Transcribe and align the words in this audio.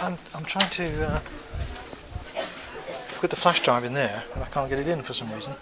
I'm, 0.00 0.16
I'm 0.34 0.44
trying 0.44 0.70
to 0.70 1.06
uh, 1.08 1.20
put 3.20 3.30
the 3.30 3.36
flash 3.36 3.60
drive 3.62 3.84
in 3.84 3.92
there, 3.92 4.22
and 4.34 4.42
I 4.42 4.46
can't 4.46 4.70
get 4.70 4.78
it 4.78 4.88
in 4.88 5.02
for 5.02 5.12
some 5.12 5.30
reason. 5.32 5.52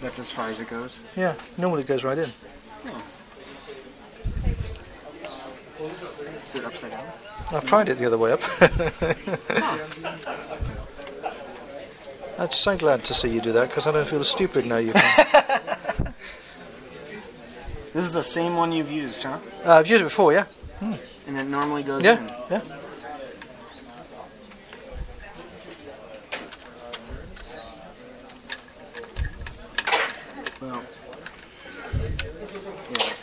That's 0.00 0.18
as 0.18 0.30
far 0.30 0.48
as 0.48 0.60
it 0.60 0.68
goes. 0.68 0.98
Yeah, 1.16 1.34
normally 1.56 1.82
it 1.82 1.88
goes 1.88 2.04
right 2.04 2.18
in. 2.18 2.30
Do 6.52 6.58
it 6.58 6.64
upside 6.64 6.90
down. 6.92 7.04
I've 7.50 7.64
tried 7.64 7.88
it 7.88 7.98
the 7.98 8.06
other 8.06 8.18
way 8.18 8.32
up. 8.32 8.40
I'm 12.38 12.52
so 12.52 12.76
glad 12.76 13.04
to 13.04 13.14
see 13.14 13.30
you 13.30 13.40
do 13.40 13.52
that 13.52 13.68
because 13.68 13.86
I 13.86 13.92
don't 13.92 14.06
feel 14.06 14.22
stupid 14.22 14.66
now. 14.66 14.76
You 14.78 14.92
can. 14.92 16.14
This 17.94 18.04
is 18.04 18.12
the 18.12 18.22
same 18.22 18.54
one 18.54 18.70
you've 18.70 18.92
used, 18.92 19.24
huh? 19.24 19.38
uh, 19.64 19.72
I've 19.72 19.88
used 19.88 20.02
it 20.02 20.04
before, 20.04 20.32
yeah. 20.32 20.44
And 20.80 21.36
it 21.36 21.44
normally 21.48 21.82
goes 21.82 22.04
Yeah, 22.04 22.18
in. 22.20 22.28
yeah. 22.48 22.60
Well, 30.60 30.82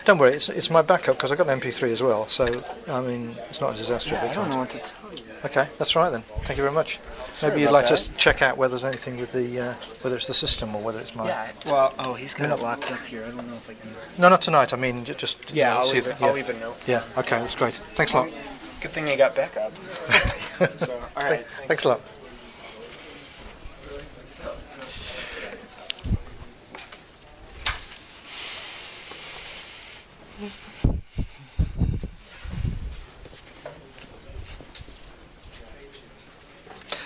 Don't 0.06 0.20
worry, 0.20 0.34
it's, 0.34 0.50
it's 0.50 0.70
my 0.70 0.84
backup 0.84 1.18
because 1.18 1.32
I've 1.32 1.38
got 1.40 1.50
an 1.50 1.60
MP3 1.60 1.90
as 1.92 2.02
well. 2.04 2.28
So 2.28 2.64
I 2.88 3.02
mean, 3.02 3.36
it's 3.50 3.60
not 3.60 3.74
a 3.74 3.78
disaster 3.78 4.12
yeah, 4.14 4.24
if 4.26 4.30
I 4.30 4.32
it 4.32 4.36
don't 4.36 4.50
know 4.52 4.58
what 4.58 4.70
to 4.72 4.78
tell 4.80 5.12
you. 5.14 5.24
Okay, 5.44 5.68
that's 5.78 5.96
right 5.96 6.10
then. 6.12 6.22
Thank 6.22 6.58
you 6.58 6.64
very 6.64 6.74
much. 6.74 7.00
Sorry 7.34 7.52
Maybe 7.52 7.62
you'd 7.64 7.72
like 7.72 7.88
that. 7.88 7.98
to 7.98 8.12
check 8.14 8.42
out 8.42 8.58
whether 8.58 8.72
there's 8.72 8.84
anything 8.86 9.18
with 9.18 9.32
the 9.32 9.60
uh, 9.60 9.74
whether 10.02 10.16
it's 10.16 10.28
the 10.28 10.34
system 10.34 10.76
or 10.76 10.82
whether 10.82 11.00
it's 11.00 11.16
my. 11.16 11.28
Yeah. 11.28 11.52
Well, 11.66 11.94
oh, 12.00 12.14
he's 12.14 12.34
it 12.36 12.48
not- 12.48 12.62
locked 12.62 12.92
up 12.92 13.00
here. 13.06 13.24
I 13.24 13.28
don't 13.32 13.48
know 13.48 13.56
if 13.56 13.70
I 13.70 13.74
can. 13.74 13.90
No, 14.22 14.30
not 14.30 14.42
tonight. 14.42 14.74
I 14.74 14.78
mean, 14.78 15.04
just 15.06 15.52
you 15.54 15.60
Yeah, 15.62 15.72
know, 15.72 15.78
I'll 15.78 15.84
see 15.84 15.96
leave, 15.98 16.08
if 16.08 16.16
it, 16.18 16.22
I'll 16.22 16.30
yeah. 16.30 16.34
leave 16.36 16.50
a 16.50 16.60
note. 16.60 16.78
Yeah. 16.88 17.04
Okay, 17.18 17.38
that's 17.40 17.56
great. 17.56 17.74
Thanks 17.74 18.14
a 18.14 18.18
lot. 18.18 18.30
Good 18.82 18.92
thing 18.92 19.08
you 19.08 19.18
got 19.18 19.36
backup. 19.36 19.76
so, 20.80 21.02
all 21.18 21.24
right. 21.24 21.46
Thanks 21.68 21.84
a 21.86 21.90
lot. 21.90 22.02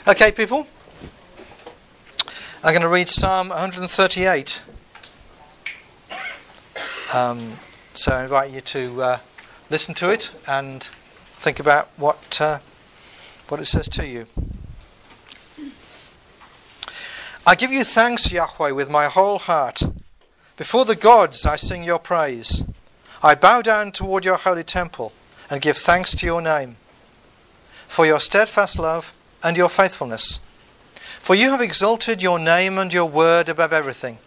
Okay, 0.10 0.32
people. 0.32 0.66
I'm 2.64 2.72
going 2.74 2.82
to 2.82 2.90
read 2.90 3.08
Psalm 3.08 3.50
138. 3.50 4.64
Um, 7.14 7.60
so 7.94 8.14
I 8.14 8.24
invite 8.24 8.50
you 8.50 8.62
to 8.62 9.02
uh, 9.04 9.20
listen 9.70 9.94
to 9.94 10.10
it 10.10 10.32
and 10.48 10.82
think 11.34 11.60
about 11.60 11.90
what 11.96 12.42
uh, 12.42 12.58
what 13.50 13.60
it 13.60 13.66
says 13.66 13.88
to 13.90 14.08
you. 14.08 14.26
I 17.46 17.54
give 17.54 17.72
you 17.72 17.84
thanks, 17.84 18.32
Yahweh, 18.32 18.72
with 18.72 18.90
my 18.90 19.06
whole 19.06 19.38
heart. 19.38 19.84
Before 20.58 20.86
the 20.86 20.96
gods 20.96 21.46
I 21.46 21.56
sing 21.56 21.84
your 21.84 22.00
praise. 22.00 22.64
I 23.22 23.36
bow 23.36 23.62
down 23.62 23.92
toward 23.92 24.26
your 24.26 24.38
holy 24.38 24.64
temple 24.64 25.14
and 25.52 25.62
give 25.62 25.78
thanks 25.78 26.16
to 26.16 26.26
your 26.26 26.42
name 26.42 26.78
for 27.88 28.08
your 28.08 28.20
steadfast 28.20 28.80
love 28.80 29.14
and 29.44 29.58
your 29.58 29.70
faithfulness. 29.70 30.40
For 31.20 31.36
you 31.36 31.52
have 31.52 31.62
exalted 31.62 32.22
your 32.22 32.40
name 32.40 32.78
and 32.78 32.92
your 32.92 33.06
word 33.06 33.50
above 33.50 33.74
everything. 33.74 34.18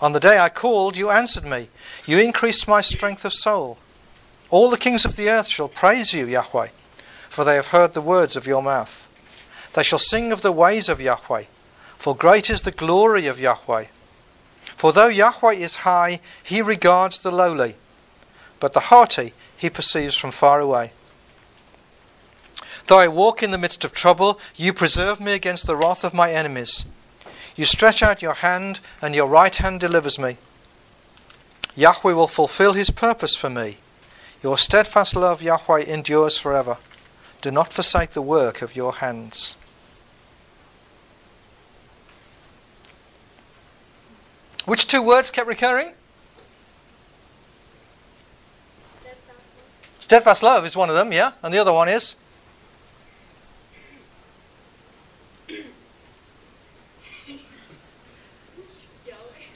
On 0.00 0.12
the 0.12 0.20
day 0.20 0.38
I 0.38 0.48
called, 0.48 0.96
you 0.96 1.10
answered 1.10 1.44
me. 1.44 1.68
You 2.06 2.18
increased 2.18 2.66
my 2.66 2.80
strength 2.80 3.24
of 3.24 3.32
soul. 3.32 3.78
All 4.50 4.68
the 4.68 4.76
kings 4.76 5.04
of 5.04 5.16
the 5.16 5.30
earth 5.30 5.46
shall 5.46 5.68
praise 5.68 6.12
you, 6.12 6.26
Yahweh, 6.26 6.68
for 7.30 7.44
they 7.44 7.54
have 7.54 7.68
heard 7.68 7.94
the 7.94 8.00
words 8.00 8.36
of 8.36 8.46
your 8.46 8.62
mouth. 8.62 9.08
They 9.72 9.82
shall 9.82 9.98
sing 9.98 10.32
of 10.32 10.42
the 10.42 10.52
ways 10.52 10.88
of 10.88 11.00
Yahweh, 11.00 11.44
for 11.96 12.14
great 12.14 12.50
is 12.50 12.62
the 12.62 12.70
glory 12.70 13.26
of 13.26 13.40
Yahweh. 13.40 13.86
For 14.76 14.92
though 14.92 15.08
Yahweh 15.08 15.54
is 15.54 15.76
high, 15.76 16.20
he 16.42 16.60
regards 16.60 17.22
the 17.22 17.30
lowly, 17.30 17.76
but 18.60 18.72
the 18.72 18.80
haughty 18.90 19.32
he 19.56 19.70
perceives 19.70 20.16
from 20.16 20.32
far 20.32 20.60
away. 20.60 20.92
Though 22.86 22.98
I 22.98 23.08
walk 23.08 23.42
in 23.42 23.50
the 23.50 23.58
midst 23.58 23.84
of 23.84 23.92
trouble, 23.92 24.40
you 24.56 24.72
preserve 24.72 25.20
me 25.20 25.32
against 25.32 25.66
the 25.66 25.76
wrath 25.76 26.04
of 26.04 26.14
my 26.14 26.32
enemies. 26.32 26.84
You 27.54 27.64
stretch 27.64 28.02
out 28.02 28.22
your 28.22 28.34
hand, 28.34 28.80
and 29.00 29.14
your 29.14 29.28
right 29.28 29.54
hand 29.54 29.80
delivers 29.80 30.18
me. 30.18 30.36
Yahweh 31.74 32.12
will 32.12 32.28
fulfill 32.28 32.72
his 32.72 32.90
purpose 32.90 33.36
for 33.36 33.48
me. 33.48 33.78
Your 34.42 34.58
steadfast 34.58 35.14
love, 35.14 35.42
Yahweh, 35.42 35.82
endures 35.82 36.38
forever. 36.38 36.78
Do 37.40 37.50
not 37.50 37.72
forsake 37.72 38.10
the 38.10 38.22
work 38.22 38.62
of 38.62 38.76
your 38.76 38.94
hands. 38.94 39.56
Which 44.64 44.86
two 44.86 45.02
words 45.02 45.30
kept 45.30 45.48
recurring? 45.48 45.92
Steadfast 50.00 50.42
love 50.42 50.66
is 50.66 50.76
one 50.76 50.88
of 50.88 50.94
them, 50.94 51.12
yeah? 51.12 51.32
And 51.42 51.52
the 51.54 51.58
other 51.58 51.72
one 51.72 51.88
is? 51.88 52.16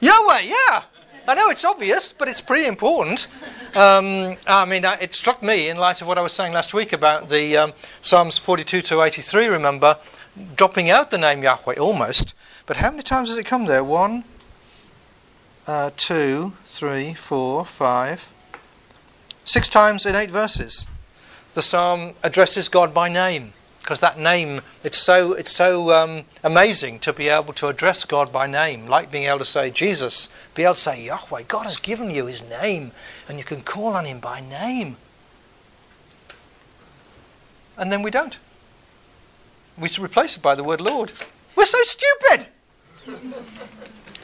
Yahweh, 0.00 0.40
yeah. 0.40 0.82
I 1.28 1.34
know 1.34 1.50
it's 1.50 1.64
obvious, 1.64 2.12
but 2.12 2.28
it's 2.28 2.40
pretty 2.40 2.66
important. 2.66 3.26
Um, 3.74 4.36
I 4.46 4.64
mean, 4.64 4.84
uh, 4.84 4.96
it 5.00 5.12
struck 5.12 5.42
me 5.42 5.68
in 5.68 5.76
light 5.76 6.00
of 6.00 6.06
what 6.06 6.18
I 6.18 6.20
was 6.20 6.32
saying 6.32 6.52
last 6.52 6.72
week 6.72 6.92
about 6.92 7.28
the 7.28 7.56
um, 7.56 7.72
Psalms 8.00 8.38
42 8.38 8.82
to 8.82 9.02
83, 9.02 9.46
remember, 9.48 9.98
dropping 10.54 10.88
out 10.88 11.10
the 11.10 11.18
name 11.18 11.42
Yahweh 11.42 11.74
almost. 11.74 12.34
But 12.66 12.76
how 12.76 12.90
many 12.90 13.02
times 13.02 13.30
does 13.30 13.38
it 13.38 13.44
come 13.44 13.66
there? 13.66 13.82
One, 13.82 14.24
uh, 15.66 15.90
two, 15.96 16.52
three, 16.64 17.14
four, 17.14 17.64
five, 17.64 18.30
six 19.44 19.68
times 19.68 20.06
in 20.06 20.14
eight 20.14 20.30
verses. 20.30 20.86
The 21.54 21.62
psalm 21.62 22.14
addresses 22.22 22.68
God 22.68 22.94
by 22.94 23.08
name 23.08 23.52
because 23.86 24.00
that 24.00 24.18
name 24.18 24.60
it's 24.82 24.98
so 24.98 25.32
it's 25.34 25.52
so 25.52 25.92
um, 25.92 26.24
amazing 26.42 26.98
to 26.98 27.12
be 27.12 27.28
able 27.28 27.52
to 27.52 27.68
address 27.68 28.04
God 28.04 28.32
by 28.32 28.48
name, 28.48 28.88
like 28.88 29.12
being 29.12 29.26
able 29.26 29.38
to 29.38 29.44
say 29.44 29.70
Jesus, 29.70 30.28
be 30.56 30.64
able 30.64 30.74
to 30.74 30.80
say 30.80 31.04
Yahweh. 31.04 31.44
God 31.46 31.66
has 31.66 31.78
given 31.78 32.10
you 32.10 32.26
His 32.26 32.42
name, 32.42 32.90
and 33.28 33.38
you 33.38 33.44
can 33.44 33.62
call 33.62 33.94
on 33.94 34.04
Him 34.04 34.18
by 34.18 34.40
name. 34.40 34.96
And 37.78 37.92
then 37.92 38.02
we 38.02 38.10
don't. 38.10 38.36
We 39.78 39.88
replace 40.00 40.36
it 40.36 40.42
by 40.42 40.56
the 40.56 40.64
word 40.64 40.80
Lord. 40.80 41.12
We're 41.54 41.64
so 41.64 41.78
stupid. 41.82 42.46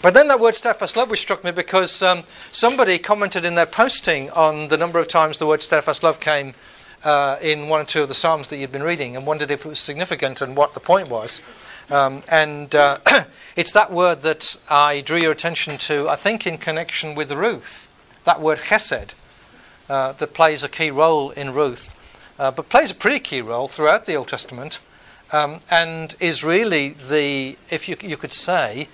But 0.03 0.15
then 0.15 0.27
that 0.27 0.41
word 0.41 0.57
steadfast 0.57 0.97
love, 0.97 1.17
struck 1.17 1.45
me 1.45 1.53
because 1.53 2.03
um, 2.03 2.25
somebody 2.51 2.99
commented 2.99 3.45
in 3.45 3.55
their 3.55 3.67
posting 3.67 4.29
on 4.31 4.67
the 4.67 4.77
number 4.77 4.99
of 4.99 5.07
times 5.07 5.39
the 5.39 5.47
word 5.47 5.63
steadfast 5.63 6.03
love 6.03 6.19
came 6.19 6.55
uh, 7.05 7.37
in 7.41 7.69
one 7.69 7.81
or 7.81 7.85
two 7.85 8.03
of 8.03 8.09
the 8.09 8.15
Psalms 8.15 8.49
that 8.51 8.57
you'd 8.57 8.73
been 8.73 8.83
reading 8.83 9.17
and 9.17 9.27
wondered 9.27 9.51
if 9.51 9.65
it 9.65 9.69
was 9.69 9.79
significant 9.79 10.41
and 10.41 10.57
what 10.57 10.75
the 10.75 10.81
point 10.81 11.09
was. 11.11 11.43
Um, 11.91 12.23
and 12.31 12.75
uh, 12.75 12.99
it's 13.57 13.73
that 13.73 13.93
word 13.93 14.23
that 14.23 14.57
I 14.71 15.01
drew 15.01 15.19
your 15.19 15.33
attention 15.33 15.79
to, 15.79 16.09
I 16.09 16.17
think, 16.17 16.47
in 16.47 16.59
connection 16.59 17.15
with 17.15 17.33
Ruth. 17.33 17.89
That 18.25 18.41
word 18.41 18.59
chesed, 18.59 19.15
uh, 19.89 20.13
that 20.13 20.33
plays 20.33 20.63
a 20.63 20.69
key 20.69 20.91
role 20.91 21.31
in 21.31 21.53
Ruth, 21.53 21.95
uh, 22.39 22.51
but 22.51 22.69
plays 22.69 22.91
a 22.91 22.95
pretty 22.95 23.19
key 23.19 23.43
role 23.43 23.69
throughout 23.69 24.07
the 24.07 24.15
Old 24.15 24.29
Testament, 24.29 24.81
um, 25.33 25.61
and 25.71 26.15
is 26.21 26.45
really 26.45 26.91
the, 26.91 27.59
if 27.71 27.89
you, 27.89 27.97
you 28.01 28.17
could 28.17 28.33
say, 28.33 28.89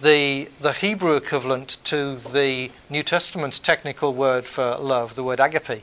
the, 0.00 0.48
the 0.60 0.72
Hebrew 0.72 1.16
equivalent 1.16 1.78
to 1.84 2.16
the 2.16 2.70
New 2.90 3.02
Testament's 3.02 3.58
technical 3.58 4.12
word 4.12 4.46
for 4.46 4.76
love, 4.76 5.14
the 5.14 5.24
word 5.24 5.40
agape. 5.40 5.82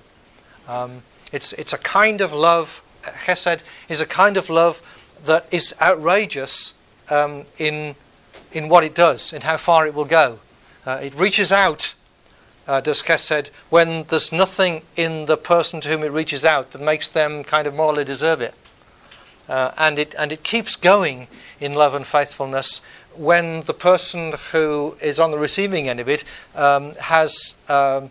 Um, 0.68 1.02
it's, 1.34 1.52
it's 1.54 1.74
a 1.74 1.78
kind 1.80 2.22
of 2.22 2.32
love, 2.32 2.82
chesed 3.04 3.60
is 3.90 4.00
a 4.00 4.06
kind 4.06 4.38
of 4.38 4.50
love 4.50 4.82
that 5.26 5.52
is 5.52 5.76
outrageous 5.82 6.80
um, 7.10 7.44
in, 7.58 7.96
in 8.54 8.70
what 8.70 8.84
it 8.84 8.96
does, 8.96 9.34
in 9.34 9.42
how 9.42 9.58
far 9.58 9.86
it 9.86 9.94
will 9.94 10.06
go. 10.06 10.40
Uh, 10.86 11.00
it 11.02 11.14
reaches 11.16 11.52
out, 11.52 11.96
uh, 12.68 12.80
does 12.80 13.02
chesed, 13.02 13.50
when 13.70 14.04
there's 14.04 14.32
nothing 14.32 14.84
in 14.96 15.26
the 15.26 15.36
person 15.36 15.82
to 15.82 15.90
whom 15.90 16.04
it 16.04 16.12
reaches 16.12 16.46
out 16.46 16.72
that 16.72 16.82
makes 16.82 17.10
them 17.10 17.44
kind 17.44 17.68
of 17.68 17.74
morally 17.74 18.06
deserve 18.06 18.40
it. 18.40 18.54
Uh, 19.50 19.72
and, 19.78 20.00
it 20.00 20.16
and 20.18 20.32
it 20.32 20.44
keeps 20.44 20.76
going 20.76 21.28
in 21.60 21.74
love 21.74 21.96
and 21.96 22.06
faithfulness 22.06 22.82
when 23.16 23.62
the 23.62 23.74
person 23.74 24.34
who 24.52 24.96
is 25.02 25.20
on 25.20 25.32
the 25.32 25.38
receiving 25.38 25.90
end 25.90 26.00
of 26.00 26.08
it 26.08 26.24
um, 26.56 26.94
has 27.02 27.56
um, 27.68 28.10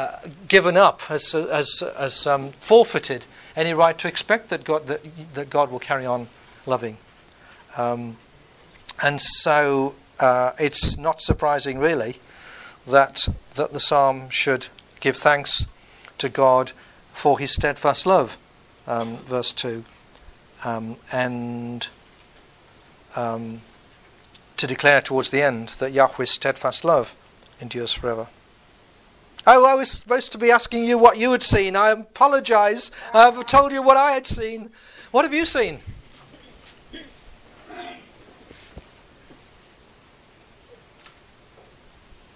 uh, 0.00 0.18
given 0.48 0.76
up, 0.76 1.02
has, 1.02 1.32
has, 1.32 1.82
has 1.98 2.26
um, 2.26 2.52
forfeited 2.52 3.26
any 3.54 3.74
right 3.74 3.98
to 3.98 4.08
expect 4.08 4.48
that 4.48 4.64
God, 4.64 4.86
that, 4.86 5.00
that 5.34 5.50
God 5.50 5.70
will 5.70 5.78
carry 5.78 6.06
on 6.06 6.28
loving. 6.64 6.96
Um, 7.76 8.16
and 9.02 9.20
so 9.20 9.94
uh, 10.18 10.52
it's 10.58 10.96
not 10.96 11.20
surprising, 11.20 11.78
really, 11.78 12.16
that, 12.86 13.28
that 13.54 13.72
the 13.72 13.80
psalm 13.80 14.30
should 14.30 14.68
give 15.00 15.16
thanks 15.16 15.66
to 16.18 16.28
God 16.28 16.72
for 17.12 17.38
his 17.38 17.52
steadfast 17.52 18.06
love. 18.06 18.36
um, 18.86 19.16
verse 19.18 19.52
2, 19.52 19.84
um, 20.64 20.96
and 21.12 21.88
um, 23.16 23.60
to 24.56 24.66
declare 24.66 25.00
towards 25.00 25.30
the 25.30 25.42
end 25.42 25.68
that 25.78 25.92
Yahweh's 25.92 26.30
steadfast 26.30 26.84
love 26.84 27.14
endures 27.60 27.92
forever. 27.92 28.26
Oh, 29.52 29.66
I 29.66 29.74
was 29.74 29.90
supposed 29.90 30.30
to 30.30 30.38
be 30.38 30.52
asking 30.52 30.84
you 30.84 30.96
what 30.96 31.18
you 31.18 31.32
had 31.32 31.42
seen. 31.42 31.74
I 31.74 31.90
apologize. 31.90 32.92
I've 33.12 33.44
told 33.46 33.72
you 33.72 33.82
what 33.82 33.96
I 33.96 34.12
had 34.12 34.24
seen. 34.24 34.70
What 35.10 35.24
have 35.24 35.34
you 35.34 35.44
seen? 35.44 35.80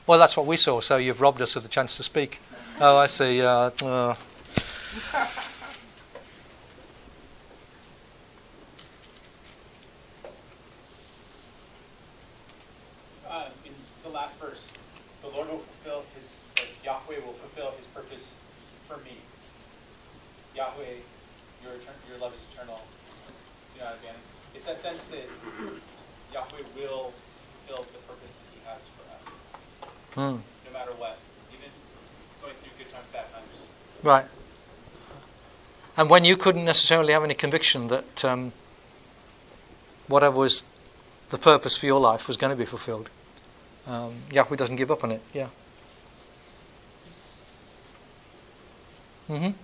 Well, 0.08 0.18
that's 0.18 0.36
what 0.36 0.46
we 0.46 0.56
saw, 0.56 0.80
so 0.80 0.96
you've 0.96 1.20
robbed 1.20 1.40
us 1.40 1.54
of 1.54 1.62
the 1.62 1.68
chance 1.68 1.96
to 1.98 2.02
speak. 2.02 2.40
Oh, 2.80 2.96
I 2.96 3.06
see. 3.06 3.40
Uh, 3.40 3.70
uh 3.84 4.14
in 13.64 13.72
the 14.02 14.08
last 14.08 14.36
verse, 14.40 14.68
the 15.22 15.28
Lord 15.28 15.48
will 15.48 15.58
fulfill 15.58 16.04
his, 16.16 16.42
like, 16.58 16.68
Yahweh 16.84 17.24
will 17.24 17.32
fulfill 17.32 17.72
his 17.78 17.86
purpose 17.86 18.34
for 18.86 18.98
me. 18.98 19.16
Yahweh, 20.54 21.00
your, 21.62 21.72
etern- 21.72 22.08
your 22.08 22.18
love 22.18 22.34
is 22.34 22.44
eternal. 22.52 22.80
You 23.74 23.80
know, 23.80 23.92
again, 24.00 24.14
it's 24.54 24.66
that 24.66 24.76
sense 24.76 25.04
that 25.04 25.26
Yahweh 26.32 26.64
will 26.76 27.12
fulfill 27.66 27.86
the 27.88 28.00
purpose 28.04 28.32
that 28.36 28.48
he 28.52 28.60
has 28.68 28.82
for 28.94 29.04
us, 29.16 29.24
Hmm. 30.14 30.20
no 30.20 30.72
matter 30.72 30.92
what, 30.92 31.18
even 31.50 31.70
going 32.40 32.54
through 32.62 32.72
good 32.78 32.92
times, 32.92 33.06
bad 33.12 33.26
times. 33.32 33.50
Right. 34.02 34.26
And 35.96 36.10
when 36.10 36.24
you 36.24 36.36
couldn't 36.36 36.64
necessarily 36.64 37.12
have 37.12 37.24
any 37.24 37.34
conviction 37.34 37.88
that 37.88 38.24
um, 38.24 38.52
whatever 40.08 40.36
was 40.36 40.64
the 41.30 41.38
purpose 41.38 41.76
for 41.76 41.86
your 41.86 42.00
life 42.00 42.28
was 42.28 42.36
going 42.36 42.50
to 42.50 42.56
be 42.56 42.64
fulfilled, 42.64 43.10
um, 43.86 44.12
Yahweh 44.32 44.56
doesn't 44.56 44.76
give 44.76 44.90
up 44.90 45.04
on 45.04 45.10
it. 45.12 45.22
Yeah. 45.32 45.48
Mm-hmm. 49.28 49.56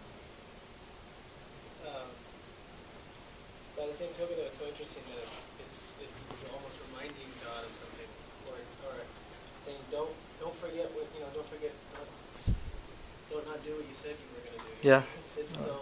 Um, 1.85 2.09
by 3.77 3.87
the 3.87 3.93
same 3.93 4.09
token, 4.17 4.37
though, 4.41 4.49
it's 4.49 4.57
so 4.57 4.65
interesting 4.65 5.05
that 5.13 5.21
it's 5.21 5.53
it's 5.61 5.79
it's, 6.01 6.21
it's 6.33 6.45
almost 6.49 6.81
reminding 6.89 7.29
God 7.45 7.69
of 7.69 7.73
something, 7.77 8.09
or 8.49 8.57
or 8.89 9.05
saying, 9.67 9.85
don't 9.93 10.17
don't 10.41 10.57
forget 10.57 10.89
what 10.97 11.13
you 11.13 11.21
know, 11.21 11.29
don't 11.37 11.45
forget, 11.45 11.77
don't, 11.93 12.09
don't 13.29 13.47
not 13.53 13.61
do 13.61 13.77
what 13.77 13.85
you 13.85 13.97
said 14.01 14.17
you 14.17 14.29
were 14.33 14.41
going 14.49 14.57
to 14.57 14.65
do. 14.65 14.70
Yeah. 14.83 15.03
It's, 15.19 15.37
it's 15.37 15.59
so 15.59 15.77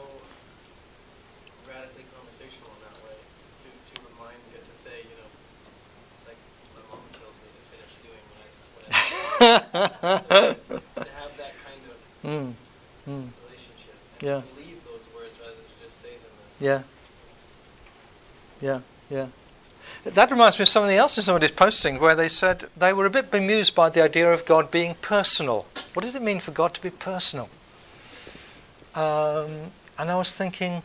radically 1.68 2.02
conversational 2.10 2.70
in 2.74 2.80
that 2.82 2.98
way 3.06 3.14
to 3.14 3.68
to 3.70 3.94
remind 4.10 4.38
it 4.54 4.62
to 4.66 4.74
say, 4.74 5.06
you 5.06 5.14
know, 5.14 5.30
it's 6.10 6.26
like 6.26 6.40
my 6.74 6.82
mom 6.90 7.06
tells 7.14 7.38
me 7.38 7.46
to 7.54 7.62
finish 7.70 7.94
doing 8.02 8.22
what 8.26 8.42
I 8.42 8.50
what 8.74 8.90
I. 8.90 8.98
so 10.26 11.04
to 11.04 11.10
have 11.14 11.32
that 11.38 11.54
kind 11.62 11.82
of 11.86 11.96
mm. 12.26 12.50
Mm. 13.06 13.30
relationship 13.46 13.94
and 14.18 14.22
Yeah. 14.26 14.40
to 14.42 14.46
believe 14.58 14.82
those 14.82 15.06
words 15.14 15.38
rather 15.38 15.54
than 15.54 15.78
just 15.78 16.02
say 16.02 16.18
them. 16.18 16.34
Yeah. 16.58 16.82
Yeah, 18.60 18.80
yeah. 19.08 19.26
That 20.04 20.30
reminds 20.30 20.58
me 20.58 20.62
of 20.62 20.68
something 20.68 20.96
else 20.96 21.16
in 21.16 21.22
somebody's 21.22 21.50
posting 21.52 22.00
where 22.00 22.16
they 22.16 22.28
said 22.28 22.64
they 22.76 22.92
were 22.92 23.06
a 23.06 23.10
bit 23.10 23.30
bemused 23.30 23.74
by 23.74 23.90
the 23.90 24.02
idea 24.02 24.32
of 24.32 24.44
God 24.44 24.70
being 24.72 24.96
personal. 25.02 25.66
What 25.94 26.04
does 26.04 26.16
it 26.16 26.22
mean 26.22 26.40
for 26.40 26.50
God 26.50 26.74
to 26.74 26.82
be 26.82 26.90
personal? 26.90 27.48
Um, 28.98 29.70
and 29.96 30.10
I 30.10 30.16
was 30.16 30.34
thinking, 30.34 30.82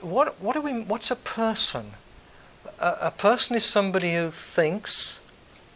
what, 0.00 0.40
what 0.40 0.54
do 0.54 0.62
we, 0.62 0.80
what's 0.80 1.10
a 1.10 1.16
person? 1.16 1.90
A, 2.80 2.96
a 3.02 3.10
person 3.10 3.54
is 3.56 3.64
somebody 3.64 4.14
who 4.14 4.30
thinks 4.30 5.20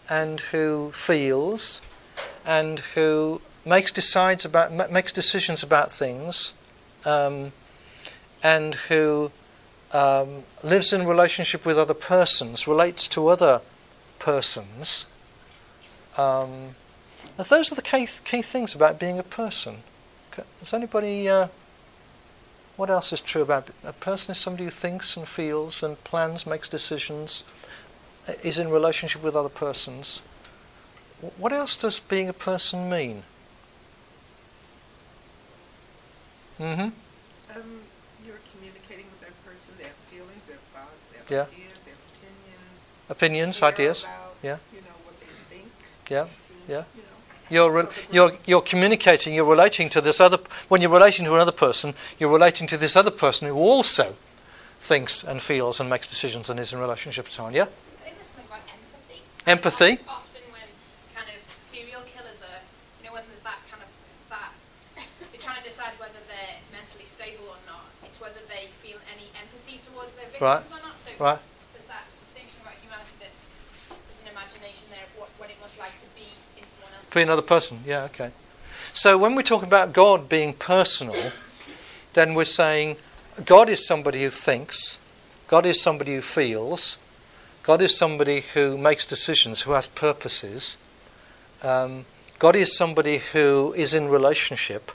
and 0.09 0.41
who 0.41 0.91
feels 0.93 1.83
and 2.47 2.81
who 2.81 3.43
makes 3.67 3.93
decides 3.93 4.47
about 4.47 4.73
ma- 4.73 4.87
makes 4.91 5.13
decisions 5.13 5.63
about 5.63 5.93
things 5.93 6.55
um, 7.05 7.53
and 8.43 8.75
who 8.89 9.31
um, 9.93 10.45
lives 10.65 10.95
in 10.95 11.07
relationship 11.07 11.67
with 11.67 11.77
other 11.77 11.93
persons, 11.93 12.67
relates 12.67 13.07
to 13.09 13.29
other 13.29 13.61
persons. 14.19 15.07
Um, 16.17 16.75
those 17.37 17.71
are 17.71 17.75
the 17.75 17.83
key, 17.83 18.09
key 18.25 18.41
things 18.41 18.75
about 18.75 18.99
being 18.99 19.19
a 19.19 19.23
person. 19.23 19.83
Does 20.61 20.75
anybody? 20.75 21.29
Uh, 21.29 21.49
what 22.77 22.89
else 22.91 23.13
is 23.13 23.21
true 23.21 23.43
about 23.43 23.69
a 23.85 23.93
person? 23.93 24.33
Is 24.33 24.39
somebody 24.39 24.65
who 24.65 24.71
thinks 24.71 25.17
and 25.17 25.29
feels 25.29 25.83
and 25.83 26.03
plans, 26.05 26.47
makes 26.47 26.69
decisions, 26.69 27.45
uh, 28.29 28.33
is 28.43 28.59
in 28.59 28.71
relationship 28.71 29.23
with 29.23 29.37
other 29.37 29.49
persons. 29.51 30.23
What 31.37 31.53
else 31.53 31.77
does 31.77 31.99
being 31.99 32.29
a 32.29 32.33
person 32.33 32.89
mean? 32.89 33.25
Mm-hmm. 36.59 36.81
Um, 36.83 36.93
you're 38.27 38.41
communicating 38.53 39.07
with 39.13 39.21
that 39.21 39.45
person, 39.45 39.75
their 39.79 39.93
feelings, 40.09 40.45
their 40.47 40.61
thoughts, 40.73 41.07
their 41.13 41.25
Yeah. 41.29 41.45
ideas, 41.45 41.85
their 41.85 41.97
opinions. 41.97 42.81
Opinions, 43.09 43.63
ideas. 43.63 44.03
about, 44.05 44.37
Yeah. 44.43 44.57
You 44.73 44.81
know, 44.81 44.97
what 45.05 45.21
they 45.21 45.27
think. 45.55 45.73
Yeah. 46.09 46.25
feel, 46.25 46.57
Yeah. 46.69 46.85
You 46.97 47.03
know. 47.03 47.10
You're, 47.51 47.71
re- 47.73 47.91
you're, 48.13 48.33
you're 48.47 48.61
communicating, 48.63 49.35
you're 49.35 49.45
relating 49.45 49.89
to 49.91 50.01
this 50.01 50.21
other, 50.21 50.39
when 50.69 50.81
you're 50.81 50.91
relating 50.91 51.25
to 51.27 51.35
another 51.35 51.53
person, 51.53 51.95
you're 52.19 52.31
relating 52.33 52.67
to 52.69 52.77
this 52.77 52.95
other 52.97 53.11
person 53.11 53.49
who 53.49 53.55
also 53.57 54.15
thinks 54.79 55.25
and 55.25 55.43
feels 55.43 55.81
and 55.81 55.91
makes 55.91 56.07
decisions 56.09 56.49
and 56.49 56.61
is 56.61 56.73
in 56.73 56.79
relationship 56.79 57.27
to 57.27 57.33
someone, 57.33 57.53
yeah? 57.55 57.65
I 57.65 57.67
think 58.07 58.17
there's 58.17 58.29
something 58.29 58.47
about 58.47 58.63
empathy. 58.71 59.21
Empathy. 59.51 59.93
Often 60.07 60.43
when 60.55 60.69
kind 61.15 61.27
of 61.27 61.39
serial 61.59 62.03
killers 62.07 62.39
are, 62.41 62.61
you 63.03 63.11
know, 63.11 63.19
when 63.19 63.27
that 63.43 63.59
kind 63.67 63.83
of 63.83 63.91
that, 64.31 64.55
you're 65.35 65.43
trying 65.43 65.59
to 65.59 65.67
decide 65.67 65.91
whether 65.99 66.23
they're 66.31 66.63
mentally 66.71 67.05
stable 67.05 67.51
or 67.51 67.59
not. 67.67 67.83
It's 68.07 68.23
whether 68.23 68.41
they 68.47 68.71
feel 68.79 69.03
any 69.11 69.27
empathy 69.35 69.83
towards 69.91 70.15
their 70.15 70.31
victims 70.31 70.47
Right. 70.47 70.63
or 70.71 70.81
not. 70.87 70.95
So 71.03 71.11
Right. 71.19 71.43
there's 71.75 71.91
that 71.91 72.07
distinction 72.23 72.63
about 72.63 72.79
humanity 72.79 73.27
that 73.27 73.35
there's 73.91 74.23
an 74.23 74.31
imagination 74.31 74.87
there 74.95 75.03
of 75.03 75.13
what, 75.19 75.29
what 75.43 75.51
it 75.51 75.59
must 75.59 75.77
like 75.83 75.93
to 75.99 76.07
be 76.15 76.31
in 76.57 76.65
someone 76.79 76.93
else's 76.95 77.00
Be 77.13 77.23
another 77.23 77.43
person, 77.43 77.81
yeah, 77.85 78.05
okay. 78.05 78.31
So 78.93 79.19
when 79.19 79.35
we 79.35 79.43
talk 79.43 79.63
about 79.63 79.93
God 79.93 80.29
being 80.29 80.53
personal, 80.53 81.33
then 82.13 82.35
we're 82.35 82.45
saying 82.45 82.97
God 83.45 83.69
is 83.69 83.85
somebody 83.87 84.23
who 84.23 84.31
thinks, 84.31 85.01
God 85.49 85.67
is 85.67 85.81
somebody 85.81 86.15
who 86.15 86.21
feels, 86.21 86.99
God 87.63 87.83
is 87.83 87.97
somebody 87.97 88.41
who 88.41 88.79
makes 88.79 89.05
decisions, 89.05 89.63
who 89.63 89.73
has 89.73 89.87
purposes. 89.87 90.79
Um, 91.63 92.05
God 92.39 92.57
is 92.57 92.77
somebody 92.77 93.19
who 93.19 93.75
is 93.77 93.95
in 93.95 94.09
relationship 94.09 94.93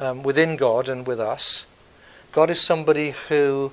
um, 0.00 0.22
within 0.22 0.56
God 0.56 0.88
and 0.88 1.06
with 1.06 1.20
us. 1.20 1.66
God 2.32 2.50
is 2.50 2.60
somebody 2.60 3.14
who 3.28 3.72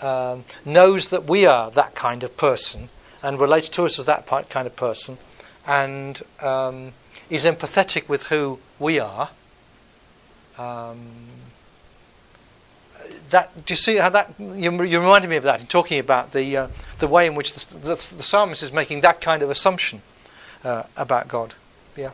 um, 0.00 0.44
knows 0.64 1.10
that 1.10 1.24
we 1.24 1.44
are 1.44 1.70
that 1.72 1.94
kind 1.94 2.22
of 2.22 2.36
person 2.36 2.88
and 3.22 3.40
relates 3.40 3.68
to 3.70 3.84
us 3.84 3.98
as 3.98 4.04
that 4.04 4.26
kind 4.48 4.66
of 4.66 4.76
person 4.76 5.18
and 5.66 6.22
um, 6.40 6.92
is 7.30 7.46
empathetic 7.46 8.08
with 8.08 8.24
who 8.24 8.58
we 8.78 8.98
are. 8.98 9.30
Um, 10.58 11.08
that 13.30 13.66
do 13.66 13.72
you 13.72 13.76
see 13.76 13.96
how 13.96 14.08
that 14.10 14.34
you, 14.38 14.70
you 14.84 15.00
reminded 15.00 15.28
me 15.28 15.36
of 15.36 15.42
that 15.44 15.60
in 15.60 15.66
talking 15.66 15.98
about 15.98 16.32
the 16.32 16.56
uh, 16.56 16.68
the 16.98 17.08
way 17.08 17.26
in 17.26 17.34
which 17.34 17.52
the, 17.52 17.78
the, 17.78 17.94
the 17.94 18.22
psalmist 18.22 18.62
is 18.62 18.72
making 18.72 19.00
that 19.00 19.20
kind 19.20 19.42
of 19.42 19.50
assumption 19.50 20.02
uh, 20.62 20.84
about 20.96 21.28
God. 21.28 21.54
Yeah. 21.96 22.10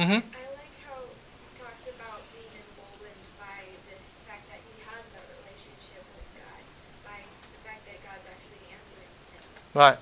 Mm-hmm. 0.00 0.12
I 0.12 0.42
like 0.56 0.76
how 0.88 0.96
he 0.96 1.60
talks 1.60 1.84
about 1.92 2.24
being 2.32 2.48
emboldened 2.56 3.26
by 3.36 3.68
the 3.84 4.00
fact 4.24 4.48
that 4.48 4.56
he 4.64 4.80
has 4.88 5.04
that 5.12 5.26
relationship 5.28 6.00
with 6.16 6.24
God, 6.40 6.62
by 7.04 7.20
the 7.20 7.60
fact 7.68 7.84
that 7.84 8.00
God's 8.00 8.24
actually 8.24 8.64
answering 8.72 9.12
him. 9.28 9.44
Right. 9.74 9.98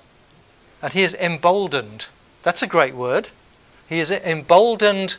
And 0.81 0.93
he 0.93 1.03
is 1.03 1.13
emboldened. 1.15 2.07
That's 2.43 2.61
a 2.61 2.67
great 2.67 2.95
word. 2.95 3.29
He 3.87 3.99
is 3.99 4.11
emboldened. 4.11 5.17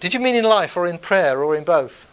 Did 0.00 0.14
you 0.14 0.20
mean 0.20 0.34
in 0.34 0.44
life 0.44 0.76
or 0.76 0.86
in 0.86 0.98
prayer 0.98 1.42
or 1.42 1.56
in 1.56 1.64
both? 1.64 2.10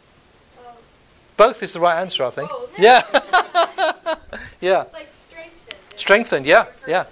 Both 1.37 1.63
is 1.63 1.73
the 1.73 1.79
right 1.79 1.99
answer, 1.99 2.23
I 2.23 2.29
think. 2.29 2.49
both. 2.49 2.79
Yeah. 2.79 3.03
yeah. 4.61 4.85
like 4.93 5.11
strengthened. 5.15 5.75
Strengthened, 5.95 6.45
yeah, 6.45 6.65
yeah. 6.87 7.05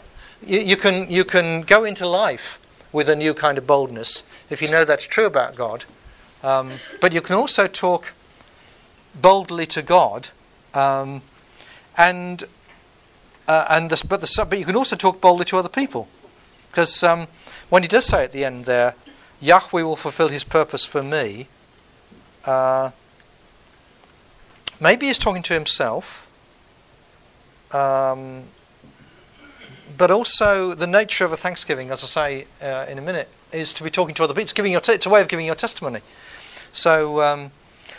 You, 0.45 0.59
you 0.59 0.77
can 0.77 1.09
you 1.09 1.25
can 1.25 1.61
go 1.61 1.83
into 1.83 2.07
life 2.07 2.59
with 2.91 3.09
a 3.09 3.15
new 3.15 3.33
kind 3.33 3.57
of 3.57 3.67
boldness 3.67 4.23
if 4.49 4.61
you 4.61 4.69
know 4.69 4.85
that's 4.85 5.05
true 5.05 5.25
about 5.25 5.55
God. 5.55 5.85
Um, 6.43 6.71
but 7.01 7.11
you 7.13 7.21
can 7.21 7.35
also 7.35 7.67
talk 7.67 8.13
boldly 9.19 9.65
to 9.67 9.81
God, 9.81 10.29
um, 10.73 11.21
and 11.97 12.43
uh, 13.49 13.65
and 13.67 13.89
the, 13.89 14.05
but 14.07 14.21
the 14.21 14.45
but 14.47 14.59
you 14.59 14.65
can 14.65 14.75
also 14.75 14.95
talk 14.95 15.19
boldly 15.19 15.43
to 15.45 15.57
other 15.57 15.69
people. 15.69 16.07
Because 16.69 17.01
um, 17.03 17.27
when 17.69 17.81
he 17.81 17.87
does 17.87 18.05
say 18.05 18.23
at 18.23 18.31
the 18.31 18.45
end 18.45 18.65
there, 18.65 18.93
Yahweh 19.41 19.81
will 19.81 19.95
fulfill 19.95 20.27
his 20.27 20.43
purpose 20.43 20.85
for 20.85 21.01
me, 21.01 21.47
uh, 22.45 22.91
maybe 24.79 25.07
he's 25.07 25.17
talking 25.17 25.41
to 25.41 25.53
himself, 25.55 26.29
um, 27.71 28.43
but 29.97 30.11
also 30.11 30.75
the 30.75 30.87
nature 30.87 31.25
of 31.25 31.31
a 31.31 31.37
thanksgiving, 31.37 31.89
as 31.89 32.03
I 32.03 32.07
say 32.07 32.47
uh, 32.61 32.85
in 32.87 32.99
a 32.99 33.01
minute, 33.01 33.29
is 33.51 33.73
to 33.73 33.83
be 33.83 33.89
talking 33.89 34.13
to 34.15 34.23
other 34.23 34.33
people. 34.33 34.43
It's, 34.43 34.53
giving 34.53 34.71
your 34.71 34.81
it's 34.87 35.07
a 35.07 35.09
way 35.09 35.21
of 35.21 35.27
giving 35.27 35.47
your 35.47 35.55
testimony. 35.55 36.01
So, 36.71 37.23
um, 37.23 37.51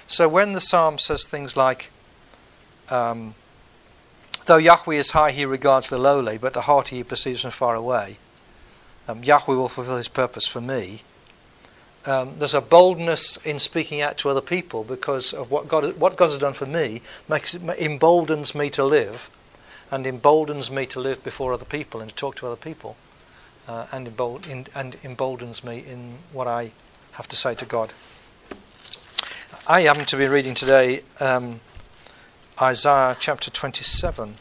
so 0.07 0.29
when 0.29 0.53
the 0.53 0.61
psalm 0.61 0.99
says 0.99 1.25
things 1.25 1.57
like, 1.57 1.91
um, 2.89 3.35
though 4.51 4.57
Yahweh 4.57 4.97
is 4.97 5.13
high, 5.13 5.31
he 5.31 5.45
regards 5.45 5.91
the 5.91 5.99
lowly, 5.99 6.37
but 6.37 6.55
the 6.55 6.63
haughty 6.63 6.97
he 6.97 7.05
perceives 7.05 7.43
from 7.43 7.53
far 7.53 7.77
away. 7.77 8.17
Um, 9.07 9.23
Yahweh 9.23 9.55
will 9.55 9.69
fulfill 9.69 9.97
his 9.97 10.09
purpose 10.09 10.49
for 10.49 10.61
me. 10.61 11.03
Um, 12.05 12.37
there's 12.37 12.55
a 12.55 12.61
boldness 12.61 13.37
in 13.47 13.61
speaking 13.61 14.01
out 14.01 14.19
to 14.19 14.29
other 14.29 14.41
people 14.41 14.83
because 14.83 15.33
of 15.33 15.53
what 15.53 15.69
God, 15.69 15.97
what 15.99 16.17
God 16.17 16.31
has 16.31 16.39
done 16.39 16.55
for 16.55 16.67
me 16.67 17.01
makes 17.29 17.55
emboldens 17.55 18.53
me 18.53 18.71
to 18.71 18.85
live, 18.85 19.31
and 19.89 20.05
emboldens 20.05 20.69
me 20.69 20.85
to 20.87 20.99
live 20.99 21.23
before 21.23 21.53
other 21.53 21.65
people 21.65 22.01
and 22.01 22.11
to 22.11 22.17
talk 22.17 22.35
to 22.37 22.47
other 22.49 22.57
people, 22.57 22.97
uh, 23.69 23.87
and, 23.93 24.09
embold, 24.09 24.49
in, 24.49 24.67
and 24.75 24.97
emboldens 25.05 25.63
me 25.63 25.85
in 25.89 26.15
what 26.33 26.49
I 26.49 26.73
have 27.13 27.29
to 27.29 27.37
say 27.37 27.55
to 27.55 27.65
God. 27.65 27.93
I 29.69 29.83
happen 29.83 30.07
to 30.07 30.17
be 30.17 30.27
reading 30.27 30.55
today 30.55 31.03
um, 31.21 31.61
Isaiah 32.63 33.17
chapter 33.19 33.51
27. 33.51 34.35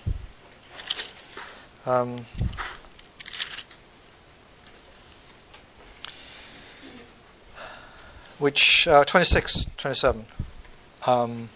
Um, 1.86 2.26
which, 8.40 8.90
uh, 8.90 9.06
26, 9.06 9.68
27. 9.78 10.26
Um, 11.08 11.48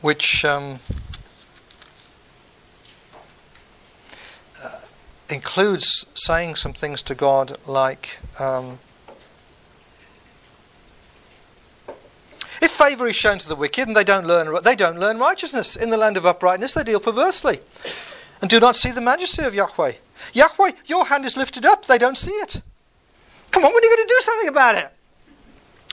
which 0.00 0.44
um, 0.44 0.80
uh, 4.64 4.80
includes 5.30 6.06
saying 6.16 6.56
some 6.56 6.72
things 6.72 7.02
to 7.02 7.14
God 7.14 7.56
like, 7.68 8.18
um, 8.40 8.80
If 12.60 12.70
favour 12.70 13.06
is 13.06 13.16
shown 13.16 13.38
to 13.38 13.48
the 13.48 13.56
wicked 13.56 13.86
and 13.86 13.96
they 13.96 14.04
don't 14.04 14.26
learn 14.26 14.62
they 14.62 14.74
don't 14.74 14.98
learn 14.98 15.18
righteousness 15.18 15.76
in 15.76 15.90
the 15.90 15.96
land 15.96 16.16
of 16.16 16.26
uprightness, 16.26 16.74
they 16.74 16.84
deal 16.84 17.00
perversely, 17.00 17.60
and 18.40 18.50
do 18.50 18.60
not 18.60 18.76
see 18.76 18.90
the 18.90 19.00
majesty 19.00 19.44
of 19.44 19.54
Yahweh. 19.54 19.92
Yahweh, 20.32 20.72
your 20.86 21.06
hand 21.06 21.24
is 21.24 21.36
lifted 21.36 21.64
up; 21.64 21.86
they 21.86 21.98
don't 21.98 22.18
see 22.18 22.32
it. 22.32 22.60
Come 23.50 23.64
on, 23.64 23.72
when 23.72 23.82
are 23.82 23.86
you 23.86 23.96
going 23.96 24.08
to 24.08 24.14
do 24.14 24.20
something 24.20 24.48
about 24.48 24.76
it? 24.76 24.92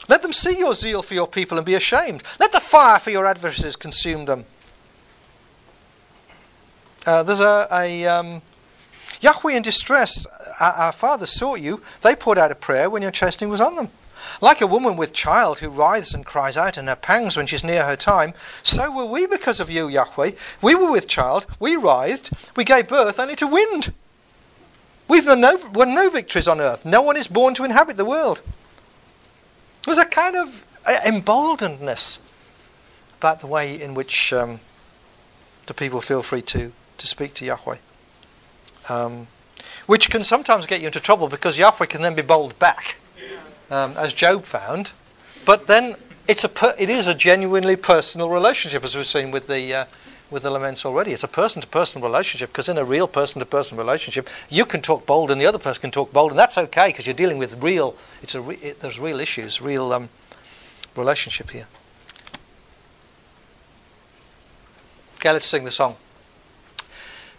Let 0.08 0.22
them 0.22 0.34
see 0.34 0.58
your 0.58 0.74
zeal 0.74 1.02
for 1.02 1.14
your 1.14 1.28
people 1.28 1.58
and 1.58 1.66
be 1.66 1.74
ashamed. 1.74 2.24
Let 2.40 2.52
the 2.52 2.60
fire 2.60 3.00
for 3.00 3.10
your 3.10 3.26
adversaries 3.26 3.76
consume 3.76 4.26
them. 4.26 4.46
Uh, 7.06 7.24
there's 7.24 7.40
a, 7.40 7.68
a 7.72 8.06
um, 8.06 8.42
Yahweh 9.22 9.54
in 9.54 9.62
distress. 9.62 10.26
Our, 10.60 10.72
our 10.74 10.92
fathers 10.92 11.30
sought 11.30 11.62
you. 11.62 11.82
They 12.02 12.16
poured 12.16 12.38
out 12.38 12.52
a 12.52 12.56
prayer 12.56 12.90
when 12.90 13.02
your 13.02 13.12
chastening 13.12 13.50
was 13.50 13.62
on 13.62 13.76
them. 13.76 13.90
Like 14.42 14.62
a 14.62 14.68
woman 14.68 14.98
with 14.98 15.14
child 15.14 15.60
who 15.60 15.70
writhes 15.70 16.14
and 16.14 16.26
cries 16.26 16.58
out 16.58 16.78
in 16.78 16.88
her 16.88 16.96
pangs 16.96 17.38
when 17.38 17.48
she's 17.48 17.64
near 17.64 17.86
her 17.86 17.96
time, 17.96 18.34
so 18.64 18.92
were 18.92 19.06
we 19.06 19.26
because 19.26 19.60
of 19.60 19.70
you, 19.70 19.88
Yahweh. 19.88 20.32
We 20.62 20.76
were 20.76 20.92
with 20.92 21.08
child, 21.08 21.46
we 21.60 21.76
writhed, 21.76 22.32
we 22.56 22.64
gave 22.64 22.88
birth 22.88 23.20
only 23.20 23.36
to 23.36 23.48
wind. 23.48 23.94
We've 25.08 25.26
won 25.26 25.42
no, 25.42 25.58
won 25.74 25.94
no 25.94 26.10
victories 26.10 26.48
on 26.48 26.60
earth. 26.60 26.86
No 26.86 27.02
one 27.02 27.16
is 27.18 27.28
born 27.28 27.54
to 27.56 27.64
inhabit 27.64 27.98
the 27.98 28.06
world. 28.06 28.42
There's 29.86 30.00
a 30.00 30.06
kind 30.06 30.36
of 30.36 30.66
uh, 30.86 30.98
emboldenedness 31.06 32.22
about 33.20 33.40
the 33.40 33.48
way 33.48 33.80
in 33.80 33.94
which 33.94 34.34
um, 34.34 34.60
the 35.68 35.74
people 35.74 36.02
feel 36.02 36.24
free 36.24 36.42
to, 36.42 36.72
to 36.98 37.08
speak 37.08 37.34
to 37.36 37.46
Yahweh. 37.46 37.78
Um, 38.90 39.28
which 39.86 40.10
can 40.10 40.24
sometimes 40.24 40.66
get 40.66 40.82
you 40.82 40.88
into 40.88 41.00
trouble 41.00 41.28
because 41.28 41.60
Yahweh 41.60 41.86
can 41.86 42.02
then 42.02 42.16
be 42.16 42.22
bold 42.22 42.58
back 42.60 42.98
um, 43.70 43.94
as 43.98 44.14
Job 44.14 44.44
found. 44.44 44.92
But 45.46 45.68
then 45.68 45.96
it's 46.28 46.44
a 46.44 46.50
per- 46.50 46.76
it 46.78 46.90
is 46.90 47.08
a 47.08 47.16
genuinely 47.16 47.76
personal 47.76 48.30
relationship, 48.30 48.84
as 48.84 48.96
we've 48.96 49.06
seen 49.06 49.32
with 49.32 49.48
the 49.48 49.74
uh, 49.74 49.86
with 50.32 50.44
the 50.44 50.50
laments 50.50 50.86
already. 50.86 51.12
It's 51.12 51.24
a 51.24 51.28
person-to-person 51.28 52.02
relationship 52.02 52.50
because 52.50 52.68
in 52.70 52.78
a 52.78 52.84
real 52.84 53.08
person-to-person 53.08 53.78
relationship, 53.78 54.28
you 54.50 54.66
can 54.66 54.82
talk 54.82 55.06
bold 55.06 55.30
and 55.32 55.40
the 55.40 55.46
other 55.46 55.60
person 55.60 55.82
can 55.82 55.92
talk 55.92 56.12
bold, 56.12 56.32
and 56.32 56.40
that's 56.40 56.58
okay 56.58 56.88
because 56.88 57.06
you're 57.06 57.14
dealing 57.14 57.38
with 57.38 57.62
real. 57.62 57.96
It's 58.24 58.36
a 58.36 58.42
re- 58.42 58.56
it, 58.56 58.80
there's 58.80 59.00
real 59.00 59.20
issues, 59.20 59.62
real 59.62 59.94
um, 59.94 60.10
relationship 60.96 61.52
here. 61.52 61.68
Okay, 65.18 65.32
let's 65.32 65.46
sing 65.46 65.64
the 65.64 65.72
song. 65.72 65.96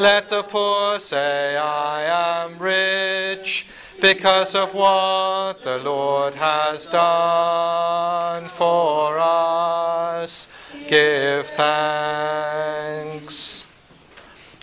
Let 0.00 0.30
the 0.30 0.42
poor 0.42 0.98
say, 0.98 1.56
I 1.58 2.46
am 2.46 2.58
rich, 2.58 3.66
because 4.00 4.54
of 4.54 4.72
what 4.74 5.62
the 5.62 5.76
Lord 5.76 6.36
has 6.36 6.86
done 6.86 8.48
for 8.48 9.18
us. 9.18 10.50
Give 10.88 11.46
thanks. 11.46 12.86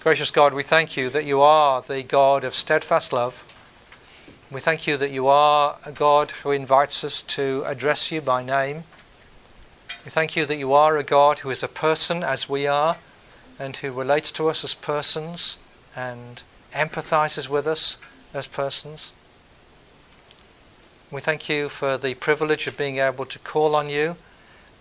Gracious 0.02 0.32
God, 0.32 0.56
we 0.56 0.64
thank 0.64 0.98
you 0.98 1.12
that 1.12 1.26
you 1.26 1.42
are 1.42 1.84
the 1.84 2.02
God 2.02 2.44
of 2.44 2.56
steadfast 2.56 3.14
love. 3.14 3.46
We 4.52 4.60
thank 4.60 4.88
you 4.88 4.98
that 4.98 5.12
you 5.12 5.28
are 5.28 5.78
a 5.86 5.92
God 5.92 6.32
who 6.32 6.50
invites 6.50 7.04
us 7.04 7.22
to 7.22 7.62
address 7.68 8.12
you 8.12 8.22
by 8.22 8.42
name. 8.42 8.86
We 10.04 10.10
thank 10.10 10.36
you 10.36 10.48
that 10.48 10.58
you 10.58 10.74
are 10.74 10.98
a 10.98 11.04
God 11.04 11.42
who 11.42 11.52
is 11.52 11.62
a 11.62 11.68
person 11.68 12.24
as 12.24 12.50
we 12.50 12.66
are 12.66 12.98
and 13.60 13.78
who 13.78 13.92
relates 13.92 14.32
to 14.32 14.50
us 14.50 14.64
as 14.64 14.74
persons 14.74 15.58
and 15.96 16.44
empathizes 16.74 17.50
with 17.50 17.66
us 17.66 17.98
as 18.34 18.48
persons. 18.48 19.14
We 21.10 21.22
thank 21.22 21.48
you 21.50 21.70
for 21.70 21.98
the 21.98 22.16
privilege 22.16 22.68
of 22.68 22.78
being 22.78 22.98
able 22.98 23.26
to 23.26 23.40
call 23.40 23.76
on 23.76 23.90
you 23.90 24.18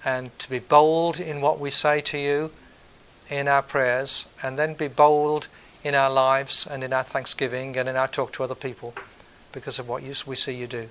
and 0.04 0.36
to 0.38 0.50
be 0.50 0.58
bold 0.58 1.20
in 1.20 1.40
what 1.40 1.58
we 1.58 1.70
say 1.70 2.00
to 2.00 2.18
you 2.18 2.52
in 3.28 3.48
our 3.48 3.62
prayers, 3.62 4.28
and 4.42 4.56
then 4.56 4.74
be 4.74 4.86
bold 4.86 5.48
in 5.82 5.94
our 5.94 6.10
lives 6.10 6.66
and 6.66 6.84
in 6.84 6.92
our 6.92 7.02
thanksgiving 7.02 7.76
and 7.76 7.88
in 7.88 7.96
our 7.96 8.06
talk 8.06 8.32
to 8.32 8.44
other 8.44 8.54
people 8.54 8.94
because 9.52 9.78
of 9.78 9.88
what 9.88 10.02
you, 10.02 10.14
we 10.26 10.36
see 10.36 10.54
you 10.54 10.66
do. 10.66 10.88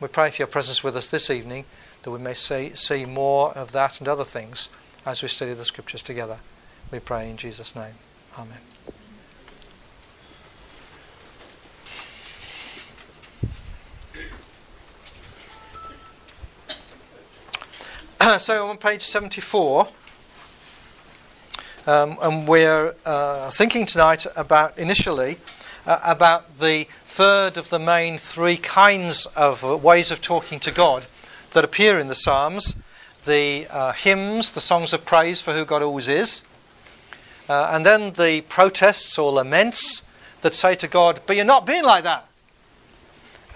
We 0.00 0.08
pray 0.08 0.30
for 0.30 0.42
your 0.42 0.46
presence 0.46 0.84
with 0.84 0.94
us 0.94 1.08
this 1.08 1.30
evening 1.30 1.64
that 2.02 2.10
we 2.10 2.18
may 2.18 2.34
see, 2.34 2.74
see 2.74 3.04
more 3.04 3.52
of 3.52 3.72
that 3.72 3.98
and 3.98 4.08
other 4.08 4.24
things 4.24 4.68
as 5.06 5.22
we 5.22 5.28
study 5.28 5.54
the 5.54 5.64
scriptures 5.64 6.02
together. 6.02 6.38
We 6.90 7.00
pray 7.00 7.28
in 7.28 7.36
Jesus' 7.36 7.76
name. 7.76 7.92
Amen. 8.38 8.56
so 18.38 18.68
on 18.68 18.78
page 18.78 19.02
74, 19.02 19.88
um, 21.86 22.16
and 22.22 22.48
we're 22.48 22.94
uh, 23.04 23.50
thinking 23.50 23.84
tonight 23.84 24.24
about 24.34 24.78
initially 24.78 25.36
uh, 25.84 25.98
about 26.02 26.58
the 26.58 26.86
third 27.04 27.58
of 27.58 27.68
the 27.68 27.78
main 27.78 28.16
three 28.16 28.56
kinds 28.56 29.26
of 29.36 29.62
uh, 29.62 29.76
ways 29.76 30.10
of 30.10 30.22
talking 30.22 30.58
to 30.60 30.70
God 30.70 31.04
that 31.50 31.64
appear 31.64 31.98
in 31.98 32.08
the 32.08 32.14
Psalms 32.14 32.76
the 33.26 33.66
uh, 33.70 33.92
hymns, 33.92 34.52
the 34.52 34.60
songs 34.60 34.94
of 34.94 35.04
praise 35.04 35.42
for 35.42 35.52
who 35.52 35.66
God 35.66 35.82
always 35.82 36.08
is, 36.08 36.48
uh, 37.48 37.70
and 37.72 37.84
then 37.84 38.12
the 38.12 38.42
protests 38.48 39.18
or 39.18 39.32
laments 39.32 40.08
that 40.42 40.54
say 40.54 40.74
to 40.76 40.88
God, 40.88 41.20
But 41.26 41.36
you're 41.36 41.44
not 41.44 41.66
being 41.66 41.84
like 41.84 42.04
that. 42.04 42.26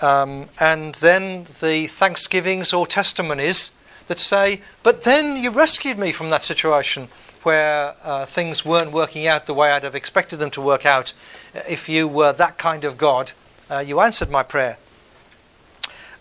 Um, 0.01 0.49
and 0.61 0.95
then 0.97 1.45
the 1.61 1.87
thanksgivings 1.87 2.73
or 2.73 2.87
testimonies 2.87 3.79
that 4.09 4.19
say, 4.19 4.61
But 4.83 5.03
then 5.03 5.37
you 5.37 5.51
rescued 5.51 5.99
me 5.99 6.13
from 6.13 6.31
that 6.31 6.43
situation 6.43 7.09
where 7.43 7.95
uh, 8.03 8.25
things 8.25 8.65
weren't 8.65 8.93
working 8.93 9.27
out 9.27 9.47
the 9.47 9.55
way 9.55 9.73
I'd 9.73 9.83
have 9.83 9.95
expected 9.95 10.37
them 10.37 10.51
to 10.51 10.61
work 10.61 10.87
out. 10.87 11.13
If 11.69 11.89
you 11.89 12.07
were 12.07 12.33
that 12.33 12.57
kind 12.57 12.85
of 12.85 12.97
God, 12.97 13.33
uh, 13.71 13.79
you 13.79 14.01
answered 14.01 14.31
my 14.31 14.43
prayer. 14.43 14.77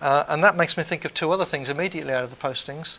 Uh, 0.01 0.25
and 0.27 0.43
that 0.43 0.55
makes 0.55 0.77
me 0.77 0.83
think 0.83 1.05
of 1.05 1.13
two 1.13 1.31
other 1.31 1.45
things 1.45 1.69
immediately 1.69 2.13
out 2.13 2.23
of 2.23 2.31
the 2.31 2.35
postings. 2.35 2.97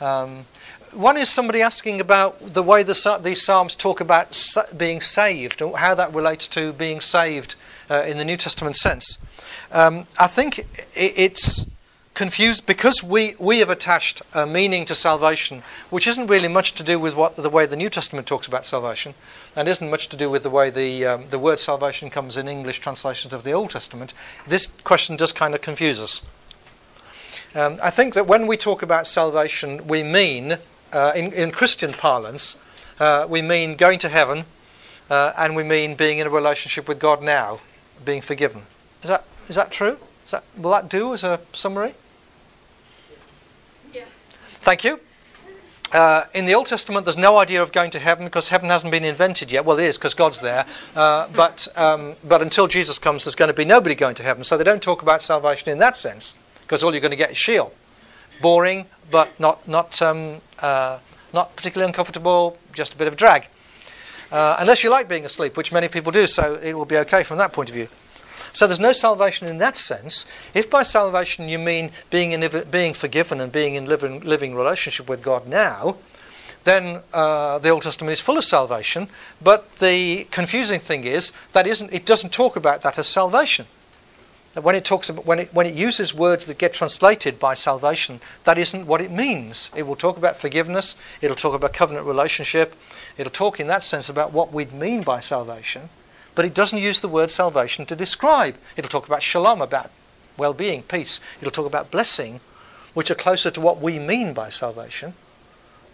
Um, 0.00 0.46
one 0.92 1.16
is 1.16 1.28
somebody 1.28 1.62
asking 1.62 2.00
about 2.00 2.38
the 2.40 2.62
way 2.62 2.82
the, 2.82 3.20
these 3.22 3.42
psalms 3.42 3.74
talk 3.74 4.00
about 4.00 4.36
being 4.76 5.00
saved, 5.00 5.62
or 5.62 5.78
how 5.78 5.94
that 5.94 6.14
relates 6.14 6.48
to 6.48 6.72
being 6.72 7.00
saved 7.00 7.54
uh, 7.90 8.02
in 8.06 8.18
the 8.18 8.24
New 8.24 8.36
Testament 8.36 8.76
sense. 8.76 9.18
Um, 9.72 10.06
I 10.18 10.26
think 10.26 10.66
it's 10.94 11.66
confused 12.14 12.66
because 12.66 13.00
we, 13.00 13.34
we 13.38 13.60
have 13.60 13.70
attached 13.70 14.22
a 14.34 14.44
meaning 14.44 14.84
to 14.86 14.94
salvation, 14.94 15.62
which 15.88 16.06
isn't 16.08 16.26
really 16.26 16.48
much 16.48 16.72
to 16.72 16.82
do 16.82 16.98
with 16.98 17.14
what 17.14 17.36
the 17.36 17.48
way 17.48 17.64
the 17.64 17.76
New 17.76 17.88
Testament 17.88 18.26
talks 18.26 18.48
about 18.48 18.66
salvation, 18.66 19.14
and 19.54 19.68
isn't 19.68 19.90
much 19.90 20.08
to 20.08 20.16
do 20.16 20.28
with 20.28 20.42
the 20.42 20.50
way 20.50 20.68
the 20.68 21.06
um, 21.06 21.28
the 21.28 21.38
word 21.38 21.60
salvation 21.60 22.10
comes 22.10 22.36
in 22.36 22.48
English 22.48 22.80
translations 22.80 23.32
of 23.32 23.44
the 23.44 23.52
Old 23.52 23.70
Testament. 23.70 24.14
This 24.46 24.66
question 24.82 25.16
does 25.16 25.32
kind 25.32 25.54
of 25.54 25.60
confuse 25.60 26.00
us. 26.00 26.22
Um, 27.54 27.78
I 27.82 27.90
think 27.90 28.14
that 28.14 28.26
when 28.26 28.46
we 28.46 28.56
talk 28.56 28.82
about 28.82 29.06
salvation, 29.06 29.86
we 29.86 30.02
mean, 30.02 30.58
uh, 30.92 31.12
in, 31.14 31.32
in 31.32 31.50
Christian 31.50 31.92
parlance, 31.92 32.60
uh, 33.00 33.26
we 33.28 33.42
mean 33.42 33.76
going 33.76 33.98
to 34.00 34.08
heaven, 34.08 34.44
uh, 35.10 35.32
and 35.38 35.56
we 35.56 35.62
mean 35.62 35.94
being 35.94 36.18
in 36.18 36.26
a 36.26 36.30
relationship 36.30 36.88
with 36.88 36.98
God 36.98 37.22
now, 37.22 37.60
being 38.04 38.22
forgiven. 38.22 38.62
Is 39.02 39.08
that 39.08 39.24
is 39.48 39.56
that 39.56 39.70
true? 39.70 39.98
Is 40.24 40.32
that, 40.32 40.44
will 40.58 40.70
that 40.72 40.90
do 40.90 41.14
as 41.14 41.24
a 41.24 41.40
summary? 41.52 41.94
Yeah. 43.92 44.04
Thank 44.60 44.84
you. 44.84 45.00
Uh, 45.90 46.24
in 46.34 46.44
the 46.44 46.54
Old 46.54 46.66
Testament, 46.66 47.06
there's 47.06 47.16
no 47.16 47.38
idea 47.38 47.62
of 47.62 47.72
going 47.72 47.90
to 47.92 47.98
heaven 47.98 48.26
because 48.26 48.50
heaven 48.50 48.68
hasn't 48.68 48.92
been 48.92 49.04
invented 49.04 49.50
yet. 49.50 49.64
Well, 49.64 49.78
it 49.78 49.84
is 49.84 49.96
because 49.96 50.12
God's 50.12 50.40
there. 50.40 50.66
Uh, 50.94 51.28
but, 51.34 51.66
um, 51.76 52.12
but 52.22 52.42
until 52.42 52.66
Jesus 52.66 52.98
comes, 52.98 53.24
there's 53.24 53.34
going 53.34 53.48
to 53.48 53.54
be 53.54 53.64
nobody 53.64 53.94
going 53.94 54.14
to 54.16 54.22
heaven. 54.22 54.44
So 54.44 54.58
they 54.58 54.64
don't 54.64 54.82
talk 54.82 55.00
about 55.00 55.22
salvation 55.22 55.70
in 55.70 55.78
that 55.78 55.96
sense 55.96 56.34
because 56.60 56.84
all 56.84 56.92
you're 56.92 57.00
going 57.00 57.12
to 57.12 57.16
get 57.16 57.30
is 57.30 57.38
Sheol. 57.38 57.72
Boring, 58.42 58.84
but 59.10 59.38
not, 59.40 59.66
not, 59.66 60.00
um, 60.02 60.40
uh, 60.60 60.98
not 61.32 61.54
particularly 61.56 61.88
uncomfortable, 61.88 62.58
just 62.72 62.94
a 62.94 62.96
bit 62.96 63.08
of 63.08 63.16
drag. 63.16 63.48
Uh, 64.30 64.56
unless 64.58 64.84
you 64.84 64.90
like 64.90 65.08
being 65.08 65.24
asleep, 65.24 65.56
which 65.56 65.72
many 65.72 65.88
people 65.88 66.12
do, 66.12 66.26
so 66.26 66.54
it 66.54 66.74
will 66.74 66.84
be 66.84 66.96
okay 66.98 67.22
from 67.22 67.38
that 67.38 67.52
point 67.52 67.68
of 67.68 67.74
view. 67.74 67.88
So 68.52 68.66
there's 68.66 68.80
no 68.80 68.92
salvation 68.92 69.48
in 69.48 69.58
that 69.58 69.76
sense. 69.76 70.26
If 70.54 70.70
by 70.70 70.82
salvation 70.82 71.48
you 71.48 71.58
mean 71.58 71.90
being, 72.10 72.32
in, 72.32 72.64
being 72.70 72.94
forgiven 72.94 73.40
and 73.40 73.50
being 73.50 73.74
in 73.74 73.86
living, 73.86 74.20
living 74.20 74.54
relationship 74.54 75.08
with 75.08 75.22
God 75.22 75.46
now, 75.46 75.96
then 76.64 77.02
uh, 77.14 77.58
the 77.58 77.70
Old 77.70 77.82
Testament 77.82 78.12
is 78.12 78.20
full 78.20 78.36
of 78.36 78.44
salvation. 78.44 79.08
But 79.42 79.72
the 79.72 80.26
confusing 80.30 80.80
thing 80.80 81.04
is 81.04 81.32
that 81.52 81.66
isn't, 81.66 81.92
it 81.92 82.04
doesn't 82.04 82.32
talk 82.32 82.56
about 82.56 82.82
that 82.82 82.98
as 82.98 83.06
salvation. 83.06 83.66
When 84.54 84.74
it 84.74 84.84
talks 84.84 85.08
about 85.08 85.24
when 85.24 85.38
it 85.38 85.54
when 85.54 85.66
it 85.66 85.74
uses 85.74 86.12
words 86.12 86.46
that 86.46 86.58
get 86.58 86.74
translated 86.74 87.38
by 87.38 87.54
salvation, 87.54 88.20
that 88.44 88.58
isn't 88.58 88.86
what 88.86 89.00
it 89.00 89.10
means. 89.10 89.70
It 89.76 89.86
will 89.86 89.94
talk 89.96 90.16
about 90.16 90.36
forgiveness. 90.36 90.98
It'll 91.20 91.36
talk 91.36 91.54
about 91.54 91.72
covenant 91.72 92.06
relationship. 92.06 92.74
It'll 93.16 93.30
talk 93.30 93.60
in 93.60 93.66
that 93.68 93.84
sense 93.84 94.08
about 94.08 94.32
what 94.32 94.52
we'd 94.52 94.72
mean 94.72 95.02
by 95.02 95.20
salvation 95.20 95.90
but 96.38 96.44
it 96.44 96.54
doesn't 96.54 96.78
use 96.78 97.00
the 97.00 97.08
word 97.08 97.32
salvation 97.32 97.84
to 97.84 97.96
describe. 97.96 98.54
It'll 98.76 98.88
talk 98.88 99.08
about 99.08 99.24
shalom, 99.24 99.60
about 99.60 99.90
well 100.36 100.54
being, 100.54 100.84
peace. 100.84 101.18
It'll 101.40 101.50
talk 101.50 101.66
about 101.66 101.90
blessing, 101.90 102.38
which 102.94 103.10
are 103.10 103.16
closer 103.16 103.50
to 103.50 103.60
what 103.60 103.80
we 103.80 103.98
mean 103.98 104.34
by 104.34 104.48
salvation. 104.50 105.14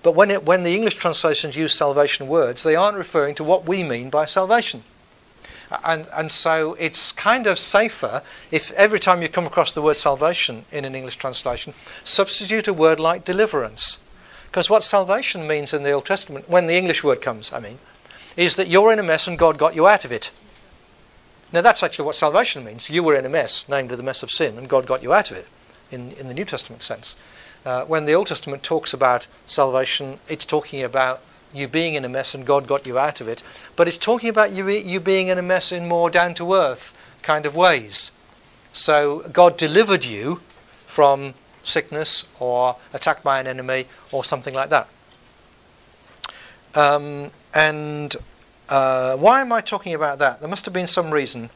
But 0.02 0.14
when, 0.14 0.30
it, 0.30 0.44
when 0.44 0.62
the 0.62 0.74
English 0.74 0.96
translations 0.96 1.56
use 1.56 1.72
salvation 1.72 2.28
words, 2.28 2.62
they 2.62 2.76
aren't 2.76 2.98
referring 2.98 3.34
to 3.36 3.42
what 3.42 3.66
we 3.66 3.82
mean 3.82 4.10
by 4.10 4.26
salvation. 4.26 4.82
And, 5.84 6.08
and 6.14 6.30
so 6.30 6.74
it's 6.74 7.12
kind 7.12 7.46
of 7.46 7.58
safer 7.58 8.22
if 8.50 8.70
every 8.72 8.98
time 8.98 9.22
you 9.22 9.28
come 9.28 9.46
across 9.46 9.72
the 9.72 9.82
word 9.82 9.96
salvation 9.96 10.64
in 10.70 10.84
an 10.84 10.94
English 10.94 11.16
translation, 11.16 11.74
substitute 12.04 12.68
a 12.68 12.72
word 12.72 13.00
like 13.00 13.24
deliverance. 13.24 14.00
Because 14.46 14.70
what 14.70 14.84
salvation 14.84 15.48
means 15.48 15.74
in 15.74 15.82
the 15.82 15.90
Old 15.90 16.06
Testament, 16.06 16.48
when 16.48 16.66
the 16.66 16.76
English 16.76 17.02
word 17.02 17.20
comes, 17.20 17.52
I 17.52 17.60
mean, 17.60 17.78
is 18.36 18.56
that 18.56 18.68
you're 18.68 18.92
in 18.92 18.98
a 18.98 19.02
mess 19.02 19.26
and 19.26 19.38
God 19.38 19.58
got 19.58 19.74
you 19.74 19.86
out 19.86 20.04
of 20.04 20.12
it. 20.12 20.30
Now, 21.52 21.60
that's 21.60 21.82
actually 21.82 22.06
what 22.06 22.16
salvation 22.16 22.64
means. 22.64 22.90
You 22.90 23.02
were 23.02 23.16
in 23.16 23.26
a 23.26 23.28
mess, 23.28 23.68
namely 23.68 23.96
the 23.96 24.02
mess 24.02 24.22
of 24.22 24.30
sin, 24.30 24.58
and 24.58 24.68
God 24.68 24.86
got 24.86 25.02
you 25.02 25.12
out 25.12 25.30
of 25.30 25.36
it 25.36 25.46
in, 25.90 26.10
in 26.12 26.28
the 26.28 26.34
New 26.34 26.44
Testament 26.44 26.82
sense. 26.82 27.16
Uh, 27.64 27.84
when 27.84 28.04
the 28.04 28.12
Old 28.12 28.26
Testament 28.26 28.62
talks 28.62 28.92
about 28.92 29.26
salvation, 29.46 30.18
it's 30.28 30.44
talking 30.44 30.82
about 30.82 31.22
you 31.54 31.68
being 31.68 31.94
in 31.94 32.04
a 32.04 32.08
mess 32.08 32.34
and 32.34 32.44
God 32.44 32.66
got 32.66 32.86
you 32.86 32.98
out 32.98 33.20
of 33.20 33.28
it, 33.28 33.42
but 33.76 33.88
it's 33.88 33.98
talking 33.98 34.28
about 34.28 34.52
you, 34.52 34.68
you 34.68 35.00
being 35.00 35.28
in 35.28 35.38
a 35.38 35.42
mess 35.42 35.72
in 35.72 35.88
more 35.88 36.10
down 36.10 36.34
to 36.34 36.54
earth 36.54 36.92
kind 37.22 37.46
of 37.46 37.56
ways. 37.56 38.12
So, 38.72 39.20
God 39.32 39.56
delivered 39.56 40.04
you 40.04 40.40
from 40.84 41.34
sickness 41.62 42.28
or 42.40 42.76
attacked 42.92 43.22
by 43.22 43.40
an 43.40 43.46
enemy 43.46 43.86
or 44.12 44.24
something 44.24 44.52
like 44.52 44.68
that. 44.70 44.88
Um, 46.74 47.30
and 47.54 48.16
uh, 48.68 49.16
why 49.16 49.40
am 49.40 49.52
I 49.52 49.60
talking 49.60 49.94
about 49.94 50.18
that? 50.18 50.40
There 50.40 50.48
must 50.48 50.64
have 50.64 50.74
been 50.74 50.86
some 50.86 51.12
reason. 51.12 51.50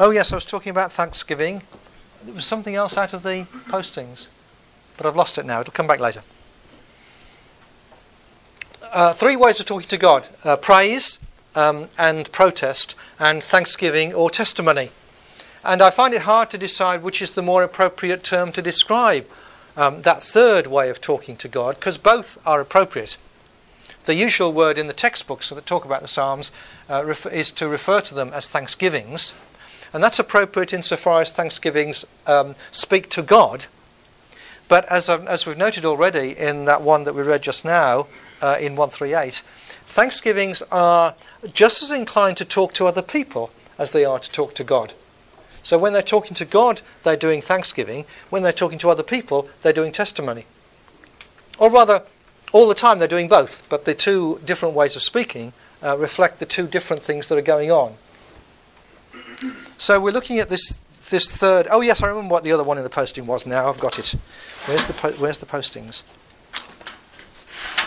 Oh, 0.00 0.10
yes, 0.10 0.32
I 0.32 0.34
was 0.34 0.44
talking 0.44 0.70
about 0.70 0.92
Thanksgiving. 0.92 1.62
There 2.24 2.34
was 2.34 2.46
something 2.46 2.74
else 2.74 2.96
out 2.96 3.12
of 3.12 3.22
the 3.22 3.46
postings, 3.68 4.28
but 4.96 5.06
I've 5.06 5.16
lost 5.16 5.38
it 5.38 5.44
now. 5.44 5.60
It'll 5.60 5.72
come 5.72 5.86
back 5.86 6.00
later. 6.00 6.22
Uh, 8.92 9.10
three 9.10 9.36
ways 9.36 9.58
of 9.58 9.64
talking 9.64 9.88
to 9.88 9.96
God 9.96 10.28
uh, 10.44 10.54
praise 10.54 11.18
um, 11.54 11.88
and 11.96 12.30
protest, 12.30 12.94
and 13.18 13.42
thanksgiving 13.42 14.12
or 14.12 14.28
testimony. 14.28 14.90
And 15.64 15.80
I 15.80 15.88
find 15.88 16.12
it 16.12 16.22
hard 16.22 16.50
to 16.50 16.58
decide 16.58 17.02
which 17.02 17.22
is 17.22 17.34
the 17.34 17.40
more 17.40 17.62
appropriate 17.62 18.22
term 18.22 18.52
to 18.52 18.60
describe 18.60 19.26
um, 19.78 20.02
that 20.02 20.22
third 20.22 20.66
way 20.66 20.90
of 20.90 21.00
talking 21.00 21.36
to 21.36 21.48
God, 21.48 21.76
because 21.76 21.96
both 21.96 22.38
are 22.46 22.60
appropriate. 22.60 23.16
The 24.04 24.14
usual 24.14 24.52
word 24.52 24.76
in 24.76 24.88
the 24.88 24.92
textbooks 24.92 25.48
that 25.48 25.64
talk 25.64 25.86
about 25.86 26.02
the 26.02 26.08
Psalms 26.08 26.52
uh, 26.90 27.02
refer, 27.02 27.30
is 27.30 27.50
to 27.52 27.68
refer 27.68 28.02
to 28.02 28.14
them 28.14 28.30
as 28.34 28.46
thanksgivings. 28.46 29.34
And 29.94 30.04
that's 30.04 30.18
appropriate 30.18 30.74
insofar 30.74 31.22
as 31.22 31.30
thanksgivings 31.30 32.04
um, 32.26 32.54
speak 32.70 33.08
to 33.10 33.22
God. 33.22 33.66
But 34.68 34.84
as, 34.90 35.08
as 35.08 35.46
we've 35.46 35.56
noted 35.56 35.86
already 35.86 36.36
in 36.36 36.66
that 36.66 36.82
one 36.82 37.04
that 37.04 37.14
we 37.14 37.22
read 37.22 37.42
just 37.42 37.64
now, 37.64 38.06
uh, 38.42 38.56
in 38.60 38.76
138, 38.76 39.42
thanksgivings 39.86 40.62
are 40.70 41.14
just 41.54 41.82
as 41.82 41.90
inclined 41.90 42.36
to 42.36 42.44
talk 42.44 42.74
to 42.74 42.86
other 42.86 43.02
people 43.02 43.50
as 43.78 43.92
they 43.92 44.04
are 44.04 44.18
to 44.18 44.30
talk 44.30 44.54
to 44.56 44.64
God. 44.64 44.92
So 45.62 45.78
when 45.78 45.92
they're 45.92 46.02
talking 46.02 46.34
to 46.34 46.44
God, 46.44 46.82
they're 47.04 47.16
doing 47.16 47.40
thanksgiving. 47.40 48.04
When 48.30 48.42
they're 48.42 48.52
talking 48.52 48.78
to 48.78 48.90
other 48.90 49.02
people, 49.02 49.48
they're 49.60 49.72
doing 49.72 49.92
testimony. 49.92 50.44
Or 51.58 51.70
rather, 51.70 52.02
all 52.52 52.68
the 52.68 52.74
time 52.74 52.98
they're 52.98 53.08
doing 53.08 53.28
both, 53.28 53.62
but 53.68 53.84
the 53.84 53.94
two 53.94 54.40
different 54.44 54.74
ways 54.74 54.96
of 54.96 55.02
speaking 55.02 55.52
uh, 55.82 55.96
reflect 55.96 56.38
the 56.38 56.46
two 56.46 56.66
different 56.66 57.02
things 57.02 57.28
that 57.28 57.38
are 57.38 57.42
going 57.42 57.70
on. 57.70 57.94
So 59.78 60.00
we're 60.00 60.12
looking 60.12 60.38
at 60.38 60.48
this 60.48 60.78
this 61.10 61.26
third. 61.26 61.66
Oh 61.70 61.80
yes, 61.80 62.02
I 62.02 62.08
remember 62.08 62.32
what 62.32 62.44
the 62.44 62.52
other 62.52 62.62
one 62.62 62.78
in 62.78 62.84
the 62.84 62.90
posting 62.90 63.26
was. 63.26 63.46
Now 63.46 63.68
I've 63.68 63.80
got 63.80 63.98
it. 63.98 64.14
Where's 64.66 64.86
the 64.86 64.92
po- 64.92 65.12
where's 65.12 65.38
the 65.38 65.46
postings? 65.46 66.02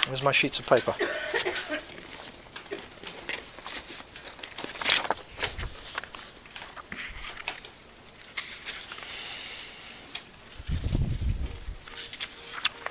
Where's 0.08 0.24
my 0.24 0.32
sheets 0.32 0.60
of 0.60 0.68
paper? 0.68 0.94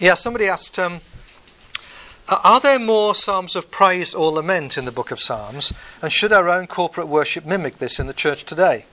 Yeah, 0.01 0.13
somebody 0.15 0.49
asked. 0.49 0.79
Um, 0.79 1.01
are 2.29 2.61
there 2.61 2.79
more 2.79 3.15
psalms 3.15 3.57
of 3.57 3.71
praise 3.71 4.13
or 4.13 4.33
lament 4.33 4.77
in 4.77 4.85
the 4.85 4.93
book 4.93 5.11
of 5.11 5.19
Psalms? 5.19 5.73
And 6.03 6.13
should 6.13 6.31
our 6.31 6.49
own 6.49 6.67
corporate 6.67 7.09
worship 7.09 7.47
mimic 7.47 7.77
this 7.77 7.99
in 7.99 8.07
the 8.07 8.13
church 8.13 8.45
today? 8.45 8.85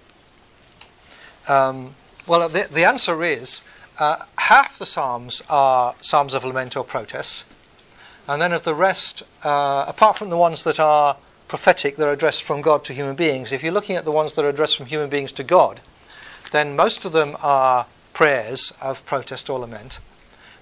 Um, 1.50 1.96
well, 2.28 2.48
the, 2.48 2.68
the, 2.72 2.86
answer 2.86 3.24
is 3.24 3.68
uh, 4.00 4.26
half 4.38 4.78
the 4.78 4.86
psalms 4.86 5.42
are 5.50 5.96
psalms 6.00 6.34
of 6.34 6.46
lament 6.46 6.78
or 6.78 6.86
protest. 6.86 7.51
And 8.28 8.42
then 8.42 8.54
of 8.54 8.64
the 8.64 8.76
rest, 8.76 9.24
uh, 9.44 9.86
apart 9.88 10.18
from 10.18 10.30
the 10.30 10.38
ones 10.38 10.64
that 10.64 10.80
are 10.80 11.18
prophetic, 11.48 11.98
they're 11.98 12.14
addressed 12.14 12.44
from 12.44 12.62
God 12.62 12.86
to 12.86 12.94
human 12.94 13.16
beings. 13.16 13.52
If 13.52 13.64
you're 13.64 13.74
looking 13.74 13.96
at 13.96 14.06
the 14.06 14.12
ones 14.12 14.34
that 14.34 14.46
are 14.46 14.50
addressed 14.50 14.78
from 14.78 14.86
human 14.86 15.10
beings 15.10 15.32
to 15.34 15.44
God, 15.44 15.82
then 16.52 16.76
most 16.76 17.06
of 17.06 17.12
them 17.12 17.36
are 17.42 17.88
prayers 18.14 18.74
of 18.82 19.06
protest 19.06 19.50
or 19.50 19.60
lament. 19.60 20.00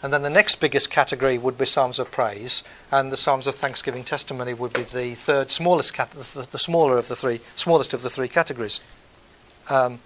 And 0.01 0.13
then 0.13 0.21
the 0.21 0.29
next 0.29 0.55
biggest 0.55 0.89
category 0.89 1.37
would 1.37 1.57
be 1.57 1.65
psalms 1.65 1.99
of 1.99 2.09
praise, 2.09 2.63
and 2.89 3.11
the 3.11 3.17
psalms 3.17 3.47
of 3.47 3.55
thanksgiving 3.55 4.05
testimony 4.05 4.53
would 4.53 4.71
be 4.71 4.83
the 4.83 5.13
third 5.13 5.51
smallest, 5.51 5.93
cat- 5.93 6.11
the, 6.11 6.47
the 6.49 6.57
smaller 6.57 6.97
of 6.97 7.09
the 7.09 7.15
three, 7.15 7.39
smallest 7.55 7.93
of 7.93 8.01
the 8.01 8.09
three 8.09 8.29
categories. 8.29 8.79
Um, 9.69 9.99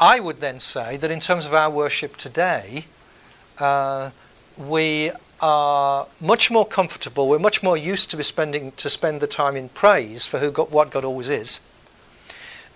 I 0.00 0.20
would 0.20 0.40
then 0.40 0.58
say 0.58 0.96
that 0.96 1.10
in 1.10 1.20
terms 1.20 1.44
of 1.44 1.52
our 1.52 1.68
worship 1.68 2.16
today, 2.16 2.86
uh, 3.58 4.10
we 4.56 5.12
are 5.40 6.06
much 6.20 6.50
more 6.50 6.66
comfortable. 6.66 7.28
We're 7.28 7.38
much 7.38 7.62
more 7.62 7.76
used 7.76 8.10
to 8.10 8.16
be 8.16 8.22
spending 8.22 8.72
to 8.72 8.90
spend 8.90 9.20
the 9.20 9.26
time 9.26 9.56
in 9.56 9.68
praise 9.68 10.26
for 10.26 10.38
who 10.38 10.50
God, 10.50 10.70
what 10.70 10.90
God 10.90 11.04
always 11.04 11.28
is. 11.28 11.60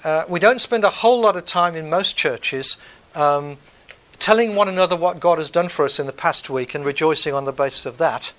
Uh, 0.05 0.25
we 0.29 0.41
don't 0.41 0.61
spend 0.61 0.85
a 0.85 0.91
whole 0.91 1.21
lot 1.21 1.37
of 1.37 1.45
time 1.45 1.77
in 1.77 1.89
most 1.89 2.17
churches 2.17 2.77
um, 3.15 3.57
telling 4.19 4.55
one 4.55 4.69
another 4.69 4.97
what 4.97 5.21
God 5.21 5.39
has 5.39 5.51
done 5.51 5.69
for 5.69 5.85
us 5.85 5.99
in 5.99 6.07
the 6.07 6.13
past 6.13 6.51
week 6.51 6.75
and 6.75 6.85
rejoicing 6.85 7.35
on 7.35 7.45
the 7.45 7.53
basis 7.53 7.87
of 7.87 7.99
that. 7.99 8.33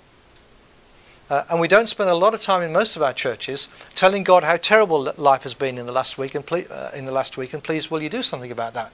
Uh, 1.30 1.44
and 1.50 1.60
we 1.60 1.68
don't 1.68 1.88
spend 1.88 2.10
a 2.10 2.16
lot 2.16 2.34
of 2.34 2.42
time 2.42 2.62
in 2.62 2.72
most 2.74 2.96
of 2.96 3.02
our 3.02 3.14
churches 3.14 3.70
telling 3.96 4.24
God 4.24 4.44
how 4.44 4.58
terrible 4.58 5.12
life 5.18 5.44
has 5.44 5.54
been 5.54 5.78
in 5.78 5.86
the 5.86 5.92
last 5.92 6.18
week 6.18 6.36
and 6.36 6.46
ple- 6.46 6.66
uh, 6.70 6.92
in 6.94 7.06
the 7.06 7.12
last 7.12 7.38
week, 7.38 7.54
and 7.54 7.64
please 7.64 7.90
will 7.90 8.04
you 8.04 8.10
do 8.10 8.22
something 8.22 8.52
about 8.52 8.74
that? 8.74 8.92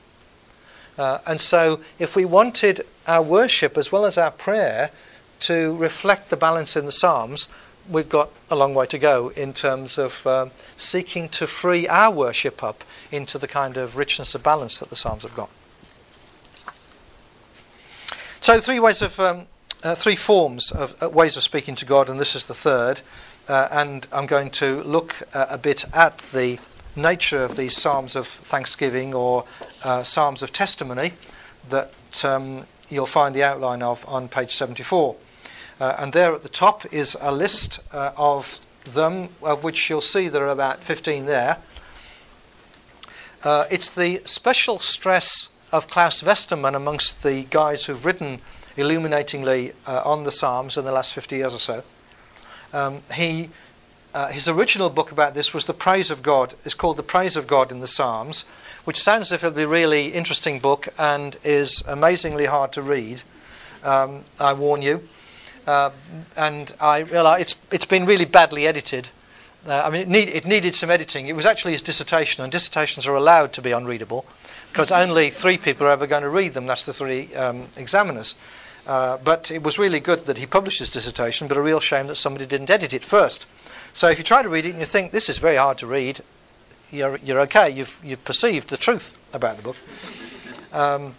Uh, 0.97 1.19
and 1.25 1.41
so, 1.41 1.79
if 1.97 2.15
we 2.15 2.25
wanted 2.25 2.81
our 3.07 3.21
worship 3.21 3.77
as 3.77 3.91
well 3.91 4.05
as 4.05 4.17
our 4.17 4.31
prayer 4.31 4.91
to 5.41 5.75
reflect 5.75 6.29
the 6.29 6.37
balance 6.37 6.75
in 6.75 6.85
the 6.85 6.91
Psalms, 6.91 7.49
we've 7.89 8.09
got 8.09 8.29
a 8.49 8.55
long 8.55 8.73
way 8.73 8.85
to 8.85 8.97
go 8.97 9.29
in 9.29 9.53
terms 9.53 9.97
of 9.97 10.25
um, 10.27 10.51
seeking 10.77 11.27
to 11.29 11.47
free 11.47 11.87
our 11.87 12.11
worship 12.11 12.63
up 12.63 12.83
into 13.11 13.37
the 13.37 13.47
kind 13.47 13.77
of 13.77 13.97
richness 13.97 14.35
of 14.35 14.43
balance 14.43 14.79
that 14.79 14.89
the 14.89 14.95
Psalms 14.95 15.23
have 15.23 15.35
got. 15.35 15.49
So, 18.41 18.59
three 18.59 18.79
ways 18.79 19.01
of, 19.01 19.19
um, 19.19 19.47
uh, 19.83 19.95
three 19.95 20.15
forms 20.15 20.71
of 20.71 21.01
uh, 21.03 21.09
ways 21.09 21.35
of 21.35 21.43
speaking 21.43 21.75
to 21.75 21.85
God, 21.85 22.09
and 22.09 22.19
this 22.19 22.35
is 22.35 22.47
the 22.47 22.53
third. 22.53 23.01
Uh, 23.47 23.67
and 23.71 24.07
I'm 24.13 24.27
going 24.27 24.51
to 24.51 24.83
look 24.83 25.15
uh, 25.33 25.47
a 25.49 25.57
bit 25.57 25.83
at 25.93 26.19
the 26.19 26.59
nature 26.95 27.43
of 27.43 27.55
these 27.55 27.75
psalms 27.75 28.15
of 28.15 28.27
thanksgiving 28.27 29.13
or 29.13 29.45
uh, 29.83 30.03
psalms 30.03 30.43
of 30.43 30.53
testimony 30.53 31.13
that 31.69 31.91
um, 32.23 32.65
you'll 32.89 33.05
find 33.05 33.33
the 33.33 33.43
outline 33.43 33.81
of 33.81 34.07
on 34.07 34.27
page 34.27 34.51
74. 34.51 35.15
Uh, 35.79 35.95
and 35.99 36.13
there 36.13 36.33
at 36.33 36.43
the 36.43 36.49
top 36.49 36.85
is 36.93 37.15
a 37.21 37.31
list 37.31 37.79
of 37.93 38.65
them, 38.83 39.29
of 39.41 39.63
which 39.63 39.89
you'll 39.89 40.01
see 40.01 40.27
there 40.27 40.45
are 40.45 40.49
about 40.49 40.83
15 40.83 41.25
there. 41.25 41.57
it's 43.45 43.93
the 43.93 44.21
special 44.25 44.79
stress 44.79 45.49
of 45.71 45.87
Klaus 45.87 46.23
Westermann 46.23 46.75
amongst 46.75 47.23
the 47.23 47.43
guys 47.43 47.85
who've 47.85 48.05
written 48.05 48.39
illuminatingly 48.77 49.73
uh, 49.85 50.01
on 50.03 50.23
the 50.23 50.31
Psalms 50.31 50.77
in 50.77 50.85
the 50.85 50.91
last 50.91 51.13
50 51.13 51.37
years 51.37 51.53
or 51.53 51.59
so. 51.59 51.83
Um, 52.73 53.01
he, 53.13 53.49
uh, 54.13 54.27
his 54.27 54.47
original 54.47 54.89
book 54.89 55.11
about 55.11 55.33
this 55.33 55.53
was 55.53 55.65
The 55.65 55.73
Praise 55.73 56.09
of 56.11 56.23
God. 56.23 56.55
It's 56.63 56.73
called 56.73 56.97
The 56.97 57.03
Praise 57.03 57.35
of 57.35 57.45
God 57.45 57.71
in 57.71 57.81
the 57.81 57.87
Psalms, 57.87 58.47
which 58.85 58.97
sounds 58.97 59.27
as 59.27 59.31
if 59.33 59.43
it'll 59.43 59.55
be 59.55 59.63
a 59.63 59.67
really 59.67 60.07
interesting 60.07 60.59
book 60.59 60.87
and 60.97 61.37
is 61.43 61.83
amazingly 61.87 62.45
hard 62.45 62.71
to 62.73 62.81
read. 62.81 63.21
Um, 63.83 64.23
I 64.39 64.53
warn 64.53 64.81
you. 64.81 65.07
Uh, 65.69 65.91
and 66.35 66.73
I 66.81 67.01
realize 67.01 67.41
it's, 67.41 67.61
it's 67.71 67.85
been 67.85 68.07
really 68.07 68.25
badly 68.25 68.65
edited. 68.65 69.11
Uh, 69.67 69.83
I 69.85 69.91
mean, 69.91 70.01
it, 70.01 70.07
need, 70.07 70.29
it 70.29 70.45
needed 70.47 70.73
some 70.73 70.89
editing. 70.89 71.27
It 71.27 71.35
was 71.35 71.45
actually 71.45 71.73
his 71.73 71.83
dissertation, 71.83 72.43
and 72.43 72.51
dissertations 72.51 73.05
are 73.05 73.13
allowed 73.13 73.53
to 73.53 73.61
be 73.61 73.71
unreadable 73.71 74.25
because 74.71 74.91
only 74.91 75.29
three 75.29 75.57
people 75.57 75.85
are 75.85 75.91
ever 75.91 76.07
going 76.07 76.23
to 76.23 76.29
read 76.29 76.55
them. 76.55 76.65
That's 76.65 76.85
the 76.85 76.93
three 76.93 77.35
um, 77.35 77.67
examiners. 77.77 78.39
Uh, 78.87 79.17
but 79.23 79.51
it 79.51 79.61
was 79.61 79.77
really 79.77 79.99
good 79.99 80.25
that 80.25 80.39
he 80.39 80.47
published 80.47 80.79
his 80.79 80.89
dissertation, 80.89 81.47
but 81.47 81.55
a 81.55 81.61
real 81.61 81.79
shame 81.79 82.07
that 82.07 82.15
somebody 82.15 82.47
didn't 82.47 82.71
edit 82.71 82.91
it 82.91 83.03
first. 83.03 83.45
So 83.93 84.09
if 84.09 84.17
you 84.17 84.23
try 84.23 84.41
to 84.41 84.49
read 84.49 84.65
it 84.65 84.71
and 84.71 84.79
you 84.79 84.85
think 84.85 85.11
this 85.11 85.29
is 85.29 85.37
very 85.37 85.57
hard 85.57 85.77
to 85.79 85.85
read, 85.85 86.21
you're, 86.89 87.17
you're 87.17 87.41
okay. 87.41 87.69
You've, 87.69 88.01
you've 88.03 88.25
perceived 88.25 88.69
the 88.69 88.77
truth 88.77 89.19
about 89.35 89.57
the 89.57 89.61
book. 89.61 89.77
Um, 90.73 91.13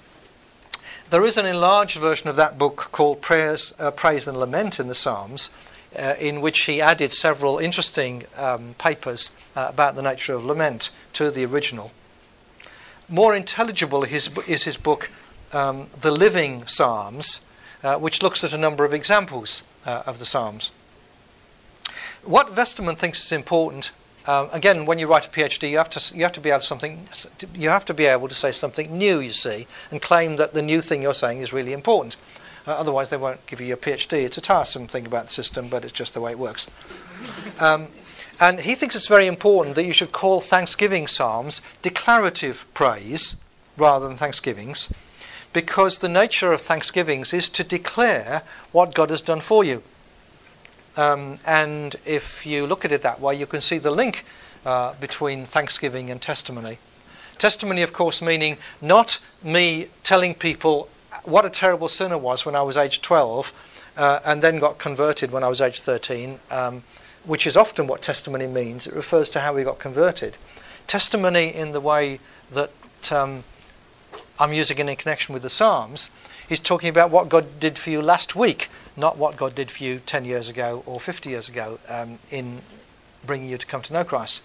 there 1.10 1.26
is 1.26 1.36
an 1.36 1.46
enlarged 1.46 1.98
version 1.98 2.28
of 2.28 2.36
that 2.36 2.56
book 2.56 2.88
called 2.92 3.20
Prayers, 3.20 3.74
uh, 3.80 3.90
Praise 3.90 4.28
and 4.28 4.38
Lament 4.38 4.78
in 4.78 4.86
the 4.86 4.94
Psalms, 4.94 5.50
uh, 5.98 6.14
in 6.20 6.40
which 6.40 6.60
he 6.62 6.80
added 6.80 7.12
several 7.12 7.58
interesting 7.58 8.22
um, 8.38 8.74
papers 8.78 9.32
uh, 9.56 9.66
about 9.70 9.96
the 9.96 10.02
nature 10.02 10.34
of 10.34 10.44
lament 10.44 10.90
to 11.14 11.32
the 11.32 11.44
original. 11.44 11.90
More 13.08 13.34
intelligible 13.34 14.04
is, 14.04 14.30
is 14.46 14.64
his 14.64 14.76
book, 14.76 15.10
um, 15.52 15.88
The 15.98 16.12
Living 16.12 16.64
Psalms, 16.66 17.40
uh, 17.82 17.96
which 17.96 18.22
looks 18.22 18.44
at 18.44 18.52
a 18.52 18.58
number 18.58 18.84
of 18.84 18.94
examples 18.94 19.64
uh, 19.84 20.04
of 20.06 20.20
the 20.20 20.24
Psalms. 20.24 20.70
What 22.22 22.50
Westermann 22.50 22.96
thinks 22.96 23.24
is 23.24 23.32
important, 23.32 23.90
uh, 24.30 24.48
again, 24.52 24.86
when 24.86 25.00
you 25.00 25.08
write 25.08 25.26
a 25.26 25.28
PhD, 25.28 25.70
you 25.70 25.78
have 25.78 25.90
to 25.90 26.16
you 26.16 26.22
have 26.22 26.32
to 26.32 26.40
be 26.40 26.50
able 26.50 26.60
to 26.60 26.66
something 26.66 27.08
you 27.52 27.68
have 27.68 27.84
to 27.86 27.94
be 27.94 28.06
able 28.06 28.28
to 28.28 28.34
say 28.34 28.52
something 28.52 28.96
new. 28.96 29.18
You 29.18 29.32
see, 29.32 29.66
and 29.90 30.00
claim 30.00 30.36
that 30.36 30.54
the 30.54 30.62
new 30.62 30.80
thing 30.80 31.02
you're 31.02 31.14
saying 31.14 31.40
is 31.40 31.52
really 31.52 31.72
important. 31.72 32.16
Uh, 32.64 32.70
otherwise, 32.82 33.08
they 33.08 33.16
won't 33.16 33.44
give 33.48 33.60
you 33.60 33.66
your 33.66 33.76
PhD. 33.76 34.24
It's 34.24 34.38
a 34.38 34.40
tiresome 34.40 34.86
thing 34.86 35.04
about 35.04 35.24
the 35.26 35.32
system, 35.32 35.68
but 35.68 35.82
it's 35.82 35.92
just 35.92 36.14
the 36.14 36.20
way 36.20 36.30
it 36.30 36.38
works. 36.38 36.70
Um, 37.58 37.88
and 38.38 38.60
he 38.60 38.76
thinks 38.76 38.94
it's 38.94 39.08
very 39.08 39.26
important 39.26 39.74
that 39.74 39.84
you 39.84 39.92
should 39.92 40.12
call 40.12 40.40
Thanksgiving 40.40 41.08
Psalms 41.08 41.60
declarative 41.82 42.66
praise 42.72 43.42
rather 43.76 44.06
than 44.06 44.16
Thanksgivings, 44.16 44.94
because 45.52 45.98
the 45.98 46.08
nature 46.08 46.52
of 46.52 46.60
Thanksgivings 46.60 47.34
is 47.34 47.48
to 47.48 47.64
declare 47.64 48.42
what 48.70 48.94
God 48.94 49.10
has 49.10 49.22
done 49.22 49.40
for 49.40 49.64
you. 49.64 49.82
Um, 50.96 51.38
and 51.46 51.96
if 52.04 52.44
you 52.44 52.66
look 52.66 52.84
at 52.84 52.92
it 52.92 53.02
that 53.02 53.20
way, 53.20 53.34
you 53.34 53.46
can 53.46 53.60
see 53.60 53.78
the 53.78 53.90
link 53.90 54.24
uh, 54.66 54.94
between 55.00 55.46
Thanksgiving 55.46 56.10
and 56.10 56.20
testimony. 56.20 56.78
Testimony, 57.38 57.82
of 57.82 57.92
course, 57.92 58.20
meaning 58.20 58.58
not 58.82 59.18
me 59.42 59.88
telling 60.02 60.34
people 60.34 60.88
what 61.24 61.44
a 61.44 61.50
terrible 61.50 61.88
sinner 61.88 62.18
was 62.18 62.44
when 62.44 62.54
I 62.54 62.62
was 62.62 62.76
age 62.76 63.02
12 63.02 63.92
uh, 63.96 64.20
and 64.24 64.42
then 64.42 64.58
got 64.58 64.78
converted 64.78 65.30
when 65.30 65.44
I 65.44 65.48
was 65.48 65.60
age 65.60 65.80
13. 65.80 66.38
Um, 66.50 66.82
which 67.24 67.46
is 67.46 67.56
often 67.56 67.86
what 67.86 68.02
testimony 68.02 68.46
means. 68.46 68.86
It 68.86 68.94
refers 68.94 69.28
to 69.30 69.40
how 69.40 69.54
we 69.54 69.64
got 69.64 69.78
converted. 69.78 70.36
Testimony, 70.86 71.54
in 71.54 71.72
the 71.72 71.80
way 71.80 72.18
that 72.50 72.72
um, 73.12 73.44
I'm 74.38 74.52
using 74.52 74.78
it 74.78 74.88
in 74.88 74.96
connection 74.96 75.32
with 75.32 75.42
the 75.42 75.50
Psalms, 75.50 76.10
is 76.48 76.60
talking 76.60 76.88
about 76.88 77.10
what 77.10 77.28
God 77.28 77.60
did 77.60 77.78
for 77.78 77.90
you 77.90 78.02
last 78.02 78.34
week, 78.34 78.68
not 78.96 79.18
what 79.18 79.36
God 79.36 79.54
did 79.54 79.70
for 79.70 79.84
you 79.84 79.98
10 80.00 80.24
years 80.24 80.48
ago 80.48 80.82
or 80.86 81.00
50 81.00 81.30
years 81.30 81.48
ago 81.48 81.78
um, 81.88 82.18
in 82.30 82.60
bringing 83.24 83.48
you 83.48 83.58
to 83.58 83.66
come 83.66 83.82
to 83.82 83.92
know 83.92 84.04
Christ. 84.04 84.42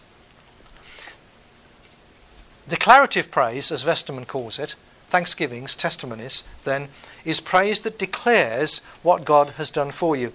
Declarative 2.67 3.29
praise, 3.29 3.71
as 3.71 3.83
Westermann 3.83 4.27
calls 4.27 4.57
it, 4.57 4.75
thanksgivings, 5.07 5.75
testimonies, 5.75 6.47
then, 6.63 6.89
is 7.23 7.39
praise 7.39 7.81
that 7.81 7.99
declares 7.99 8.79
what 9.03 9.23
God 9.23 9.51
has 9.51 9.69
done 9.69 9.91
for 9.91 10.15
you. 10.15 10.33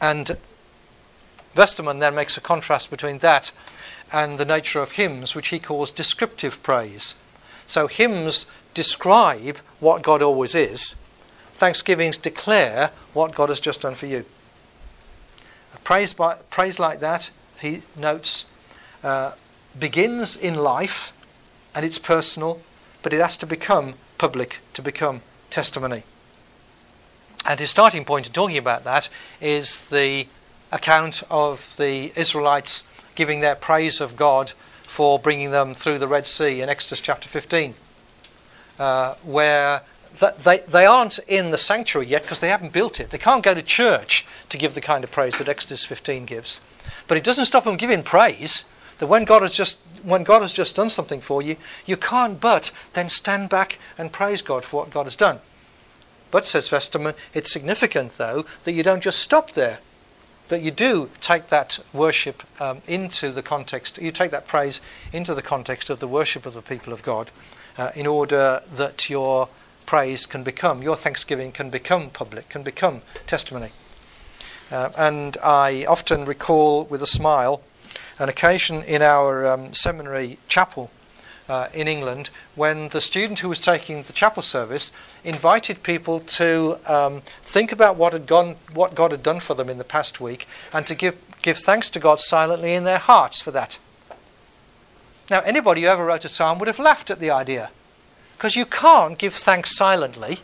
And 0.00 0.32
Westermann 1.54 2.00
then 2.00 2.14
makes 2.14 2.36
a 2.36 2.40
contrast 2.40 2.90
between 2.90 3.18
that 3.18 3.52
and 4.10 4.38
the 4.38 4.44
nature 4.44 4.80
of 4.80 4.92
hymns, 4.92 5.34
which 5.34 5.48
he 5.48 5.58
calls 5.58 5.90
descriptive 5.90 6.62
praise. 6.62 7.20
So 7.66 7.86
hymns 7.86 8.46
describe 8.74 9.58
what 9.80 10.02
God 10.02 10.22
always 10.22 10.54
is, 10.54 10.96
thanksgivings 11.62 12.18
declare 12.18 12.90
what 13.12 13.36
God 13.36 13.48
has 13.48 13.60
just 13.60 13.82
done 13.82 13.94
for 13.94 14.06
you. 14.06 14.24
Praise, 15.84 16.12
by, 16.12 16.34
praise 16.50 16.80
like 16.80 16.98
that, 16.98 17.30
he 17.60 17.82
notes, 17.96 18.50
uh, 19.04 19.34
begins 19.78 20.36
in 20.36 20.56
life 20.56 21.12
and 21.72 21.86
it's 21.86 22.00
personal, 22.00 22.60
but 23.04 23.12
it 23.12 23.20
has 23.20 23.36
to 23.36 23.46
become 23.46 23.94
public, 24.18 24.58
to 24.74 24.82
become 24.82 25.20
testimony. 25.50 26.02
And 27.48 27.60
his 27.60 27.70
starting 27.70 28.04
point 28.04 28.26
in 28.26 28.32
talking 28.32 28.58
about 28.58 28.82
that 28.82 29.08
is 29.40 29.88
the 29.88 30.26
account 30.72 31.22
of 31.30 31.76
the 31.76 32.10
Israelites 32.16 32.90
giving 33.14 33.38
their 33.38 33.54
praise 33.54 34.00
of 34.00 34.16
God 34.16 34.50
for 34.82 35.16
bringing 35.16 35.52
them 35.52 35.74
through 35.74 36.00
the 36.00 36.08
Red 36.08 36.26
Sea 36.26 36.60
in 36.60 36.68
Exodus 36.68 37.00
chapter 37.00 37.28
15, 37.28 37.74
uh, 38.80 39.14
where 39.22 39.82
they, 40.18 40.58
they 40.58 40.86
aren't 40.86 41.18
in 41.26 41.50
the 41.50 41.58
sanctuary 41.58 42.06
yet 42.06 42.22
because 42.22 42.40
they 42.40 42.48
haven't 42.48 42.72
built 42.72 43.00
it. 43.00 43.10
They 43.10 43.18
can't 43.18 43.42
go 43.42 43.54
to 43.54 43.62
church 43.62 44.26
to 44.48 44.58
give 44.58 44.74
the 44.74 44.80
kind 44.80 45.04
of 45.04 45.10
praise 45.10 45.38
that 45.38 45.48
Exodus 45.48 45.84
15 45.84 46.26
gives. 46.26 46.60
But 47.08 47.16
it 47.16 47.24
doesn't 47.24 47.46
stop 47.46 47.64
them 47.64 47.76
giving 47.76 48.02
praise. 48.02 48.64
That 48.98 49.06
when 49.06 49.24
God 49.24 49.42
has 49.42 49.52
just 49.52 49.80
when 50.02 50.24
God 50.24 50.42
has 50.42 50.52
just 50.52 50.76
done 50.76 50.90
something 50.90 51.20
for 51.20 51.42
you, 51.42 51.56
you 51.86 51.96
can't 51.96 52.40
but 52.40 52.72
then 52.92 53.08
stand 53.08 53.48
back 53.48 53.78
and 53.96 54.12
praise 54.12 54.42
God 54.42 54.64
for 54.64 54.82
what 54.82 54.90
God 54.90 55.04
has 55.04 55.16
done. 55.16 55.38
But 56.30 56.46
says 56.46 56.70
Westermann, 56.70 57.14
it's 57.34 57.52
significant 57.52 58.12
though 58.12 58.44
that 58.64 58.72
you 58.72 58.82
don't 58.82 59.02
just 59.02 59.20
stop 59.20 59.52
there 59.52 59.78
that 60.48 60.62
you 60.62 60.70
do 60.70 61.08
take 61.20 61.46
that 61.46 61.78
worship 61.94 62.42
um, 62.60 62.82
into 62.86 63.30
the 63.30 63.42
context, 63.42 63.96
you 63.96 64.12
take 64.12 64.30
that 64.30 64.46
praise 64.46 64.82
into 65.10 65.34
the 65.34 65.40
context 65.40 65.88
of 65.88 65.98
the 65.98 66.06
worship 66.06 66.44
of 66.44 66.52
the 66.52 66.60
people 66.60 66.92
of 66.92 67.02
God 67.02 67.30
uh, 67.78 67.90
in 67.94 68.06
order 68.06 68.60
that 68.70 69.08
your 69.08 69.48
praise 69.92 70.24
can 70.24 70.42
become, 70.42 70.80
your 70.80 70.96
thanksgiving 70.96 71.52
can 71.52 71.68
become 71.68 72.08
public, 72.08 72.48
can 72.48 72.62
become 72.62 73.02
testimony. 73.26 73.68
Uh, 74.70 74.88
and 74.96 75.36
I 75.44 75.84
often 75.84 76.24
recall 76.24 76.84
with 76.84 77.02
a 77.02 77.06
smile 77.06 77.60
an 78.18 78.30
occasion 78.30 78.82
in 78.84 79.02
our 79.02 79.46
um, 79.46 79.74
seminary 79.74 80.38
chapel 80.48 80.90
uh, 81.46 81.68
in 81.74 81.88
England 81.88 82.30
when 82.54 82.88
the 82.88 83.02
student 83.02 83.40
who 83.40 83.50
was 83.50 83.60
taking 83.60 84.02
the 84.04 84.14
chapel 84.14 84.42
service 84.42 84.92
invited 85.24 85.82
people 85.82 86.20
to 86.20 86.78
um, 86.86 87.20
think 87.42 87.70
about 87.70 87.96
what 87.96 88.14
had 88.14 88.26
gone, 88.26 88.56
what 88.72 88.94
God 88.94 89.10
had 89.10 89.22
done 89.22 89.40
for 89.40 89.52
them 89.52 89.68
in 89.68 89.76
the 89.76 89.84
past 89.84 90.22
week, 90.22 90.48
and 90.72 90.86
to 90.86 90.94
give 90.94 91.18
give 91.42 91.58
thanks 91.58 91.90
to 91.90 92.00
God 92.00 92.18
silently 92.18 92.72
in 92.72 92.84
their 92.84 92.96
hearts 92.96 93.42
for 93.42 93.50
that. 93.50 93.78
Now, 95.28 95.40
anybody 95.40 95.82
who 95.82 95.88
ever 95.88 96.06
wrote 96.06 96.24
a 96.24 96.30
psalm 96.30 96.58
would 96.60 96.68
have 96.68 96.78
laughed 96.78 97.10
at 97.10 97.20
the 97.20 97.30
idea, 97.30 97.68
because 98.42 98.56
you 98.56 98.66
can't 98.66 99.18
give 99.18 99.32
thanks 99.32 99.76
silently. 99.76 100.38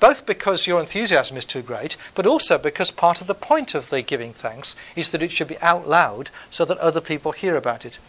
Both 0.00 0.26
because 0.26 0.66
your 0.66 0.80
enthusiasm 0.80 1.36
is 1.36 1.44
too 1.44 1.62
great, 1.62 1.96
but 2.16 2.26
also 2.26 2.58
because 2.58 2.90
part 2.90 3.20
of 3.20 3.28
the 3.28 3.36
point 3.36 3.72
of 3.72 3.88
the 3.88 4.02
giving 4.02 4.32
thanks 4.32 4.74
is 4.96 5.12
that 5.12 5.22
it 5.22 5.30
should 5.30 5.46
be 5.46 5.60
out 5.60 5.88
loud 5.88 6.30
so 6.50 6.64
that 6.64 6.76
other 6.78 7.00
people 7.00 7.30
hear 7.30 7.54
about 7.54 7.86
it. 7.86 8.00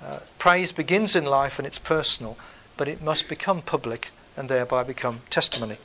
Uh, 0.00 0.20
praise 0.38 0.70
begins 0.70 1.16
in 1.16 1.24
life 1.24 1.58
and 1.58 1.66
it's 1.66 1.80
personal, 1.80 2.38
but 2.76 2.86
it 2.86 3.02
must 3.02 3.28
become 3.28 3.60
public 3.60 4.10
and 4.36 4.48
thereby 4.48 4.84
become 4.84 5.22
testimony. 5.28 5.78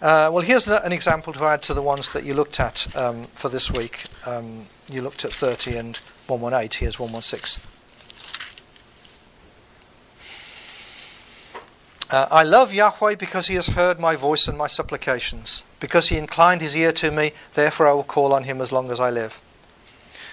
Uh, 0.00 0.30
well, 0.32 0.40
here's 0.40 0.66
an 0.66 0.92
example 0.92 1.34
to 1.34 1.44
add 1.44 1.62
to 1.64 1.74
the 1.74 1.82
ones 1.82 2.14
that 2.14 2.24
you 2.24 2.32
looked 2.32 2.60
at 2.60 2.96
um, 2.96 3.24
for 3.24 3.50
this 3.50 3.70
week. 3.70 4.04
Um, 4.26 4.68
you 4.88 5.02
looked 5.02 5.26
at 5.26 5.32
30 5.32 5.76
and 5.76 5.96
118. 6.28 6.80
Here's 6.80 6.98
116. 6.98 7.73
Uh, 12.10 12.26
I 12.30 12.42
love 12.42 12.74
Yahweh 12.74 13.14
because 13.16 13.46
he 13.46 13.54
has 13.54 13.68
heard 13.68 13.98
my 13.98 14.14
voice 14.14 14.46
and 14.46 14.58
my 14.58 14.66
supplications. 14.66 15.64
Because 15.80 16.08
he 16.08 16.18
inclined 16.18 16.60
his 16.60 16.76
ear 16.76 16.92
to 16.92 17.10
me, 17.10 17.32
therefore 17.54 17.88
I 17.88 17.92
will 17.92 18.04
call 18.04 18.32
on 18.32 18.44
him 18.44 18.60
as 18.60 18.72
long 18.72 18.90
as 18.90 19.00
I 19.00 19.10
live. 19.10 19.40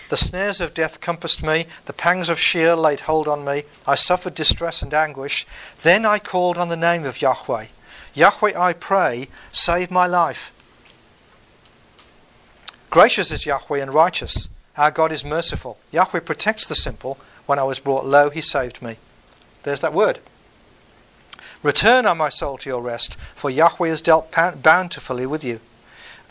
The 0.10 0.18
snares 0.18 0.60
of 0.60 0.74
death 0.74 1.00
compassed 1.00 1.42
me, 1.42 1.68
the 1.86 1.94
pangs 1.94 2.28
of 2.28 2.38
Sheol 2.38 2.76
laid 2.76 3.02
hold 3.02 3.30
on 3.30 3.46
me. 3.46 3.64
I 3.88 3.96
suffered 3.96 4.36
distress 4.36 4.82
and 4.82 4.94
anguish. 4.94 5.48
Then 5.84 6.06
I 6.06 6.20
called 6.20 6.58
on 6.58 6.68
the 6.68 6.76
name 6.76 7.06
of 7.06 7.22
Yahweh. 7.22 7.68
Yahweh, 8.14 8.52
I 8.60 8.74
pray, 8.74 9.30
save 9.54 9.90
my 9.90 10.08
life. 10.08 10.52
Gracious 12.90 13.32
is 13.32 13.46
Yahweh 13.46 13.82
and 13.82 13.94
righteous. 13.94 14.50
Our 14.76 14.92
God 14.92 15.14
is 15.14 15.24
merciful. 15.24 15.78
Yahweh 15.92 16.20
protects 16.20 16.66
the 16.66 16.76
simple. 16.76 17.18
When 17.46 17.58
I 17.58 17.64
was 17.64 17.80
brought 17.80 18.06
low, 18.06 18.30
he 18.30 18.42
saved 18.42 18.82
me. 18.82 18.98
There's 19.64 19.80
that 19.80 19.94
word. 19.94 20.20
Return, 21.64 22.06
O 22.06 22.16
my 22.16 22.30
soul, 22.30 22.58
to 22.58 22.70
your 22.70 22.82
rest, 22.82 23.18
for 23.36 23.50
Yahweh 23.50 23.90
has 23.90 24.02
dealt 24.02 24.32
bountifully 24.32 25.26
with 25.26 25.44
you. 25.44 25.60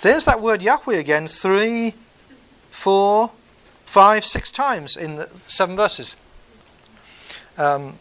There's 0.01 0.25
that 0.25 0.41
word 0.41 0.63
Yahweh 0.63 0.97
again, 0.97 1.29
three, 1.29 1.95
four, 2.71 3.33
five, 3.85 4.25
six 4.25 4.51
times 4.51 4.97
in 4.97 5.21
seven 5.29 5.77
verses. 5.77 6.17
Um, 7.59 7.95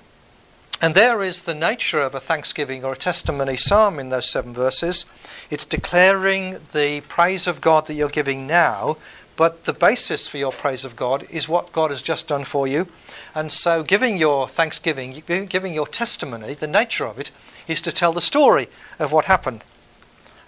and 0.82 0.96
there 0.96 1.22
is 1.22 1.42
the 1.42 1.54
nature 1.54 2.02
of 2.02 2.16
a 2.16 2.22
thanksgiving 2.22 2.86
or 2.86 2.94
a 2.94 2.98
testimony 2.98 3.58
psalm 3.58 4.00
in 4.00 4.10
those 4.10 4.30
seven 4.30 4.54
verses. 4.54 5.06
It's 5.50 5.66
declaring 5.66 6.52
the 6.52 7.04
praise 7.10 7.48
of 7.48 7.60
God 7.60 7.88
that 7.88 7.96
you're 7.96 8.08
giving 8.08 8.48
now, 8.48 8.96
but 9.40 9.64
the 9.64 9.72
basis 9.72 10.28
for 10.28 10.38
your 10.38 10.52
praise 10.52 10.84
of 10.84 10.98
God 10.98 11.26
is 11.32 11.48
what 11.48 11.72
God 11.72 11.92
has 11.92 12.02
just 12.02 12.28
done 12.28 12.44
for 12.44 12.68
you. 12.68 12.88
And 13.34 13.50
so, 13.54 13.84
giving 13.84 14.18
your 14.18 14.50
thanksgiving, 14.50 15.24
giving 15.48 15.74
your 15.74 15.88
testimony, 15.88 16.56
the 16.56 16.68
nature 16.68 17.06
of 17.06 17.18
it 17.18 17.32
is 17.66 17.80
to 17.84 17.94
tell 17.94 18.12
the 18.12 18.20
story 18.20 18.68
of 19.00 19.14
what 19.14 19.26
happened. 19.26 19.64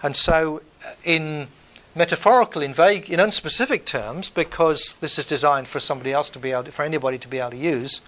And 0.02 0.14
so, 0.14 0.60
in 1.04 1.48
metaphorical 1.94 2.60
in 2.60 2.74
vague, 2.74 3.08
in 3.08 3.18
unspecific 3.18 3.86
terms, 3.86 4.28
because 4.28 4.96
this 4.96 5.18
is 5.18 5.24
designed 5.24 5.68
for 5.68 5.80
somebody 5.80 6.12
else 6.12 6.28
to 6.28 6.38
be 6.38 6.52
able, 6.52 6.64
to, 6.64 6.72
for 6.72 6.82
anybody 6.82 7.16
to 7.16 7.28
be 7.28 7.38
able 7.38 7.52
to 7.52 7.56
use. 7.56 8.02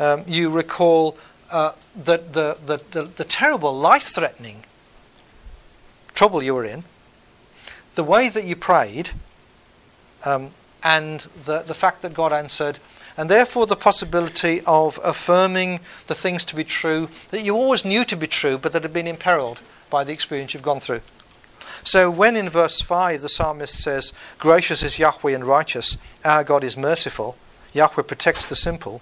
Um, 0.00 0.24
you 0.26 0.50
recall 0.50 1.16
uh, 1.52 1.74
the, 1.94 2.16
the, 2.16 2.58
the, 2.90 3.02
the 3.02 3.24
terrible 3.24 3.78
life-threatening 3.78 4.64
trouble 6.12 6.42
you 6.42 6.54
were 6.54 6.64
in, 6.64 6.82
the 7.94 8.02
way 8.02 8.28
that 8.28 8.42
you 8.42 8.56
prayed, 8.56 9.12
um, 10.24 10.50
and 10.82 11.20
the, 11.44 11.62
the 11.62 11.74
fact 11.74 12.02
that 12.02 12.14
God 12.14 12.32
answered, 12.32 12.78
and 13.16 13.28
therefore 13.30 13.66
the 13.66 13.76
possibility 13.76 14.60
of 14.66 14.98
affirming 15.02 15.80
the 16.06 16.14
things 16.14 16.44
to 16.44 16.56
be 16.56 16.64
true 16.64 17.08
that 17.30 17.42
you 17.42 17.54
always 17.54 17.84
knew 17.84 18.04
to 18.04 18.16
be 18.16 18.26
true, 18.26 18.58
but 18.58 18.72
that 18.72 18.82
had 18.82 18.92
been 18.92 19.06
imperiled 19.06 19.62
by 19.90 20.04
the 20.04 20.12
experience 20.12 20.54
you've 20.54 20.62
gone 20.62 20.80
through. 20.80 21.00
So 21.82 22.10
when 22.10 22.36
in 22.36 22.48
verse 22.48 22.80
5 22.80 23.22
the 23.22 23.28
psalmist 23.28 23.82
says, 23.82 24.12
Gracious 24.38 24.82
is 24.82 24.98
Yahweh 24.98 25.32
and 25.32 25.44
righteous, 25.44 25.98
our 26.24 26.44
God 26.44 26.64
is 26.64 26.76
merciful, 26.76 27.36
Yahweh 27.72 28.02
protects 28.02 28.48
the 28.48 28.56
simple, 28.56 29.00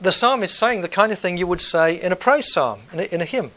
the 0.00 0.12
psalm 0.12 0.42
is 0.42 0.52
saying 0.52 0.82
the 0.82 0.88
kind 0.88 1.10
of 1.10 1.18
thing 1.18 1.36
you 1.36 1.46
would 1.46 1.60
say 1.60 2.00
in 2.00 2.12
a 2.12 2.16
praise 2.16 2.52
psalm, 2.52 2.82
in 2.92 3.00
a, 3.00 3.02
in 3.14 3.20
a 3.20 3.24
hymn. 3.24 3.50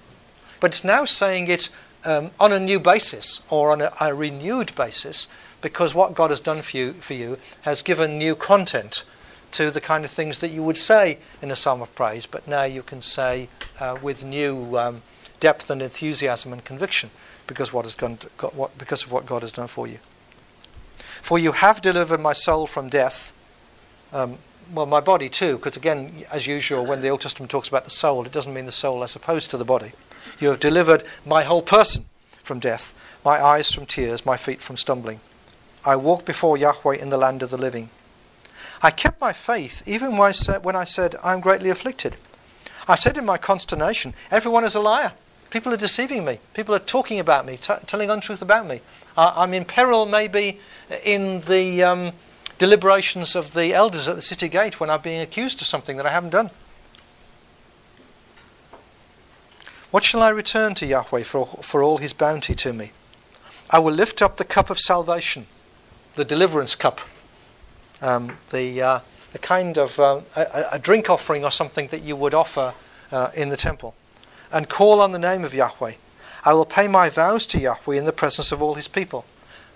But 0.59 0.71
it's 0.71 0.83
now 0.83 1.05
saying 1.05 1.47
it 1.47 1.69
um, 2.05 2.31
on 2.39 2.51
a 2.51 2.59
new 2.59 2.79
basis 2.79 3.43
or 3.49 3.71
on 3.71 3.81
a, 3.81 3.91
a, 4.01 4.13
renewed 4.13 4.73
basis 4.75 5.27
because 5.61 5.93
what 5.93 6.15
God 6.15 6.29
has 6.29 6.39
done 6.39 6.61
for 6.61 6.77
you, 6.77 6.93
for 6.93 7.13
you 7.13 7.37
has 7.61 7.81
given 7.81 8.17
new 8.17 8.35
content 8.35 9.03
to 9.51 9.69
the 9.69 9.81
kind 9.81 10.05
of 10.05 10.11
things 10.11 10.39
that 10.39 10.49
you 10.49 10.63
would 10.63 10.77
say 10.77 11.19
in 11.41 11.51
a 11.51 11.55
psalm 11.55 11.81
of 11.81 11.93
praise, 11.93 12.25
but 12.25 12.47
now 12.47 12.63
you 12.63 12.81
can 12.81 13.01
say 13.01 13.49
uh, 13.79 13.97
with 14.01 14.23
new 14.23 14.77
um, 14.77 15.01
depth 15.39 15.69
and 15.69 15.81
enthusiasm 15.81 16.53
and 16.53 16.63
conviction 16.63 17.09
because, 17.47 17.73
what 17.73 17.83
has 17.83 17.95
gone 17.95 18.17
to, 18.17 18.29
got, 18.37 18.55
what, 18.55 18.77
because 18.77 19.03
of 19.03 19.11
what 19.11 19.25
God 19.25 19.41
has 19.41 19.51
done 19.51 19.67
for 19.67 19.87
you. 19.87 19.99
For 21.21 21.37
you 21.37 21.51
have 21.51 21.81
delivered 21.81 22.21
my 22.21 22.33
soul 22.33 22.65
from 22.65 22.87
death. 22.87 23.33
Um, 24.13 24.37
well, 24.73 24.85
my 24.85 25.01
body 25.01 25.27
too, 25.27 25.57
because 25.57 25.75
again, 25.75 26.23
as 26.31 26.47
usual, 26.47 26.85
when 26.85 27.01
the 27.01 27.09
Old 27.09 27.21
Testament 27.21 27.51
talks 27.51 27.67
about 27.67 27.83
the 27.83 27.89
soul, 27.89 28.25
it 28.25 28.31
doesn't 28.31 28.53
mean 28.53 28.65
the 28.65 28.71
soul 28.71 29.03
as 29.03 29.15
opposed 29.15 29.51
to 29.51 29.57
the 29.57 29.65
body. 29.65 29.91
You 30.41 30.49
have 30.49 30.59
delivered 30.59 31.03
my 31.25 31.43
whole 31.43 31.61
person 31.61 32.05
from 32.43 32.59
death, 32.59 32.95
my 33.23 33.41
eyes 33.41 33.71
from 33.71 33.85
tears, 33.85 34.25
my 34.25 34.37
feet 34.37 34.61
from 34.61 34.75
stumbling. 34.75 35.21
I 35.85 35.95
walk 35.95 36.25
before 36.25 36.57
Yahweh 36.57 36.97
in 36.97 37.09
the 37.09 37.17
land 37.17 37.43
of 37.43 37.51
the 37.51 37.57
living. 37.57 37.89
I 38.81 38.89
kept 38.89 39.21
my 39.21 39.33
faith 39.33 39.87
even 39.87 40.17
when 40.17 40.29
I 40.29 40.31
said, 40.31 40.63
when 40.63 40.75
I 40.75 40.83
said 40.83 41.15
I 41.23 41.33
am 41.33 41.39
greatly 41.39 41.69
afflicted. 41.69 42.17
I 42.87 42.95
said 42.95 43.17
in 43.17 43.25
my 43.25 43.37
consternation, 43.37 44.15
Everyone 44.31 44.63
is 44.63 44.75
a 44.75 44.79
liar. 44.79 45.13
People 45.51 45.73
are 45.73 45.77
deceiving 45.77 46.25
me. 46.25 46.39
People 46.53 46.73
are 46.73 46.79
talking 46.79 47.19
about 47.19 47.45
me, 47.45 47.57
t- 47.57 47.73
telling 47.85 48.09
untruth 48.09 48.41
about 48.41 48.65
me. 48.65 48.81
Uh, 49.15 49.33
I'm 49.35 49.53
in 49.53 49.65
peril, 49.65 50.05
maybe, 50.05 50.59
in 51.03 51.41
the 51.41 51.83
um, 51.83 52.11
deliberations 52.57 53.35
of 53.35 53.53
the 53.53 53.73
elders 53.73 54.07
at 54.07 54.15
the 54.15 54.21
city 54.21 54.47
gate 54.47 54.79
when 54.79 54.89
I'm 54.89 55.01
being 55.01 55.21
accused 55.21 55.61
of 55.61 55.67
something 55.67 55.97
that 55.97 56.05
I 56.05 56.11
haven't 56.11 56.29
done. 56.29 56.49
What 59.91 60.05
shall 60.05 60.23
I 60.23 60.29
return 60.29 60.73
to 60.75 60.85
Yahweh 60.85 61.23
for, 61.23 61.45
for 61.45 61.83
all 61.83 61.97
his 61.97 62.13
bounty 62.13 62.55
to 62.55 62.71
me? 62.71 62.91
I 63.69 63.79
will 63.79 63.91
lift 63.91 64.21
up 64.21 64.37
the 64.37 64.45
cup 64.45 64.69
of 64.69 64.79
salvation, 64.79 65.47
the 66.15 66.23
deliverance 66.23 66.75
cup, 66.75 67.01
um, 68.01 68.37
the, 68.51 68.81
uh, 68.81 68.99
the 69.33 69.39
kind 69.39 69.77
of 69.77 69.99
uh, 69.99 70.21
a, 70.37 70.63
a, 70.73 70.79
drink 70.79 71.09
offering 71.09 71.43
or 71.43 71.51
something 71.51 71.87
that 71.87 72.03
you 72.03 72.15
would 72.15 72.33
offer 72.33 72.73
uh, 73.11 73.31
in 73.35 73.49
the 73.49 73.57
temple 73.57 73.93
and 74.51 74.69
call 74.69 75.01
on 75.01 75.11
the 75.11 75.19
name 75.19 75.43
of 75.43 75.53
Yahweh. 75.53 75.93
I 76.45 76.53
will 76.53 76.65
pay 76.65 76.87
my 76.87 77.09
vows 77.09 77.45
to 77.47 77.59
Yahweh 77.59 77.97
in 77.97 78.05
the 78.05 78.13
presence 78.13 78.53
of 78.53 78.61
all 78.61 78.75
his 78.75 78.87
people. 78.87 79.25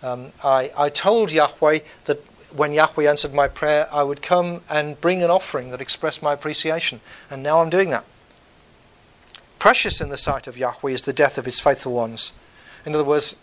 Um, 0.02 0.32
I, 0.46 0.72
I 0.78 0.90
told 0.90 1.30
Yahweh 1.30 1.80
that 2.06 2.22
when 2.56 2.72
Yahweh 2.72 3.04
answered 3.04 3.34
my 3.34 3.50
prayer, 3.50 3.90
I 3.92 4.04
would 4.04 4.22
come 4.22 4.62
and 4.70 5.00
bring 5.02 5.24
an 5.24 5.30
offering 5.30 5.72
that 5.72 5.82
expressed 5.82 6.24
my 6.24 6.32
appreciation. 6.32 7.02
And 7.30 7.44
now 7.44 7.60
I'm 7.60 7.70
doing 7.70 7.90
that. 7.90 8.06
Precious 9.60 10.02
in 10.02 10.10
the 10.10 10.18
sight 10.18 10.48
of 10.48 10.58
Yahweh 10.58 10.92
is 10.92 11.04
the 11.04 11.14
death 11.14 11.38
of 11.38 11.46
his 11.46 11.60
faithful 11.60 11.94
ones. 11.94 12.34
In 12.86 12.94
other 12.94 13.04
words, 13.04 13.40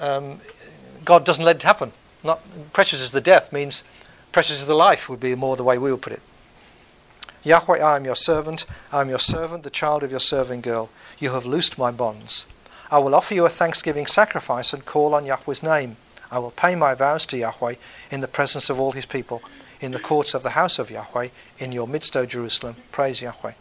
um, 0.00 0.40
God 1.04 1.24
doesn't 1.24 1.44
let 1.44 1.56
it 1.56 1.62
happen. 1.62 1.92
Not 2.22 2.40
precious 2.72 3.00
is 3.00 3.12
the 3.12 3.20
death 3.20 3.52
means 3.52 3.84
precious 4.32 4.60
is 4.60 4.66
the 4.66 4.74
life 4.74 5.08
would 5.08 5.20
be 5.20 5.34
more 5.34 5.56
the 5.56 5.64
way 5.64 5.78
we 5.78 5.90
would 5.90 6.02
put 6.02 6.12
it. 6.12 6.22
Yahweh, 7.44 7.78
I 7.78 7.96
am 7.96 8.04
your 8.04 8.16
servant. 8.16 8.66
I 8.92 9.00
am 9.00 9.08
your 9.08 9.20
servant, 9.20 9.62
the 9.62 9.70
child 9.70 10.02
of 10.02 10.10
your 10.10 10.20
serving 10.20 10.62
girl. 10.62 10.90
You 11.18 11.30
have 11.30 11.46
loosed 11.46 11.78
my 11.78 11.92
bonds. 11.92 12.44
I 12.90 12.98
will 12.98 13.14
offer 13.14 13.34
you 13.34 13.46
a 13.46 13.48
thanksgiving 13.48 14.06
sacrifice 14.06 14.72
and 14.72 14.84
call 14.84 15.14
on 15.14 15.26
Yahweh's 15.26 15.62
name. 15.62 15.96
I 16.30 16.40
will 16.40 16.50
pay 16.50 16.74
my 16.74 16.94
vows 16.94 17.24
to 17.26 17.36
Yahweh 17.36 17.74
in 18.10 18.20
the 18.20 18.28
presence 18.28 18.68
of 18.68 18.80
all 18.80 18.92
his 18.92 19.06
people, 19.06 19.42
in 19.80 19.92
the 19.92 20.00
courts 20.00 20.34
of 20.34 20.42
the 20.42 20.50
house 20.50 20.80
of 20.80 20.90
Yahweh, 20.90 21.28
in 21.58 21.70
your 21.70 21.86
midst, 21.86 22.16
O 22.16 22.26
Jerusalem. 22.26 22.76
Praise 22.90 23.22
Yahweh. 23.22 23.52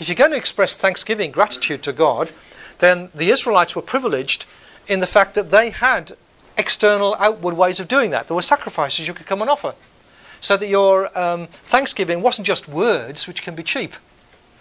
If 0.00 0.08
you're 0.08 0.16
going 0.16 0.30
to 0.30 0.36
express 0.36 0.74
thanksgiving, 0.74 1.30
gratitude 1.30 1.82
to 1.82 1.92
God, 1.92 2.32
then 2.78 3.10
the 3.14 3.28
Israelites 3.28 3.76
were 3.76 3.82
privileged 3.82 4.46
in 4.88 5.00
the 5.00 5.06
fact 5.06 5.34
that 5.34 5.50
they 5.50 5.68
had 5.70 6.12
external, 6.56 7.14
outward 7.18 7.54
ways 7.54 7.80
of 7.80 7.86
doing 7.86 8.10
that. 8.10 8.26
There 8.26 8.34
were 8.34 8.42
sacrifices 8.42 9.06
you 9.06 9.14
could 9.14 9.26
come 9.26 9.42
and 9.42 9.50
offer. 9.50 9.74
So 10.40 10.56
that 10.56 10.68
your 10.68 11.16
um, 11.18 11.48
thanksgiving 11.48 12.22
wasn't 12.22 12.46
just 12.46 12.66
words, 12.66 13.28
which 13.28 13.42
can 13.42 13.54
be 13.54 13.62
cheap. 13.62 13.92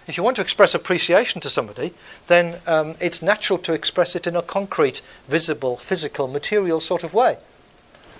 If 0.08 0.18
you 0.18 0.24
want 0.24 0.36
to 0.36 0.42
express 0.42 0.76
appreciation 0.76 1.40
to 1.40 1.50
somebody, 1.50 1.94
then 2.28 2.60
um, 2.68 2.96
it's 3.00 3.22
natural 3.22 3.60
to 3.60 3.74
express 3.74 4.18
it 4.18 4.28
in 4.28 4.36
a 4.36 4.42
concrete, 4.42 5.02
visible, 5.30 5.78
physical, 5.78 6.28
material 6.28 6.82
sort 6.82 7.06
of 7.06 7.14
way. 7.14 7.38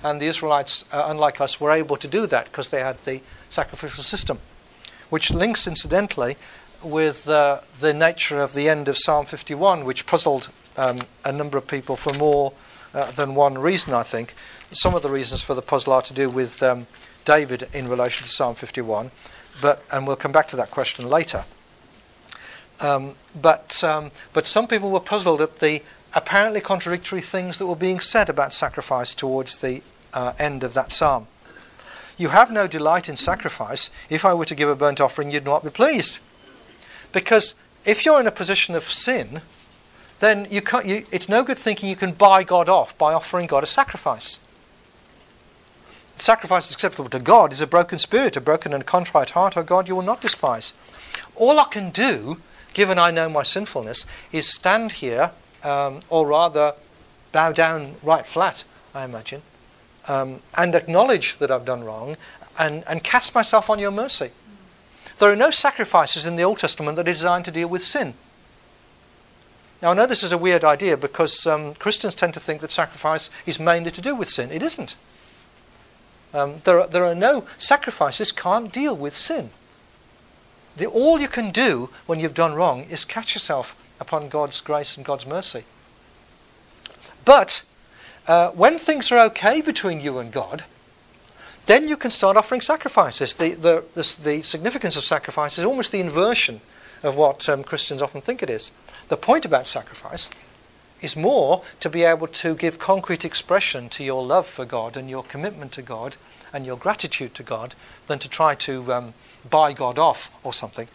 And 0.04 0.22
the 0.22 0.28
Israelites, 0.28 0.86
uh, 0.94 1.04
unlike 1.08 1.42
us, 1.42 1.60
were 1.60 1.72
able 1.72 1.98
to 1.98 2.08
do 2.08 2.28
that 2.28 2.46
because 2.46 2.70
they 2.70 2.80
had 2.80 3.04
the 3.04 3.20
sacrificial 3.50 4.04
system, 4.04 4.40
which 5.10 5.32
links, 5.32 5.68
incidentally, 5.68 6.38
with 6.84 7.28
uh, 7.28 7.60
the 7.80 7.94
nature 7.94 8.40
of 8.40 8.54
the 8.54 8.70
end 8.70 8.88
of 8.88 8.98
Psalm 8.98 9.26
51, 9.26 9.86
which 9.86 10.06
puzzled 10.06 10.50
um, 10.78 11.00
a 11.26 11.32
number 11.32 11.58
of 11.58 11.68
people 11.68 11.96
for 11.96 12.14
more 12.18 12.54
uh, 12.94 13.12
than 13.12 13.36
one 13.36 13.58
reason, 13.58 13.94
I 13.94 14.04
think. 14.04 14.34
Some 14.72 14.96
of 14.96 15.02
the 15.02 15.10
reasons 15.10 15.42
for 15.42 15.54
the 15.54 15.62
puzzle 15.62 15.94
are 15.94 16.02
to 16.04 16.14
do 16.14 16.30
with 16.30 16.62
um, 16.64 16.88
David 17.26 17.68
in 17.74 17.88
relation 17.88 18.24
to 18.24 18.30
Psalm 18.30 18.56
51, 18.56 19.12
but 19.62 19.84
and 19.92 20.08
we'll 20.08 20.16
come 20.16 20.32
back 20.32 20.48
to 20.50 20.56
that 20.56 20.72
question 20.72 21.08
later. 21.10 21.44
Um, 22.80 23.16
but 23.40 23.84
um, 23.84 24.12
but 24.34 24.48
some 24.48 24.68
people 24.68 24.90
were 24.90 25.00
puzzled 25.00 25.42
at 25.42 25.60
the 25.60 25.82
apparently 26.14 26.62
contradictory 26.62 27.22
things 27.22 27.58
that 27.58 27.68
were 27.68 27.76
being 27.76 28.00
said 28.00 28.30
about 28.30 28.54
sacrifice 28.54 29.14
towards 29.14 29.58
the 29.58 29.82
uh, 30.14 30.34
end 30.40 30.64
of 30.64 30.74
that 30.74 30.92
psalm. 30.92 31.28
You 32.18 32.30
have 32.30 32.52
no 32.52 32.68
delight 32.68 33.08
in 33.08 33.16
sacrifice. 33.16 33.92
If 34.10 34.26
I 34.26 34.34
were 34.34 34.46
to 34.46 34.56
give 34.56 34.70
a 34.70 34.76
burnt 34.76 35.00
offering, 35.00 35.32
you'd 35.32 35.46
not 35.46 35.64
be 35.64 35.70
pleased. 35.70 36.20
Because 37.12 37.56
if 37.86 38.06
you're 38.06 38.20
in 38.20 38.28
a 38.28 38.32
position 38.32 38.76
of 38.76 38.84
sin, 38.84 39.42
then 40.20 40.48
you 40.52 40.62
can't, 40.62 40.86
you, 40.86 41.06
it's 41.12 41.30
no 41.30 41.44
good 41.44 41.58
thinking 41.58 41.90
you 41.90 41.96
can 41.96 42.12
buy 42.12 42.44
God 42.44 42.70
off 42.70 42.98
by 42.98 43.14
offering 43.14 43.48
God 43.48 43.64
a 43.64 43.68
sacrifice. 43.68 44.40
The 46.18 46.24
sacrifice 46.24 46.72
acceptable 46.74 47.10
to 47.12 47.20
God 47.20 47.54
is 47.54 47.62
a 47.62 47.68
broken 47.68 47.98
spirit, 47.98 48.36
a 48.36 48.42
broken 48.42 48.74
and 48.74 48.86
contrite 48.86 49.32
heart, 49.32 49.56
O 49.56 49.64
God, 49.64 49.88
you 49.88 49.96
will 49.96 50.04
not 50.04 50.22
despise. 50.22 50.74
All 51.36 51.60
I 51.60 51.66
can 51.66 51.92
do, 51.92 52.42
given 52.74 53.00
I 53.00 53.12
know 53.12 53.30
my 53.30 53.44
sinfulness, 53.44 54.06
is 54.34 54.54
stand 54.54 54.94
here, 54.94 55.32
um, 55.64 56.02
or 56.10 56.28
rather 56.28 56.74
bow 57.32 57.54
down 57.54 57.96
right 58.04 58.26
flat, 58.26 58.66
I 58.94 59.06
imagine, 59.06 59.42
um, 60.10 60.42
and 60.58 60.76
acknowledge 60.76 61.38
that 61.38 61.52
I've 61.52 61.66
done 61.66 61.86
wrong 61.86 62.18
and, 62.58 62.84
and 62.88 63.04
cast 63.04 63.34
myself 63.34 63.70
on 63.70 63.80
your 63.80 63.92
mercy. 63.92 64.32
There 65.20 65.32
are 65.32 65.36
no 65.36 65.52
sacrifices 65.52 66.26
in 66.26 66.38
the 66.38 66.44
Old 66.44 66.60
Testament 66.60 66.96
that 66.96 67.08
are 67.08 67.12
designed 67.12 67.46
to 67.46 67.52
deal 67.52 67.68
with 67.68 67.84
sin. 67.84 68.14
Now, 69.82 69.92
I 69.92 69.94
know 69.94 70.06
this 70.06 70.24
is 70.24 70.32
a 70.32 70.38
weird 70.38 70.64
idea 70.64 70.98
because 70.98 71.46
um, 71.46 71.74
Christians 71.76 72.16
tend 72.16 72.34
to 72.34 72.40
think 72.40 72.62
that 72.62 72.72
sacrifice 72.72 73.30
is 73.46 73.60
mainly 73.60 73.92
to 73.92 74.02
do 74.02 74.16
with 74.16 74.30
sin. 74.30 74.52
It 74.52 74.64
isn't. 74.64 74.98
Um, 76.34 76.58
there, 76.64 76.82
are, 76.82 76.88
there 76.88 77.06
are 77.06 77.16
no 77.16 77.46
sacrifices 77.58 78.32
can't 78.32 78.72
deal 78.72 78.96
with 78.96 79.16
sin. 79.16 79.50
The, 80.78 80.86
all 80.86 81.20
you 81.20 81.28
can 81.28 81.52
do 81.52 81.90
when 82.06 82.20
you've 82.20 82.34
done 82.34 82.54
wrong 82.54 82.84
is 82.90 83.04
catch 83.04 83.36
yourself 83.36 83.76
upon 84.00 84.30
God's 84.30 84.62
grace 84.62 84.96
and 84.96 85.06
God's 85.06 85.26
mercy. 85.26 85.64
But 87.26 87.64
uh, 88.28 88.52
when 88.52 88.78
things 88.78 89.12
are 89.12 89.20
okay 89.26 89.62
between 89.62 90.02
you 90.02 90.18
and 90.20 90.32
God, 90.32 90.64
then 91.70 91.88
you 91.88 91.96
can 91.96 92.10
start 92.10 92.36
offering 92.36 92.62
sacrifices. 92.62 93.36
The, 93.36 93.52
the, 93.52 93.84
the, 93.94 94.18
the 94.24 94.42
significance 94.42 94.96
of 94.96 95.04
sacrifice 95.04 95.60
is 95.60 95.64
almost 95.64 95.92
the 95.92 96.00
inversion 96.00 96.62
of 97.04 97.16
what 97.16 97.48
um, 97.48 97.64
Christians 97.64 98.02
often 98.02 98.22
think 98.22 98.42
it 98.42 98.50
is. 98.50 98.72
The 99.08 99.18
point 99.18 99.46
about 99.46 99.68
sacrifice 99.68 100.32
is 101.00 101.16
more 101.16 101.62
to 101.80 101.88
be 101.88 102.04
able 102.04 102.26
to 102.26 102.56
give 102.56 102.80
concrete 102.80 103.24
expression 103.24 103.88
to 103.90 104.04
your 104.04 104.26
love 104.26 104.48
for 104.48 104.66
God 104.66 104.98
and 104.98 105.12
your 105.12 105.22
commitment 105.22 105.72
to 105.74 105.84
God 105.84 106.18
and 106.52 106.66
your 106.66 106.76
gratitude 106.76 107.36
to 107.36 107.44
God 107.44 107.76
than 108.08 108.18
to 108.18 108.28
try 108.28 108.56
to 108.56 108.92
um, 108.92 109.14
buy 109.48 109.72
God 109.72 110.00
off 110.00 110.36
or 110.44 110.52
something. 110.52 110.88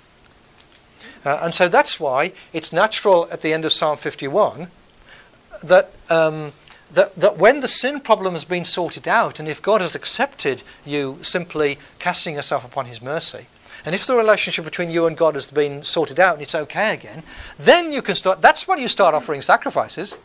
Uh, 1.25 1.39
and 1.41 1.55
so 1.55 1.69
that's 1.69 2.01
why 2.01 2.33
it's 2.53 2.73
natural 2.73 3.29
at 3.31 3.43
the 3.43 3.53
end 3.53 3.65
of 3.65 3.73
Psalm 3.73 3.97
51 3.97 4.73
that 5.63 5.93
um, 6.11 6.51
that, 6.93 7.15
that 7.17 7.39
when 7.39 7.61
the 7.61 7.69
sin 7.69 8.01
problem 8.01 8.35
has 8.35 8.45
been 8.45 8.65
sorted 8.65 9.09
out, 9.09 9.41
and 9.41 9.49
if 9.49 9.63
God 9.63 9.81
has 9.81 9.95
accepted 9.95 10.63
you 10.85 11.19
simply 11.23 11.79
casting 11.99 12.37
yourself 12.37 12.65
upon 12.65 12.87
His 12.87 13.03
mercy, 13.03 13.47
and 13.85 13.95
if 13.95 14.07
the 14.07 14.17
relationship 14.17 14.65
between 14.65 14.91
you 14.91 15.07
and 15.07 15.17
God 15.17 15.35
has 15.35 15.51
been 15.51 15.83
sorted 15.83 16.19
out 16.19 16.35
and 16.35 16.43
it's 16.43 16.55
okay 16.55 16.95
again, 16.95 17.23
then 17.59 17.93
you 17.93 18.01
can 18.01 18.15
start. 18.15 18.41
That's 18.41 18.67
when 18.67 18.79
you 18.79 18.89
start 18.89 19.15
offering 19.15 19.43
sacrifices, 19.43 20.17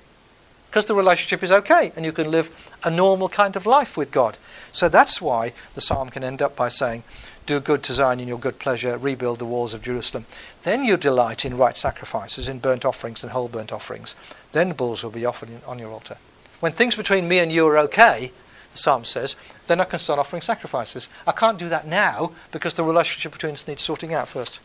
because 0.69 0.85
the 0.85 0.95
relationship 0.95 1.43
is 1.43 1.51
okay 1.51 1.91
and 1.95 2.05
you 2.05 2.11
can 2.11 2.31
live 2.31 2.77
a 2.85 2.91
normal 2.91 3.27
kind 3.27 3.55
of 3.55 3.65
life 3.65 3.97
with 3.97 4.11
God. 4.11 4.37
So 4.71 4.87
that's 4.87 5.21
why 5.21 5.51
the 5.73 5.81
psalm 5.81 6.09
can 6.09 6.23
end 6.23 6.41
up 6.41 6.55
by 6.55 6.69
saying, 6.69 7.03
Do 7.47 7.59
good 7.59 7.83
to 7.83 7.93
Zion 7.93 8.19
in 8.19 8.27
your 8.27 8.39
good 8.39 8.59
pleasure, 8.59 8.97
rebuild 8.97 9.39
the 9.39 9.45
walls 9.45 9.73
of 9.73 9.81
Jerusalem. 9.81 10.25
Then 10.63 10.85
you 10.85 10.95
delight 10.95 11.43
in 11.43 11.57
right 11.57 11.75
sacrifices, 11.75 12.47
in 12.47 12.59
burnt 12.59 12.85
offerings 12.85 13.23
and 13.23 13.31
whole 13.31 13.49
burnt 13.49 13.73
offerings. 13.73 14.15
Then 14.51 14.73
bulls 14.73 15.03
will 15.03 15.11
be 15.11 15.25
offered 15.25 15.49
on 15.65 15.79
your 15.79 15.91
altar. 15.91 16.17
When 16.59 16.71
things 16.73 16.95
between 16.95 17.27
me 17.27 17.39
and 17.39 17.51
you 17.51 17.65
are 17.67 17.77
okay, 17.77 18.31
the 18.71 18.77
psalm 18.77 19.05
says, 19.05 19.35
then 19.67 19.79
I 19.79 19.85
can 19.85 19.99
start 19.99 20.19
offering 20.19 20.41
sacrifices. 20.41 21.09
I 21.25 21.31
can't 21.31 21.57
do 21.57 21.69
that 21.69 21.87
now 21.87 22.33
because 22.51 22.73
the 22.73 22.83
relationship 22.83 23.31
between 23.31 23.53
us 23.53 23.67
needs 23.67 23.81
sorting 23.81 24.13
out 24.13 24.27
first. 24.27 24.59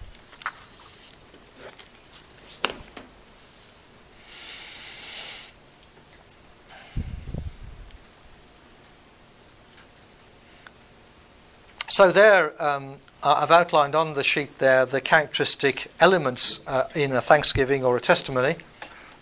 So 11.88 12.10
there, 12.10 12.60
um, 12.60 12.96
I've 13.22 13.52
outlined 13.52 13.94
on 13.94 14.14
the 14.14 14.24
sheet 14.24 14.58
there 14.58 14.84
the 14.84 15.00
characteristic 15.00 15.92
elements 16.00 16.66
uh, 16.66 16.88
in 16.96 17.12
a 17.12 17.20
thanksgiving 17.20 17.84
or 17.84 17.96
a 17.96 18.00
testimony. 18.00 18.56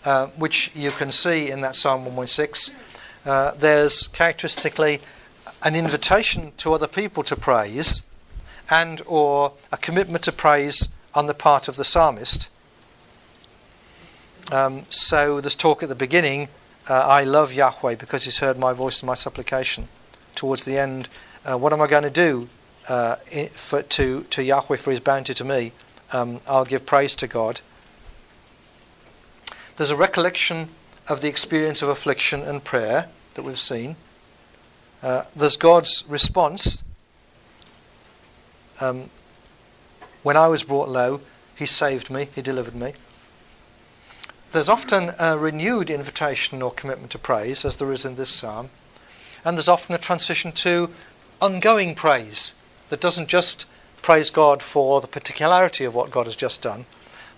Uh, 0.05 0.27
which 0.35 0.75
you 0.75 0.91
can 0.91 1.09
see 1.09 1.49
in 1.49 1.61
that 1.61 1.77
Psalm 1.77 2.01
116. 2.01 2.75
Uh, 3.25 3.51
there's 3.51 4.09
characteristically 4.09 4.99
an 5.63 5.77
invitation 5.77 6.51
to 6.57 6.73
other 6.73 6.89
people 6.89 7.23
to 7.23 7.37
praise 7.37 8.03
and 8.69 9.01
or 9.07 9.53
a 9.71 9.77
commitment 9.77 10.25
to 10.25 10.31
praise 10.33 10.89
on 11.13 11.27
the 11.27 11.33
part 11.33 11.69
of 11.69 11.77
the 11.77 11.85
psalmist. 11.85 12.49
Um, 14.51 14.83
so 14.89 15.39
there's 15.39 15.55
talk 15.55 15.81
at 15.83 15.87
the 15.87 15.95
beginning, 15.95 16.49
uh, 16.89 17.07
I 17.07 17.23
love 17.23 17.53
Yahweh 17.53 17.95
because 17.95 18.25
he's 18.25 18.39
heard 18.39 18.57
my 18.57 18.73
voice 18.73 19.01
and 19.01 19.07
my 19.07 19.13
supplication. 19.13 19.87
Towards 20.35 20.65
the 20.65 20.77
end, 20.77 21.07
uh, 21.45 21.57
what 21.57 21.71
am 21.71 21.79
I 21.79 21.87
going 21.87 22.03
to 22.03 22.09
do 22.09 22.49
uh, 22.89 23.15
for, 23.53 23.81
to, 23.83 24.23
to 24.23 24.43
Yahweh 24.43 24.75
for 24.75 24.91
his 24.91 24.99
bounty 24.99 25.33
to 25.33 25.45
me? 25.45 25.71
Um, 26.11 26.41
I'll 26.45 26.65
give 26.65 26.85
praise 26.85 27.15
to 27.15 27.27
God. 27.27 27.61
There's 29.75 29.91
a 29.91 29.95
recollection 29.95 30.69
of 31.09 31.21
the 31.21 31.27
experience 31.27 31.81
of 31.81 31.89
affliction 31.89 32.41
and 32.41 32.63
prayer 32.63 33.09
that 33.33 33.41
we've 33.41 33.59
seen. 33.59 33.95
Uh, 35.01 35.23
there's 35.35 35.57
God's 35.57 36.03
response. 36.07 36.83
Um, 38.79 39.09
when 40.21 40.37
I 40.37 40.47
was 40.47 40.63
brought 40.63 40.89
low, 40.89 41.21
He 41.55 41.65
saved 41.65 42.09
me, 42.09 42.29
He 42.35 42.41
delivered 42.41 42.75
me. 42.75 42.93
There's 44.51 44.69
often 44.69 45.11
a 45.17 45.37
renewed 45.37 45.89
invitation 45.89 46.61
or 46.61 46.71
commitment 46.71 47.11
to 47.11 47.17
praise, 47.17 47.65
as 47.65 47.77
there 47.77 47.91
is 47.91 48.05
in 48.05 48.15
this 48.15 48.29
psalm. 48.29 48.69
And 49.43 49.57
there's 49.57 49.67
often 49.67 49.95
a 49.95 49.97
transition 49.97 50.51
to 50.51 50.91
ongoing 51.41 51.95
praise 51.95 52.55
that 52.89 53.01
doesn't 53.01 53.27
just 53.27 53.65
praise 54.03 54.29
God 54.29 54.61
for 54.61 55.01
the 55.01 55.07
particularity 55.07 55.83
of 55.83 55.95
what 55.95 56.11
God 56.11 56.27
has 56.27 56.35
just 56.35 56.61
done, 56.61 56.85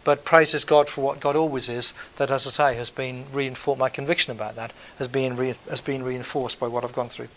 but 0.06 0.24
praises 0.24 0.64
God 0.64 0.88
for 0.88 1.02
what 1.02 1.20
God 1.20 1.36
always 1.36 1.68
is. 1.68 1.94
That, 2.16 2.32
as 2.32 2.48
I 2.48 2.52
say, 2.52 2.78
has 2.78 2.90
been 2.90 3.26
reinforced. 3.34 3.80
My 3.80 3.90
conviction 3.90 4.32
about 4.32 4.56
that 4.56 4.72
has 4.98 5.10
been 5.10 5.36
re- 5.36 5.56
has 5.70 5.82
been 5.82 6.04
reinforced 6.04 6.58
by 6.58 6.68
what 6.68 6.86
I've 6.86 6.94
gone 6.94 7.10
through. 7.10 7.28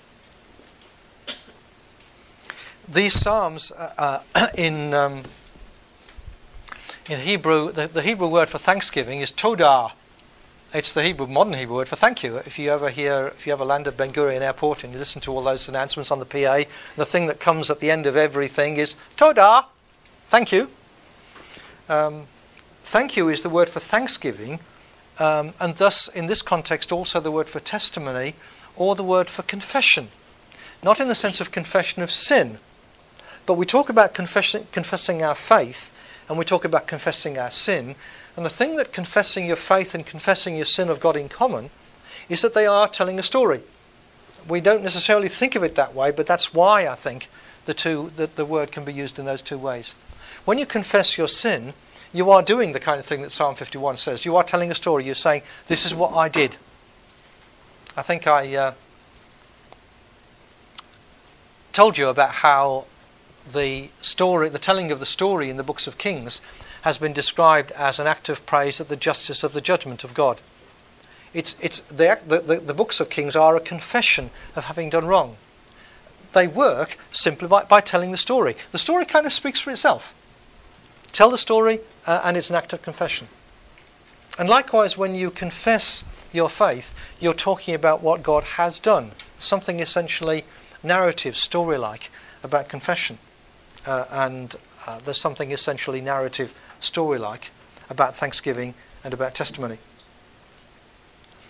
These 2.88 3.14
psalms 3.14 3.72
uh, 3.72 4.22
uh, 4.34 4.46
in 4.56 4.94
um, 4.94 5.24
in 7.10 7.20
Hebrew, 7.20 7.72
the, 7.72 7.86
the, 7.86 8.02
Hebrew 8.02 8.28
word 8.28 8.50
for 8.50 8.58
thanksgiving 8.58 9.20
is 9.20 9.32
todah. 9.32 9.92
It's 10.74 10.92
the 10.92 11.02
Hebrew 11.02 11.26
modern 11.26 11.54
Hebrew 11.54 11.76
word 11.76 11.88
for 11.88 11.96
thank 11.96 12.22
you. 12.22 12.36
If 12.36 12.58
you 12.58 12.70
ever 12.70 12.90
hear, 12.90 13.28
if 13.28 13.46
you 13.46 13.52
ever 13.54 13.64
land 13.64 13.86
at 13.86 13.96
Ben 13.96 14.12
Gurion 14.12 14.42
Airport 14.42 14.84
and 14.84 14.92
you 14.92 14.98
listen 14.98 15.22
to 15.22 15.32
all 15.32 15.42
those 15.42 15.68
announcements 15.70 16.10
on 16.10 16.18
the 16.18 16.26
PA, 16.26 16.64
the 16.96 17.06
thing 17.06 17.26
that 17.26 17.40
comes 17.40 17.70
at 17.70 17.80
the 17.80 17.90
end 17.90 18.06
of 18.06 18.14
everything 18.14 18.76
is 18.76 18.94
todah, 19.16 19.64
thank 20.28 20.52
you. 20.52 20.70
Um, 21.88 22.26
Thank 22.88 23.18
you 23.18 23.28
is 23.28 23.42
the 23.42 23.50
word 23.50 23.68
for 23.68 23.80
thanksgiving, 23.80 24.60
um, 25.18 25.52
and 25.60 25.76
thus, 25.76 26.08
in 26.08 26.24
this 26.24 26.40
context, 26.40 26.90
also 26.90 27.20
the 27.20 27.30
word 27.30 27.50
for 27.50 27.60
testimony 27.60 28.34
or 28.76 28.94
the 28.94 29.04
word 29.04 29.28
for 29.28 29.42
confession. 29.42 30.08
Not 30.82 30.98
in 30.98 31.06
the 31.06 31.14
sense 31.14 31.38
of 31.38 31.52
confession 31.52 32.02
of 32.02 32.10
sin, 32.10 32.56
but 33.44 33.58
we 33.58 33.66
talk 33.66 33.90
about 33.90 34.14
confessing, 34.14 35.22
our 35.22 35.34
faith 35.34 35.92
and 36.30 36.38
we 36.38 36.46
talk 36.46 36.64
about 36.64 36.86
confessing 36.86 37.36
our 37.36 37.50
sin. 37.50 37.94
And 38.38 38.46
the 38.46 38.50
thing 38.50 38.76
that 38.76 38.90
confessing 38.90 39.44
your 39.44 39.56
faith 39.56 39.94
and 39.94 40.06
confessing 40.06 40.56
your 40.56 40.64
sin 40.64 40.88
have 40.88 40.98
got 40.98 41.14
in 41.14 41.28
common 41.28 41.68
is 42.30 42.40
that 42.40 42.54
they 42.54 42.66
are 42.66 42.88
telling 42.88 43.18
a 43.18 43.22
story. 43.22 43.60
We 44.48 44.62
don't 44.62 44.82
necessarily 44.82 45.28
think 45.28 45.54
of 45.54 45.62
it 45.62 45.74
that 45.74 45.94
way, 45.94 46.10
but 46.10 46.26
that's 46.26 46.54
why 46.54 46.88
I 46.88 46.94
think 46.94 47.28
the 47.66 47.74
two 47.74 48.12
the, 48.16 48.28
the 48.28 48.46
word 48.46 48.72
can 48.72 48.86
be 48.86 48.94
used 48.94 49.18
in 49.18 49.26
those 49.26 49.42
two 49.42 49.58
ways. 49.58 49.94
When 50.46 50.56
you 50.56 50.64
confess 50.64 51.18
your 51.18 51.28
sin, 51.28 51.74
you 52.12 52.30
are 52.30 52.42
doing 52.42 52.72
the 52.72 52.80
kind 52.80 52.98
of 52.98 53.04
thing 53.04 53.22
that 53.22 53.32
Psalm 53.32 53.54
51 53.54 53.96
says. 53.96 54.24
You 54.24 54.36
are 54.36 54.44
telling 54.44 54.70
a 54.70 54.74
story. 54.74 55.04
You're 55.04 55.14
saying, 55.14 55.42
"This 55.66 55.84
is 55.84 55.94
what 55.94 56.14
I 56.14 56.28
did." 56.28 56.56
I 57.96 58.02
think 58.02 58.26
I 58.26 58.54
uh, 58.54 58.72
told 61.72 61.98
you 61.98 62.08
about 62.08 62.30
how 62.30 62.86
the 63.52 63.88
story, 64.00 64.48
the 64.48 64.58
telling 64.58 64.90
of 64.90 65.00
the 65.00 65.06
story 65.06 65.50
in 65.50 65.56
the 65.56 65.62
books 65.62 65.86
of 65.86 65.98
Kings, 65.98 66.40
has 66.82 66.98
been 66.98 67.12
described 67.12 67.72
as 67.72 67.98
an 67.98 68.06
act 68.06 68.28
of 68.28 68.44
praise 68.46 68.80
at 68.80 68.88
the 68.88 68.96
justice 68.96 69.42
of 69.42 69.52
the 69.52 69.60
judgment 69.60 70.04
of 70.04 70.14
God. 70.14 70.40
It's, 71.34 71.56
it's 71.60 71.80
the, 71.80 72.18
the, 72.26 72.60
the 72.60 72.74
books 72.74 73.00
of 73.00 73.10
Kings 73.10 73.36
are 73.36 73.56
a 73.56 73.60
confession 73.60 74.30
of 74.56 74.66
having 74.66 74.90
done 74.90 75.06
wrong. 75.06 75.36
They 76.32 76.46
work 76.46 76.96
simply 77.10 77.48
by, 77.48 77.64
by 77.64 77.80
telling 77.80 78.10
the 78.10 78.16
story. 78.16 78.54
The 78.70 78.78
story 78.78 79.04
kind 79.04 79.26
of 79.26 79.32
speaks 79.32 79.60
for 79.60 79.70
itself. 79.70 80.14
Tell 81.18 81.30
the 81.30 81.36
story, 81.36 81.80
uh, 82.06 82.22
and 82.24 82.36
it's 82.36 82.48
an 82.48 82.54
act 82.54 82.72
of 82.72 82.80
confession. 82.80 83.26
And 84.38 84.48
likewise, 84.48 84.96
when 84.96 85.16
you 85.16 85.32
confess 85.32 86.04
your 86.32 86.48
faith, 86.48 86.94
you're 87.18 87.32
talking 87.32 87.74
about 87.74 88.04
what 88.04 88.22
God 88.22 88.44
has 88.44 88.78
done, 88.78 89.10
something 89.36 89.80
essentially 89.80 90.44
narrative, 90.84 91.36
story 91.36 91.76
like 91.76 92.12
about 92.44 92.68
confession. 92.68 93.18
Uh, 93.84 94.04
and 94.12 94.54
uh, 94.86 95.00
there's 95.00 95.20
something 95.20 95.50
essentially 95.50 96.00
narrative, 96.00 96.56
story 96.78 97.18
like 97.18 97.50
about 97.90 98.14
thanksgiving 98.14 98.74
and 99.02 99.12
about 99.12 99.34
testimony. 99.34 99.78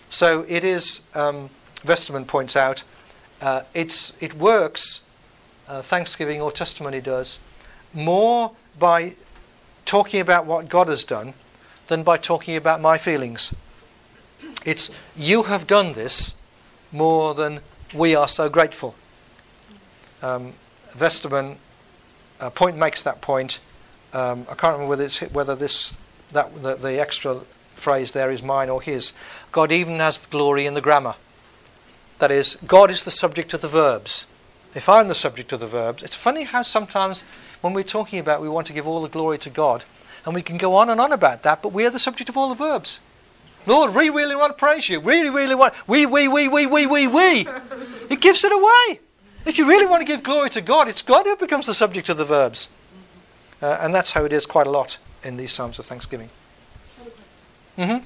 So 0.09 0.47
it 0.47 0.63
is, 0.63 1.05
um, 1.13 1.51
Westermann 1.85 2.25
points 2.25 2.55
out, 2.55 2.83
uh, 3.39 3.61
it's, 3.75 4.19
it 4.19 4.33
works, 4.33 5.03
uh, 5.67 5.83
thanksgiving 5.83 6.41
or 6.41 6.51
testimony 6.51 7.01
does, 7.01 7.39
more 7.93 8.55
by 8.79 9.13
talking 9.89 10.21
about 10.21 10.45
what 10.45 10.69
God 10.69 10.87
has 10.87 11.03
done 11.03 11.33
than 11.87 12.03
by 12.03 12.15
talking 12.15 12.55
about 12.55 12.79
my 12.79 12.99
feelings. 12.99 13.55
It's 14.63 14.95
you 15.17 15.43
have 15.43 15.65
done 15.65 15.93
this 15.93 16.35
more 16.91 17.33
than 17.33 17.61
we 17.91 18.13
are 18.13 18.27
so 18.27 18.49
grateful. 18.49 18.93
Um, 20.21 20.53
Westermann 20.95 21.55
uh, 22.39 22.51
point 22.51 22.77
makes 22.77 23.01
that 23.01 23.19
point. 23.21 23.61
Um, 24.13 24.45
I 24.47 24.53
can't 24.53 24.73
remember 24.73 24.89
whether, 24.89 25.09
whether 25.33 25.55
this 25.55 25.97
that 26.33 26.61
the, 26.61 26.75
the 26.75 26.99
extra 26.99 27.39
phrase 27.73 28.11
there 28.11 28.29
is 28.29 28.43
mine 28.43 28.69
or 28.69 28.83
his. 28.83 29.13
God 29.51 29.71
even 29.71 29.97
has 29.97 30.27
glory 30.27 30.67
in 30.67 30.75
the 30.75 30.81
grammar. 30.81 31.15
That 32.19 32.29
is, 32.29 32.57
God 32.57 32.91
is 32.91 33.05
the 33.05 33.11
subject 33.11 33.55
of 33.55 33.61
the 33.61 33.67
verbs. 33.67 34.27
If 34.75 34.87
I'm 34.87 35.07
the 35.07 35.15
subject 35.15 35.51
of 35.51 35.59
the 35.59 35.67
verbs, 35.67 36.03
it's 36.03 36.15
funny 36.15 36.43
how 36.43 36.61
sometimes 36.61 37.25
when 37.61 37.73
we're 37.73 37.83
talking 37.83 38.19
about 38.19 38.41
we 38.41 38.49
want 38.49 38.67
to 38.67 38.73
give 38.73 38.87
all 38.87 39.01
the 39.01 39.09
glory 39.09 39.37
to 39.39 39.49
God, 39.49 39.85
and 40.25 40.35
we 40.35 40.41
can 40.41 40.57
go 40.57 40.75
on 40.75 40.89
and 40.89 41.01
on 41.01 41.11
about 41.11 41.43
that, 41.43 41.61
but 41.61 41.73
we 41.73 41.85
are 41.85 41.89
the 41.89 41.99
subject 41.99 42.29
of 42.29 42.37
all 42.37 42.49
the 42.49 42.55
verbs. 42.55 42.99
Lord, 43.65 43.93
we 43.95 44.09
really 44.09 44.35
want 44.35 44.55
to 44.55 44.59
praise 44.59 44.87
you. 44.87 44.99
Really, 44.99 45.29
really 45.29 45.55
want. 45.55 45.73
We, 45.87 46.05
we, 46.05 46.27
we, 46.27 46.47
we, 46.47 46.65
we, 46.65 46.85
we, 46.85 47.07
we. 47.07 47.47
It 48.09 48.21
gives 48.21 48.43
it 48.43 48.51
away. 48.51 48.99
If 49.45 49.59
you 49.59 49.67
really 49.67 49.85
want 49.85 50.01
to 50.01 50.05
give 50.05 50.23
glory 50.23 50.49
to 50.51 50.61
God, 50.61 50.87
it's 50.87 51.03
God 51.03 51.27
who 51.27 51.35
becomes 51.35 51.67
the 51.67 51.75
subject 51.75 52.09
of 52.09 52.17
the 52.17 52.25
verbs. 52.25 52.71
Uh, 53.61 53.77
and 53.81 53.93
that's 53.93 54.13
how 54.13 54.25
it 54.25 54.33
is 54.33 54.47
quite 54.47 54.65
a 54.65 54.71
lot 54.71 54.97
in 55.23 55.37
these 55.37 55.51
Psalms 55.51 55.77
of 55.77 55.85
Thanksgiving. 55.85 56.29
Mm-hmm. 57.77 58.03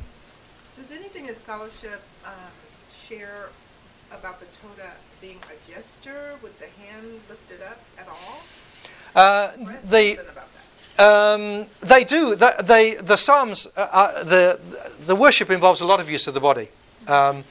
Does 0.76 0.92
anything 0.92 1.28
in 1.28 1.36
scholarship 1.36 2.02
uh, 2.26 2.30
share 3.08 3.50
about 4.12 4.40
the 4.40 4.46
todah 4.48 4.92
being 5.24 5.40
a 5.50 5.72
gesture 5.72 6.32
with 6.44 6.60
the 6.60 6.68
hand 6.84 7.08
lifted 7.30 7.62
up 7.62 7.80
at 7.98 8.08
all? 8.10 8.42
Uh, 9.16 9.52
the 9.86 10.20
um, 11.00 11.66
they 11.80 12.04
do. 12.04 12.36
The, 12.36 12.62
they, 12.62 12.96
the 12.96 13.16
Psalms, 13.16 13.68
uh, 13.78 13.88
uh, 13.92 14.24
the, 14.26 14.60
the 15.08 15.16
worship 15.16 15.50
involves 15.50 15.80
a 15.80 15.86
lot 15.86 16.02
of 16.02 16.10
use 16.10 16.28
of 16.28 16.34
the 16.34 16.42
body. 16.42 16.68
Um, 17.08 17.46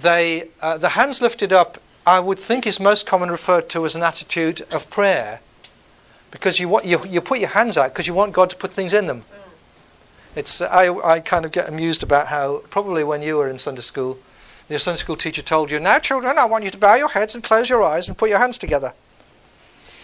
they, 0.00 0.48
uh, 0.62 0.78
the 0.78 0.88
hands 0.90 1.20
lifted 1.20 1.52
up, 1.52 1.78
I 2.06 2.20
would 2.20 2.38
think, 2.38 2.66
is 2.66 2.80
most 2.80 3.06
common 3.06 3.30
referred 3.30 3.68
to 3.70 3.84
as 3.84 3.94
an 3.94 4.02
attitude 4.02 4.62
of 4.72 4.88
prayer, 4.88 5.40
because 6.30 6.58
you, 6.58 6.70
want, 6.70 6.86
you, 6.86 7.04
you 7.06 7.20
put 7.20 7.38
your 7.38 7.50
hands 7.50 7.76
out 7.76 7.92
because 7.92 8.06
you 8.06 8.14
want 8.14 8.32
God 8.32 8.48
to 8.50 8.56
put 8.56 8.72
things 8.72 8.94
in 8.94 9.06
them. 9.06 9.24
It's, 10.34 10.62
I, 10.62 10.88
I 10.88 11.20
kind 11.20 11.44
of 11.44 11.52
get 11.52 11.68
amused 11.68 12.02
about 12.02 12.28
how, 12.28 12.62
probably 12.70 13.04
when 13.04 13.20
you 13.20 13.36
were 13.36 13.48
in 13.48 13.58
Sunday 13.58 13.82
school, 13.82 14.18
your 14.70 14.78
Sunday 14.78 14.98
school 14.98 15.16
teacher 15.16 15.42
told 15.42 15.70
you, 15.70 15.80
Now, 15.80 15.98
children, 15.98 16.38
I 16.38 16.46
want 16.46 16.64
you 16.64 16.70
to 16.70 16.78
bow 16.78 16.94
your 16.94 17.08
heads 17.08 17.34
and 17.34 17.42
close 17.42 17.68
your 17.68 17.82
eyes 17.82 18.08
and 18.08 18.16
put 18.16 18.30
your 18.30 18.38
hands 18.38 18.56
together. 18.56 18.92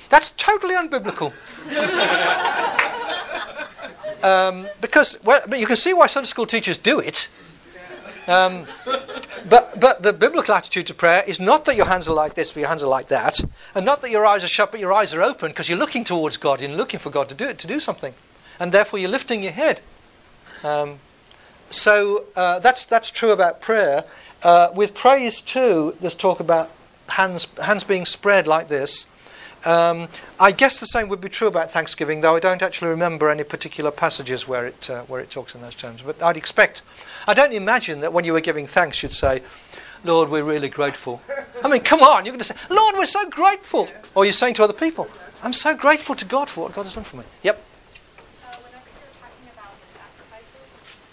That's 0.08 0.30
totally 0.30 0.74
unbiblical. 0.74 1.32
um, 4.24 4.66
because 4.80 5.18
well, 5.24 5.40
but 5.48 5.60
you 5.60 5.66
can 5.66 5.76
see 5.76 5.94
why 5.94 6.08
Sunday 6.08 6.26
school 6.26 6.46
teachers 6.46 6.78
do 6.78 6.98
it. 6.98 7.28
Um, 8.28 8.66
but, 9.48 9.78
but 9.78 10.02
the 10.02 10.12
biblical 10.12 10.52
attitude 10.52 10.88
to 10.88 10.94
prayer 10.94 11.22
is 11.28 11.38
not 11.38 11.64
that 11.66 11.76
your 11.76 11.86
hands 11.86 12.08
are 12.08 12.14
like 12.14 12.34
this, 12.34 12.50
but 12.50 12.60
your 12.60 12.68
hands 12.68 12.82
are 12.82 12.88
like 12.88 13.06
that, 13.06 13.40
and 13.72 13.86
not 13.86 14.02
that 14.02 14.10
your 14.10 14.26
eyes 14.26 14.42
are 14.42 14.48
shut, 14.48 14.72
but 14.72 14.80
your 14.80 14.92
eyes 14.92 15.14
are 15.14 15.22
open 15.22 15.52
because 15.52 15.68
you're 15.68 15.78
looking 15.78 16.02
towards 16.02 16.36
God 16.36 16.60
and 16.60 16.76
looking 16.76 16.98
for 16.98 17.10
God 17.10 17.28
to 17.28 17.36
do 17.36 17.46
it, 17.46 17.58
to 17.58 17.68
do 17.68 17.78
something, 17.78 18.14
and 18.58 18.72
therefore 18.72 18.98
you're 18.98 19.10
lifting 19.10 19.44
your 19.44 19.52
head. 19.52 19.80
Um, 20.64 20.98
so 21.70 22.26
uh, 22.34 22.58
that's 22.58 22.84
that's 22.86 23.10
true 23.10 23.30
about 23.30 23.60
prayer. 23.60 24.04
Uh, 24.43 24.68
with 24.74 24.95
praise 24.95 25.41
too, 25.41 25.97
there's 26.01 26.14
talk 26.14 26.41
about 26.41 26.70
hands 27.09 27.57
hands 27.59 27.84
being 27.84 28.05
spread 28.05 28.47
like 28.47 28.68
this. 28.68 29.11
Um, 29.64 30.09
I 30.39 30.53
guess 30.53 30.78
the 30.78 30.87
same 30.87 31.09
would 31.09 31.20
be 31.20 31.28
true 31.28 31.49
about 31.49 31.70
Thanksgiving, 31.72 32.20
though 32.20 32.37
I 32.37 32.41
don't 32.41 32.62
actually 32.62 32.91
remember 32.91 33.30
any 33.30 33.43
particular 33.43 33.91
passages 33.91 34.47
where 34.47 34.66
it 34.66 34.89
uh, 34.91 35.03
where 35.03 35.20
it 35.20 35.30
talks 35.30 35.55
in 35.55 35.62
those 35.62 35.74
terms. 35.74 36.03
But 36.03 36.22
I'd 36.22 36.37
expect, 36.37 36.82
I 37.26 37.34
don't 37.34 37.53
imagine 37.53 38.01
that 38.01 38.12
when 38.12 38.24
you 38.24 38.32
were 38.32 38.41
giving 38.41 38.66
thanks, 38.66 39.03
you'd 39.03 39.12
say, 39.12 39.43
"Lord, 40.05 40.28
we're 40.30 40.45
really 40.45 40.68
grateful." 40.68 41.20
I 41.64 41.68
mean, 41.68 41.82
come 41.82 42.03
on, 42.03 42.24
you're 42.24 42.32
going 42.32 42.39
to 42.39 42.45
say, 42.45 42.55
"Lord, 42.70 42.95
we're 42.97 43.07
so 43.07 43.28
grateful," 43.30 43.89
or 44.14 44.24
you're 44.24 44.32
saying 44.32 44.55
to 44.55 44.62
other 44.64 44.72
people, 44.72 45.09
"I'm 45.43 45.55
so 45.55 45.74
grateful 45.74 46.14
to 46.14 46.24
God 46.24 46.49
for 46.51 46.61
what 46.64 46.72
God 46.72 46.84
has 46.84 46.95
done 46.95 47.05
for 47.05 47.16
me." 47.16 47.24
Yep. 47.43 47.57
Uh, 47.57 48.55
whenever 48.62 48.87
you 48.87 49.03
were 49.03 49.18
talking 49.18 49.49
about 49.51 49.74
the 49.82 49.89
sacrifices, 49.91 50.68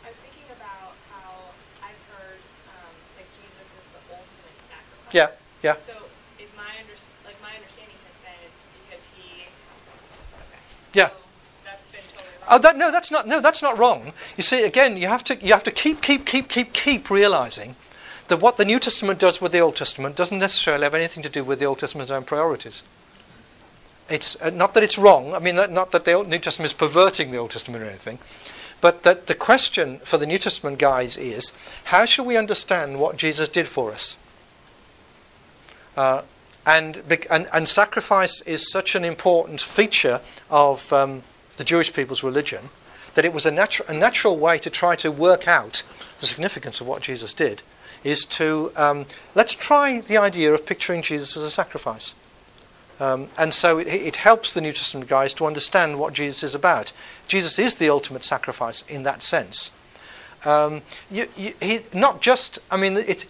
I 0.06 0.10
was 0.14 0.20
thinking 0.22 0.46
about 0.54 0.94
how 1.10 1.50
I've 1.82 2.04
heard 2.14 2.38
um, 2.70 2.94
that 3.18 3.28
Jesus 3.34 3.66
is 3.66 3.86
the 3.98 4.04
ultimate 4.14 4.58
sacrifice. 4.70 5.03
Yeah. 5.14 5.30
Yeah. 5.62 5.76
So 5.76 5.94
is 6.40 6.52
my 6.58 6.64
under, 6.82 6.94
like 7.24 7.40
my 7.42 7.56
understanding 7.56 7.96
has 8.04 8.18
been 8.20 8.36
it's 8.44 8.68
because 8.84 9.06
he. 9.16 9.46
Okay. 10.36 10.60
Yeah. 10.94 11.08
So 11.08 11.14
that's 11.64 11.84
been 11.92 12.02
totally 12.12 12.36
wrong. 12.42 12.48
Oh, 12.50 12.60
that, 12.60 12.78
no, 12.78 12.92
that's 12.92 13.12
not. 13.12 13.28
No, 13.28 13.40
that's 13.40 13.62
not 13.62 13.78
wrong. 13.78 14.12
You 14.36 14.44
see, 14.44 14.66
again, 14.66 14.98
you 14.98 15.08
have 15.08 15.24
to 15.26 15.38
you 15.38 15.54
have 15.54 15.64
to 15.64 15.72
keep 15.72 16.02
keep 16.02 16.26
keep 16.26 16.50
keep 16.50 16.74
keep 16.74 17.10
realizing 17.10 17.76
that 18.28 18.42
what 18.42 18.58
the 18.58 18.66
New 18.66 18.80
Testament 18.80 19.20
does 19.20 19.40
with 19.40 19.52
the 19.52 19.60
Old 19.60 19.76
Testament 19.76 20.16
doesn't 20.16 20.40
necessarily 20.40 20.84
have 20.84 20.96
anything 20.96 21.24
to 21.24 21.30
do 21.30 21.44
with 21.44 21.60
the 21.60 21.66
Old 21.66 21.80
Testament's 21.80 22.12
own 22.12 22.24
priorities. 22.24 22.84
It's 24.10 24.42
uh, 24.42 24.50
not 24.50 24.74
that 24.74 24.84
it's 24.84 24.98
wrong. 24.98 25.34
I 25.34 25.40
mean, 25.40 25.56
that, 25.56 25.72
not 25.72 25.92
that 25.92 26.06
the 26.06 26.14
Old, 26.14 26.28
New 26.28 26.40
Testament 26.40 26.68
is 26.68 26.74
perverting 26.74 27.32
the 27.32 27.38
Old 27.38 27.52
Testament 27.52 27.84
or 27.84 27.88
anything, 27.88 28.20
but 28.82 29.04
that 29.04 29.28
the 29.28 29.36
question 29.36 30.00
for 30.00 30.18
the 30.18 30.26
New 30.26 30.38
Testament 30.38 30.80
guys 30.80 31.16
is 31.18 31.56
how 31.86 32.06
shall 32.06 32.26
we 32.26 32.38
understand 32.38 33.00
what 33.00 33.18
Jesus 33.18 33.48
did 33.48 33.68
for 33.68 33.92
us? 33.92 34.18
Uh, 35.96 36.22
and, 36.66 37.04
and, 37.30 37.48
and 37.54 37.68
sacrifice 37.68 38.42
is 38.42 38.72
such 38.72 38.96
an 38.96 39.04
important 39.04 39.62
feature 39.62 40.22
of 40.50 40.92
um, 40.94 41.24
the 41.58 41.64
Jewish 41.64 41.94
people's 41.94 42.24
religion 42.24 42.70
that 43.14 43.26
it 43.26 43.34
was 43.34 43.46
a, 43.46 43.52
natu- 43.52 43.88
a 43.88 43.94
natural 43.94 44.38
way 44.38 44.58
to 44.58 44.70
try 44.70 44.96
to 44.96 45.12
work 45.12 45.48
out 45.48 45.84
the 46.20 46.26
significance 46.26 46.82
of 46.82 46.88
what 46.88 47.02
Jesus 47.02 47.34
did 47.34 47.62
is 48.04 48.26
to 48.26 48.72
um, 48.76 49.06
let's 49.36 49.54
try 49.54 50.02
the 50.02 50.18
idea 50.18 50.54
of 50.54 50.66
picturing 50.66 51.02
Jesus 51.02 51.38
as 51.38 51.44
a 51.44 51.50
sacrifice. 51.50 52.16
Um, 53.00 53.28
and 53.38 53.54
so 53.54 53.80
it, 53.80 53.88
it 53.88 54.18
helps 54.18 54.54
the 54.54 54.62
New 54.62 54.72
Testament 54.72 55.10
guys 55.10 55.34
to 55.36 55.46
understand 55.46 56.00
what 56.00 56.14
Jesus 56.14 56.44
is 56.44 56.56
about. 56.56 56.92
Jesus 57.28 57.58
is 57.58 57.76
the 57.76 57.90
ultimate 57.90 58.24
sacrifice 58.24 58.84
in 58.84 59.04
that 59.04 59.22
sense. 59.22 59.72
Um, 60.46 60.82
you, 61.10 61.28
you, 61.38 61.54
he, 61.62 61.80
not 61.94 62.22
just, 62.22 62.60
I 62.70 62.78
mean, 62.78 62.98
it, 62.98 63.26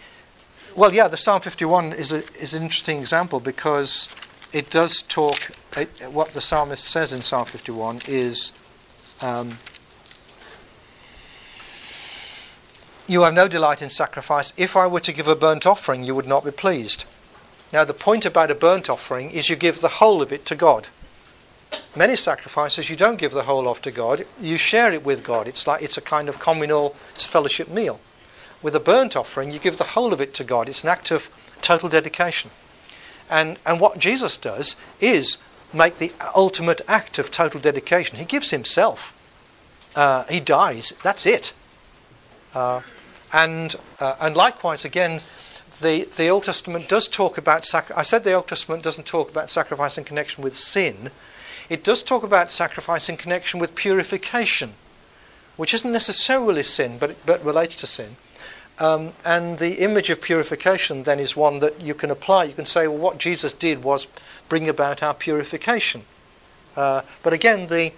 well, 0.75 0.93
yeah, 0.93 1.07
the 1.07 1.17
Psalm 1.17 1.41
51 1.41 1.93
is, 1.93 2.11
a, 2.11 2.17
is 2.41 2.53
an 2.53 2.63
interesting 2.63 2.99
example 2.99 3.39
because 3.39 4.13
it 4.51 4.69
does 4.69 5.01
talk, 5.01 5.51
it, 5.77 5.89
what 6.11 6.29
the 6.29 6.41
psalmist 6.41 6.83
says 6.83 7.13
in 7.13 7.21
Psalm 7.21 7.45
51 7.45 7.99
is, 8.07 8.53
um, 9.21 9.57
You 13.07 13.23
have 13.23 13.33
no 13.33 13.49
delight 13.49 13.81
in 13.81 13.89
sacrifice. 13.89 14.53
If 14.57 14.77
I 14.77 14.87
were 14.87 15.01
to 15.01 15.11
give 15.11 15.27
a 15.27 15.35
burnt 15.35 15.65
offering, 15.65 16.03
you 16.03 16.15
would 16.15 16.27
not 16.27 16.45
be 16.45 16.51
pleased. 16.51 17.03
Now, 17.73 17.83
the 17.83 17.93
point 17.93 18.25
about 18.25 18.49
a 18.49 18.55
burnt 18.55 18.89
offering 18.89 19.29
is 19.31 19.49
you 19.49 19.57
give 19.57 19.81
the 19.81 19.99
whole 19.99 20.21
of 20.21 20.31
it 20.31 20.45
to 20.45 20.55
God. 20.55 20.89
many 21.95 22.15
sacrifices, 22.15 22.89
you 22.89 22.95
don't 22.95 23.19
give 23.19 23.33
the 23.33 23.43
whole 23.43 23.67
off 23.67 23.81
to 23.81 23.91
God. 23.91 24.25
You 24.39 24.57
share 24.57 24.91
it 24.93 25.03
with 25.03 25.23
God. 25.23 25.47
It's 25.47 25.67
like 25.67 25.81
it's 25.81 25.97
a 25.97 26.01
kind 26.01 26.29
of 26.29 26.39
communal, 26.39 26.95
it's 27.09 27.25
a 27.25 27.27
fellowship 27.27 27.67
meal. 27.67 27.99
With 28.63 28.75
a 28.75 28.79
burnt 28.79 29.15
offering, 29.15 29.51
you 29.51 29.59
give 29.59 29.77
the 29.77 29.83
whole 29.83 30.13
of 30.13 30.21
it 30.21 30.33
to 30.35 30.43
God. 30.43 30.69
It's 30.69 30.83
an 30.83 30.89
act 30.89 31.11
of 31.11 31.29
total 31.61 31.89
dedication. 31.89 32.49
And, 33.29 33.59
and 33.65 33.79
what 33.79 33.99
Jesus 33.99 34.37
does 34.37 34.77
is 34.99 35.37
make 35.73 35.95
the 35.95 36.13
ultimate 36.35 36.81
act 36.87 37.19
of 37.19 37.29
total 37.29 37.59
dedication. 37.59 38.17
He 38.17 38.25
gives 38.25 38.51
himself. 38.51 39.19
Uh, 39.95 40.23
he 40.29 40.39
dies. 40.39 40.91
That's 41.03 41.25
it. 41.25 41.53
Uh, 42.55 42.81
and, 43.31 43.75
uh, 43.99 44.15
and 44.21 44.35
likewise, 44.35 44.85
again, 44.85 45.21
the, 45.81 46.07
the 46.17 46.29
Old 46.29 46.43
Testament 46.43 46.87
does 46.87 47.07
talk 47.07 47.37
about 47.37 47.65
sacrifice. 47.65 47.97
I 47.97 48.03
said 48.03 48.23
the 48.23 48.33
Old 48.33 48.47
Testament 48.47 48.83
doesn't 48.83 49.07
talk 49.07 49.29
about 49.29 49.49
sacrifice 49.49 49.97
in 49.97 50.03
connection 50.03 50.43
with 50.43 50.55
sin. 50.55 51.09
It 51.69 51.83
does 51.83 52.03
talk 52.03 52.23
about 52.23 52.51
sacrifice 52.51 53.09
in 53.09 53.17
connection 53.17 53.59
with 53.59 53.75
purification, 53.75 54.73
which 55.57 55.73
isn't 55.73 55.91
necessarily 55.91 56.63
sin, 56.63 56.97
but, 56.99 57.25
but 57.25 57.43
relates 57.43 57.75
to 57.77 57.87
sin. 57.87 58.15
Um, 58.83 59.13
and 59.23 59.59
the 59.59 59.75
image 59.75 60.09
of 60.09 60.19
purification 60.19 61.03
then 61.03 61.19
is 61.19 61.37
one 61.37 61.59
that 61.59 61.79
you 61.81 61.93
can 61.93 62.11
apply. 62.11 62.43
You 62.43 62.53
can 62.53 62.65
say, 62.65 62.87
well, 62.87 62.97
what 62.97 63.17
Jesus 63.17 63.53
did 63.53 63.83
was 63.83 64.07
bring 64.49 64.67
about 64.67 65.01
our 65.01 65.13
purification. 65.13 66.01
Uh, 66.75 67.01
but 67.21 67.31
again, 67.33 67.67
the, 67.67 67.93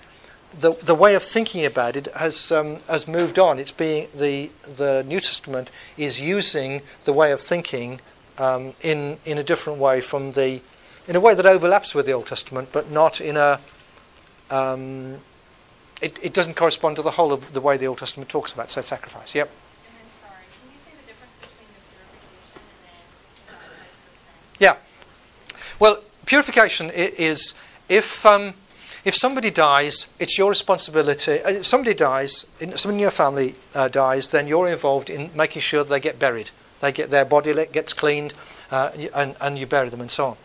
the, 0.60 0.74
the 0.74 0.94
way 0.94 1.16
of 1.16 1.24
thinking 1.24 1.66
about 1.66 1.96
it 1.96 2.08
has, 2.16 2.52
um, 2.52 2.78
has 2.88 3.08
moved 3.08 3.40
on. 3.40 3.58
It's 3.58 3.72
being, 3.72 4.08
the, 4.14 4.52
the 4.64 5.04
New 5.08 5.20
Testament 5.20 5.72
is 5.98 6.22
using 6.22 6.82
the 7.06 7.14
way 7.14 7.32
of 7.32 7.40
thinking 7.40 8.00
um, 8.38 8.74
in, 8.82 9.18
in 9.26 9.38
a 9.38 9.44
different 9.44 9.80
way 9.80 10.02
from 10.02 10.32
the, 10.32 10.62
in 11.08 11.16
a 11.16 11.20
way 11.20 11.34
that 11.34 11.46
overlaps 11.46 11.96
with 11.96 12.06
the 12.06 12.12
Old 12.12 12.28
Testament, 12.28 12.70
but 12.72 12.92
not 12.92 13.22
in 13.22 13.38
a, 13.38 13.60
um, 14.52 15.18
it, 16.02 16.20
it 16.22 16.34
doesn't 16.34 16.56
correspond 16.56 16.98
to 16.98 17.02
the 17.02 17.12
whole 17.12 17.34
of 17.34 17.54
the 17.54 17.62
way 17.62 17.78
the 17.78 17.88
Old 17.88 17.98
Testament 17.98 18.30
talks 18.30 18.54
about 18.54 18.70
say, 18.70 18.82
sacrifice. 18.82 19.34
Yep. 19.34 19.50
And 19.50 19.96
then, 19.98 20.08
sorry, 20.20 20.44
can 20.52 20.72
you 20.74 20.80
say 20.80 20.92
the 21.00 21.08
difference 21.08 21.36
between 21.38 21.70
the 21.72 21.82
purification 21.96 22.60
and 22.60 22.84
then 22.84 23.00
sacrifice 23.48 23.96
for 24.04 24.16
sin? 24.18 24.45
Yeah. 24.60 24.78
Well, 25.80 26.00
purification 26.26 26.92
is 26.94 27.56
if 27.90 28.26
um, 28.26 28.54
if 29.04 29.16
somebody 29.16 29.52
dies, 29.52 30.08
it's 30.20 30.38
your 30.38 30.50
responsibility. 30.50 31.40
uh, 31.44 31.50
If 31.50 31.66
somebody 31.66 31.94
dies, 31.94 32.48
someone 32.76 32.96
in 32.96 33.02
your 33.02 33.12
family 33.12 33.56
uh, 33.76 33.88
dies, 33.88 34.30
then 34.30 34.48
you're 34.48 34.68
involved 34.68 35.10
in 35.10 35.30
making 35.36 35.62
sure 35.62 35.84
they 35.84 36.00
get 36.00 36.18
buried. 36.18 36.52
They 36.80 36.92
get 36.92 37.10
their 37.10 37.26
body 37.26 37.54
gets 37.72 37.94
cleaned, 37.94 38.34
uh, 38.72 38.92
and 39.14 39.36
and 39.40 39.60
you 39.60 39.68
bury 39.68 39.90
them 39.90 40.02
and 40.02 40.12
so 40.12 40.26
on. 40.26 40.38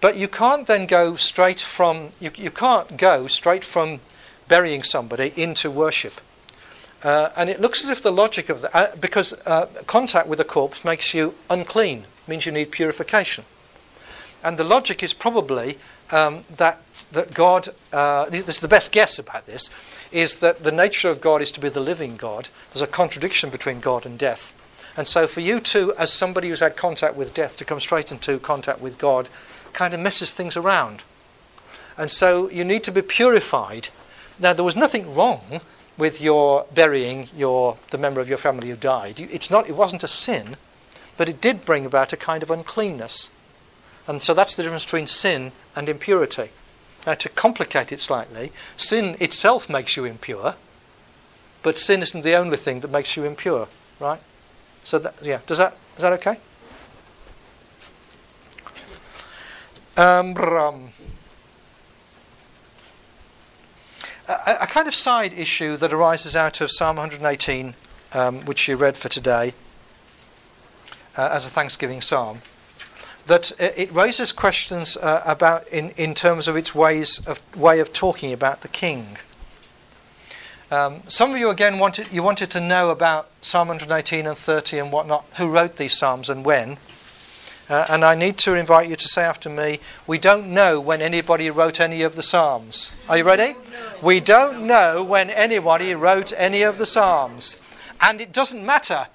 But 0.00 0.16
you 0.16 0.28
can't 0.28 0.66
then 0.66 0.86
go 0.86 1.16
straight 1.16 1.60
from 1.60 2.10
you, 2.20 2.30
you 2.36 2.50
can't 2.50 2.96
go 2.96 3.26
straight 3.26 3.64
from 3.64 4.00
burying 4.48 4.82
somebody 4.82 5.32
into 5.36 5.70
worship. 5.70 6.20
Uh, 7.02 7.30
and 7.36 7.48
it 7.48 7.60
looks 7.60 7.84
as 7.84 7.90
if 7.90 8.02
the 8.02 8.12
logic 8.12 8.50
of 8.50 8.60
that, 8.60 8.74
uh, 8.74 8.96
because 9.00 9.32
uh, 9.46 9.66
contact 9.86 10.26
with 10.28 10.40
a 10.40 10.44
corpse 10.44 10.84
makes 10.84 11.14
you 11.14 11.34
unclean, 11.48 12.04
means 12.30 12.46
you 12.46 12.52
need 12.52 12.70
purification. 12.70 13.44
And 14.42 14.56
the 14.56 14.64
logic 14.64 15.02
is 15.02 15.12
probably 15.12 15.76
um, 16.10 16.42
that 16.56 16.80
that 17.12 17.34
God, 17.34 17.68
uh, 17.92 18.30
this 18.30 18.48
is 18.48 18.60
the 18.60 18.68
best 18.68 18.92
guess 18.92 19.18
about 19.18 19.46
this, 19.46 19.70
is 20.12 20.40
that 20.40 20.62
the 20.62 20.72
nature 20.72 21.10
of 21.10 21.20
God 21.20 21.42
is 21.42 21.50
to 21.52 21.60
be 21.60 21.68
the 21.68 21.80
living 21.80 22.16
God. 22.16 22.48
There's 22.70 22.82
a 22.82 22.86
contradiction 22.86 23.50
between 23.50 23.80
God 23.80 24.06
and 24.06 24.18
death. 24.18 24.56
And 24.96 25.06
so 25.06 25.26
for 25.26 25.40
you 25.40 25.60
to, 25.60 25.94
as 25.98 26.12
somebody 26.12 26.48
who's 26.48 26.60
had 26.60 26.76
contact 26.76 27.16
with 27.16 27.34
death, 27.34 27.56
to 27.58 27.64
come 27.64 27.80
straight 27.80 28.12
into 28.12 28.38
contact 28.38 28.80
with 28.80 28.98
God 28.98 29.28
kind 29.72 29.94
of 29.94 30.00
messes 30.00 30.32
things 30.32 30.56
around. 30.56 31.04
And 31.96 32.10
so 32.10 32.48
you 32.50 32.64
need 32.64 32.84
to 32.84 32.92
be 32.92 33.02
purified. 33.02 33.88
Now 34.38 34.52
there 34.52 34.64
was 34.64 34.76
nothing 34.76 35.14
wrong 35.14 35.60
with 35.98 36.20
your 36.20 36.66
burying 36.74 37.28
your 37.36 37.76
the 37.90 37.98
member 37.98 38.20
of 38.20 38.28
your 38.28 38.38
family 38.38 38.70
who 38.70 38.76
died. 38.76 39.20
It's 39.20 39.50
not 39.50 39.68
it 39.68 39.76
wasn't 39.76 40.04
a 40.04 40.08
sin, 40.08 40.56
but 41.20 41.28
it 41.28 41.42
did 41.42 41.66
bring 41.66 41.84
about 41.84 42.14
a 42.14 42.16
kind 42.16 42.42
of 42.42 42.50
uncleanness. 42.50 43.30
And 44.08 44.22
so 44.22 44.32
that's 44.32 44.54
the 44.54 44.62
difference 44.62 44.86
between 44.86 45.06
sin 45.06 45.52
and 45.76 45.86
impurity. 45.86 46.48
Now, 47.06 47.12
to 47.12 47.28
complicate 47.28 47.92
it 47.92 48.00
slightly, 48.00 48.52
sin 48.78 49.16
itself 49.20 49.68
makes 49.68 49.98
you 49.98 50.06
impure, 50.06 50.54
but 51.62 51.76
sin 51.76 52.00
isn't 52.00 52.22
the 52.22 52.36
only 52.36 52.56
thing 52.56 52.80
that 52.80 52.90
makes 52.90 53.18
you 53.18 53.24
impure, 53.24 53.68
right? 54.00 54.18
So, 54.82 54.98
that, 54.98 55.16
yeah, 55.22 55.40
does 55.46 55.58
that 55.58 55.76
is 55.94 56.00
that 56.00 56.14
okay? 56.14 56.38
Um, 59.98 60.34
a, 64.26 64.56
a 64.62 64.66
kind 64.66 64.88
of 64.88 64.94
side 64.94 65.34
issue 65.34 65.76
that 65.76 65.92
arises 65.92 66.34
out 66.34 66.62
of 66.62 66.70
Psalm 66.70 66.96
118, 66.96 67.74
um, 68.14 68.40
which 68.46 68.68
you 68.68 68.76
read 68.76 68.96
for 68.96 69.10
today 69.10 69.52
uh, 71.16 71.30
as 71.32 71.46
a 71.46 71.50
Thanksgiving 71.50 72.00
psalm, 72.00 72.40
that 73.26 73.52
it 73.60 73.92
raises 73.92 74.32
questions 74.32 74.96
uh, 74.96 75.22
about 75.26 75.66
in, 75.68 75.90
in 75.90 76.14
terms 76.14 76.48
of 76.48 76.56
its 76.56 76.74
ways 76.74 77.26
of 77.26 77.40
way 77.56 77.80
of 77.80 77.92
talking 77.92 78.32
about 78.32 78.60
the 78.62 78.68
king. 78.68 79.18
Um, 80.70 81.02
some 81.08 81.32
of 81.32 81.38
you 81.38 81.50
again 81.50 81.78
wanted 81.78 82.12
you 82.12 82.22
wanted 82.22 82.50
to 82.52 82.60
know 82.60 82.90
about 82.90 83.28
Psalm 83.40 83.68
118 83.68 84.26
and 84.26 84.36
30 84.36 84.78
and 84.78 84.92
whatnot, 84.92 85.24
who 85.36 85.50
wrote 85.50 85.76
these 85.76 85.96
psalms 85.96 86.30
and 86.30 86.44
when. 86.44 86.76
Uh, 87.70 87.86
and 87.88 88.04
I 88.04 88.16
need 88.16 88.36
to 88.38 88.56
invite 88.56 88.88
you 88.88 88.96
to 88.96 89.08
say 89.08 89.22
after 89.22 89.48
me, 89.48 89.78
we 90.04 90.18
don't 90.18 90.48
know 90.48 90.80
when 90.80 91.00
anybody 91.00 91.50
wrote 91.50 91.78
any 91.78 92.02
of 92.02 92.16
the 92.16 92.22
Psalms. 92.22 92.90
Are 93.08 93.16
you 93.16 93.22
ready? 93.22 93.54
We 94.02 94.18
don't 94.18 94.66
know 94.66 95.04
when 95.04 95.30
anybody 95.30 95.94
wrote 95.94 96.32
any 96.36 96.62
of 96.62 96.78
the 96.78 96.86
Psalms. 96.86 97.62
And 98.00 98.20
it 98.20 98.32
doesn't 98.32 98.66
matter. 98.66 99.06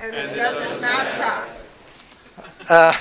And 0.00 0.14
it 0.14 0.34
doesn't 0.34 0.80
matter. 0.80 1.52
Uh, 2.68 2.94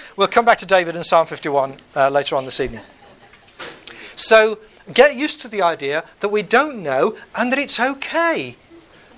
we'll 0.16 0.28
come 0.28 0.44
back 0.44 0.58
to 0.58 0.66
David 0.66 0.96
in 0.96 1.04
Psalm 1.04 1.26
51 1.26 1.74
uh, 1.94 2.08
later 2.08 2.36
on 2.36 2.44
this 2.44 2.60
evening. 2.60 2.82
So 4.16 4.58
get 4.92 5.16
used 5.16 5.40
to 5.42 5.48
the 5.48 5.62
idea 5.62 6.04
that 6.20 6.30
we 6.30 6.42
don't 6.42 6.82
know 6.82 7.16
and 7.36 7.52
that 7.52 7.58
it's 7.58 7.78
okay. 7.78 8.56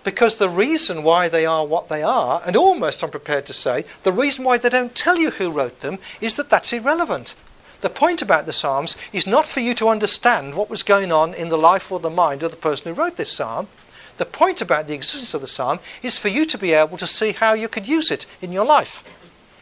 Because 0.02 0.36
the 0.36 0.50
reason 0.50 1.02
why 1.02 1.28
they 1.28 1.46
are 1.46 1.64
what 1.64 1.88
they 1.88 2.02
are, 2.02 2.42
and 2.46 2.56
almost 2.56 3.02
I'm 3.02 3.10
prepared 3.10 3.46
to 3.46 3.54
say, 3.54 3.84
the 4.02 4.12
reason 4.12 4.44
why 4.44 4.58
they 4.58 4.68
don't 4.68 4.94
tell 4.94 5.16
you 5.16 5.30
who 5.30 5.50
wrote 5.50 5.80
them 5.80 5.98
is 6.20 6.34
that 6.34 6.50
that's 6.50 6.72
irrelevant. 6.74 7.34
The 7.80 7.88
point 7.88 8.20
about 8.20 8.46
the 8.46 8.52
Psalms 8.52 8.96
is 9.12 9.26
not 9.26 9.46
for 9.46 9.60
you 9.60 9.74
to 9.74 9.88
understand 9.88 10.54
what 10.54 10.70
was 10.70 10.82
going 10.82 11.10
on 11.10 11.32
in 11.32 11.48
the 11.48 11.58
life 11.58 11.90
or 11.90 12.00
the 12.00 12.10
mind 12.10 12.42
of 12.42 12.50
the 12.50 12.56
person 12.56 12.94
who 12.94 13.00
wrote 13.00 13.16
this 13.16 13.32
Psalm. 13.32 13.68
The 14.16 14.24
point 14.24 14.60
about 14.60 14.86
the 14.86 14.94
existence 14.94 15.34
of 15.34 15.40
the 15.40 15.46
Psalm 15.46 15.80
is 16.02 16.18
for 16.18 16.28
you 16.28 16.46
to 16.46 16.58
be 16.58 16.72
able 16.72 16.98
to 16.98 17.06
see 17.06 17.32
how 17.32 17.54
you 17.54 17.68
could 17.68 17.88
use 17.88 18.10
it 18.10 18.26
in 18.40 18.52
your 18.52 18.64
life. 18.64 19.02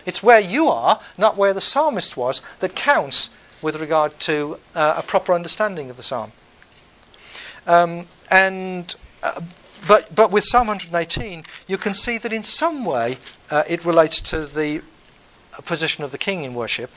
It's 0.04 0.22
where 0.22 0.40
you 0.40 0.68
are, 0.68 1.00
not 1.16 1.36
where 1.36 1.54
the 1.54 1.60
psalmist 1.60 2.16
was, 2.16 2.42
that 2.58 2.74
counts 2.74 3.30
with 3.62 3.80
regard 3.80 4.18
to 4.20 4.58
uh, 4.74 4.96
a 4.98 5.02
proper 5.02 5.32
understanding 5.32 5.88
of 5.88 5.96
the 5.96 6.02
psalm. 6.02 6.32
Um, 7.66 8.06
and 8.30 8.94
uh, 9.22 9.40
but 9.86 10.12
but 10.14 10.32
with 10.32 10.44
Psalm 10.44 10.68
118, 10.68 11.44
you 11.68 11.76
can 11.76 11.94
see 11.94 12.18
that 12.18 12.32
in 12.32 12.42
some 12.42 12.84
way 12.84 13.16
uh, 13.50 13.62
it 13.68 13.84
relates 13.84 14.20
to 14.20 14.46
the 14.46 14.82
position 15.64 16.02
of 16.02 16.10
the 16.10 16.18
king 16.18 16.44
in 16.44 16.54
worship, 16.54 16.90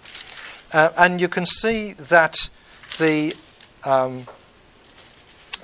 uh, 0.73 0.89
and 0.97 1.21
you 1.21 1.27
can 1.27 1.45
see 1.45 1.93
that 1.93 2.49
the 2.97 3.35
um, 3.83 4.25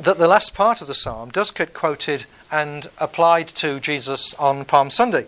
that 0.04 0.18
the 0.18 0.28
last 0.28 0.56
part 0.56 0.82
of 0.82 0.88
the 0.88 0.95
psalm 0.95 1.30
does 1.30 1.52
get 1.52 1.74
quoted 1.74 2.26
and 2.52 2.88
applied 2.99 3.47
to 3.47 3.80
Jesus 3.80 4.34
on 4.36 4.66
Palm 4.66 4.89
Sunday. 4.89 5.28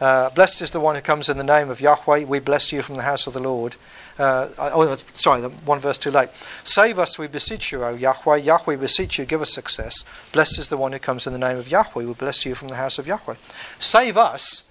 Uh, 0.00 0.30
blessed 0.30 0.62
is 0.62 0.70
the 0.70 0.80
one 0.80 0.94
who 0.94 1.02
comes 1.02 1.28
in 1.28 1.36
the 1.36 1.44
name 1.44 1.68
of 1.68 1.80
Yahweh. 1.80 2.24
We 2.24 2.38
bless 2.38 2.72
you 2.72 2.82
from 2.82 2.96
the 2.96 3.02
house 3.02 3.26
of 3.26 3.34
the 3.34 3.40
Lord. 3.40 3.76
Uh, 4.18 4.48
oh, 4.58 4.94
sorry, 5.12 5.42
one 5.42 5.80
verse 5.80 5.98
too 5.98 6.10
late. 6.10 6.28
Save 6.62 6.98
us, 6.98 7.18
we 7.18 7.26
beseech 7.26 7.72
you, 7.72 7.82
O 7.84 7.94
Yahweh. 7.94 8.38
Yahweh, 8.38 8.76
beseech 8.76 9.18
you, 9.18 9.24
give 9.24 9.42
us 9.42 9.52
success. 9.52 10.04
Blessed 10.32 10.58
is 10.60 10.68
the 10.68 10.76
one 10.76 10.92
who 10.92 10.98
comes 10.98 11.26
in 11.26 11.32
the 11.32 11.38
name 11.38 11.58
of 11.58 11.70
Yahweh. 11.70 12.04
We 12.04 12.14
bless 12.14 12.46
you 12.46 12.54
from 12.54 12.68
the 12.68 12.76
house 12.76 12.98
of 12.98 13.06
Yahweh. 13.06 13.34
Save 13.78 14.16
us 14.16 14.70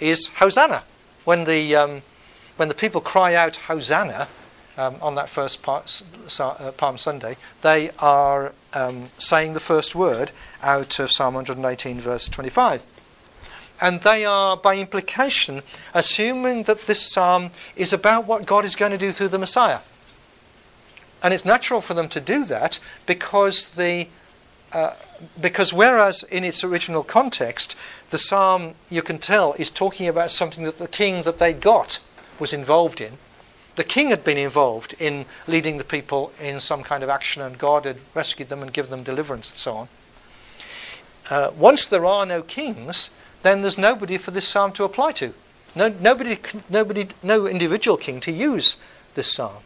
is 0.00 0.30
Hosanna. 0.36 0.82
When 1.24 1.44
the 1.44 1.76
um, 1.76 2.02
when 2.56 2.68
the 2.68 2.74
people 2.74 3.00
cry 3.00 3.34
out 3.34 3.56
Hosanna 3.56 4.26
um, 4.78 4.96
on 5.02 5.14
that 5.16 5.28
first 5.28 5.62
part, 5.62 6.02
uh, 6.40 6.72
Palm 6.76 6.96
Sunday, 6.96 7.36
they 7.60 7.90
are 7.98 8.54
um, 8.72 9.10
saying 9.18 9.52
the 9.52 9.60
first 9.60 9.94
word 9.94 10.32
out 10.62 10.98
of 10.98 11.10
Psalm 11.10 11.34
118, 11.34 12.00
verse 12.00 12.28
25 12.28 12.82
and 13.80 14.00
they 14.00 14.24
are, 14.24 14.56
by 14.56 14.76
implication, 14.76 15.62
assuming 15.94 16.64
that 16.64 16.82
this 16.82 17.00
psalm 17.00 17.50
is 17.76 17.92
about 17.92 18.26
what 18.26 18.46
God 18.46 18.64
is 18.64 18.76
going 18.76 18.92
to 18.92 18.98
do 18.98 19.12
through 19.12 19.28
the 19.28 19.38
Messiah. 19.38 19.80
And 21.22 21.34
it's 21.34 21.44
natural 21.44 21.80
for 21.80 21.94
them 21.94 22.08
to 22.08 22.20
do 22.20 22.44
that 22.46 22.80
because 23.06 23.76
the 23.76 24.08
uh, 24.72 24.94
because 25.40 25.72
whereas 25.72 26.22
in 26.24 26.44
its 26.44 26.62
original 26.62 27.02
context 27.02 27.74
the 28.10 28.18
psalm 28.18 28.74
you 28.90 29.00
can 29.00 29.18
tell 29.18 29.54
is 29.54 29.70
talking 29.70 30.06
about 30.06 30.30
something 30.30 30.64
that 30.64 30.76
the 30.76 30.86
king 30.86 31.22
that 31.22 31.38
they 31.38 31.54
got 31.54 32.00
was 32.38 32.52
involved 32.52 33.00
in, 33.00 33.14
the 33.78 33.84
king 33.84 34.10
had 34.10 34.24
been 34.24 34.36
involved 34.36 34.92
in 34.98 35.24
leading 35.46 35.78
the 35.78 35.84
people 35.84 36.32
in 36.42 36.58
some 36.58 36.82
kind 36.82 37.04
of 37.04 37.08
action 37.08 37.40
and 37.40 37.56
God 37.56 37.84
had 37.84 37.98
rescued 38.12 38.48
them 38.48 38.60
and 38.60 38.72
given 38.72 38.90
them 38.90 39.04
deliverance 39.04 39.50
and 39.50 39.58
so 39.58 39.76
on. 39.76 39.88
Uh, 41.30 41.52
once 41.56 41.86
there 41.86 42.04
are 42.04 42.26
no 42.26 42.42
kings, 42.42 43.14
then 43.42 43.62
there's 43.62 43.78
nobody 43.78 44.18
for 44.18 44.32
this 44.32 44.48
psalm 44.48 44.72
to 44.72 44.82
apply 44.82 45.12
to. 45.12 45.32
No, 45.76 45.88
nobody, 45.88 46.38
nobody, 46.68 47.06
no 47.22 47.46
individual 47.46 47.96
king 47.96 48.18
to 48.20 48.32
use 48.32 48.78
this 49.14 49.30
psalm. 49.32 49.62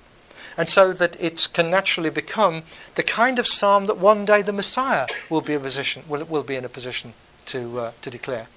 And 0.58 0.68
so 0.68 0.92
that 0.92 1.18
it 1.18 1.48
can 1.54 1.70
naturally 1.70 2.10
become 2.10 2.64
the 2.96 3.02
kind 3.02 3.38
of 3.38 3.46
psalm 3.46 3.86
that 3.86 3.96
one 3.96 4.26
day 4.26 4.42
the 4.42 4.52
Messiah 4.52 5.06
will 5.30 5.40
be, 5.40 5.54
a 5.54 5.60
position, 5.60 6.02
will, 6.06 6.24
will 6.26 6.42
be 6.42 6.56
in 6.56 6.66
a 6.66 6.68
position 6.68 7.14
to, 7.46 7.80
uh, 7.80 7.92
to 8.02 8.10
declare. 8.10 8.48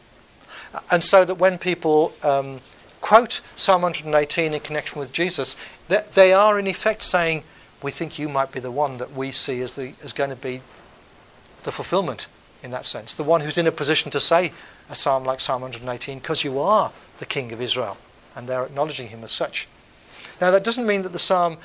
And 0.92 1.02
so 1.02 1.24
that 1.24 1.36
when 1.36 1.58
people 1.58 2.14
um, 2.24 2.60
quote 3.06 3.42
Psalm 3.56 3.84
118 3.84 4.56
in 4.56 4.60
connection 4.62 5.00
with 5.00 5.14
Jesus, 5.14 5.56
that 5.90 6.14
they 6.14 6.34
are 6.34 6.58
in 6.58 6.66
effect 6.66 7.04
saying, 7.04 7.44
We 7.84 7.92
think 7.92 8.18
you 8.18 8.28
might 8.28 8.52
be 8.52 8.60
the 8.60 8.72
one 8.72 8.98
that 8.98 9.14
we 9.14 9.30
see 9.30 9.62
as, 9.62 9.74
the, 9.74 9.94
as 10.04 10.12
going 10.12 10.32
to 10.32 10.36
be 10.36 10.62
the 11.66 11.72
fulfillment 11.72 12.26
in 12.64 12.72
that 12.72 12.88
sense. 12.88 13.14
The 13.14 13.24
one 13.24 13.42
who's 13.42 13.60
in 13.60 13.68
a 13.68 13.72
position 13.72 14.10
to 14.10 14.20
say 14.20 14.54
a 14.90 14.96
psalm 14.96 15.24
like 15.24 15.40
Psalm 15.40 15.62
118 15.62 16.18
because 16.18 16.44
you 16.44 16.58
are 16.58 16.92
the 17.20 17.28
King 17.28 17.52
of 17.52 17.62
Israel. 17.62 17.98
And 18.36 18.50
they're 18.50 18.66
acknowledging 18.66 19.10
him 19.10 19.24
as 19.24 19.32
such. 19.32 19.68
Now, 20.42 20.50
that 20.50 20.64
doesn't 20.64 20.88
mean 20.88 21.04
that 21.04 21.12
the 21.12 21.20
psalm 21.20 21.60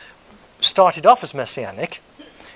started 0.60 1.06
off 1.06 1.24
as 1.24 1.32
messianic. 1.32 2.02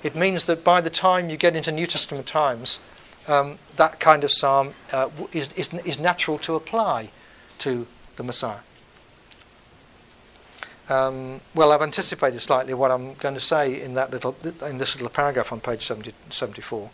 It 0.03 0.14
means 0.14 0.45
that 0.45 0.62
by 0.62 0.82
the 0.82 0.91
time 0.91 1.30
you 1.30 1.39
get 1.39 1.57
into 1.57 1.72
New 1.72 1.87
Testament 1.87 2.26
times, 2.26 2.85
um, 3.28 3.57
that 3.76 3.99
kind 3.99 4.24
of 4.24 4.30
psalm 4.30 4.74
uh, 4.93 5.09
is, 5.32 5.55
is, 5.55 5.72
is 5.72 5.99
natural 5.99 6.37
to 6.41 6.55
apply 6.55 7.09
to 7.61 7.87
the 8.16 8.22
Messiah. 8.22 8.59
Um, 10.89 11.41
well, 11.55 11.72
I've 11.72 11.80
anticipated 11.80 12.41
slightly 12.41 12.74
what 12.74 12.91
I'm 12.91 13.14
going 13.14 13.35
to 13.35 13.41
say 13.41 13.80
in 13.80 13.95
that 13.95 14.11
little 14.11 14.37
in 14.66 14.78
this 14.78 14.95
little 14.97 15.09
paragraph 15.09 15.53
on 15.53 15.61
page 15.61 15.82
70, 15.82 16.12
74. 16.28 16.91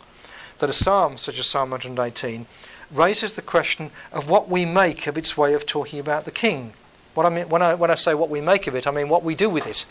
That 0.59 0.69
a 0.69 0.73
psalm 0.73 1.17
such 1.17 1.39
as 1.39 1.47
Psalm 1.47 1.71
118 1.71 2.45
raises 2.91 3.35
the 3.35 3.41
question 3.41 3.91
of 4.13 4.29
what 4.29 4.47
we 4.47 4.65
make 4.65 5.07
of 5.07 5.17
its 5.17 5.37
way 5.37 5.53
of 5.53 5.65
talking 5.65 5.99
about 5.99 6.23
the 6.23 6.31
king. 6.31 6.73
What 7.15 7.25
I 7.25 7.29
mean 7.29 7.49
when 7.49 7.61
I 7.61 7.73
when 7.73 7.91
I 7.91 7.95
say 7.95 8.13
what 8.13 8.29
we 8.29 8.39
make 8.39 8.67
of 8.67 8.75
it, 8.75 8.87
I 8.87 8.91
mean 8.91 9.09
what 9.09 9.23
we 9.23 9.35
do 9.35 9.49
with 9.49 9.67
it. 9.67 9.85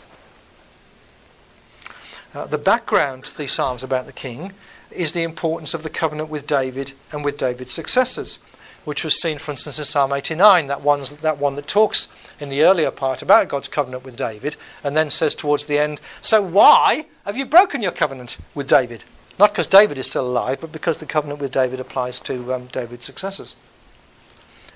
Uh, 2.33 2.47
the 2.47 2.57
background 2.57 3.25
to 3.25 3.37
these 3.37 3.51
psalms 3.51 3.83
about 3.83 4.05
the 4.05 4.13
king 4.13 4.53
is 4.89 5.13
the 5.13 5.23
importance 5.23 5.73
of 5.73 5.83
the 5.83 5.89
covenant 5.89 6.29
with 6.29 6.47
David 6.47 6.93
and 7.11 7.23
with 7.23 7.37
David's 7.37 7.73
successors, 7.73 8.39
which 8.85 9.03
was 9.03 9.21
seen, 9.21 9.37
for 9.37 9.51
instance, 9.51 9.77
in 9.77 9.85
Psalm 9.85 10.13
89, 10.13 10.67
that, 10.67 10.81
one's, 10.81 11.17
that 11.17 11.37
one 11.37 11.55
that 11.55 11.67
talks 11.67 12.11
in 12.39 12.49
the 12.49 12.63
earlier 12.63 12.91
part 12.91 13.21
about 13.21 13.47
God's 13.47 13.67
covenant 13.67 14.03
with 14.03 14.17
David, 14.17 14.57
and 14.83 14.95
then 14.95 15.09
says 15.09 15.35
towards 15.35 15.65
the 15.65 15.77
end, 15.77 16.01
So 16.21 16.41
why 16.41 17.05
have 17.25 17.37
you 17.37 17.45
broken 17.45 17.81
your 17.81 17.91
covenant 17.91 18.37
with 18.55 18.67
David? 18.67 19.05
Not 19.39 19.51
because 19.51 19.67
David 19.67 19.97
is 19.97 20.07
still 20.07 20.27
alive, 20.27 20.59
but 20.61 20.71
because 20.71 20.97
the 20.97 21.05
covenant 21.05 21.39
with 21.39 21.51
David 21.51 21.79
applies 21.79 22.19
to 22.21 22.53
um, 22.53 22.65
David's 22.67 23.05
successors. 23.05 23.55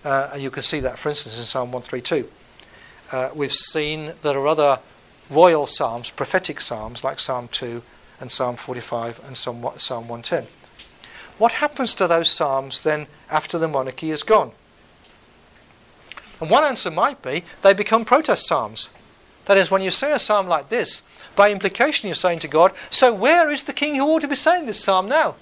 Uh, 0.04 0.30
and 0.34 0.42
you 0.42 0.52
can 0.52 0.64
see 0.64 0.80
that, 0.80 1.00
for 1.00 1.10
instance, 1.10 1.40
in 1.40 1.46
Psalm 1.46 1.72
132. 1.72 2.30
Uh, 3.12 3.30
we've 3.36 3.52
seen 3.52 4.14
there 4.22 4.38
are 4.38 4.48
other 4.48 4.80
royal 5.30 5.66
psalms, 5.66 6.12
prophetic 6.12 6.62
psalms 6.62 7.04
like 7.04 7.20
Psalm 7.20 7.48
2 7.52 7.82
and 8.20 8.32
Psalm 8.32 8.56
45 8.56 9.22
and 9.26 9.36
Psalm 9.36 9.62
110. 9.62 10.48
What 11.38 11.54
happens 11.54 11.94
to 11.96 12.08
those 12.08 12.30
psalms 12.30 12.84
then 12.84 13.08
after 13.30 13.58
the 13.58 13.68
monarchy 13.68 14.12
is 14.12 14.24
gone? 14.24 14.52
And 16.40 16.50
one 16.50 16.64
answer 16.64 16.92
might 16.92 17.22
be 17.22 17.44
they 17.62 17.74
become 17.74 18.06
protest 18.06 18.48
psalms. 18.48 18.92
That 19.46 19.58
is, 19.58 19.70
when 19.70 19.82
you 19.82 19.92
say 19.92 20.12
a 20.12 20.20
psalm 20.20 20.48
like 20.48 20.70
this, 20.70 21.08
by 21.36 21.52
implication 21.52 22.08
you're 22.08 22.16
saying 22.16 22.40
to 22.40 22.48
God, 22.48 22.74
So 22.90 23.14
where 23.14 23.52
is 23.52 23.64
the 23.64 23.74
king 23.74 23.96
who 23.96 24.08
ought 24.08 24.22
to 24.22 24.28
be 24.28 24.36
saying 24.36 24.66
this 24.66 24.84
psalm 24.84 25.08
now? 25.08 25.36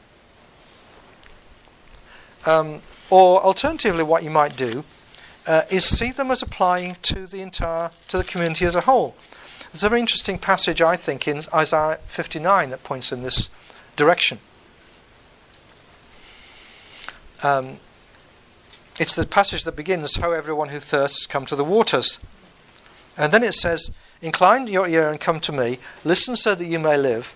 Um, 2.45 2.81
or 3.09 3.41
alternatively, 3.41 4.03
what 4.03 4.23
you 4.23 4.29
might 4.29 4.57
do 4.57 4.83
uh, 5.47 5.61
is 5.71 5.85
see 5.85 6.11
them 6.11 6.31
as 6.31 6.41
applying 6.41 6.97
to 7.03 7.25
the 7.25 7.41
entire 7.41 7.91
to 8.09 8.17
the 8.17 8.23
community 8.23 8.65
as 8.65 8.75
a 8.75 8.81
whole. 8.81 9.15
There's 9.71 9.83
a 9.83 9.89
very 9.89 10.01
interesting 10.01 10.37
passage, 10.37 10.81
I 10.81 10.95
think, 10.95 11.27
in 11.27 11.41
Isaiah 11.53 11.99
59 12.05 12.69
that 12.71 12.83
points 12.83 13.11
in 13.11 13.23
this 13.23 13.49
direction. 13.95 14.39
Um, 17.43 17.77
it's 18.99 19.15
the 19.15 19.25
passage 19.25 19.65
that 19.65 19.75
begins, 19.75 20.15
How 20.15 20.31
everyone 20.31 20.69
who 20.69 20.79
thirsts 20.79 21.27
come 21.27 21.45
to 21.47 21.55
the 21.55 21.63
waters. 21.63 22.19
And 23.17 23.31
then 23.31 23.43
it 23.43 23.53
says, 23.53 23.91
Incline 24.21 24.67
your 24.67 24.87
ear 24.87 25.09
and 25.09 25.19
come 25.19 25.41
to 25.41 25.51
me, 25.51 25.79
listen 26.05 26.37
so 26.37 26.55
that 26.55 26.65
you 26.65 26.79
may 26.79 26.95
live. 26.95 27.35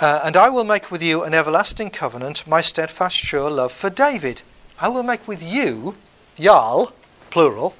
Uh, 0.00 0.20
and 0.24 0.36
I 0.36 0.48
will 0.48 0.62
make 0.62 0.92
with 0.92 1.02
you 1.02 1.24
an 1.24 1.34
everlasting 1.34 1.90
covenant, 1.90 2.46
my 2.46 2.60
steadfast, 2.60 3.16
sure 3.16 3.50
love 3.50 3.72
for 3.72 3.90
David. 3.90 4.42
I 4.80 4.86
will 4.88 5.02
make 5.02 5.26
with 5.26 5.42
you, 5.42 5.96
Yal, 6.36 6.92
plural, 7.30 7.74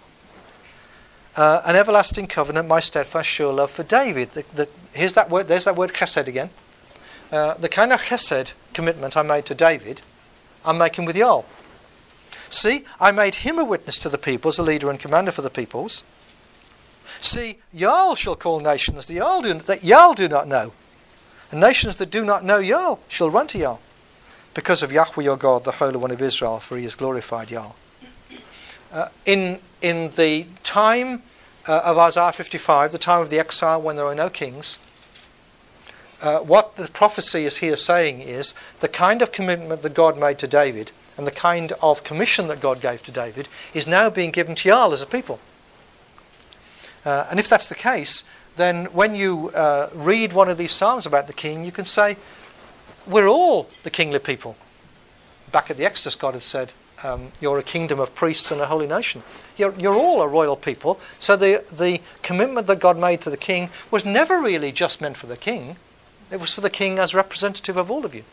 uh, 1.36 1.62
an 1.64 1.76
everlasting 1.76 2.26
covenant, 2.26 2.66
my 2.66 2.80
steadfast, 2.80 3.28
sure 3.28 3.52
love 3.52 3.70
for 3.70 3.84
David. 3.84 4.32
The, 4.32 4.44
the, 4.52 4.68
here's 4.92 5.14
that 5.14 5.30
word. 5.30 5.46
There's 5.46 5.66
that 5.66 5.76
word 5.76 5.90
chesed 5.90 6.26
again. 6.26 6.50
Uh, 7.30 7.54
the 7.54 7.68
kind 7.68 7.92
of 7.92 8.00
chesed 8.00 8.54
commitment 8.72 9.16
I 9.16 9.22
made 9.22 9.44
to 9.46 9.54
David, 9.54 10.00
I'm 10.64 10.78
making 10.78 11.04
with 11.04 11.16
Yal. 11.16 11.44
See, 12.50 12.84
I 12.98 13.12
made 13.12 13.36
him 13.36 13.58
a 13.58 13.64
witness 13.64 13.98
to 13.98 14.08
the 14.08 14.18
peoples, 14.18 14.58
a 14.58 14.62
leader 14.62 14.88
and 14.88 14.98
commander 14.98 15.30
for 15.30 15.42
the 15.42 15.50
peoples. 15.50 16.04
See, 17.20 17.58
Yal 17.72 18.14
shall 18.14 18.36
call 18.36 18.60
nations 18.60 19.06
that 19.06 19.14
Yal 19.14 19.42
do, 19.42 19.54
that 19.54 19.84
Yal 19.84 20.14
do 20.14 20.28
not 20.28 20.48
know. 20.48 20.72
And 21.50 21.60
nations 21.60 21.96
that 21.96 22.10
do 22.10 22.24
not 22.24 22.44
know 22.44 22.58
Yal 22.58 23.00
shall 23.08 23.30
run 23.30 23.46
to 23.48 23.58
Yal. 23.58 23.80
Because 24.54 24.82
of 24.82 24.92
Yahweh 24.92 25.22
your 25.22 25.36
God, 25.36 25.64
the 25.64 25.72
Holy 25.72 25.96
One 25.96 26.10
of 26.10 26.22
Israel, 26.22 26.58
for 26.58 26.76
he 26.76 26.84
has 26.84 26.94
glorified 26.94 27.50
Yal. 27.50 27.76
Uh, 28.90 29.08
in, 29.26 29.58
in 29.82 30.10
the 30.10 30.46
time 30.62 31.22
uh, 31.66 31.80
of 31.84 31.98
Isaiah 31.98 32.32
55, 32.32 32.92
the 32.92 32.98
time 32.98 33.20
of 33.20 33.30
the 33.30 33.38
exile 33.38 33.82
when 33.82 33.96
there 33.96 34.06
are 34.06 34.14
no 34.14 34.30
kings, 34.30 34.78
uh, 36.20 36.38
what 36.40 36.76
the 36.76 36.88
prophecy 36.88 37.44
is 37.44 37.58
here 37.58 37.76
saying 37.76 38.20
is 38.20 38.54
the 38.80 38.88
kind 38.88 39.22
of 39.22 39.32
commitment 39.32 39.82
that 39.82 39.94
God 39.94 40.18
made 40.18 40.38
to 40.40 40.46
David 40.46 40.92
and 41.16 41.26
the 41.26 41.32
kind 41.32 41.72
of 41.82 42.04
commission 42.04 42.48
that 42.48 42.60
God 42.60 42.80
gave 42.80 43.02
to 43.04 43.12
David 43.12 43.48
is 43.74 43.86
now 43.86 44.08
being 44.08 44.30
given 44.30 44.54
to 44.56 44.68
Yal 44.68 44.92
as 44.92 45.02
a 45.02 45.06
people. 45.06 45.40
Uh, 47.04 47.26
and 47.30 47.40
if 47.40 47.48
that's 47.48 47.68
the 47.68 47.74
case, 47.74 48.28
then 48.56 48.86
when 48.86 49.14
you 49.14 49.50
uh, 49.50 49.88
read 49.94 50.32
one 50.32 50.48
of 50.48 50.58
these 50.58 50.72
psalms 50.72 51.06
about 51.06 51.26
the 51.26 51.32
king, 51.32 51.64
you 51.64 51.72
can 51.72 51.84
say, 51.84 52.16
We're 53.08 53.28
all 53.28 53.68
the 53.82 53.90
kingly 53.90 54.18
people. 54.18 54.56
Back 55.50 55.70
at 55.70 55.76
the 55.76 55.84
Exodus, 55.84 56.16
God 56.16 56.34
had 56.34 56.42
said, 56.42 56.72
um, 57.02 57.32
You're 57.40 57.58
a 57.58 57.62
kingdom 57.62 58.00
of 58.00 58.14
priests 58.14 58.50
and 58.50 58.60
a 58.60 58.66
holy 58.66 58.86
nation. 58.86 59.22
You're, 59.56 59.74
you're 59.78 59.94
all 59.94 60.22
a 60.22 60.28
royal 60.28 60.56
people. 60.56 61.00
So 61.18 61.36
the, 61.36 61.64
the 61.72 62.00
commitment 62.22 62.66
that 62.66 62.80
God 62.80 62.98
made 62.98 63.20
to 63.22 63.30
the 63.30 63.36
king 63.36 63.70
was 63.90 64.04
never 64.04 64.40
really 64.40 64.72
just 64.72 65.00
meant 65.00 65.16
for 65.16 65.26
the 65.26 65.36
king, 65.36 65.76
it 66.30 66.40
was 66.40 66.52
for 66.52 66.60
the 66.60 66.70
king 66.70 66.98
as 66.98 67.14
representative 67.14 67.76
of 67.76 67.90
all 67.90 68.04
of 68.04 68.14
you. 68.14 68.24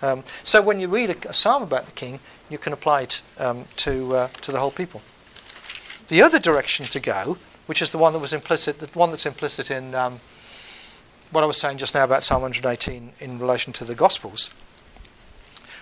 Um, 0.00 0.22
so 0.44 0.62
when 0.62 0.80
you 0.80 0.88
read 0.88 1.10
a, 1.10 1.30
a, 1.30 1.34
psalm 1.34 1.62
about 1.62 1.86
the 1.86 1.92
king, 1.92 2.20
you 2.48 2.58
can 2.58 2.72
apply 2.72 3.02
it 3.02 3.22
um, 3.38 3.64
to, 3.76 4.14
uh, 4.14 4.28
to 4.42 4.52
the 4.52 4.58
whole 4.58 4.70
people. 4.70 5.02
The 6.06 6.22
other 6.22 6.38
direction 6.38 6.86
to 6.86 7.00
go, 7.00 7.36
which 7.66 7.82
is 7.82 7.92
the 7.92 7.98
one 7.98 8.12
that 8.12 8.20
was 8.20 8.32
implicit, 8.32 8.78
the 8.78 8.86
one 8.98 9.10
that's 9.10 9.26
implicit 9.26 9.70
in 9.70 9.94
um, 9.94 10.20
what 11.30 11.44
I 11.44 11.46
was 11.46 11.58
saying 11.58 11.78
just 11.78 11.94
now 11.94 12.04
about 12.04 12.22
Psalm 12.22 12.42
118 12.42 13.12
in 13.18 13.38
relation 13.38 13.72
to 13.74 13.84
the 13.84 13.94
Gospels, 13.94 14.54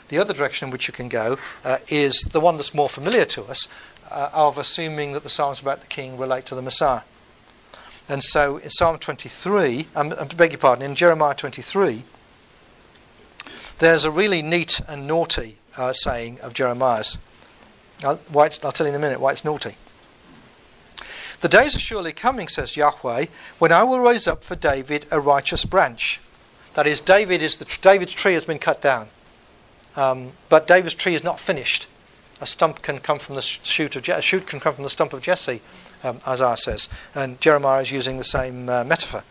the 0.08 0.18
other 0.18 0.34
direction 0.34 0.68
in 0.68 0.72
which 0.72 0.88
you 0.88 0.94
can 0.94 1.08
go 1.08 1.36
uh, 1.64 1.78
is 1.88 2.22
the 2.22 2.40
one 2.40 2.56
that's 2.56 2.74
more 2.74 2.88
familiar 2.88 3.24
to 3.26 3.44
us, 3.44 3.68
uh, 4.10 4.30
of 4.32 4.56
assuming 4.56 5.12
that 5.12 5.22
the 5.22 5.28
Psalms 5.28 5.60
about 5.60 5.80
the 5.80 5.86
king 5.86 6.16
relate 6.16 6.46
to 6.46 6.54
the 6.54 6.62
Messiah. 6.62 7.02
And 8.08 8.22
so 8.22 8.58
in 8.58 8.70
Psalm 8.70 8.98
23, 8.98 9.88
um, 9.96 10.14
I 10.18 10.24
beg 10.24 10.52
your 10.52 10.58
pardon, 10.58 10.84
in 10.84 10.94
Jeremiah 10.94 11.34
23, 11.34 12.04
there's 13.78 14.04
a 14.04 14.10
really 14.10 14.42
neat 14.42 14.80
and 14.88 15.06
naughty 15.06 15.56
uh, 15.76 15.92
saying 15.92 16.40
of 16.40 16.54
Jeremiah's. 16.54 17.18
I'll, 18.04 18.20
I'll 18.34 18.48
tell 18.48 18.86
you 18.86 18.92
in 18.92 18.94
a 18.94 18.98
minute 18.98 19.20
why 19.20 19.32
it's 19.32 19.44
naughty. 19.44 19.74
The 21.40 21.48
days 21.48 21.76
are 21.76 21.80
surely 21.80 22.12
coming, 22.12 22.48
says 22.48 22.76
Yahweh, 22.76 23.26
when 23.58 23.72
I 23.72 23.82
will 23.82 24.00
raise 24.00 24.26
up 24.26 24.44
for 24.44 24.56
David 24.56 25.06
a 25.10 25.20
righteous 25.20 25.64
branch. 25.64 26.20
That 26.74 26.86
is, 26.86 27.00
David 27.00 27.42
is 27.42 27.56
the 27.56 27.78
David's 27.82 28.12
tree 28.12 28.34
has 28.34 28.44
been 28.44 28.58
cut 28.58 28.80
down, 28.80 29.08
um, 29.96 30.32
but 30.48 30.66
David's 30.66 30.94
tree 30.94 31.14
is 31.14 31.24
not 31.24 31.40
finished 31.40 31.88
a 32.40 32.46
stump 32.46 32.82
can 32.82 32.98
come 32.98 33.18
from 33.18 33.34
the 33.34 33.42
shoot 33.42 33.96
of 33.96 34.02
Je- 34.02 34.12
a 34.12 34.22
shoot 34.22 34.46
can 34.46 34.60
come 34.60 34.74
from 34.74 34.84
the 34.84 34.90
stump 34.90 35.12
of 35.12 35.22
Jesse, 35.22 35.60
um, 36.02 36.20
Isaiah 36.26 36.56
says, 36.56 36.88
and 37.14 37.40
Jeremiah 37.40 37.82
is 37.82 37.92
using 37.92 38.18
the 38.18 38.24
same 38.24 38.68
uh, 38.68 38.84
metaphor. 38.84 39.22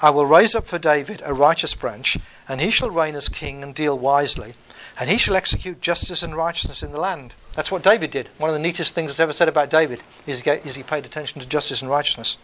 I 0.00 0.10
will 0.10 0.26
raise 0.26 0.54
up 0.54 0.66
for 0.66 0.78
David 0.78 1.22
a 1.24 1.32
righteous 1.32 1.74
branch, 1.74 2.18
and 2.48 2.60
he 2.60 2.70
shall 2.70 2.90
reign 2.90 3.14
as 3.14 3.28
king 3.28 3.62
and 3.62 3.74
deal 3.74 3.98
wisely, 3.98 4.54
and 5.00 5.08
he 5.08 5.18
shall 5.18 5.36
execute 5.36 5.80
justice 5.80 6.22
and 6.22 6.36
righteousness 6.36 6.82
in 6.82 6.92
the 6.92 7.00
land. 7.00 7.34
That's 7.54 7.70
what 7.70 7.82
David 7.82 8.10
did. 8.10 8.28
One 8.38 8.50
of 8.50 8.54
the 8.54 8.60
neatest 8.60 8.94
things 8.94 9.10
that's 9.10 9.20
ever 9.20 9.32
said 9.32 9.48
about 9.48 9.70
David 9.70 10.02
is 10.26 10.42
he, 10.42 10.50
is 10.50 10.74
he 10.74 10.82
paid 10.82 11.04
attention 11.04 11.40
to 11.40 11.48
justice 11.48 11.80
and 11.80 11.90
righteousness. 11.90 12.38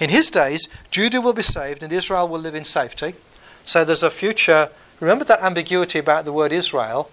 In 0.00 0.10
his 0.10 0.30
days, 0.30 0.68
Judah 0.90 1.20
will 1.20 1.32
be 1.32 1.42
saved 1.42 1.82
and 1.82 1.92
Israel 1.92 2.28
will 2.28 2.40
live 2.40 2.54
in 2.54 2.64
safety. 2.64 3.14
So 3.64 3.84
there's 3.84 4.02
a 4.02 4.10
future. 4.10 4.70
Remember 5.00 5.24
that 5.24 5.42
ambiguity 5.42 5.98
about 5.98 6.24
the 6.24 6.32
word 6.32 6.52
Israel? 6.52 7.10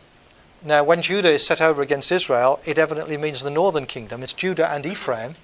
Now, 0.66 0.84
when 0.84 1.02
Judah 1.02 1.32
is 1.32 1.46
set 1.46 1.60
over 1.60 1.82
against 1.82 2.12
Israel, 2.12 2.60
it 2.66 2.78
evidently 2.78 3.18
means 3.18 3.44
the 3.44 3.50
northern 3.50 3.86
kingdom. 3.86 4.24
It's 4.24 4.34
Judah 4.34 4.70
and 4.70 4.86
Ephraim. 4.86 5.36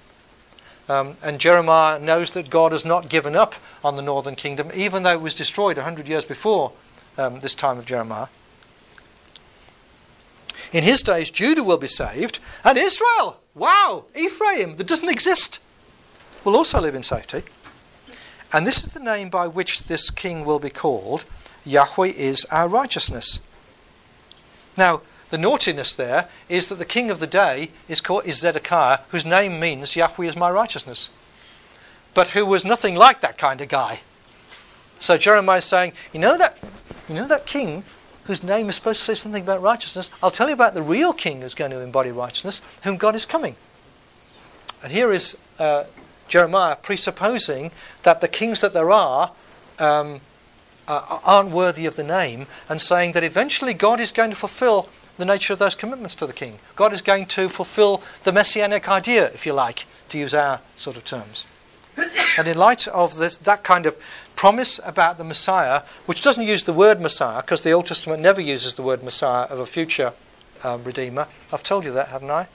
Um, 0.88 1.16
and 1.22 1.38
Jeremiah 1.38 1.98
knows 1.98 2.30
that 2.32 2.50
God 2.50 2.72
has 2.72 2.84
not 2.84 3.08
given 3.08 3.36
up 3.36 3.54
on 3.84 3.96
the 3.96 4.02
northern 4.02 4.34
kingdom, 4.34 4.70
even 4.74 5.02
though 5.02 5.12
it 5.12 5.20
was 5.20 5.34
destroyed 5.34 5.76
100 5.76 6.08
years 6.08 6.24
before 6.24 6.72
um, 7.18 7.40
this 7.40 7.54
time 7.54 7.78
of 7.78 7.86
Jeremiah. 7.86 8.28
In 10.72 10.84
his 10.84 11.02
days, 11.02 11.30
Judah 11.30 11.64
will 11.64 11.78
be 11.78 11.86
saved, 11.86 12.40
and 12.64 12.78
Israel, 12.78 13.40
wow, 13.54 14.04
Ephraim, 14.16 14.76
that 14.76 14.86
doesn't 14.86 15.08
exist, 15.08 15.60
will 16.44 16.56
also 16.56 16.80
live 16.80 16.94
in 16.94 17.02
safety. 17.02 17.42
And 18.52 18.66
this 18.66 18.84
is 18.84 18.94
the 18.94 19.00
name 19.00 19.28
by 19.28 19.46
which 19.46 19.84
this 19.84 20.10
king 20.10 20.44
will 20.44 20.58
be 20.58 20.70
called 20.70 21.24
Yahweh 21.64 22.12
is 22.16 22.46
our 22.46 22.68
righteousness. 22.68 23.40
Now, 24.76 25.02
the 25.30 25.38
naughtiness 25.38 25.94
there 25.94 26.28
is 26.48 26.68
that 26.68 26.76
the 26.76 26.84
king 26.84 27.10
of 27.10 27.20
the 27.20 27.26
day 27.26 27.70
is 27.88 28.00
called 28.00 28.26
is 28.26 28.40
Zedekiah, 28.40 28.98
whose 29.08 29.24
name 29.24 29.58
means 29.58 29.96
Yahweh 29.96 30.26
is 30.26 30.36
my 30.36 30.50
righteousness, 30.50 31.10
but 32.14 32.28
who 32.28 32.44
was 32.44 32.64
nothing 32.64 32.94
like 32.94 33.20
that 33.20 33.38
kind 33.38 33.60
of 33.60 33.68
guy. 33.68 34.00
So 34.98 35.16
Jeremiah 35.16 35.58
is 35.58 35.64
saying, 35.64 35.92
you 36.12 36.20
know 36.20 36.36
that, 36.36 36.58
you 37.08 37.14
know 37.14 37.26
that 37.26 37.46
king 37.46 37.84
whose 38.24 38.42
name 38.42 38.68
is 38.68 38.74
supposed 38.74 38.98
to 39.00 39.04
say 39.04 39.14
something 39.14 39.42
about 39.42 39.62
righteousness. 39.62 40.10
I'll 40.22 40.30
tell 40.30 40.48
you 40.48 40.54
about 40.54 40.74
the 40.74 40.82
real 40.82 41.12
king 41.12 41.40
who's 41.40 41.54
going 41.54 41.70
to 41.70 41.80
embody 41.80 42.10
righteousness, 42.10 42.60
whom 42.84 42.96
God 42.96 43.14
is 43.14 43.24
coming. 43.24 43.56
And 44.82 44.92
here 44.92 45.10
is 45.10 45.40
uh, 45.58 45.84
Jeremiah 46.28 46.76
presupposing 46.76 47.70
that 48.02 48.20
the 48.20 48.28
kings 48.28 48.60
that 48.60 48.72
there 48.72 48.90
are 48.90 49.32
um, 49.78 50.20
uh, 50.86 51.20
aren't 51.24 51.50
worthy 51.50 51.86
of 51.86 51.96
the 51.96 52.04
name, 52.04 52.46
and 52.68 52.80
saying 52.80 53.12
that 53.12 53.24
eventually 53.24 53.74
God 53.74 54.00
is 54.00 54.12
going 54.12 54.30
to 54.30 54.36
fulfill 54.36 54.88
the 55.20 55.24
nature 55.24 55.52
of 55.52 55.58
those 55.58 55.74
commitments 55.76 56.16
to 56.16 56.26
the 56.26 56.32
king. 56.32 56.58
God 56.74 56.92
is 56.92 57.00
going 57.00 57.26
to 57.26 57.48
fulfill 57.48 58.02
the 58.24 58.32
messianic 58.32 58.88
idea, 58.88 59.26
if 59.26 59.46
you 59.46 59.52
like, 59.52 59.86
to 60.08 60.18
use 60.18 60.34
our 60.34 60.60
sort 60.76 60.96
of 60.96 61.04
terms. 61.04 61.46
and 62.38 62.48
in 62.48 62.56
light 62.56 62.88
of 62.88 63.16
this, 63.18 63.36
that 63.36 63.62
kind 63.62 63.86
of 63.86 63.96
promise 64.34 64.80
about 64.84 65.18
the 65.18 65.24
Messiah, 65.24 65.82
which 66.06 66.22
doesn't 66.22 66.46
use 66.46 66.64
the 66.64 66.72
word 66.72 67.00
Messiah, 67.00 67.42
because 67.42 67.62
the 67.62 67.72
Old 67.72 67.86
Testament 67.86 68.22
never 68.22 68.40
uses 68.40 68.74
the 68.74 68.82
word 68.82 69.02
Messiah 69.02 69.46
of 69.46 69.60
a 69.60 69.66
future 69.66 70.12
um, 70.64 70.82
Redeemer. 70.84 71.26
I've 71.52 71.62
told 71.62 71.84
you 71.84 71.92
that, 71.92 72.08
haven't 72.08 72.30
I? 72.30 72.48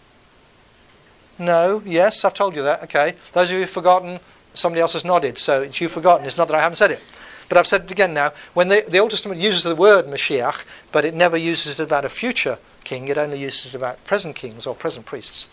No, 1.38 1.82
yes, 1.86 2.24
I've 2.24 2.34
told 2.34 2.56
you 2.56 2.64
that. 2.64 2.84
Okay. 2.84 3.16
Those 3.34 3.50
of 3.50 3.56
you 3.56 3.62
who've 3.62 3.70
forgotten, 3.70 4.20
somebody 4.54 4.82
else 4.82 4.94
has 4.94 5.04
nodded, 5.04 5.38
so 5.38 5.62
it's 5.64 5.82
you've 5.82 5.92
forgotten. 5.92 6.26
It's 6.26 6.38
not 6.38 6.48
that 6.48 6.56
I 6.56 6.62
haven't 6.62 6.78
said 6.78 6.92
it. 6.92 7.02
But 7.48 7.58
I've 7.58 7.68
said 7.68 7.84
it 7.84 7.92
again 7.92 8.14
now. 8.14 8.32
When 8.54 8.70
the, 8.70 8.84
the 8.88 9.00
Old 9.00 9.12
Testament 9.12 9.40
uses 9.40 9.64
the 9.64 9.76
word 9.76 10.06
Mashiach, 10.06 10.66
but 10.92 11.06
it 11.06 11.14
never 11.14 11.38
uses 11.38 11.80
it 11.80 11.84
about 11.84 12.06
a 12.06 12.10
future 12.10 12.58
king, 12.84 13.08
it 13.08 13.18
only 13.18 13.40
uses 13.40 13.74
it 13.74 13.78
about 13.78 14.04
present 14.06 14.36
kings 14.36 14.66
or 14.66 14.76
present 14.76 15.06
priests. 15.06 15.52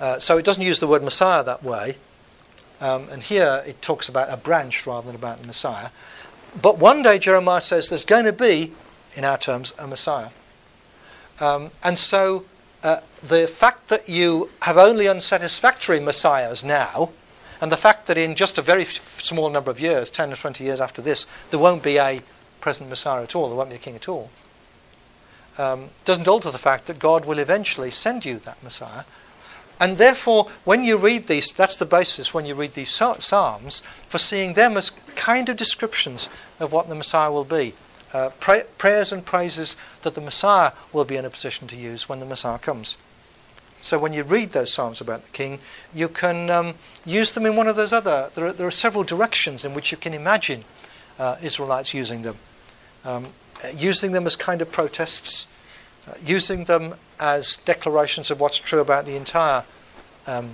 Uh, 0.00 0.18
so 0.18 0.36
it 0.36 0.44
doesn't 0.44 0.64
use 0.64 0.80
the 0.80 0.88
word 0.88 1.02
Messiah 1.02 1.42
that 1.44 1.62
way. 1.62 1.96
Um, 2.80 3.08
and 3.10 3.22
here 3.22 3.62
it 3.66 3.80
talks 3.80 4.08
about 4.08 4.32
a 4.32 4.36
branch 4.36 4.86
rather 4.86 5.06
than 5.06 5.14
about 5.14 5.40
the 5.40 5.46
Messiah. 5.46 5.90
But 6.60 6.78
one 6.78 7.02
day 7.02 7.18
Jeremiah 7.18 7.60
says 7.60 7.88
there's 7.88 8.04
going 8.04 8.24
to 8.24 8.32
be, 8.32 8.72
in 9.14 9.24
our 9.24 9.38
terms, 9.38 9.72
a 9.78 9.86
Messiah. 9.86 10.30
Um, 11.40 11.70
and 11.82 11.98
so 11.98 12.44
uh, 12.82 13.00
the 13.22 13.46
fact 13.46 13.88
that 13.88 14.08
you 14.08 14.50
have 14.62 14.76
only 14.76 15.08
unsatisfactory 15.08 16.00
Messiahs 16.00 16.62
now 16.64 17.10
and 17.64 17.72
the 17.72 17.78
fact 17.78 18.08
that 18.08 18.18
in 18.18 18.34
just 18.34 18.58
a 18.58 18.62
very 18.62 18.84
small 18.84 19.48
number 19.48 19.70
of 19.70 19.80
years, 19.80 20.10
10 20.10 20.30
or 20.30 20.36
20 20.36 20.62
years 20.62 20.82
after 20.82 21.00
this, 21.00 21.26
there 21.48 21.58
won't 21.58 21.82
be 21.82 21.96
a 21.96 22.20
present 22.60 22.90
Messiah 22.90 23.22
at 23.22 23.34
all, 23.34 23.48
there 23.48 23.56
won't 23.56 23.70
be 23.70 23.76
a 23.76 23.78
king 23.78 23.96
at 23.96 24.06
all, 24.06 24.28
um, 25.56 25.88
doesn't 26.04 26.28
alter 26.28 26.50
the 26.50 26.58
fact 26.58 26.84
that 26.84 26.98
God 26.98 27.24
will 27.24 27.38
eventually 27.38 27.90
send 27.90 28.26
you 28.26 28.38
that 28.40 28.62
Messiah. 28.62 29.04
And 29.80 29.96
therefore, 29.96 30.50
when 30.64 30.84
you 30.84 30.98
read 30.98 31.24
these, 31.24 31.54
that's 31.54 31.76
the 31.76 31.86
basis 31.86 32.34
when 32.34 32.44
you 32.44 32.54
read 32.54 32.74
these 32.74 32.90
Psalms 32.90 33.80
for 34.10 34.18
seeing 34.18 34.52
them 34.52 34.76
as 34.76 34.90
kind 35.16 35.48
of 35.48 35.56
descriptions 35.56 36.28
of 36.60 36.70
what 36.70 36.90
the 36.90 36.94
Messiah 36.94 37.32
will 37.32 37.44
be. 37.44 37.72
Uh, 38.12 38.28
pray, 38.40 38.64
prayers 38.76 39.10
and 39.10 39.24
praises 39.24 39.78
that 40.02 40.14
the 40.14 40.20
Messiah 40.20 40.72
will 40.92 41.06
be 41.06 41.16
in 41.16 41.24
a 41.24 41.30
position 41.30 41.66
to 41.68 41.76
use 41.76 42.10
when 42.10 42.20
the 42.20 42.26
Messiah 42.26 42.58
comes. 42.58 42.98
So 43.84 43.98
when 43.98 44.14
you 44.14 44.22
read 44.22 44.52
those 44.52 44.72
psalms 44.72 45.02
about 45.02 45.24
the 45.24 45.30
king, 45.30 45.58
you 45.94 46.08
can 46.08 46.48
um, 46.48 46.74
use 47.04 47.32
them 47.32 47.44
in 47.44 47.54
one 47.54 47.68
of 47.68 47.76
those 47.76 47.92
other. 47.92 48.30
There 48.34 48.46
are, 48.46 48.52
there 48.52 48.66
are 48.66 48.70
several 48.70 49.04
directions 49.04 49.62
in 49.62 49.74
which 49.74 49.92
you 49.92 49.98
can 49.98 50.14
imagine 50.14 50.64
uh, 51.18 51.36
Israelites 51.42 51.92
using 51.92 52.22
them, 52.22 52.36
um, 53.04 53.26
using 53.76 54.12
them 54.12 54.24
as 54.24 54.36
kind 54.36 54.62
of 54.62 54.72
protests, 54.72 55.52
uh, 56.08 56.14
using 56.24 56.64
them 56.64 56.94
as 57.20 57.58
declarations 57.58 58.30
of 58.30 58.40
what's 58.40 58.58
true 58.58 58.80
about 58.80 59.04
the 59.04 59.16
entire 59.16 59.64
um, 60.26 60.52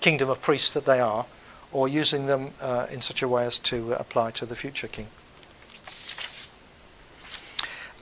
kingdom 0.00 0.28
of 0.28 0.42
priests 0.42 0.70
that 0.72 0.84
they 0.84 1.00
are, 1.00 1.24
or 1.72 1.88
using 1.88 2.26
them 2.26 2.50
uh, 2.60 2.86
in 2.92 3.00
such 3.00 3.22
a 3.22 3.28
way 3.28 3.46
as 3.46 3.58
to 3.60 3.92
apply 3.98 4.32
to 4.32 4.44
the 4.44 4.54
future 4.54 4.86
king. 4.86 5.06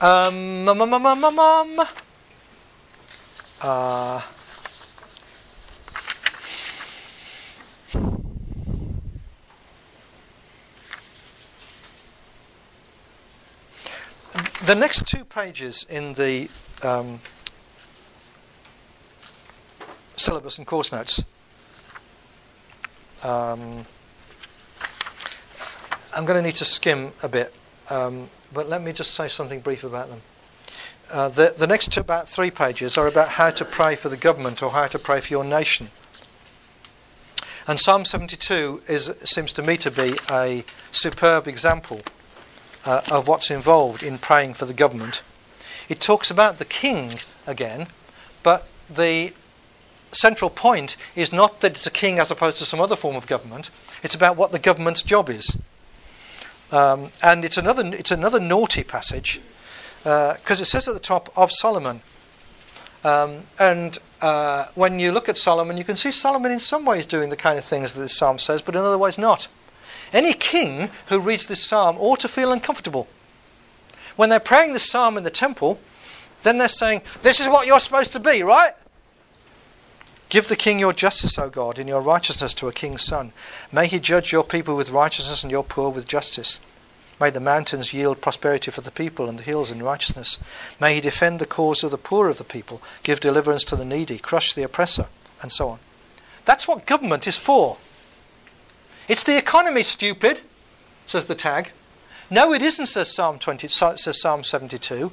Um, 0.01 0.67
um, 0.67 0.81
um, 0.81 0.93
um, 0.93 1.23
um, 1.23 1.39
um, 1.39 1.87
uh, 3.61 4.21
the 14.69 14.75
next 14.75 15.07
two 15.07 15.25
pages 15.25 15.85
in 15.89 16.13
the 16.13 16.47
um, 16.83 17.19
syllabus 20.15 20.59
and 20.59 20.67
course 20.67 20.91
notes. 20.91 21.23
Um, 23.23 23.85
I'm 26.15 26.25
going 26.25 26.37
to 26.37 26.43
need 26.43 26.55
to 26.55 26.65
skim 26.65 27.11
a 27.23 27.29
bit, 27.29 27.53
um, 27.89 28.29
but 28.53 28.69
let 28.69 28.83
me 28.83 28.93
just 28.93 29.15
say 29.15 29.27
something 29.27 29.59
brief 29.59 29.83
about 29.83 30.09
them. 30.09 30.21
Uh, 31.11 31.29
the, 31.29 31.55
the 31.57 31.65
next 31.65 31.91
two, 31.91 32.01
about 32.01 32.27
three 32.27 32.51
pages 32.51 32.97
are 32.97 33.07
about 33.07 33.29
how 33.29 33.49
to 33.49 33.65
pray 33.65 33.95
for 33.95 34.09
the 34.09 34.17
government 34.17 34.61
or 34.61 34.69
how 34.71 34.85
to 34.85 34.99
pray 34.99 35.19
for 35.19 35.29
your 35.29 35.43
nation. 35.43 35.89
And 37.69 37.79
Psalm 37.79 38.03
72 38.03 38.81
is, 38.87 39.15
seems 39.23 39.51
to 39.51 39.61
me 39.61 39.77
to 39.77 39.91
be 39.91 40.15
a 40.31 40.63
superb 40.89 41.47
example 41.47 42.01
uh, 42.83 43.01
of 43.11 43.27
what's 43.27 43.51
involved 43.51 44.01
in 44.01 44.17
praying 44.17 44.55
for 44.55 44.65
the 44.65 44.73
government. 44.73 45.21
It 45.87 45.99
talks 45.99 46.31
about 46.31 46.57
the 46.57 46.65
king 46.65 47.11
again, 47.45 47.85
but 48.41 48.67
the 48.89 49.33
central 50.11 50.49
point 50.49 50.97
is 51.15 51.31
not 51.31 51.61
that 51.61 51.73
it's 51.73 51.85
a 51.85 51.91
king 51.91 52.17
as 52.17 52.31
opposed 52.31 52.57
to 52.57 52.65
some 52.65 52.81
other 52.81 52.95
form 52.95 53.15
of 53.15 53.27
government. 53.27 53.69
It's 54.01 54.15
about 54.15 54.35
what 54.35 54.51
the 54.51 54.57
government's 54.57 55.03
job 55.03 55.29
is. 55.29 55.61
Um, 56.71 57.11
and 57.23 57.45
it's 57.45 57.57
another, 57.57 57.83
it's 57.85 58.09
another 58.09 58.39
naughty 58.39 58.81
passage 58.81 59.41
because 59.99 60.59
uh, 60.59 60.63
it 60.63 60.65
says 60.65 60.87
at 60.87 60.95
the 60.95 60.99
top 60.99 61.29
of 61.37 61.51
Solomon. 61.51 62.01
Um, 63.03 63.43
and 63.59 63.97
uh, 64.21 64.65
when 64.75 64.99
you 64.99 65.11
look 65.11 65.29
at 65.29 65.37
Solomon, 65.37 65.77
you 65.77 65.83
can 65.83 65.95
see 65.95 66.11
Solomon 66.11 66.51
in 66.51 66.59
some 66.59 66.85
ways 66.85 67.05
doing 67.05 67.29
the 67.29 67.37
kind 67.37 67.57
of 67.57 67.63
things 67.63 67.93
that 67.93 68.01
this 68.01 68.17
psalm 68.17 68.39
says, 68.39 68.61
but 68.61 68.75
in 68.75 68.81
other 68.81 68.97
ways 68.97 69.17
not. 69.17 69.47
Any 70.11 70.33
king 70.33 70.89
who 71.07 71.19
reads 71.19 71.45
this 71.45 71.63
psalm 71.63 71.97
ought 71.99 72.19
to 72.21 72.27
feel 72.27 72.51
uncomfortable. 72.51 73.07
When 74.15 74.29
they're 74.29 74.39
praying 74.39 74.73
this 74.73 74.89
psalm 74.89 75.17
in 75.17 75.23
the 75.23 75.29
temple, 75.29 75.79
then 76.43 76.57
they're 76.57 76.67
saying, 76.67 77.03
This 77.21 77.39
is 77.39 77.47
what 77.47 77.67
you're 77.67 77.79
supposed 77.79 78.11
to 78.13 78.19
be, 78.19 78.43
right? 78.43 78.71
Give 80.29 80.47
the 80.47 80.55
king 80.55 80.79
your 80.79 80.93
justice, 80.93 81.39
O 81.39 81.49
God, 81.49 81.79
in 81.79 81.87
your 81.87 82.01
righteousness 82.01 82.53
to 82.55 82.67
a 82.67 82.73
king's 82.73 83.03
son. 83.03 83.33
May 83.71 83.87
he 83.87 83.99
judge 83.99 84.31
your 84.31 84.43
people 84.43 84.75
with 84.75 84.91
righteousness 84.91 85.43
and 85.43 85.51
your 85.51 85.63
poor 85.63 85.89
with 85.89 86.07
justice. 86.07 86.59
May 87.19 87.29
the 87.29 87.39
mountains 87.39 87.93
yield 87.93 88.21
prosperity 88.21 88.71
for 88.71 88.81
the 88.81 88.91
people 88.91 89.27
and 89.27 89.37
the 89.37 89.43
hills 89.43 89.71
in 89.71 89.83
righteousness. 89.83 90.39
May 90.79 90.95
he 90.95 91.01
defend 91.01 91.39
the 91.39 91.45
cause 91.45 91.83
of 91.83 91.91
the 91.91 91.97
poor 91.97 92.29
of 92.29 92.37
the 92.37 92.43
people, 92.43 92.81
give 93.03 93.19
deliverance 93.19 93.63
to 93.65 93.75
the 93.75 93.85
needy, 93.85 94.17
crush 94.17 94.53
the 94.53 94.63
oppressor, 94.63 95.07
and 95.41 95.51
so 95.51 95.69
on. 95.69 95.79
That's 96.45 96.67
what 96.67 96.85
government 96.85 97.27
is 97.27 97.37
for. 97.37 97.77
It's 99.07 99.23
the 99.23 99.37
economy, 99.37 99.83
stupid, 99.83 100.41
says 101.05 101.25
the 101.25 101.35
tag. 101.35 101.71
No, 102.29 102.53
it 102.53 102.61
isn't, 102.61 102.85
says 102.85 103.13
Psalm 103.13 103.39
20, 103.39 103.67
says 103.67 104.21
Psalm 104.21 104.43
72. 104.43 105.11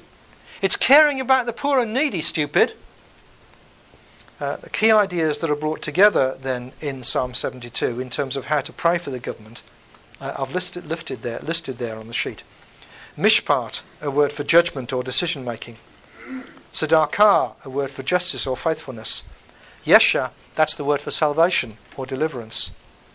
It's 0.61 0.77
caring 0.77 1.19
about 1.19 1.45
the 1.45 1.53
poor 1.53 1.79
and 1.79 1.93
needy, 1.93 2.21
stupid. 2.21 2.73
Uh, 4.39 4.57
the 4.57 4.69
key 4.69 4.91
ideas 4.91 5.39
that 5.39 5.49
are 5.49 5.55
brought 5.55 5.81
together 5.81 6.37
then 6.39 6.71
in 6.79 7.01
Psalm 7.01 7.33
72 7.33 7.99
in 7.99 8.11
terms 8.11 8.37
of 8.37 8.45
how 8.45 8.61
to 8.61 8.71
pray 8.71 8.99
for 8.99 9.09
the 9.09 9.19
government, 9.19 9.63
uh, 10.19 10.33
I've 10.39 10.53
listed, 10.53 10.87
lifted 10.87 11.21
there, 11.21 11.39
listed 11.39 11.77
there 11.77 11.97
on 11.97 12.07
the 12.07 12.13
sheet. 12.13 12.43
Mishpat, 13.17 13.83
a 14.01 14.11
word 14.11 14.31
for 14.31 14.43
judgment 14.43 14.93
or 14.93 15.03
decision 15.03 15.43
making. 15.43 15.77
Tzedakah, 16.71 17.65
a 17.65 17.69
word 17.69 17.91
for 17.91 18.03
justice 18.03 18.45
or 18.45 18.55
faithfulness. 18.55 19.27
Yesha, 19.85 20.31
that's 20.55 20.75
the 20.75 20.83
word 20.83 21.01
for 21.01 21.11
salvation 21.11 21.77
or 21.95 22.05
deliverance. 22.05 22.73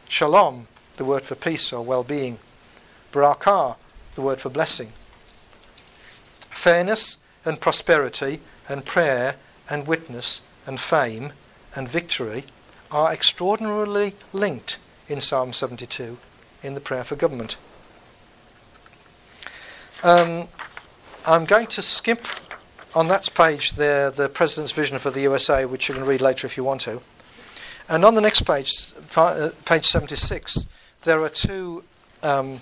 Shalom, 0.08 0.66
the 0.96 1.04
word 1.04 1.22
for 1.22 1.34
peace 1.34 1.72
or 1.72 1.84
well 1.84 2.04
being. 2.04 2.38
Barakah, 3.12 3.76
the 4.14 4.22
word 4.22 4.40
for 4.40 4.48
blessing. 4.48 4.92
Fairness 6.50 7.24
and 7.44 7.60
prosperity 7.60 8.40
and 8.68 8.84
prayer 8.84 9.36
and 9.68 9.86
witness 9.86 10.48
and 10.66 10.80
fame 10.80 11.32
and 11.74 11.88
victory 11.88 12.44
are 12.90 13.12
extraordinarily 13.12 14.14
linked 14.32 14.78
in 15.08 15.20
Psalm 15.20 15.52
72 15.52 16.18
in 16.62 16.74
the 16.74 16.80
prayer 16.80 17.04
for 17.04 17.16
government. 17.16 17.56
Um, 20.04 20.48
I'm 21.26 21.44
going 21.44 21.66
to 21.68 21.82
skip 21.82 22.26
on 22.94 23.08
that 23.08 23.28
page 23.34 23.72
there 23.72 24.10
the 24.10 24.28
President's 24.28 24.72
vision 24.72 24.98
for 24.98 25.10
the 25.10 25.20
USA, 25.20 25.64
which 25.64 25.88
you 25.88 25.94
can 25.94 26.04
read 26.04 26.20
later 26.20 26.46
if 26.46 26.56
you 26.56 26.64
want 26.64 26.80
to. 26.82 27.00
And 27.88 28.04
on 28.04 28.14
the 28.14 28.20
next 28.20 28.42
page, 28.42 28.92
uh, 29.16 29.50
page 29.64 29.84
76, 29.84 30.66
there 31.02 31.22
are 31.22 31.28
two 31.28 31.84
um, 32.22 32.60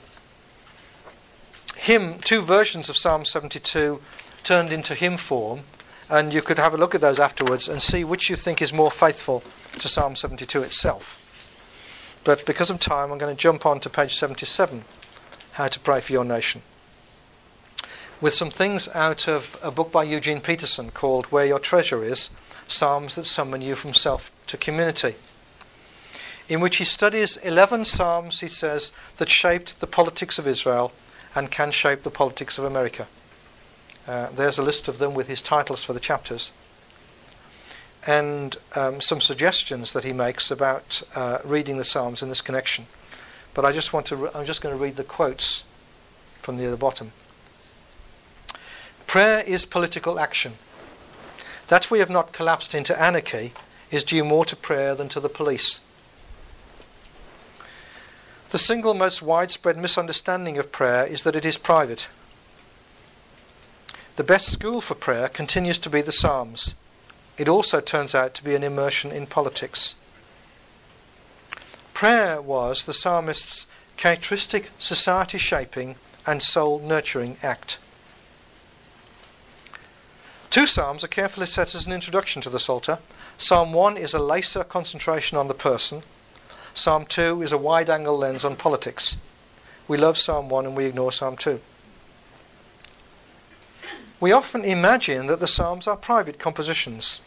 hymn, 1.77 2.19
two 2.21 2.43
versions 2.43 2.89
of 2.89 2.97
Psalm 2.97 3.25
72 3.25 4.01
turned 4.43 4.73
into 4.73 4.95
hymn 4.95 5.17
form, 5.17 5.61
and 6.11 6.35
you 6.35 6.43
could 6.43 6.59
have 6.59 6.75
a 6.75 6.77
look 6.77 6.95
at 6.95 7.01
those 7.01 7.19
afterwards 7.19 7.69
and 7.69 7.81
see 7.81 8.05
which 8.05 8.29
you 8.29 8.37
think 8.37 8.61
is 8.61 8.73
more 8.73 8.91
faithful 8.91 9.43
to 9.79 9.89
Psalm 9.89 10.17
72 10.17 10.63
itself. 10.63 11.19
But 12.25 12.45
because 12.45 12.71
of 12.71 12.81
time, 12.81 13.11
I'm 13.11 13.19
going 13.19 13.35
to 13.35 13.41
jump 13.41 13.65
on 13.65 13.81
to 13.81 13.91
page 13.91 14.15
77 14.15 14.85
How 15.53 15.69
to 15.69 15.81
Pray 15.81 16.01
for 16.01 16.13
Your 16.13 16.25
Nation. 16.25 16.63
With 18.21 18.35
some 18.35 18.51
things 18.51 18.89
out 18.95 19.27
of 19.27 19.59
a 19.63 19.71
book 19.71 19.91
by 19.91 20.05
Eugene 20.05 20.43
Peterson 20.43 20.91
called 20.91 21.27
Where 21.27 21.47
Your 21.47 21.59
Treasure 21.59 22.03
Is 22.03 22.37
Psalms 22.67 23.15
That 23.15 23.25
Summon 23.25 23.63
You 23.63 23.75
from 23.75 23.95
Self 23.95 24.31
to 24.49 24.59
Community, 24.59 25.15
in 26.47 26.61
which 26.61 26.77
he 26.77 26.85
studies 26.85 27.39
11 27.39 27.87
Psalms, 27.87 28.41
he 28.41 28.49
says, 28.49 28.93
that 29.17 29.31
shaped 29.31 29.81
the 29.81 29.87
politics 29.87 30.39
of 30.39 30.47
Israel 30.47 30.93
and 31.35 31.51
can 31.51 31.71
shape 31.71 32.03
the 32.03 32.11
politics 32.11 32.59
of 32.59 32.65
America. 32.65 33.07
Uh, 34.07 34.29
there's 34.31 34.59
a 34.59 34.63
list 34.63 34.89
of 34.89 34.99
them 34.99 35.15
with 35.15 35.29
his 35.29 35.41
titles 35.41 35.83
for 35.83 35.95
the 35.95 36.01
chapters 36.01 36.53
and 38.07 38.57
um, 38.77 39.01
some 39.01 39.21
suggestions 39.21 39.93
that 39.93 40.05
he 40.05 40.13
makes 40.13 40.51
about 40.51 41.03
uh, 41.15 41.39
reading 41.45 41.77
the 41.77 41.85
Psalms 41.85 42.23
in 42.23 42.29
this 42.29 42.41
connection. 42.41 42.87
But 43.55 43.65
I 43.65 43.73
just 43.73 43.93
want 43.93 44.07
to. 44.07 44.17
Re- 44.17 44.31
I'm 44.35 44.47
just 44.47 44.63
going 44.63 44.77
to 44.77 44.83
read 44.83 44.97
the 44.97 45.05
quotes 45.05 45.65
from 46.41 46.57
near 46.57 46.71
the 46.71 46.77
bottom. 46.77 47.13
Prayer 49.07 49.43
is 49.47 49.67
political 49.67 50.19
action. 50.19 50.53
That 51.69 51.91
we 51.91 51.99
have 51.99 52.11
not 52.11 52.33
collapsed 52.33 52.75
into 52.75 53.01
anarchy 53.01 53.53
is 53.91 54.05
due 54.05 54.25
more 54.25 54.45
to 54.45 54.57
prayer 54.57 54.95
than 54.95 55.09
to 55.11 55.21
the 55.21 55.29
police. 55.29 55.81
The 58.51 58.59
single 58.59 58.95
most 58.95 59.23
widespread 59.23 59.77
misunderstanding 59.77 60.59
of 60.59 60.73
prayer 60.73 61.07
is 61.07 61.23
that 61.25 61.37
it 61.37 61.45
is 61.45 61.59
private. 61.59 62.09
The 64.17 64.25
best 64.25 64.53
school 64.53 64.81
for 64.81 64.95
prayer 64.95 65.29
continues 65.29 65.79
to 65.79 65.91
be 65.91 66.03
the 66.03 66.13
Psalms 66.13 66.75
it 67.41 67.49
also 67.49 67.81
turns 67.81 68.15
out 68.15 68.35
to 68.35 68.45
be 68.45 68.55
an 68.55 68.63
immersion 68.63 69.11
in 69.11 69.27
politics. 69.27 69.99
Prayer 71.95 72.39
was 72.43 72.85
the 72.85 72.93
psalmist's 72.93 73.67
characteristic 73.97 74.71
society 74.79 75.39
shaping 75.39 75.97
and 76.27 76.43
soul 76.43 76.81
nurturing 76.81 77.39
act. 77.43 77.79
Two 80.51 80.67
psalms 80.67 81.03
are 81.03 81.09
carefully 81.09 81.47
set 81.47 81.75
as 81.75 81.87
an 81.87 81.95
introduction 81.95 82.43
to 82.43 82.51
the 82.51 82.59
Psalter. 82.59 82.99
Psalm 83.39 83.73
1 83.73 83.97
is 83.97 84.13
a 84.13 84.23
laser 84.23 84.63
concentration 84.63 85.39
on 85.39 85.47
the 85.47 85.55
person. 85.55 86.03
Psalm 86.75 87.07
2 87.07 87.41
is 87.41 87.53
a 87.53 87.59
wide 87.59 87.89
angle 87.89 88.19
lens 88.19 88.45
on 88.45 88.55
politics. 88.55 89.17
We 89.89 89.97
love 89.97 90.19
Psalm 90.19 90.51
1 90.51 90.67
and 90.67 90.77
we 90.77 90.85
ignore 90.85 91.11
Psalm 91.11 91.39
2. 91.39 91.59
We 94.21 94.31
often 94.31 94.63
imagine 94.63 95.27
that 95.29 95.41
the 95.41 95.47
Psalms 95.47 95.89
are 95.89 95.97
private 95.97 96.39
compositions. 96.39 97.23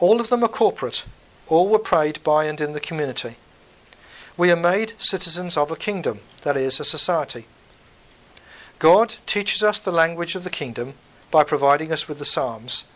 All 0.00 0.18
of 0.18 0.30
them 0.30 0.42
are 0.42 0.48
corporate. 0.48 1.04
All 1.46 1.68
were 1.68 1.78
prayed 1.78 2.22
by 2.24 2.46
and 2.46 2.60
in 2.60 2.72
the 2.72 2.80
community. 2.80 3.36
We 4.36 4.50
are 4.50 4.56
made 4.56 4.94
citizens 4.98 5.56
of 5.56 5.70
a 5.70 5.76
kingdom, 5.76 6.20
that 6.42 6.56
is, 6.56 6.80
a 6.80 6.84
society. 6.84 7.46
God 8.78 9.16
teaches 9.26 9.62
us 9.62 9.78
the 9.78 9.92
language 9.92 10.34
of 10.34 10.42
the 10.42 10.50
kingdom 10.50 10.94
by 11.30 11.44
providing 11.44 11.92
us 11.92 12.08
with 12.08 12.18
the 12.18 12.24
Psalms, 12.24 12.90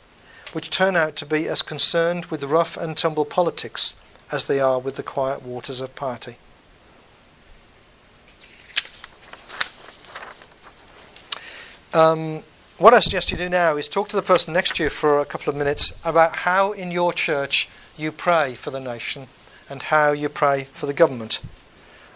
which 0.52 0.70
turn 0.70 0.96
out 0.96 1.14
to 1.16 1.26
be 1.26 1.46
as 1.46 1.61
concerned 1.61 2.26
with 2.26 2.42
rough 2.42 2.76
and 2.78 2.96
tumble 2.96 3.26
politics 3.26 3.96
as 4.32 4.46
they 4.46 4.61
are 4.61 4.78
with 4.78 4.96
the 4.96 5.02
quiet 5.02 5.42
waters 5.42 5.80
of 5.80 5.94
piety. 5.94 6.38
Um, 11.92 12.42
what 12.85 12.93
I 12.93 13.01
suggest 13.01 13.32
you 13.32 13.39
do 13.39 13.49
now 13.49 13.78
is 13.78 13.89
talk 13.89 14.09
to 14.09 14.16
the 14.16 14.20
person 14.20 14.53
next 14.53 14.76
to 14.76 14.82
you 14.82 14.91
for 14.91 15.18
a 15.18 15.24
couple 15.24 15.51
of 15.51 15.57
minutes 15.57 15.99
about 16.05 16.37
how 16.37 16.72
in 16.72 16.91
your 16.91 17.14
church 17.14 17.70
you 17.97 18.12
pray 18.12 18.53
for 18.53 18.70
the 18.70 18.78
nation 18.78 19.28
and 19.70 19.85
how 19.85 20.12
you 20.12 20.28
pray 20.28 20.64
for 20.64 20.85
the 20.85 20.93
government. 20.93 21.41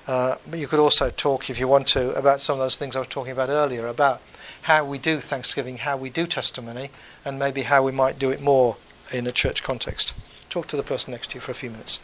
Uh, 0.06 0.34
but 0.46 0.58
you 0.58 0.66
could 0.66 0.78
also 0.78 1.08
talk, 1.08 1.48
if 1.48 1.58
you 1.58 1.66
want 1.66 1.86
to, 1.86 2.12
about 2.18 2.42
some 2.42 2.52
of 2.52 2.58
those 2.58 2.76
things 2.76 2.94
I 2.94 2.98
was 2.98 3.08
talking 3.08 3.32
about 3.32 3.48
earlier 3.48 3.86
about 3.86 4.20
how 4.60 4.84
we 4.84 4.98
do 4.98 5.20
Thanksgiving, 5.20 5.78
how 5.78 5.96
we 5.96 6.10
do 6.10 6.26
testimony, 6.26 6.90
and 7.24 7.38
maybe 7.38 7.62
how 7.62 7.82
we 7.82 7.90
might 7.90 8.18
do 8.18 8.28
it 8.28 8.42
more 8.42 8.76
in 9.10 9.26
a 9.26 9.32
church 9.32 9.62
context. 9.62 10.12
Talk 10.50 10.66
to 10.66 10.76
the 10.76 10.82
person 10.82 11.12
next 11.12 11.30
to 11.30 11.36
you 11.36 11.40
for 11.40 11.52
a 11.52 11.54
few 11.54 11.70
minutes. 11.70 11.98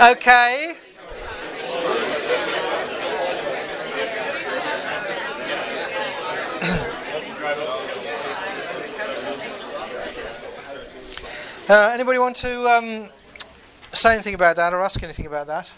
Okay. 0.00 0.72
Uh, 11.68 11.90
anybody 11.92 12.18
want 12.18 12.34
to 12.34 12.66
um, 12.66 13.10
say 13.92 14.14
anything 14.14 14.32
about 14.32 14.56
that 14.56 14.72
or 14.72 14.80
ask 14.80 15.02
anything 15.02 15.26
about 15.26 15.46
that? 15.46 15.70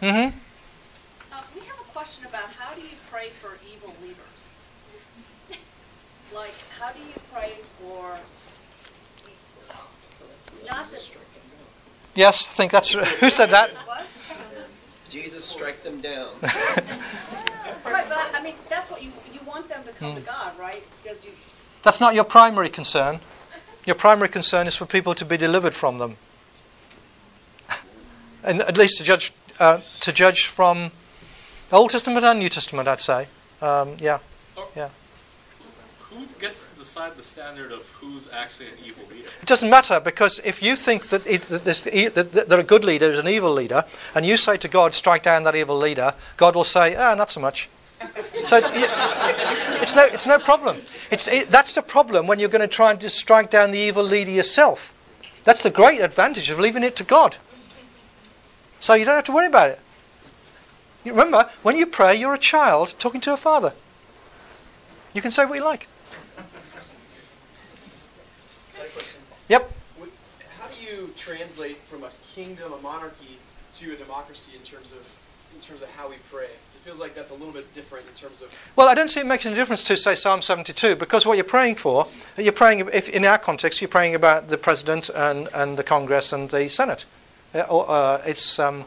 Mm-hmm. 0.00 0.36
Uh, 1.30 1.42
we 1.54 1.60
have 1.60 1.78
a 1.78 1.90
question 1.92 2.24
about 2.24 2.48
how 2.52 2.74
do 2.74 2.80
you 2.80 2.96
pray 3.10 3.28
for 3.28 3.58
evil 3.70 3.94
leaders? 4.00 4.54
Like, 6.34 6.54
how 6.78 6.90
do 6.92 7.00
you 7.00 7.20
pray 7.30 7.58
for, 7.78 8.16
not 10.66 10.90
that, 10.90 11.10
Yes, 12.14 12.48
I 12.48 12.52
think 12.52 12.72
that's 12.72 12.92
who 12.92 13.30
said 13.30 13.50
that. 13.50 13.70
what? 13.70 14.06
Jesus 15.08 15.44
strike 15.44 15.82
them 15.82 16.00
down. 16.00 16.28
Right, 17.84 18.04
but 18.08 18.16
I, 18.16 18.38
I 18.38 18.42
mean, 18.42 18.54
that's 18.68 18.90
what 18.90 19.02
you, 19.02 19.10
you 19.32 19.40
want 19.44 19.68
them 19.68 19.82
to 19.84 19.92
come 19.92 20.14
to 20.14 20.20
God, 20.20 20.56
right? 20.56 20.82
Because 21.02 21.24
you, 21.24 21.32
That's 21.82 22.00
not 22.00 22.14
your 22.14 22.24
primary 22.24 22.68
concern. 22.68 23.18
Your 23.84 23.96
primary 23.96 24.28
concern 24.28 24.68
is 24.68 24.76
for 24.76 24.86
people 24.86 25.14
to 25.14 25.24
be 25.24 25.36
delivered 25.36 25.74
from 25.74 25.98
them, 25.98 26.16
and 28.44 28.60
at 28.60 28.78
least 28.78 28.98
to 28.98 29.04
judge 29.04 29.32
uh, 29.58 29.80
to 30.00 30.12
judge 30.12 30.46
from 30.46 30.92
Old 31.72 31.90
Testament 31.90 32.24
and 32.24 32.38
New 32.38 32.48
Testament. 32.48 32.86
I'd 32.86 33.00
say, 33.00 33.26
um, 33.60 33.96
yeah. 33.98 34.18
Who 34.54 35.01
gets 36.42 36.66
to 36.66 36.74
decide 36.76 37.16
the 37.16 37.22
standard 37.22 37.70
of 37.72 37.88
who's 38.00 38.28
actually 38.32 38.66
an 38.66 38.74
evil 38.84 39.04
leader? 39.08 39.28
It 39.40 39.46
doesn't 39.46 39.70
matter 39.70 40.00
because 40.00 40.40
if 40.44 40.60
you 40.62 40.74
think 40.76 41.04
that, 41.06 41.24
it, 41.26 41.42
that, 41.42 41.62
this, 41.62 41.82
that, 41.82 42.32
that 42.32 42.58
a 42.58 42.64
good 42.64 42.84
leader 42.84 43.06
is 43.06 43.18
an 43.20 43.28
evil 43.28 43.52
leader, 43.52 43.84
and 44.14 44.26
you 44.26 44.36
say 44.36 44.56
to 44.56 44.68
God, 44.68 44.92
"Strike 44.92 45.22
down 45.22 45.44
that 45.44 45.54
evil 45.54 45.78
leader," 45.78 46.14
God 46.36 46.56
will 46.56 46.64
say, 46.64 46.96
"Ah, 46.96 47.14
not 47.14 47.30
so 47.30 47.40
much." 47.40 47.70
So 48.42 48.56
it- 48.56 48.64
it's 49.80 49.94
no, 49.94 50.04
it's 50.04 50.26
no 50.26 50.38
problem. 50.40 50.76
It's, 51.12 51.28
it, 51.28 51.48
that's 51.48 51.74
the 51.74 51.82
problem 51.82 52.26
when 52.26 52.40
you're 52.40 52.48
going 52.48 52.68
to 52.68 52.76
try 52.76 52.90
and 52.90 53.00
just 53.00 53.16
strike 53.16 53.48
down 53.48 53.70
the 53.70 53.78
evil 53.78 54.02
leader 54.02 54.32
yourself. 54.32 54.92
That's 55.44 55.62
the 55.62 55.70
great 55.70 56.00
advantage 56.00 56.50
of 56.50 56.58
leaving 56.58 56.82
it 56.82 56.96
to 56.96 57.04
God. 57.04 57.36
So 58.80 58.94
you 58.94 59.04
don't 59.04 59.14
have 59.14 59.24
to 59.24 59.32
worry 59.32 59.46
about 59.46 59.70
it. 59.70 59.80
You 61.04 61.12
remember, 61.12 61.50
when 61.62 61.76
you 61.76 61.86
pray, 61.86 62.16
you're 62.16 62.34
a 62.34 62.38
child 62.38 62.94
talking 62.98 63.20
to 63.22 63.32
a 63.32 63.36
father. 63.36 63.72
You 65.14 65.22
can 65.22 65.30
say 65.30 65.44
what 65.44 65.56
you 65.56 65.64
like. 65.64 65.86
Yep. 69.48 69.70
How 70.58 70.68
do 70.68 70.82
you 70.84 71.10
translate 71.16 71.78
from 71.78 72.04
a 72.04 72.10
kingdom, 72.34 72.72
a 72.72 72.80
monarchy, 72.82 73.38
to 73.74 73.92
a 73.92 73.96
democracy 73.96 74.52
in 74.56 74.62
terms 74.64 74.92
of 74.92 74.98
in 75.54 75.60
terms 75.60 75.82
of 75.82 75.90
how 75.96 76.08
we 76.08 76.16
pray? 76.30 76.46
'Cause 76.46 76.76
it 76.76 76.84
feels 76.84 76.98
like 76.98 77.14
that's 77.14 77.30
a 77.30 77.34
little 77.34 77.52
bit 77.52 77.72
different 77.74 78.06
in 78.08 78.14
terms 78.14 78.40
of 78.42 78.48
Well, 78.76 78.88
I 78.88 78.94
don't 78.94 79.08
see 79.08 79.20
it 79.20 79.26
makes 79.26 79.44
any 79.44 79.54
difference 79.54 79.82
to 79.84 79.96
say 79.96 80.14
Psalm 80.14 80.40
72 80.42 80.96
because 80.96 81.26
what 81.26 81.36
you're 81.36 81.44
praying 81.44 81.76
for, 81.76 82.06
you're 82.36 82.52
praying. 82.52 82.88
If 82.92 83.08
in 83.08 83.24
our 83.26 83.38
context, 83.38 83.80
you're 83.80 83.88
praying 83.88 84.14
about 84.14 84.48
the 84.48 84.56
president 84.58 85.10
and, 85.14 85.48
and 85.52 85.76
the 85.76 85.84
Congress 85.84 86.32
and 86.32 86.50
the 86.50 86.68
Senate. 86.68 87.04
Uh, 87.54 87.58
uh, 87.58 88.22
it's 88.24 88.58
um, 88.58 88.86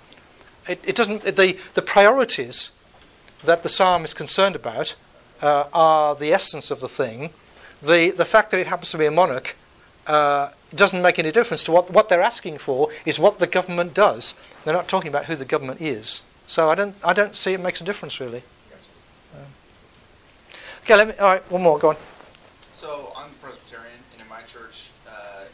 it, 0.67 0.79
it 0.83 0.95
doesn't 0.95 1.21
the 1.35 1.57
the 1.75 1.81
priorities 1.81 2.71
that 3.43 3.61
the 3.61 3.69
psalm 3.69 4.03
is 4.03 4.13
concerned 4.13 4.55
about 4.55 4.95
uh, 5.41 5.65
are 5.71 6.15
the 6.15 6.33
essence 6.33 6.71
of 6.71 6.79
the 6.79 6.89
thing. 6.89 7.29
The 7.81 8.09
the 8.09 8.25
fact 8.25 8.49
that 8.51 8.59
it 8.59 8.67
happens 8.67 8.89
to 8.91 8.97
be 8.97 9.05
a 9.05 9.11
monarch 9.11 9.55
uh, 10.07 10.49
doesn't 10.73 11.01
make 11.01 11.17
any 11.19 11.31
difference 11.31 11.63
to 11.65 11.71
what 11.71 11.89
what 11.91 12.09
they're 12.09 12.21
asking 12.21 12.57
for 12.57 12.89
is 13.05 13.17
what 13.19 13.39
the 13.39 13.47
government 13.47 13.93
does. 13.93 14.39
They're 14.63 14.73
not 14.73 14.87
talking 14.87 15.09
about 15.09 15.25
who 15.25 15.35
the 15.35 15.45
government 15.45 15.81
is. 15.81 16.23
So 16.47 16.69
I 16.69 16.75
don't 16.75 16.95
I 17.03 17.13
don't 17.13 17.35
see 17.35 17.53
it 17.53 17.59
makes 17.59 17.81
a 17.81 17.83
difference 17.83 18.19
really. 18.19 18.43
Um, 19.33 19.47
okay, 20.83 20.95
let 20.95 21.07
me. 21.07 21.13
All 21.19 21.33
right, 21.33 21.51
one 21.51 21.63
more. 21.63 21.79
Go 21.79 21.89
on. 21.89 21.97
So 22.73 23.13
I'm 23.17 23.31
Presbyterian, 23.41 23.97
and 24.13 24.21
in 24.21 24.29
my 24.29 24.41
church, 24.45 24.89
uh, 25.09 25.45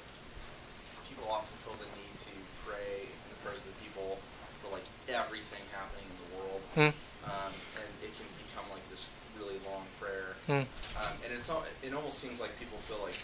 people 1.08 1.26
often 1.32 1.56
feel 1.64 1.78
the 1.80 1.88
need 1.96 2.14
to 2.28 2.34
pray 2.68 3.08
in 3.08 3.28
the 3.32 3.38
prayers 3.46 3.62
of 3.64 3.72
the 3.72 3.80
people 3.80 4.20
for 4.62 4.74
like 4.76 4.84
everything 5.08 5.64
happening 5.72 6.08
in 6.12 6.18
the 6.20 6.30
world, 6.36 6.62
Mm. 6.76 6.92
um, 7.30 7.54
and 7.80 7.90
it 8.04 8.12
can 8.18 8.28
become 8.44 8.68
like 8.74 8.84
this 8.92 9.08
really 9.40 9.56
long 9.64 9.86
prayer. 10.02 10.36
Mm. 10.50 10.68
Um, 11.00 11.14
and 11.24 11.32
it's 11.32 11.50
al- 11.50 11.64
it 11.84 11.94
almost 11.94 12.20
seems 12.20 12.42
like 12.44 12.52
people 12.60 12.78
feel 12.90 13.00
like 13.06 13.16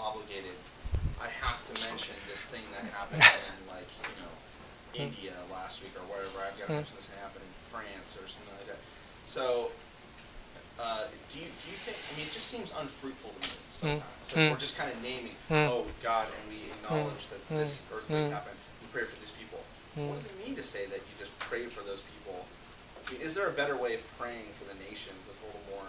obligated. 0.00 0.56
I 1.20 1.28
have 1.28 1.60
to 1.68 1.72
mention 1.84 2.16
this 2.28 2.48
thing 2.48 2.64
that 2.72 2.84
happened 2.96 3.20
in 3.48 3.56
like 3.68 3.88
you 4.08 4.16
know 4.24 4.32
India 4.96 5.36
last 5.52 5.82
week 5.84 5.92
or 5.96 6.04
whatever. 6.08 6.40
I've 6.40 6.56
got 6.58 6.66
to 6.66 6.72
Mm. 6.72 6.80
mention 6.80 6.96
this 6.96 7.06
thing 7.12 7.20
happened 7.20 7.44
in 7.44 7.54
France 7.68 8.16
or 8.16 8.24
something 8.24 8.54
like 8.56 8.68
that. 8.72 8.80
So 9.28 9.70
uh, 10.80 11.04
do 11.28 11.38
you 11.38 11.44
do 11.44 11.66
you 11.68 11.76
think? 11.76 11.96
I 12.00 12.10
mean, 12.16 12.24
it 12.26 12.32
just 12.32 12.48
seems 12.48 12.72
unfruitful 12.72 13.30
to 13.36 13.40
me 13.44 13.52
sometimes. 13.70 14.16
So 14.24 14.40
Mm. 14.40 14.50
we're 14.50 14.64
just 14.64 14.78
kind 14.80 14.88
of 14.90 14.96
naming, 15.04 15.36
oh 15.68 15.84
God, 16.02 16.24
and 16.32 16.42
we 16.48 16.72
acknowledge 16.72 17.28
that 17.28 17.40
this 17.52 17.84
earthquake 17.92 18.32
happened. 18.32 18.56
We 18.80 18.88
pray 18.88 19.04
for 19.04 19.16
these 19.20 19.32
people. 19.36 19.60
What 20.00 20.16
does 20.16 20.26
it 20.26 20.36
mean 20.40 20.56
to 20.56 20.62
say 20.64 20.86
that 20.86 21.02
you 21.04 21.14
just 21.20 21.36
pray 21.38 21.66
for 21.66 21.82
those 21.84 22.00
people? 22.00 22.46
I 22.96 23.12
mean, 23.12 23.20
is 23.20 23.34
there 23.34 23.48
a 23.48 23.52
better 23.52 23.76
way 23.76 23.92
of 23.94 24.02
praying 24.16 24.48
for 24.56 24.64
the 24.72 24.76
nations 24.88 25.26
that's 25.28 25.42
a 25.42 25.46
little 25.50 25.66
more? 25.74 25.84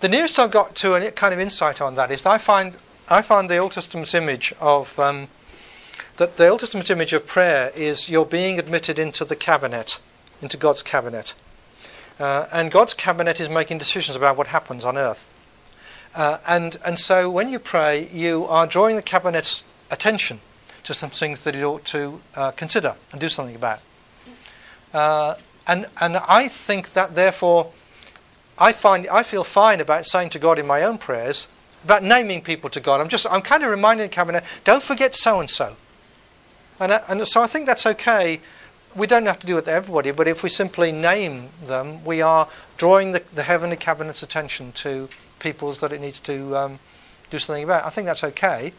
The 0.00 0.08
nearest 0.08 0.38
I've 0.38 0.50
got 0.50 0.74
to 0.76 0.94
a 0.94 1.10
kind 1.10 1.32
of 1.32 1.40
insight 1.40 1.80
on 1.80 1.94
that 1.94 2.10
is 2.10 2.26
I 2.26 2.38
find 2.38 2.76
I 3.08 3.22
find 3.22 3.48
the 3.48 3.58
Old 3.58 3.72
Testament's 3.72 4.14
image 4.14 4.52
of 4.60 4.98
um, 4.98 5.28
that 6.16 6.36
the 6.36 6.48
Old 6.48 6.60
Testament 6.60 6.90
image 6.90 7.12
of 7.12 7.26
prayer 7.26 7.70
is 7.74 8.08
you're 8.08 8.24
being 8.24 8.58
admitted 8.58 8.98
into 8.98 9.24
the 9.24 9.36
cabinet, 9.36 10.00
into 10.42 10.56
God's 10.56 10.82
cabinet, 10.82 11.34
uh, 12.18 12.46
and 12.52 12.70
God's 12.70 12.94
cabinet 12.94 13.40
is 13.40 13.48
making 13.48 13.78
decisions 13.78 14.16
about 14.16 14.36
what 14.36 14.48
happens 14.48 14.84
on 14.84 14.98
earth. 14.98 15.30
Uh, 16.14 16.38
and 16.46 16.78
and 16.84 16.98
so 16.98 17.30
when 17.30 17.48
you 17.48 17.58
pray, 17.58 18.08
you 18.12 18.44
are 18.46 18.66
drawing 18.66 18.96
the 18.96 19.02
cabinet's 19.02 19.64
attention 19.90 20.40
to 20.82 20.94
some 20.94 21.10
things 21.10 21.44
that 21.44 21.54
it 21.54 21.62
ought 21.62 21.84
to 21.84 22.20
uh, 22.34 22.50
consider 22.52 22.96
and 23.12 23.20
do 23.20 23.28
something 23.28 23.56
about. 23.56 23.80
Uh, 24.92 25.34
and 25.66 25.86
and 26.00 26.16
I 26.16 26.48
think 26.48 26.90
that 26.90 27.14
therefore. 27.14 27.72
I 28.58 28.72
find 28.72 29.06
I 29.08 29.22
feel 29.22 29.44
fine 29.44 29.80
about 29.80 30.06
saying 30.06 30.30
to 30.30 30.38
God 30.38 30.58
in 30.58 30.66
my 30.66 30.82
own 30.82 30.98
prayers 30.98 31.48
about 31.84 32.02
naming 32.02 32.42
people 32.42 32.68
to 32.70 32.80
God. 32.80 33.00
I'm 33.00 33.08
just 33.08 33.26
I'm 33.30 33.42
kind 33.42 33.62
of 33.62 33.70
reminding 33.70 34.06
the 34.06 34.12
cabinet, 34.12 34.44
don't 34.64 34.82
forget 34.82 35.14
so 35.14 35.40
and 35.40 35.48
so. 35.48 35.76
And 36.80 36.92
and 37.08 37.26
so 37.28 37.42
I 37.42 37.46
think 37.46 37.66
that's 37.66 37.86
okay. 37.86 38.40
We 38.94 39.06
don't 39.06 39.26
have 39.26 39.38
to 39.40 39.46
do 39.46 39.58
it 39.58 39.66
to 39.66 39.72
everybody, 39.72 40.10
but 40.10 40.26
if 40.26 40.42
we 40.42 40.48
simply 40.48 40.90
name 40.90 41.50
them, 41.62 42.02
we 42.04 42.22
are 42.22 42.48
drawing 42.78 43.12
the, 43.12 43.22
the 43.34 43.42
heavenly 43.42 43.76
cabinet's 43.76 44.22
attention 44.22 44.72
to 44.72 45.10
peoples 45.38 45.80
that 45.80 45.92
it 45.92 46.00
needs 46.00 46.18
to 46.20 46.56
um, 46.56 46.78
do 47.30 47.38
something 47.38 47.64
about. 47.64 47.84
I 47.84 47.90
think 47.90 48.06
that's 48.06 48.24
okay. 48.24 48.72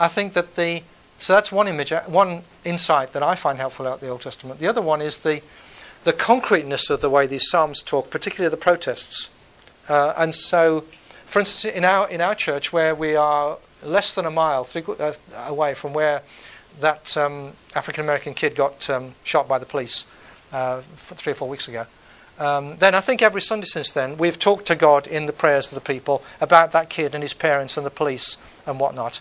I 0.00 0.08
think 0.08 0.32
that 0.32 0.56
the 0.56 0.82
so 1.18 1.32
that's 1.32 1.50
one 1.50 1.68
image, 1.68 1.92
uh, 1.92 2.02
one 2.02 2.42
insight 2.64 3.12
that 3.12 3.22
I 3.22 3.34
find 3.34 3.58
helpful 3.58 3.86
out 3.86 3.94
of 3.94 4.00
the 4.00 4.08
Old 4.08 4.20
Testament. 4.20 4.60
The 4.60 4.66
other 4.66 4.82
one 4.82 5.00
is 5.00 5.18
the 5.18 5.40
the 6.06 6.12
concreteness 6.12 6.88
of 6.88 7.00
the 7.00 7.10
way 7.10 7.26
these 7.26 7.50
psalms 7.50 7.82
talk, 7.82 8.10
particularly 8.10 8.48
the 8.48 8.56
protests. 8.56 9.34
Uh, 9.88 10.14
and 10.16 10.36
so, 10.36 10.82
for 11.26 11.40
instance, 11.40 11.74
in 11.74 11.84
our 11.84 12.08
in 12.08 12.20
our 12.20 12.34
church, 12.34 12.72
where 12.72 12.94
we 12.94 13.16
are 13.16 13.58
less 13.82 14.14
than 14.14 14.24
a 14.24 14.30
mile 14.30 14.62
three, 14.62 14.84
uh, 15.00 15.12
away 15.48 15.74
from 15.74 15.92
where 15.92 16.22
that 16.78 17.16
um, 17.16 17.52
African 17.74 18.04
American 18.04 18.34
kid 18.34 18.54
got 18.54 18.88
um, 18.88 19.14
shot 19.24 19.48
by 19.48 19.58
the 19.58 19.66
police 19.66 20.06
uh, 20.52 20.80
three 20.94 21.32
or 21.32 21.34
four 21.34 21.48
weeks 21.48 21.66
ago. 21.66 21.86
Um, 22.38 22.76
then 22.76 22.94
I 22.94 23.00
think 23.00 23.20
every 23.20 23.42
Sunday 23.42 23.66
since 23.66 23.90
then 23.90 24.16
we've 24.16 24.38
talked 24.38 24.66
to 24.66 24.76
God 24.76 25.08
in 25.08 25.26
the 25.26 25.32
prayers 25.32 25.72
of 25.72 25.74
the 25.74 25.92
people 25.92 26.22
about 26.40 26.70
that 26.70 26.88
kid 26.88 27.14
and 27.14 27.22
his 27.22 27.34
parents 27.34 27.76
and 27.76 27.84
the 27.84 27.90
police 27.90 28.38
and 28.64 28.78
whatnot. 28.78 29.20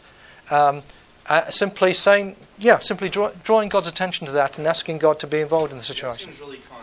Um, 0.51 0.81
uh, 1.27 1.49
simply 1.49 1.93
saying, 1.93 2.35
yeah, 2.59 2.77
simply 2.79 3.09
draw, 3.09 3.31
drawing 3.43 3.69
God's 3.69 3.87
attention 3.87 4.27
to 4.27 4.33
that 4.33 4.57
and 4.57 4.67
asking 4.67 4.99
God 4.99 5.19
to 5.19 5.27
be 5.27 5.39
involved 5.39 5.71
in 5.71 5.77
the 5.77 5.81
It 5.81 5.85
situation. 5.85 6.31
seems 6.31 6.39
really 6.39 6.57
that 6.57 6.74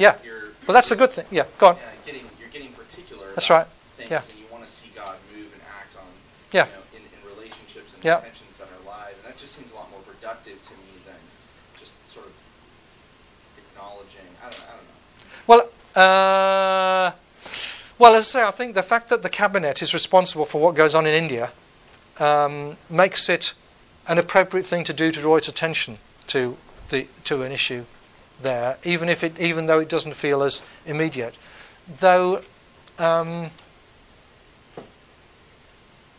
Yeah. 0.00 0.16
you're 0.24 0.56
Well, 0.66 0.74
that's 0.74 0.90
a 0.90 0.96
good 0.96 1.10
thing. 1.12 1.26
Yeah, 1.30 1.44
go 1.58 1.68
on. 1.68 1.76
yeah, 1.76 1.82
getting 2.06 2.24
you're 2.40 2.48
getting 2.48 2.72
particular. 2.72 3.26
That's 3.36 3.50
right. 3.50 3.66
Things, 3.96 4.10
Yeah. 4.10 4.22
and 4.24 4.38
you 4.40 4.46
want 4.50 4.64
to 4.64 4.70
see 4.70 4.88
God 4.96 5.16
move 5.36 5.52
and 5.52 5.62
act 5.78 5.96
on. 5.96 6.08
Yeah. 6.52 6.64
You 6.66 6.72
know, 6.72 6.84
in, 6.96 7.02
in 7.04 7.20
relationships 7.36 7.92
and 7.94 8.02
Yeah. 8.04 8.16
intentions 8.18 8.56
that 8.56 8.68
are 8.72 8.82
live, 8.88 9.14
and 9.20 9.24
that 9.28 9.36
just 9.36 9.52
seems 9.56 9.70
a 9.72 9.76
lot 9.76 9.90
more 9.90 10.00
productive 10.00 10.56
to 10.68 10.72
me 10.80 10.92
than 11.04 11.20
just 11.78 11.92
sort 12.08 12.26
of 12.26 12.32
acknowledging. 13.58 14.26
I 14.40 14.48
don't. 14.50 14.64
I 14.64 14.74
don't 14.78 14.88
know. 14.88 14.98
Well, 15.46 15.62
uh, 15.96 17.12
well, 17.98 18.14
as 18.14 18.24
I 18.34 18.40
say, 18.40 18.42
I 18.42 18.50
think 18.50 18.74
the 18.74 18.82
fact 18.82 19.08
that 19.10 19.22
the 19.22 19.28
cabinet 19.28 19.82
is 19.82 19.92
responsible 19.92 20.46
for 20.46 20.60
what 20.60 20.74
goes 20.74 20.94
on 20.94 21.06
in 21.06 21.14
India 21.14 21.52
um, 22.18 22.76
makes 22.88 23.28
it 23.28 23.54
an 24.08 24.18
appropriate 24.18 24.64
thing 24.64 24.84
to 24.84 24.92
do 24.92 25.10
to 25.10 25.20
draw 25.20 25.36
its 25.36 25.48
attention 25.48 25.98
to 26.28 26.56
the 26.88 27.06
to 27.24 27.42
an 27.42 27.52
issue 27.52 27.84
there, 28.42 28.78
even 28.84 29.08
if 29.08 29.22
it 29.22 29.38
even 29.40 29.66
though 29.66 29.78
it 29.78 29.88
doesn't 29.88 30.14
feel 30.14 30.42
as 30.42 30.62
immediate. 30.86 31.38
Though, 31.88 32.42
um, 32.98 33.50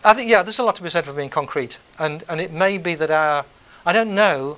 I 0.03 0.13
think 0.13 0.29
yeah, 0.29 0.43
there's 0.43 0.59
a 0.59 0.63
lot 0.63 0.75
to 0.75 0.83
be 0.83 0.89
said 0.89 1.05
for 1.05 1.13
being 1.13 1.29
concrete, 1.29 1.79
and 1.99 2.23
and 2.29 2.41
it 2.41 2.51
may 2.51 2.77
be 2.77 2.95
that 2.95 3.11
our 3.11 3.45
I 3.85 3.93
don't 3.93 4.13
know 4.13 4.57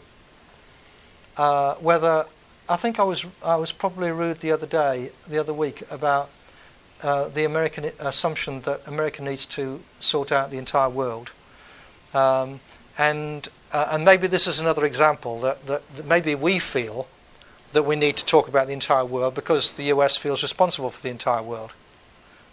uh, 1.37 1.75
whether 1.75 2.25
I 2.69 2.75
think 2.75 2.99
I 2.99 3.03
was 3.03 3.25
I 3.43 3.55
was 3.55 3.71
probably 3.71 4.11
rude 4.11 4.39
the 4.39 4.51
other 4.51 4.67
day, 4.67 5.11
the 5.27 5.37
other 5.37 5.53
week 5.53 5.83
about 5.89 6.29
uh, 7.01 7.27
the 7.27 7.43
American 7.43 7.91
assumption 7.99 8.61
that 8.61 8.87
America 8.87 9.21
needs 9.21 9.45
to 9.47 9.81
sort 9.99 10.31
out 10.31 10.51
the 10.51 10.57
entire 10.57 10.89
world, 10.89 11.33
um, 12.13 12.61
and 12.97 13.49
uh, 13.71 13.89
and 13.91 14.05
maybe 14.05 14.27
this 14.27 14.47
is 14.47 14.59
another 14.59 14.85
example 14.85 15.39
that, 15.41 15.65
that 15.65 15.95
that 15.95 16.05
maybe 16.05 16.35
we 16.35 16.59
feel 16.59 17.07
that 17.73 17.83
we 17.83 17.95
need 17.95 18.15
to 18.17 18.25
talk 18.25 18.47
about 18.47 18.67
the 18.67 18.73
entire 18.73 19.05
world 19.05 19.35
because 19.35 19.73
the 19.73 19.83
US 19.85 20.17
feels 20.17 20.41
responsible 20.41 20.89
for 20.89 21.01
the 21.01 21.09
entire 21.09 21.43
world. 21.43 21.73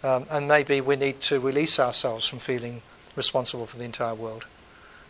Um, 0.03 0.25
and 0.29 0.47
maybe 0.47 0.81
we 0.81 0.95
need 0.95 1.21
to 1.21 1.39
release 1.39 1.79
ourselves 1.79 2.27
from 2.27 2.39
feeling 2.39 2.81
responsible 3.15 3.65
for 3.65 3.77
the 3.77 3.85
entire 3.85 4.15
world. 4.15 4.45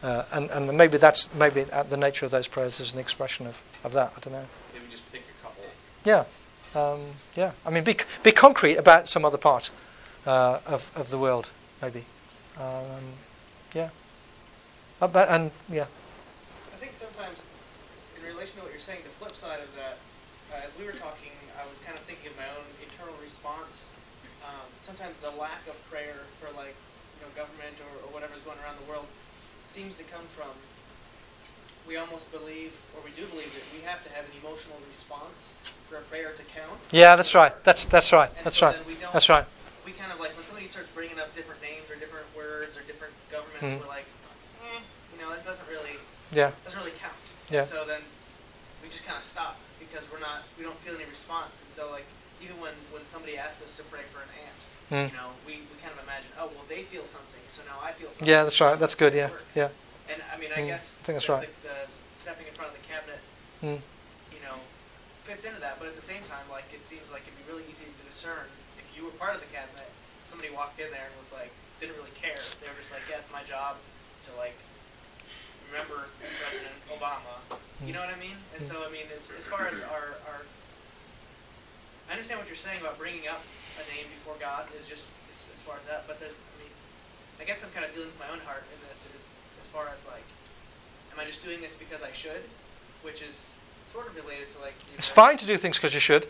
Uh, 0.03 0.23
and, 0.33 0.49
and 0.49 0.77
maybe 0.77 0.97
that's 0.97 1.33
maybe 1.35 1.61
at 1.71 1.89
the 1.89 1.97
nature 1.97 2.25
of 2.25 2.31
those 2.31 2.47
prayers 2.47 2.79
is 2.79 2.93
an 2.93 2.99
expression 2.99 3.45
of, 3.45 3.61
of 3.83 3.93
that. 3.93 4.11
I 4.17 4.19
don't 4.19 4.33
know. 4.33 4.45
Maybe 4.73 4.85
just 4.89 5.09
pick 5.11 5.23
a 5.39 5.43
couple. 5.43 5.63
Yeah, 6.03 6.23
um, 6.75 7.01
yeah. 7.35 7.51
I 7.65 7.69
mean, 7.69 7.83
be 7.83 7.95
be 8.23 8.31
concrete 8.31 8.77
about 8.77 9.07
some 9.07 9.23
other 9.23 9.37
part 9.37 9.69
uh, 10.25 10.59
of 10.65 10.91
of 10.95 11.11
the 11.11 11.19
world, 11.19 11.51
maybe. 11.81 12.05
Um, 12.59 13.13
yeah. 13.75 13.89
Uh, 14.99 15.07
but 15.07 15.29
and 15.29 15.51
yeah. 15.69 15.85
I 16.73 16.77
think 16.77 16.95
sometimes, 16.95 17.37
in 18.17 18.25
relation 18.25 18.57
to 18.57 18.63
what 18.63 18.71
you're 18.71 18.79
saying, 18.79 19.01
the 19.03 19.09
flip 19.09 19.35
side 19.35 19.59
of 19.59 19.75
that, 19.77 19.80
we 20.81 20.89
were 20.89 20.97
talking, 20.97 21.29
I 21.61 21.65
was 21.69 21.77
kind 21.85 21.93
of 21.93 22.01
thinking 22.09 22.33
of 22.33 22.35
my 22.41 22.49
own 22.57 22.65
internal 22.81 23.13
response. 23.21 23.85
Um, 24.41 24.65
sometimes 24.81 25.13
the 25.21 25.29
lack 25.37 25.61
of 25.69 25.77
prayer 25.93 26.25
for 26.41 26.49
like, 26.57 26.73
you 26.73 27.21
know, 27.21 27.29
government 27.37 27.77
or, 27.85 28.01
or 28.01 28.09
whatever's 28.09 28.41
going 28.41 28.57
around 28.65 28.81
the 28.81 28.87
world 28.89 29.05
seems 29.69 29.93
to 30.01 30.03
come 30.09 30.25
from 30.33 30.49
we 31.85 31.97
almost 31.97 32.29
believe, 32.33 32.73
or 32.93 33.01
we 33.05 33.09
do 33.17 33.25
believe 33.33 33.49
that 33.57 33.65
we 33.73 33.81
have 33.85 34.01
to 34.05 34.09
have 34.13 34.25
an 34.25 34.33
emotional 34.41 34.77
response 34.89 35.53
for 35.89 35.97
a 35.97 36.05
prayer 36.13 36.29
to 36.37 36.43
count. 36.53 36.77
Yeah, 36.93 37.15
that's 37.17 37.33
right. 37.33 37.51
That's 37.65 37.85
that's 37.85 38.13
right. 38.13 38.29
And 38.37 38.45
That's 38.45 38.57
so 38.57 38.67
right. 38.69 38.75
then 38.77 38.85
we 38.85 38.93
don't- 39.01 39.11
That's 39.13 39.29
right. 39.29 39.45
We 39.85 39.91
kind 39.97 40.11
of 40.13 40.19
like 40.21 40.29
when 40.37 40.45
somebody 40.45 40.69
starts 40.69 40.89
bringing 40.93 41.17
up 41.19 41.33
different 41.33 41.57
names 41.61 41.89
or 41.89 41.97
different 41.97 42.25
words 42.37 42.77
or 42.77 42.81
different 42.85 43.13
governments, 43.33 43.65
Mhm. 43.73 43.81
we're 43.81 43.89
like, 43.89 44.05
eh, 44.61 44.79
you 45.13 45.17
know, 45.21 45.29
that 45.33 45.43
doesn't 45.45 45.67
really 45.69 45.97
Yeah. 46.31 46.51
doesn't 46.65 46.77
really 46.79 46.93
count. 47.01 47.17
Yeah. 47.49 47.65
And 47.65 47.67
so 47.69 47.83
then 47.85 48.01
we 48.81 48.89
just 48.89 49.03
kind 49.05 49.17
of 49.17 49.25
stop 49.25 49.57
because 49.91 50.07
we're 50.07 50.23
not 50.23 50.47
we 50.57 50.63
don't 50.63 50.77
feel 50.79 50.95
any 50.95 51.05
response. 51.11 51.61
And 51.67 51.71
so 51.75 51.91
like 51.91 52.07
even 52.41 52.55
when 52.63 52.73
when 52.95 53.03
somebody 53.03 53.35
asks 53.37 53.59
us 53.61 53.75
to 53.77 53.83
pray 53.91 54.01
for 54.07 54.23
an 54.23 54.31
aunt, 54.47 54.61
Mm. 54.91 55.07
you 55.07 55.15
know, 55.15 55.31
we, 55.47 55.63
we 55.71 55.75
kind 55.79 55.95
of 55.95 56.03
imagine, 56.03 56.27
oh 56.35 56.51
well, 56.51 56.67
they 56.67 56.83
feel 56.83 57.07
something, 57.07 57.39
so 57.47 57.63
now 57.63 57.79
I 57.79 57.95
feel 57.95 58.11
something. 58.11 58.27
Yeah, 58.27 58.43
that's 58.43 58.59
right. 58.59 58.75
That's 58.75 58.91
good. 58.95 59.15
Yeah, 59.15 59.31
works. 59.31 59.55
yeah. 59.55 59.71
And 60.11 60.19
I 60.27 60.35
mean, 60.35 60.51
I 60.51 60.67
Mm, 60.67 60.75
guess 60.75 60.99
I 60.99 61.07
think 61.07 61.15
that's 61.15 61.31
the, 61.31 61.39
right. 61.39 61.47
the, 61.63 61.71
the 61.71 61.77
stepping 62.19 62.43
in 62.43 62.51
front 62.51 62.71
of 62.71 62.75
the 62.75 62.83
cabinet, 62.83 63.23
Mm. 63.63 63.79
you 64.35 64.41
know, 64.43 64.59
fits 65.15 65.47
into 65.47 65.63
that. 65.63 65.79
But 65.79 65.87
at 65.87 65.95
the 65.95 66.03
same 66.03 66.19
time, 66.27 66.43
like 66.51 66.67
it 66.75 66.83
seems 66.83 67.07
like 67.07 67.23
it'd 67.23 67.39
be 67.39 67.47
really 67.47 67.63
easy 67.71 67.87
to 67.87 68.03
discern 68.03 68.51
if 68.75 68.83
you 68.91 69.07
were 69.07 69.15
part 69.15 69.31
of 69.31 69.39
the 69.39 69.47
cabinet. 69.55 69.87
Somebody 70.27 70.51
walked 70.51 70.75
in 70.83 70.91
there 70.91 71.07
and 71.07 71.15
was 71.15 71.31
like, 71.31 71.55
didn't 71.79 71.95
really 71.95 72.11
care. 72.19 72.43
They 72.59 72.67
were 72.67 72.75
just 72.75 72.91
like, 72.91 73.07
yeah, 73.07 73.23
it's 73.23 73.31
my 73.31 73.47
job 73.47 73.79
to 74.27 74.29
like 74.35 74.59
remember 75.71 76.11
President 76.19 76.75
Obama. 76.91 77.39
You 77.87 77.95
know 77.95 78.03
what 78.03 78.13
I 78.13 78.19
mean? 78.19 78.35
And 78.59 78.67
so 78.67 78.75
I 78.83 78.91
mean, 78.91 79.07
as, 79.15 79.31
as 79.39 79.47
far 79.47 79.65
as 79.67 79.81
our, 79.87 80.19
our 80.27 80.43
I 82.09 82.11
understand 82.11 82.39
what 82.39 82.47
you're 82.51 82.59
saying 82.59 82.83
about 82.83 82.99
bringing 82.99 83.27
up 83.31 83.41
a 83.79 83.83
name 83.95 84.05
before 84.11 84.35
God 84.39 84.67
is 84.77 84.85
just 84.87 85.09
as, 85.31 85.47
as 85.55 85.63
far 85.63 85.79
as 85.79 85.85
that. 85.87 86.03
But 86.05 86.19
there's, 86.19 86.35
I 86.35 86.55
mean, 86.59 86.73
I 87.39 87.47
guess 87.47 87.63
I'm 87.63 87.71
kind 87.71 87.87
of 87.87 87.95
dealing 87.95 88.11
with 88.11 88.19
my 88.19 88.27
own 88.27 88.43
heart 88.43 88.67
in 88.67 88.77
this 88.91 89.07
is 89.15 89.31
as 89.59 89.67
far 89.67 89.87
as 89.93 90.05
like, 90.11 90.27
am 91.15 91.19
I 91.19 91.25
just 91.25 91.43
doing 91.43 91.61
this 91.61 91.73
because 91.73 92.03
I 92.03 92.11
should, 92.11 92.43
which 93.01 93.23
is 93.23 93.55
sort 93.87 94.07
of 94.07 94.15
related 94.15 94.49
to 94.51 94.59
like. 94.59 94.75
It's 94.97 95.07
fine 95.07 95.37
to 95.37 95.47
do 95.47 95.55
things 95.57 95.77
because 95.77 95.93
you 95.93 95.99
should. 95.99 96.27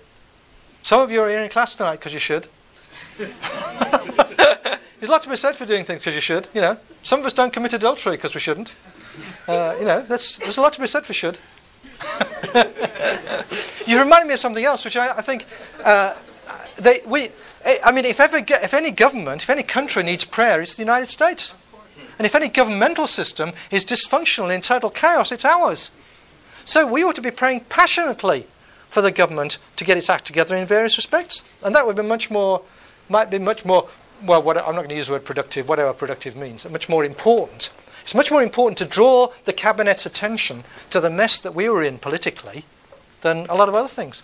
Some 0.83 1.01
of 1.01 1.11
you 1.11 1.21
are 1.21 1.29
here 1.29 1.41
in 1.41 1.49
class 1.49 1.73
tonight 1.73 1.97
because 1.97 2.13
you 2.13 2.19
should. 2.19 2.47
There's 3.17 5.09
a 5.09 5.11
lot 5.11 5.23
to 5.23 5.29
be 5.29 5.35
said 5.35 5.55
for 5.55 5.65
doing 5.65 5.83
things 5.83 5.99
because 5.99 6.13
you 6.13 6.21
should. 6.21 6.47
You 6.53 6.61
know, 6.61 6.77
some 7.01 7.19
of 7.19 7.25
us 7.25 7.33
don't 7.33 7.51
commit 7.51 7.73
adultery 7.73 8.15
because 8.17 8.35
we 8.35 8.39
shouldn't. 8.39 8.73
Uh, 9.47 9.75
you 9.79 9.85
know, 9.85 10.01
there's 10.01 10.57
a 10.57 10.61
lot 10.61 10.73
to 10.73 10.81
be 10.81 10.87
said 10.87 11.05
for 11.05 11.13
should. 11.13 11.37
you 13.87 13.99
reminded 13.99 14.27
me 14.27 14.33
of 14.33 14.39
something 14.39 14.63
else, 14.63 14.85
which 14.85 14.97
I, 14.97 15.17
I 15.17 15.21
think 15.21 15.45
uh, 15.83 16.15
they 16.77 16.99
we. 17.05 17.29
I 17.83 17.91
mean, 17.91 18.05
if 18.05 18.19
ever, 18.19 18.37
if 18.37 18.73
any 18.73 18.89
government, 18.89 19.43
if 19.43 19.49
any 19.49 19.61
country 19.61 20.01
needs 20.01 20.25
prayer, 20.25 20.61
it's 20.61 20.73
the 20.73 20.81
United 20.81 21.07
States. 21.07 21.55
And 22.17 22.25
if 22.25 22.35
any 22.35 22.49
governmental 22.49 23.07
system 23.07 23.51
is 23.69 23.85
dysfunctional 23.85 24.53
in 24.53 24.61
total 24.61 24.89
chaos, 24.89 25.31
it's 25.31 25.45
ours. 25.45 25.91
So 26.65 26.85
we 26.85 27.03
ought 27.03 27.15
to 27.15 27.21
be 27.21 27.31
praying 27.31 27.61
passionately 27.61 28.45
for 28.89 29.01
the 29.01 29.11
government 29.11 29.57
to 29.77 29.85
get 29.85 29.97
its 29.97 30.09
act 30.09 30.25
together 30.25 30.55
in 30.55 30.65
various 30.65 30.97
respects. 30.97 31.43
And 31.63 31.73
that 31.73 31.85
would 31.87 31.95
be 31.95 32.03
much 32.03 32.29
more, 32.29 32.61
might 33.09 33.29
be 33.31 33.39
much 33.39 33.65
more, 33.65 33.87
well, 34.23 34.43
what, 34.43 34.57
I'm 34.57 34.75
not 34.75 34.81
going 34.81 34.89
to 34.89 34.95
use 34.95 35.07
the 35.07 35.13
word 35.13 35.25
productive, 35.25 35.67
whatever 35.69 35.93
productive 35.93 36.35
means, 36.35 36.69
much 36.69 36.89
more 36.89 37.03
important. 37.05 37.71
It's 38.01 38.15
much 38.15 38.31
more 38.31 38.41
important 38.43 38.77
to 38.79 38.85
draw 38.85 39.27
the 39.45 39.53
cabinet's 39.53 40.05
attention 40.05 40.63
to 40.89 40.99
the 40.99 41.09
mess 41.09 41.39
that 41.39 41.53
we 41.55 41.69
were 41.69 41.83
in 41.83 41.99
politically 41.99 42.65
than 43.21 43.45
a 43.47 43.53
lot 43.55 43.69
of 43.69 43.75
other 43.75 43.87
things. 43.87 44.23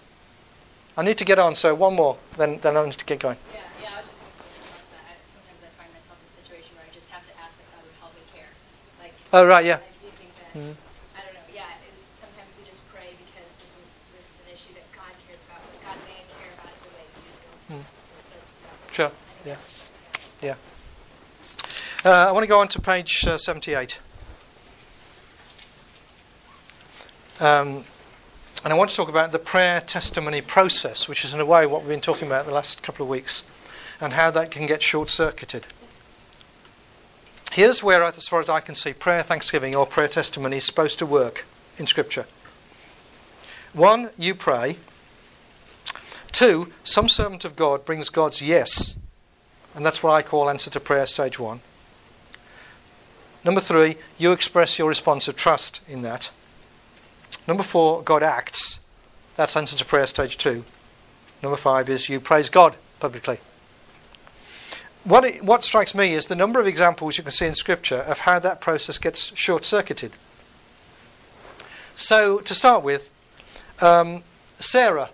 I 0.97 1.03
need 1.03 1.17
to 1.19 1.25
get 1.25 1.37
on, 1.37 1.53
so 1.53 1.75
one 1.75 1.95
more, 1.95 2.17
then, 2.37 2.57
then 2.59 2.75
I 2.75 2.83
need 2.83 2.93
to 2.93 3.05
get 3.05 3.19
going. 3.19 3.37
Yeah, 3.53 3.61
yeah, 3.81 3.89
I 3.93 3.97
was 4.01 4.07
just 4.09 4.17
going 4.17 4.33
to 4.33 4.41
say 4.41 4.97
that. 4.97 5.05
I, 5.05 5.13
sometimes 5.21 5.61
I 5.61 5.69
find 5.77 5.89
myself 5.93 6.17
in 6.17 6.25
a 6.25 6.33
situation 6.41 6.73
where 6.73 6.85
I 6.89 6.91
just 6.93 7.09
have 7.13 7.21
to 7.21 7.33
ask 7.37 7.53
that 7.53 7.69
God 7.69 7.85
would 7.85 7.97
help 8.01 8.13
me 8.17 8.25
care. 8.33 8.49
Like, 8.97 9.13
Oh, 9.29 9.45
right, 9.45 9.61
yeah. 9.61 9.77
I 9.77 9.93
do 10.01 10.09
think 10.17 10.33
that, 10.41 10.49
Mhm. 10.57 10.73
I 11.13 11.21
don't 11.21 11.37
know, 11.37 11.45
yeah, 11.53 11.69
it, 11.85 11.93
sometimes 12.17 12.49
we 12.57 12.65
just 12.65 12.81
pray 12.89 13.13
because 13.13 13.49
this 13.61 13.69
is 13.77 13.87
this 14.17 14.25
is 14.25 14.37
an 14.41 14.49
issue 14.57 14.73
that 14.73 14.89
God 14.89 15.13
cares 15.29 15.37
about, 15.45 15.61
but 15.61 15.77
God 15.85 15.97
may 16.09 16.25
care 16.33 16.49
about 16.57 16.73
it 16.73 16.81
the 16.81 16.91
way 16.97 17.05
we 17.13 17.21
do. 17.29 17.49
Mm. 17.77 17.85
Sure, 18.89 19.11
yeah. 19.45 19.61
Uh, 22.05 22.27
I 22.29 22.31
want 22.31 22.43
to 22.43 22.49
go 22.49 22.59
on 22.59 22.67
to 22.69 22.81
page 22.81 23.25
uh, 23.25 23.37
78. 23.37 23.99
Um, 27.39 27.83
and 28.63 28.73
I 28.73 28.75
want 28.75 28.89
to 28.89 28.95
talk 28.95 29.09
about 29.09 29.31
the 29.31 29.39
prayer 29.39 29.81
testimony 29.81 30.41
process, 30.41 31.09
which 31.09 31.25
is 31.25 31.33
in 31.33 31.39
a 31.39 31.45
way 31.45 31.65
what 31.65 31.81
we've 31.81 31.89
been 31.89 32.01
talking 32.01 32.27
about 32.27 32.45
the 32.45 32.53
last 32.53 32.83
couple 32.83 33.03
of 33.03 33.09
weeks, 33.09 33.49
and 33.99 34.13
how 34.13 34.29
that 34.31 34.51
can 34.51 34.67
get 34.67 34.81
short 34.81 35.09
circuited. 35.09 35.65
Here's 37.51 37.83
where, 37.83 38.03
as 38.03 38.27
far 38.27 38.41
as 38.41 38.49
I 38.49 38.59
can 38.59 38.75
see, 38.75 38.93
prayer 38.93 39.23
thanksgiving 39.23 39.75
or 39.75 39.85
prayer 39.85 40.07
testimony 40.07 40.57
is 40.57 40.65
supposed 40.65 40.99
to 40.99 41.05
work 41.05 41.45
in 41.77 41.87
Scripture. 41.87 42.25
One, 43.73 44.09
you 44.17 44.35
pray. 44.35 44.77
Two, 46.31 46.71
some 46.83 47.07
servant 47.07 47.43
of 47.45 47.55
God 47.55 47.85
brings 47.85 48.09
God's 48.09 48.41
yes 48.41 48.97
and 49.77 49.85
that's 49.85 50.01
what 50.01 50.11
I 50.11 50.23
call 50.23 50.49
answer 50.49 50.71
to 50.71 50.79
prayer 50.79 51.05
stage 51.05 51.39
one. 51.39 51.59
Number 53.47 53.61
three, 53.61 53.95
you 54.17 54.33
express 54.33 54.77
your 54.77 54.89
response 54.89 55.29
of 55.29 55.37
trust 55.37 55.81
in 55.87 56.01
that. 56.01 56.31
Number 57.47 57.63
four, 57.63 58.01
God 58.01 58.21
acts. 58.21 58.81
That's 59.37 59.55
answer 59.55 59.77
to 59.77 59.85
prayer 59.85 60.05
stage 60.05 60.37
two. 60.37 60.65
Number 61.41 61.55
five 61.55 61.87
is 61.87 62.09
you 62.09 62.19
praise 62.19 62.49
God 62.49 62.75
publicly. 62.99 63.37
What, 65.05 65.23
it, 65.23 65.41
what 65.41 65.63
strikes 65.63 65.95
me 65.95 66.11
is 66.11 66.25
the 66.25 66.35
number 66.35 66.59
of 66.59 66.67
examples 66.67 67.17
you 67.17 67.23
can 67.23 67.31
see 67.31 67.45
in 67.45 67.55
Scripture 67.55 68.03
of 68.05 68.19
how 68.19 68.37
that 68.37 68.59
process 68.59 68.97
gets 68.97 69.33
short 69.37 69.63
circuited. 69.63 70.17
So, 71.95 72.39
to 72.39 72.53
start 72.53 72.83
with, 72.83 73.09
um, 73.81 74.23
Sarah, 74.59 75.09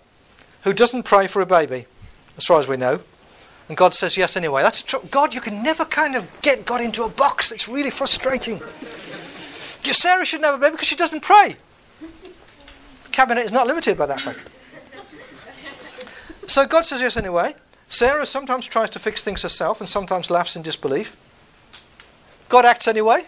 who 0.63 0.73
doesn't 0.73 1.03
pray 1.03 1.27
for 1.27 1.43
a 1.43 1.45
baby, 1.45 1.85
as 2.35 2.45
far 2.45 2.59
as 2.59 2.67
we 2.67 2.77
know, 2.77 3.01
and 3.67 3.77
God 3.77 3.93
says 3.93 4.17
yes 4.17 4.35
anyway. 4.35 4.61
That's 4.61 4.81
tr- 4.81 4.97
God. 5.09 5.33
You 5.33 5.41
can 5.41 5.63
never 5.63 5.85
kind 5.85 6.15
of 6.15 6.29
get 6.41 6.65
God 6.65 6.81
into 6.81 7.03
a 7.03 7.09
box. 7.09 7.51
It's 7.51 7.67
really 7.67 7.91
frustrating. 7.91 8.61
Sarah 10.03 10.25
shouldn't 10.25 10.45
have 10.45 10.61
a 10.61 10.71
because 10.71 10.85
she 10.85 10.97
doesn't 10.97 11.21
pray. 11.21 11.55
Cabinet 13.13 13.45
is 13.45 13.53
not 13.53 13.67
limited 13.67 13.97
by 13.97 14.05
that 14.05 14.19
fact. 14.19 14.43
So 16.45 16.65
God 16.65 16.83
says 16.83 16.99
yes 16.99 17.15
anyway. 17.15 17.53
Sarah 17.87 18.25
sometimes 18.25 18.67
tries 18.67 18.89
to 18.89 18.99
fix 18.99 19.23
things 19.23 19.43
herself 19.43 19.79
and 19.79 19.87
sometimes 19.87 20.29
laughs 20.29 20.57
in 20.57 20.61
disbelief. 20.61 21.15
God 22.49 22.65
acts 22.65 22.87
anyway. 22.87 23.21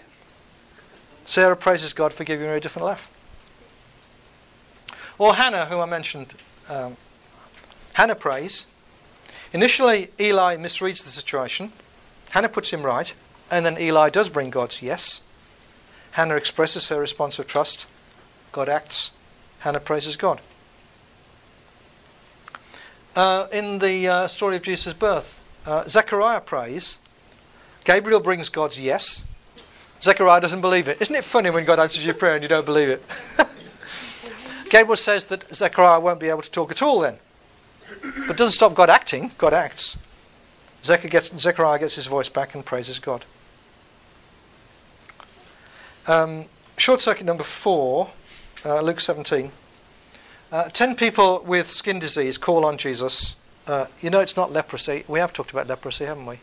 Sarah 1.24 1.56
praises 1.56 1.94
God 1.94 2.14
for 2.14 2.26
giving 2.26 2.48
her 2.48 2.56
a 2.56 2.60
different 2.60 2.88
laugh. 2.88 3.10
Or 5.18 5.36
Hannah, 5.36 5.68
who 5.68 5.80
I 5.80 5.86
mentioned. 5.86 6.34
Um, 6.68 6.98
Hannah 7.94 8.16
prays. 8.16 8.68
Initially, 9.56 10.10
Eli 10.20 10.58
misreads 10.58 11.02
the 11.02 11.10
situation. 11.10 11.72
Hannah 12.32 12.50
puts 12.50 12.74
him 12.74 12.84
right, 12.84 13.16
and 13.50 13.66
then 13.66 13.78
Eli 13.80 14.10
does 14.10 14.28
bring 14.28 14.50
God's 14.50 14.82
yes. 14.82 15.24
Hannah 16.12 16.36
expresses 16.36 16.90
her 16.90 17.00
response 17.00 17.40
of 17.40 17.48
trust. 17.48 17.88
God 18.52 18.68
acts. 18.68 19.16
Hannah 19.60 19.80
praises 19.80 20.18
God. 20.18 20.42
Uh, 23.16 23.48
in 23.54 23.80
the 23.80 24.10
uh, 24.10 24.28
story 24.28 24.58
of 24.58 24.62
Jesus' 24.62 24.92
birth, 24.92 25.40
uh, 25.66 25.84
Zechariah 25.84 26.42
prays, 26.42 27.00
Gabriel 27.86 28.20
brings 28.20 28.50
God's 28.50 28.82
yes. 28.82 29.26
Zechariah 30.02 30.42
doesn't 30.42 30.60
believe 30.60 30.90
it. 30.90 31.02
Isn't 31.02 31.16
it 31.16 31.24
funny 31.24 31.50
when 31.50 31.64
God 31.64 31.80
answers 31.80 32.04
your 32.04 32.16
prayer 32.16 32.34
and 32.34 32.44
you 32.44 32.50
don't 32.50 32.66
believe 32.66 32.90
it? 32.90 33.06
Gabriel 34.70 34.98
says 34.98 35.24
that 35.30 35.56
Zechariah 35.56 36.02
won't 36.02 36.20
be 36.20 36.28
able 36.28 36.42
to 36.42 36.52
talk 36.52 36.72
at 36.72 36.82
all 36.82 37.00
then. 37.00 37.20
But 38.28 38.38
doesn't 38.38 38.52
stop 38.52 38.74
God 38.74 38.90
acting. 38.90 39.32
God 39.38 39.54
acts. 39.54 40.02
Zechariah 40.84 41.10
gets, 41.10 41.38
Zechariah 41.38 41.80
gets 41.80 41.96
his 41.96 42.06
voice 42.06 42.30
back 42.30 42.54
and 42.54 42.64
praises 42.64 43.00
God. 43.00 43.26
Um, 46.08 46.46
short 46.78 47.02
circuit 47.02 47.26
number 47.26 47.44
four, 47.44 48.12
uh, 48.64 48.82
Luke 48.82 49.00
17. 49.00 49.52
Uh, 50.52 50.70
ten 50.70 50.96
people 50.96 51.44
with 51.46 51.66
skin 51.66 51.98
disease 51.98 52.38
call 52.38 52.66
on 52.66 52.78
Jesus. 52.78 53.36
Uh, 53.68 53.88
you 54.00 54.12
know, 54.12 54.20
it's 54.20 54.38
not 54.38 54.52
leprosy. 54.52 55.04
We 55.08 55.20
have 55.20 55.34
talked 55.34 55.52
about 55.52 55.68
leprosy, 55.68 56.06
haven't 56.06 56.28
we? 56.28 56.40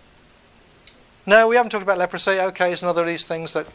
No, 1.24 1.46
we 1.46 1.54
haven't 1.54 1.70
talked 1.70 1.84
about 1.84 1.98
leprosy. 1.98 2.32
Okay, 2.32 2.72
it's 2.72 2.82
another 2.82 3.02
of 3.02 3.06
these 3.06 3.24
things 3.24 3.52
that, 3.52 3.68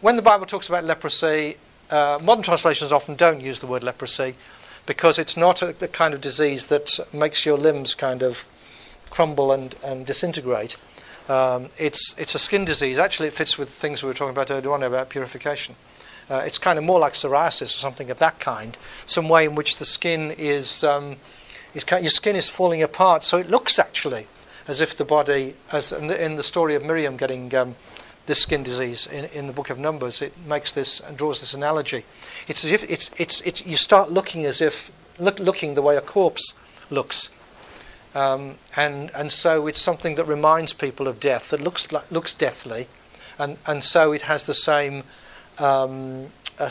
when 0.00 0.14
the 0.14 0.22
Bible 0.22 0.46
talks 0.46 0.68
about 0.68 0.84
leprosy, 0.84 1.56
uh, 1.90 2.20
modern 2.22 2.44
translations 2.44 2.92
often 2.92 3.16
don't 3.16 3.40
use 3.40 3.58
the 3.58 3.66
word 3.66 3.82
leprosy 3.82 4.36
because 4.86 5.18
it's 5.18 5.36
not 5.36 5.62
a, 5.62 5.72
the 5.72 5.88
kind 5.88 6.14
of 6.14 6.20
disease 6.20 6.66
that 6.66 6.98
makes 7.12 7.46
your 7.46 7.58
limbs 7.58 7.94
kind 7.94 8.22
of 8.22 8.46
crumble 9.10 9.52
and, 9.52 9.74
and 9.84 10.06
disintegrate. 10.06 10.76
Um, 11.28 11.70
it's, 11.78 12.18
it's 12.18 12.34
a 12.34 12.38
skin 12.38 12.64
disease. 12.64 12.98
Actually, 12.98 13.28
it 13.28 13.34
fits 13.34 13.56
with 13.56 13.70
things 13.70 14.02
we 14.02 14.08
were 14.08 14.14
talking 14.14 14.32
about 14.32 14.50
earlier 14.50 14.72
on 14.72 14.82
about 14.82 15.08
purification. 15.08 15.76
Uh, 16.28 16.42
it's 16.46 16.58
kind 16.58 16.78
of 16.78 16.84
more 16.84 16.98
like 16.98 17.12
psoriasis 17.12 17.62
or 17.62 17.68
something 17.68 18.10
of 18.10 18.18
that 18.18 18.40
kind, 18.40 18.76
some 19.04 19.28
way 19.28 19.44
in 19.44 19.54
which 19.54 19.76
the 19.76 19.84
skin 19.84 20.32
is, 20.38 20.82
um, 20.82 21.16
is 21.74 21.84
kind, 21.84 22.02
your 22.02 22.10
skin 22.10 22.34
is 22.34 22.48
falling 22.48 22.82
apart, 22.82 23.24
so 23.24 23.38
it 23.38 23.48
looks 23.48 23.78
actually 23.78 24.26
as 24.66 24.80
if 24.80 24.96
the 24.96 25.04
body, 25.04 25.54
as 25.70 25.92
in 25.92 26.06
the, 26.06 26.24
in 26.24 26.36
the 26.36 26.42
story 26.42 26.74
of 26.74 26.82
Miriam 26.82 27.16
getting 27.16 27.54
um, 27.54 27.74
this 28.26 28.42
skin 28.42 28.62
disease 28.62 29.06
in, 29.06 29.26
in 29.26 29.46
the 29.46 29.52
book 29.52 29.68
of 29.68 29.78
Numbers, 29.78 30.22
it 30.22 30.32
makes 30.46 30.72
this 30.72 31.00
and 31.00 31.16
draws 31.16 31.40
this 31.40 31.52
analogy. 31.52 32.04
It's 32.46 32.64
as 32.64 32.70
if 32.70 32.90
it's, 32.90 33.10
it's, 33.18 33.40
it's, 33.42 33.66
you 33.66 33.76
start 33.76 34.10
looking 34.10 34.44
as 34.44 34.60
if, 34.60 34.90
look, 35.18 35.38
looking 35.38 35.74
the 35.74 35.82
way 35.82 35.96
a 35.96 36.00
corpse 36.00 36.54
looks. 36.90 37.30
Um, 38.14 38.56
and, 38.76 39.10
and 39.14 39.32
so 39.32 39.66
it's 39.66 39.80
something 39.80 40.14
that 40.14 40.24
reminds 40.24 40.72
people 40.72 41.08
of 41.08 41.18
death, 41.18 41.50
that 41.50 41.60
looks, 41.60 41.90
like, 41.90 42.10
looks 42.12 42.32
deathly, 42.32 42.86
and, 43.38 43.58
and 43.66 43.82
so 43.82 44.12
it 44.12 44.22
has 44.22 44.46
the 44.46 44.54
same 44.54 45.02
um, 45.58 46.26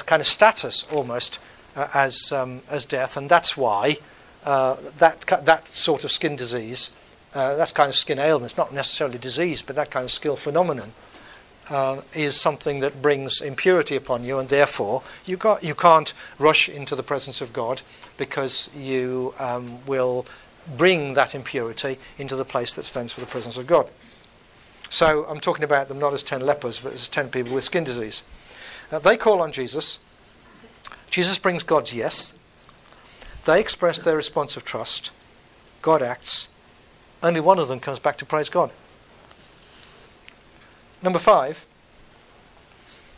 kind 0.05 0.21
of 0.21 0.27
status 0.27 0.85
almost 0.91 1.43
uh, 1.75 1.87
as, 1.93 2.31
um, 2.31 2.61
as 2.69 2.85
death, 2.85 3.17
and 3.17 3.29
that's 3.29 3.57
why 3.57 3.97
uh, 4.45 4.75
that, 4.97 5.21
that 5.43 5.67
sort 5.67 6.03
of 6.03 6.11
skin 6.11 6.35
disease, 6.35 6.95
uh, 7.33 7.55
that 7.55 7.73
kind 7.73 7.89
of 7.89 7.95
skin 7.95 8.19
ailment, 8.19 8.57
not 8.57 8.73
necessarily 8.73 9.17
disease, 9.17 9.61
but 9.61 9.75
that 9.75 9.91
kind 9.91 10.05
of 10.05 10.11
skill 10.11 10.35
phenomenon, 10.35 10.93
uh, 11.69 12.01
is 12.13 12.39
something 12.39 12.79
that 12.81 13.01
brings 13.01 13.41
impurity 13.41 13.95
upon 13.95 14.23
you, 14.23 14.39
and 14.39 14.49
therefore 14.49 15.03
you, 15.25 15.37
got, 15.37 15.63
you 15.63 15.75
can't 15.75 16.13
rush 16.39 16.69
into 16.69 16.95
the 16.95 17.03
presence 17.03 17.41
of 17.41 17.53
God 17.53 17.81
because 18.17 18.69
you 18.75 19.33
um, 19.39 19.85
will 19.85 20.25
bring 20.77 21.13
that 21.13 21.35
impurity 21.35 21.97
into 22.17 22.35
the 22.35 22.45
place 22.45 22.73
that 22.75 22.83
stands 22.83 23.13
for 23.13 23.21
the 23.21 23.27
presence 23.27 23.57
of 23.57 23.67
God. 23.67 23.89
So 24.89 25.25
I'm 25.25 25.39
talking 25.39 25.63
about 25.63 25.87
them 25.87 25.99
not 25.99 26.13
as 26.13 26.23
ten 26.23 26.41
lepers, 26.41 26.81
but 26.81 26.93
as 26.93 27.07
ten 27.07 27.29
people 27.29 27.53
with 27.53 27.63
skin 27.63 27.83
disease. 27.83 28.23
Uh, 28.91 28.99
they 28.99 29.17
call 29.17 29.41
on 29.41 29.51
Jesus. 29.51 30.03
Jesus 31.09 31.37
brings 31.37 31.63
God's 31.63 31.93
yes. 31.93 32.37
They 33.45 33.59
express 33.59 33.99
their 33.99 34.15
response 34.15 34.55
of 34.55 34.63
trust. 34.63 35.11
God 35.81 36.01
acts. 36.01 36.49
Only 37.21 37.39
one 37.39 37.59
of 37.59 37.67
them 37.67 37.79
comes 37.79 37.99
back 37.99 38.17
to 38.17 38.25
praise 38.25 38.49
God. 38.49 38.71
Number 41.03 41.19
five, 41.19 41.67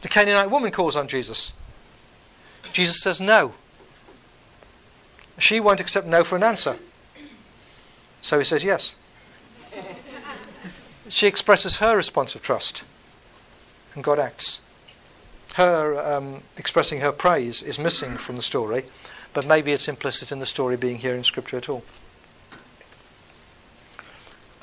the 0.01 0.09
Canaanite 0.09 0.49
woman 0.49 0.71
calls 0.71 0.95
on 0.95 1.07
Jesus. 1.07 1.53
Jesus 2.73 3.01
says 3.01 3.21
no. 3.21 3.53
She 5.37 5.59
won't 5.59 5.79
accept 5.79 6.07
no 6.07 6.23
for 6.23 6.35
an 6.35 6.43
answer. 6.43 6.77
So 8.21 8.39
he 8.39 8.43
says 8.43 8.63
yes. 8.63 8.95
She 11.07 11.27
expresses 11.27 11.77
her 11.77 11.95
response 11.95 12.33
of 12.33 12.41
trust, 12.41 12.83
and 13.93 14.03
God 14.03 14.17
acts. 14.17 14.65
Her 15.53 15.99
um, 15.99 16.41
expressing 16.57 17.01
her 17.01 17.11
praise 17.11 17.61
is 17.61 17.77
missing 17.77 18.17
from 18.17 18.37
the 18.37 18.41
story, 18.41 18.85
but 19.31 19.45
maybe 19.45 19.71
it's 19.71 19.87
implicit 19.87 20.31
in 20.31 20.39
the 20.39 20.47
story 20.47 20.77
being 20.77 20.97
here 20.97 21.13
in 21.13 21.23
Scripture 21.23 21.57
at 21.57 21.69
all. 21.69 21.83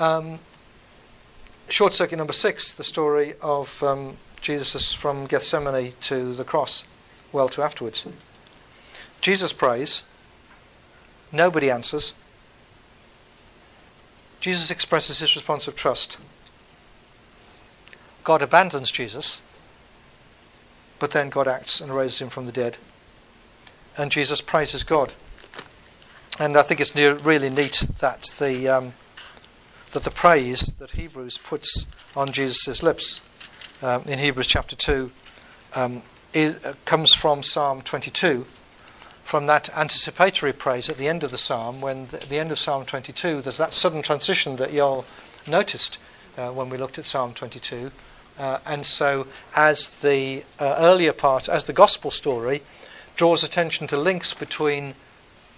Um, 0.01 0.41
short 1.73 1.95
circuit 1.95 2.19
number 2.19 2.35
six, 2.35 2.71
the 2.71 2.85
story 2.85 3.33
of 3.41 3.83
um, 3.83 4.19
Jesus 4.43 4.93
from 4.93 5.25
Gethsemane 5.25 5.95
to 6.03 6.35
the 6.35 6.45
cross, 6.45 6.87
well 7.33 7.49
to 7.49 7.63
afterwards. 7.63 8.07
Jesus 9.23 9.55
prays, 9.55 10.05
nobody 11.33 11.71
answers. 11.71 12.13
Jesus 14.41 14.71
expresses 14.71 15.21
his 15.21 15.35
response 15.35 15.67
of 15.67 15.75
trust. 15.75 16.19
God 18.23 18.43
abandons 18.43 18.91
Jesus, 18.91 19.41
but 20.99 21.13
then 21.13 21.31
God 21.31 21.49
acts 21.49 21.81
and 21.81 21.95
raises 21.95 22.21
him 22.21 22.29
from 22.29 22.45
the 22.45 22.53
dead. 22.53 22.77
And 23.97 24.11
Jesus 24.11 24.43
praises 24.43 24.85
God. 24.85 25.15
And 26.39 26.55
I 26.55 26.63
think 26.63 26.81
it's 26.81 26.95
really 26.95 27.49
neat 27.49 27.87
that 28.01 28.25
the 28.39 28.69
um, 28.69 28.93
that 29.93 30.05
the 30.05 30.11
praise 30.11 30.73
that 30.79 30.93
Hebrews 30.93 31.39
puts 31.39 31.87
on 32.17 32.29
Jesus' 32.33 32.83
lips 32.83 33.29
um, 33.83 34.03
in 34.07 34.19
Hebrews 34.19 34.47
chapter 34.47 34.75
2 34.75 35.11
um, 35.77 36.03
is, 36.33 36.65
uh, 36.65 36.75
comes 36.87 37.15
from 37.15 37.43
Psalm 37.43 37.83
22, 37.83 38.47
from 39.23 39.47
that 39.47 39.69
anticipatory 39.77 40.53
praise 40.53 40.89
at 40.89 40.97
the 40.97 41.09
end 41.09 41.23
of 41.23 41.31
the 41.31 41.39
psalm, 41.39 41.81
when 41.83 42.07
the, 42.07 42.17
at 42.17 42.29
the 42.29 42.39
end 42.39 42.51
of 42.51 42.59
Psalm 42.59 42.87
22, 42.87 43.43
there's 43.43 43.59
that 43.59 43.75
sudden 43.75 44.01
transition 44.03 44.57
that 44.57 44.73
you 44.73 44.81
all 44.81 45.05
noticed 45.47 45.99
uh, 46.39 46.51
when 46.51 46.71
we 46.71 46.79
looked 46.79 46.99
at 46.99 47.07
Psalm 47.07 47.35
22. 47.35 47.91
Uh, 48.39 48.59
and 48.65 48.87
so, 48.87 49.27
as 49.55 50.01
the 50.01 50.43
uh, 50.59 50.77
earlier 50.79 51.13
part, 51.13 51.51
as 51.51 51.65
the 51.65 51.73
gospel 51.75 52.11
story 52.11 52.63
draws 53.15 53.45
attention 53.45 53.87
to 53.87 53.99
links 53.99 54.33
between 54.33 54.95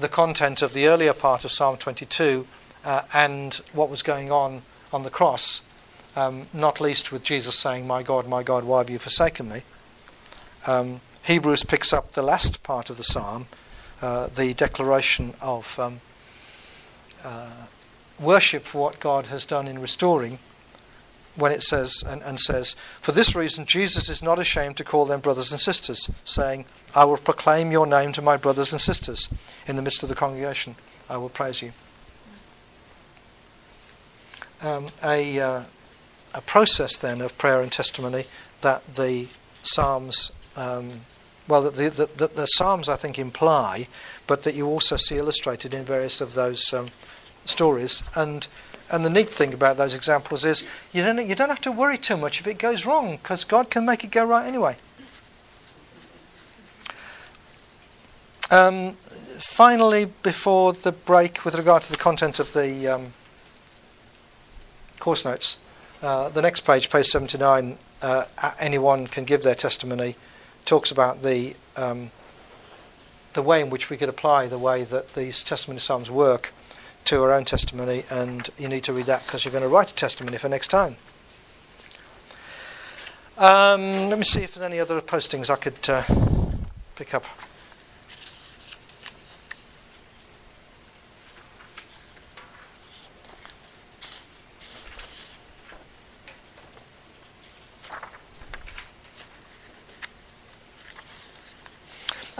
the 0.00 0.08
content 0.08 0.60
of 0.60 0.72
the 0.72 0.88
earlier 0.88 1.12
part 1.12 1.44
of 1.44 1.52
Psalm 1.52 1.76
22 1.76 2.48
uh, 2.84 3.02
and 3.14 3.54
what 3.72 3.90
was 3.90 4.02
going 4.02 4.30
on 4.30 4.62
on 4.92 5.02
the 5.02 5.10
cross, 5.10 5.68
um, 6.16 6.42
not 6.52 6.80
least 6.80 7.10
with 7.10 7.22
Jesus 7.22 7.54
saying, 7.54 7.86
My 7.86 8.02
God, 8.02 8.28
my 8.28 8.42
God, 8.42 8.64
why 8.64 8.78
have 8.78 8.90
you 8.90 8.98
forsaken 8.98 9.48
me? 9.48 9.62
Um, 10.66 11.00
Hebrews 11.24 11.64
picks 11.64 11.92
up 11.92 12.12
the 12.12 12.22
last 12.22 12.62
part 12.62 12.90
of 12.90 12.96
the 12.96 13.02
psalm, 13.02 13.46
uh, 14.02 14.28
the 14.28 14.54
declaration 14.54 15.34
of 15.42 15.78
um, 15.78 16.00
uh, 17.24 17.66
worship 18.20 18.64
for 18.64 18.82
what 18.82 19.00
God 19.00 19.26
has 19.26 19.46
done 19.46 19.66
in 19.66 19.80
restoring, 19.80 20.38
when 21.36 21.50
it 21.50 21.62
says, 21.62 22.04
and, 22.06 22.22
and 22.22 22.38
says, 22.38 22.76
For 23.00 23.12
this 23.12 23.34
reason 23.34 23.64
Jesus 23.64 24.08
is 24.08 24.22
not 24.22 24.38
ashamed 24.38 24.76
to 24.76 24.84
call 24.84 25.06
them 25.06 25.20
brothers 25.20 25.50
and 25.50 25.60
sisters, 25.60 26.10
saying, 26.22 26.66
I 26.94 27.04
will 27.04 27.16
proclaim 27.16 27.72
your 27.72 27.86
name 27.86 28.12
to 28.12 28.22
my 28.22 28.36
brothers 28.36 28.72
and 28.72 28.80
sisters 28.80 29.32
in 29.66 29.76
the 29.76 29.82
midst 29.82 30.02
of 30.02 30.08
the 30.08 30.14
congregation. 30.14 30.76
I 31.08 31.16
will 31.16 31.30
praise 31.30 31.60
you 31.62 31.72
um, 34.64 34.88
a, 35.02 35.38
uh, 35.40 35.62
a 36.34 36.40
process 36.40 36.96
then 36.96 37.20
of 37.20 37.36
prayer 37.38 37.60
and 37.60 37.70
testimony 37.70 38.24
that 38.62 38.84
the 38.94 39.28
Psalms, 39.62 40.32
um, 40.56 41.00
well, 41.48 41.62
the, 41.62 41.70
the, 41.70 42.08
the, 42.16 42.26
the, 42.28 42.46
Psalms 42.46 42.88
I 42.88 42.96
think 42.96 43.18
imply, 43.18 43.86
but 44.26 44.42
that 44.42 44.54
you 44.54 44.66
also 44.66 44.96
see 44.96 45.16
illustrated 45.16 45.74
in 45.74 45.84
various 45.84 46.20
of 46.20 46.34
those 46.34 46.72
um, 46.72 46.88
stories. 47.44 48.02
And 48.16 48.46
and 48.92 49.04
the 49.04 49.10
neat 49.10 49.30
thing 49.30 49.54
about 49.54 49.78
those 49.78 49.94
examples 49.94 50.44
is 50.44 50.64
you 50.92 51.02
don't 51.02 51.26
you 51.26 51.34
don't 51.34 51.48
have 51.48 51.60
to 51.62 51.72
worry 51.72 51.96
too 51.96 52.16
much 52.16 52.40
if 52.40 52.46
it 52.46 52.58
goes 52.58 52.84
wrong 52.84 53.16
because 53.16 53.44
God 53.44 53.70
can 53.70 53.86
make 53.86 54.04
it 54.04 54.10
go 54.10 54.26
right 54.26 54.46
anyway. 54.46 54.76
Um, 58.50 58.92
finally, 59.38 60.06
before 60.22 60.74
the 60.74 60.92
break, 60.92 61.44
with 61.44 61.56
regard 61.56 61.82
to 61.84 61.90
the 61.90 61.96
content 61.96 62.38
of 62.38 62.52
the 62.52 62.86
um, 62.88 63.12
course 65.04 65.26
notes. 65.26 65.60
Uh, 66.02 66.30
the 66.30 66.40
next 66.40 66.60
page, 66.60 66.88
page 66.88 67.04
79, 67.04 67.76
uh, 68.00 68.24
anyone 68.58 69.06
can 69.06 69.24
give 69.24 69.42
their 69.42 69.54
testimony, 69.54 70.16
talks 70.64 70.90
about 70.90 71.22
the 71.22 71.54
um, 71.76 72.10
the 73.34 73.42
way 73.42 73.60
in 73.60 73.68
which 73.68 73.90
we 73.90 73.96
could 73.96 74.08
apply 74.08 74.46
the 74.46 74.58
way 74.58 74.84
that 74.84 75.08
these 75.08 75.42
testimony 75.42 75.80
psalms 75.80 76.10
work 76.10 76.52
to 77.04 77.20
our 77.22 77.32
own 77.32 77.44
testimony, 77.44 78.02
and 78.10 78.48
you 78.56 78.68
need 78.68 78.82
to 78.84 78.92
read 78.92 79.06
that 79.06 79.22
because 79.26 79.44
you're 79.44 79.52
going 79.52 79.62
to 79.62 79.68
write 79.68 79.90
a 79.90 79.94
testimony 79.94 80.38
for 80.38 80.48
next 80.48 80.68
time. 80.68 80.96
Um, 83.36 84.08
let 84.08 84.18
me 84.18 84.24
see 84.24 84.42
if 84.42 84.54
there's 84.54 84.64
any 84.64 84.78
other 84.78 85.00
postings 85.00 85.50
I 85.50 85.56
could 85.56 85.88
uh, 85.88 86.02
pick 86.96 87.12
up. 87.12 87.24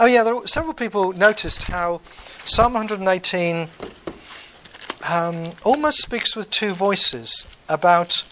Oh 0.05 0.07
yeah, 0.07 0.23
there 0.23 0.45
several 0.45 0.75
people 0.75 1.13
noticed 1.13 1.63
how 1.63 1.99
Psalm 2.43 2.73
118 2.73 3.67
um, 5.11 5.51
almost 5.63 5.99
speaks 5.99 6.35
with 6.35 6.51
two 6.51 6.73
voices 6.73 7.47
about 7.67 8.23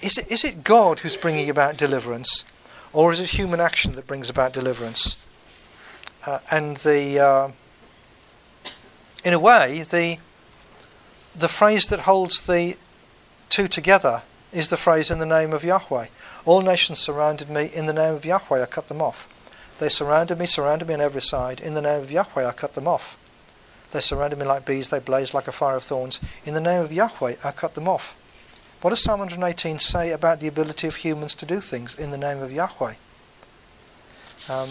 is 0.00 0.16
it, 0.16 0.30
is 0.30 0.44
it 0.44 0.62
God 0.62 1.00
who's 1.00 1.16
bringing 1.16 1.50
about 1.50 1.76
deliverance, 1.76 2.44
or 2.92 3.10
is 3.10 3.20
it 3.20 3.30
human 3.30 3.58
action 3.58 3.96
that 3.96 4.06
brings 4.06 4.30
about 4.30 4.52
deliverance? 4.52 5.16
Uh, 6.24 6.38
and 6.52 6.76
the, 6.78 7.18
uh, 7.18 7.50
in 9.24 9.32
a 9.32 9.40
way, 9.40 9.82
the 9.90 10.18
the 11.36 11.48
phrase 11.48 11.88
that 11.88 12.00
holds 12.00 12.46
the 12.46 12.76
two 13.48 13.66
together 13.66 14.22
is 14.52 14.68
the 14.68 14.76
phrase 14.76 15.10
in 15.10 15.18
the 15.18 15.26
name 15.26 15.52
of 15.52 15.64
Yahweh. 15.64 16.06
All 16.44 16.62
nations 16.62 17.00
surrounded 17.00 17.50
me 17.50 17.68
in 17.74 17.86
the 17.86 17.92
name 17.92 18.14
of 18.14 18.24
Yahweh. 18.24 18.62
I 18.62 18.66
cut 18.66 18.86
them 18.86 19.02
off. 19.02 19.28
They 19.78 19.88
surrounded 19.88 20.38
me, 20.38 20.46
surrounded 20.46 20.88
me 20.88 20.94
on 20.94 21.00
every 21.00 21.20
side. 21.20 21.60
In 21.60 21.74
the 21.74 21.82
name 21.82 22.02
of 22.02 22.10
Yahweh, 22.10 22.46
I 22.46 22.52
cut 22.52 22.74
them 22.74 22.88
off. 22.88 23.18
They 23.90 24.00
surrounded 24.00 24.38
me 24.38 24.46
like 24.46 24.64
bees. 24.64 24.88
They 24.88 25.00
blazed 25.00 25.34
like 25.34 25.48
a 25.48 25.52
fire 25.52 25.76
of 25.76 25.84
thorns. 25.84 26.20
In 26.44 26.54
the 26.54 26.60
name 26.60 26.82
of 26.82 26.92
Yahweh, 26.92 27.36
I 27.44 27.50
cut 27.52 27.74
them 27.74 27.88
off. 27.88 28.16
What 28.80 28.90
does 28.90 29.02
Psalm 29.02 29.20
118 29.20 29.78
say 29.78 30.12
about 30.12 30.40
the 30.40 30.48
ability 30.48 30.86
of 30.86 30.96
humans 30.96 31.34
to 31.36 31.46
do 31.46 31.60
things 31.60 31.98
in 31.98 32.10
the 32.10 32.18
name 32.18 32.38
of 32.38 32.52
Yahweh? 32.52 32.94
Um, 34.48 34.68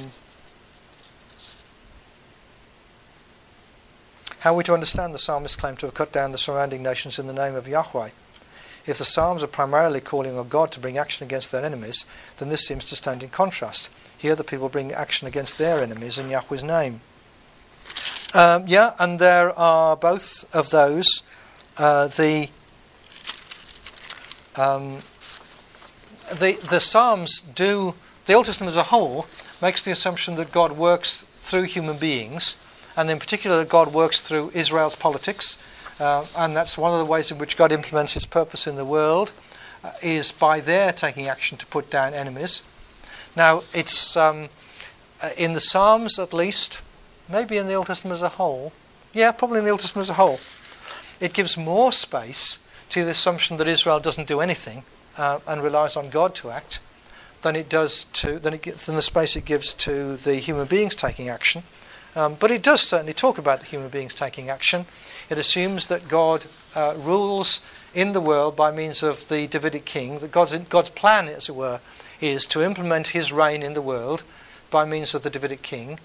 how 4.40 4.54
are 4.54 4.58
we 4.58 4.64
to 4.64 4.74
understand 4.74 5.14
the 5.14 5.20
psalmist's 5.20 5.58
claim 5.58 5.76
to 5.78 5.88
have 5.88 5.96
cut 5.96 6.14
down 6.14 6.32
the 6.32 6.38
surrounding 6.38 6.82
nations 6.82 7.20
in 7.20 7.28
the 7.28 7.34
name 7.34 7.56
of 7.56 7.68
Yahweh? 7.68 8.10
If 8.86 9.00
the 9.00 9.06
Psalms 9.06 9.42
are 9.44 9.48
primarily 9.48 10.00
calling 10.00 10.38
on 10.38 10.48
God 10.48 10.72
to 10.74 10.80
bring 10.80 10.98
action 10.98 11.26
against 11.26 11.52
their 11.52 11.66
enemies, 11.66 12.06
then 12.38 12.50
this 12.50 12.68
seems 12.68 12.86
to 12.86 12.96
stand 12.96 13.24
in 13.24 13.30
contrast. 13.30 13.90
Here 14.26 14.34
the 14.34 14.44
people 14.44 14.70
bring 14.70 14.92
action 14.92 15.28
against 15.28 15.60
their 15.60 15.84
enemies 15.84 16.18
in 16.18 16.32
Yahweh's 16.32 16.64
name. 16.64 17.02
Um, 18.34 18.64
yeah, 18.66 18.96
and 18.98 19.20
there 19.20 19.52
are 19.52 19.96
both 19.96 20.50
of 20.52 20.72
those. 20.72 21.22
Uh, 21.78 22.08
the 22.08 22.50
um, 24.58 25.04
the 26.32 26.58
the 26.68 26.80
Psalms 26.80 27.40
do 27.40 27.94
the 28.26 28.34
Old 28.34 28.48
Testament 28.48 28.70
as 28.70 28.78
a 28.78 28.90
whole 28.90 29.28
makes 29.62 29.84
the 29.84 29.92
assumption 29.92 30.38
that 30.38 30.52
God 30.52 30.72
works 30.72 31.22
through 31.38 31.66
human 31.66 31.98
beings, 31.98 32.58
and 32.98 33.12
in 33.12 33.20
particular 33.20 33.60
that 33.60 33.70
God 33.70 33.94
works 33.94 34.22
through 34.22 34.50
Israel's 34.56 34.96
politics, 34.96 35.62
uh, 36.00 36.26
and 36.36 36.56
that's 36.56 36.80
one 36.80 36.94
of 36.94 36.98
the 36.98 37.06
ways 37.06 37.30
in 37.30 37.38
which 37.38 37.58
God 37.58 37.72
implements 37.72 38.14
His 38.14 38.26
purpose 38.26 38.66
in 38.66 38.76
the 38.76 38.86
world 38.86 39.32
uh, 39.84 39.92
is 40.02 40.32
by 40.32 40.62
their 40.62 40.92
taking 40.92 41.28
action 41.28 41.60
to 41.60 41.66
put 41.68 41.92
down 41.92 42.16
enemies. 42.16 42.64
Now 43.36 43.64
it's 43.74 44.16
um, 44.16 44.50
uh, 45.22 45.30
in 45.38 45.54
the 45.54 45.60
Psalms 45.60 46.20
at 46.20 46.34
least, 46.34 46.82
maybe 47.30 47.58
in 47.58 47.68
the 47.68 47.74
Old 47.74 47.88
Testament 47.88 48.14
as 48.14 48.22
a 48.22 48.30
whole. 48.30 48.74
Yeah, 49.14 49.32
probably 49.32 49.60
in 49.60 49.66
the 49.66 49.72
Old 49.72 49.80
Testament 49.80 50.06
as 50.06 50.10
a 50.10 50.14
whole. 50.14 50.40
It 51.20 51.34
gives 51.34 51.58
more 51.58 51.92
space 51.92 52.68
to 52.90 53.06
the 53.06 53.12
assumption 53.12 53.58
that 53.58 53.68
Israel 53.68 54.00
doesn't 54.00 54.28
do 54.28 54.42
anything 54.42 54.84
uh, 55.18 55.40
and 55.48 55.64
relies 55.64 55.96
on 55.96 56.10
God 56.10 56.36
to 56.36 56.52
act 56.52 56.80
than 57.42 57.56
it 57.56 57.70
does 57.70 58.06
to 58.06 58.40
than, 58.40 58.54
it 58.54 58.62
gets, 58.62 58.86
than 58.88 58.96
the 58.96 59.02
space 59.02 59.36
it 59.36 59.46
gives 59.46 59.74
to 59.74 60.16
the 60.18 60.36
human 60.36 60.68
beings 60.68 60.96
taking 60.96 61.30
action. 61.30 61.64
Um, 62.16 62.36
but 62.40 62.50
it 62.50 62.64
does 62.64 62.82
certainly 62.82 63.14
talk 63.14 63.38
about 63.38 63.60
the 63.60 63.66
human 63.66 63.90
beings 63.90 64.16
taking 64.16 64.50
action. 64.50 64.86
It 65.30 65.38
assumes 65.38 65.88
that 65.88 66.08
God 66.08 66.46
uh, 66.74 66.96
rules 66.98 67.66
in 67.94 68.14
the 68.14 68.22
world 68.22 68.56
by 68.56 68.72
means 68.72 69.04
of 69.04 69.28
the 69.28 69.48
Davidic 69.48 69.86
king, 69.86 70.18
that 70.20 70.32
God's, 70.32 70.58
God's 70.58 70.90
plan, 70.90 71.28
as 71.28 71.50
it 71.50 71.56
were, 71.56 71.82
is 72.22 72.46
to 72.48 72.62
implement 72.62 73.08
his 73.08 73.32
reign 73.32 73.64
in 73.64 73.74
the 73.74 73.82
world 73.82 74.24
by 74.72 74.86
means 74.86 75.14
of 75.14 75.24
the 75.24 75.30
Davidic 75.30 75.62
king, 75.62 76.00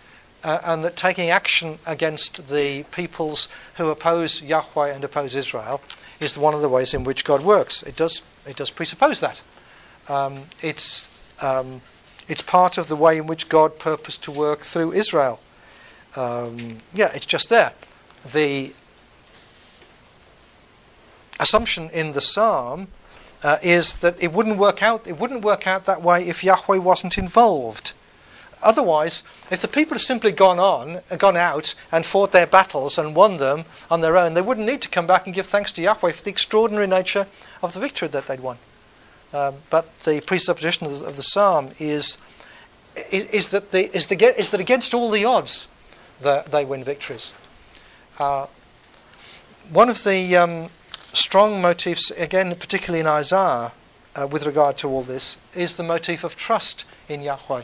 uh, 0.44 0.58
and 0.64 0.84
that 0.84 0.96
taking 0.96 1.30
action 1.30 1.78
against 1.86 2.48
the 2.48 2.84
peoples 2.92 3.48
who 3.76 3.88
oppose 3.88 4.42
Yahweh 4.42 4.92
and 4.92 5.04
oppose 5.04 5.34
Israel 5.34 5.80
is 6.20 6.38
one 6.38 6.54
of 6.54 6.60
the 6.60 6.68
ways 6.68 6.94
in 6.94 7.04
which 7.04 7.24
God 7.24 7.42
works. 7.42 7.82
It 7.82 7.96
does, 7.96 8.22
it 8.46 8.56
does 8.56 8.70
presuppose 8.70 9.20
that. 9.20 9.42
Um, 10.08 10.44
it's, 10.62 11.08
um, 11.42 11.80
it's 12.28 12.42
part 12.42 12.78
of 12.78 12.88
the 12.88 12.96
way 12.96 13.18
in 13.18 13.26
which 13.26 13.48
God 13.48 13.78
purposed 13.78 14.22
to 14.24 14.30
work 14.30 14.60
through 14.60 14.92
Israel. 14.92 15.40
Um, 16.16 16.78
yeah, 16.94 17.08
it's 17.14 17.26
just 17.26 17.48
there. 17.48 17.72
The 18.32 18.74
assumption 21.38 21.90
in 21.90 22.12
the 22.12 22.20
psalm 22.20 22.88
uh, 23.42 23.56
is 23.62 23.98
that 23.98 24.22
it 24.22 24.32
wouldn't 24.32 24.58
work 24.58 24.82
out. 24.82 25.06
It 25.06 25.18
wouldn't 25.18 25.44
work 25.44 25.66
out 25.66 25.84
that 25.86 26.02
way 26.02 26.24
if 26.24 26.44
Yahweh 26.44 26.78
wasn't 26.78 27.18
involved. 27.18 27.92
Otherwise, 28.62 29.22
if 29.50 29.62
the 29.62 29.68
people 29.68 29.94
had 29.94 30.02
simply 30.02 30.32
gone 30.32 30.58
on, 30.58 31.00
gone 31.16 31.36
out 31.36 31.74
and 31.90 32.04
fought 32.04 32.32
their 32.32 32.46
battles 32.46 32.98
and 32.98 33.16
won 33.16 33.38
them 33.38 33.64
on 33.90 34.02
their 34.02 34.16
own, 34.18 34.34
they 34.34 34.42
wouldn't 34.42 34.66
need 34.66 34.82
to 34.82 34.88
come 34.88 35.06
back 35.06 35.24
and 35.24 35.34
give 35.34 35.46
thanks 35.46 35.72
to 35.72 35.82
Yahweh 35.82 36.12
for 36.12 36.22
the 36.22 36.30
extraordinary 36.30 36.86
nature 36.86 37.26
of 37.62 37.72
the 37.72 37.80
victory 37.80 38.08
that 38.08 38.26
they'd 38.26 38.40
won. 38.40 38.58
Um, 39.32 39.56
but 39.70 40.00
the 40.00 40.22
presupposition 40.26 40.86
of 40.86 40.98
the, 40.98 41.06
of 41.06 41.16
the 41.16 41.22
psalm 41.22 41.70
is, 41.78 42.18
is, 43.10 43.24
is 43.30 43.48
that 43.48 43.70
the, 43.70 43.94
is, 43.96 44.08
the, 44.08 44.16
is 44.38 44.50
that 44.50 44.60
against 44.60 44.92
all 44.92 45.10
the 45.10 45.24
odds, 45.24 45.68
they 46.20 46.64
win 46.64 46.84
victories. 46.84 47.34
Uh, 48.18 48.46
one 49.72 49.88
of 49.88 50.04
the 50.04 50.36
um, 50.36 50.68
strong 51.12 51.60
motifs, 51.60 52.10
again, 52.12 52.54
particularly 52.54 53.00
in 53.00 53.06
Isaiah, 53.06 53.72
uh, 54.16 54.26
with 54.26 54.46
regard 54.46 54.76
to 54.78 54.88
all 54.88 55.02
this, 55.02 55.40
is 55.54 55.76
the 55.76 55.82
motif 55.82 56.24
of 56.24 56.36
trust 56.36 56.84
in 57.08 57.22
Yahweh. 57.22 57.62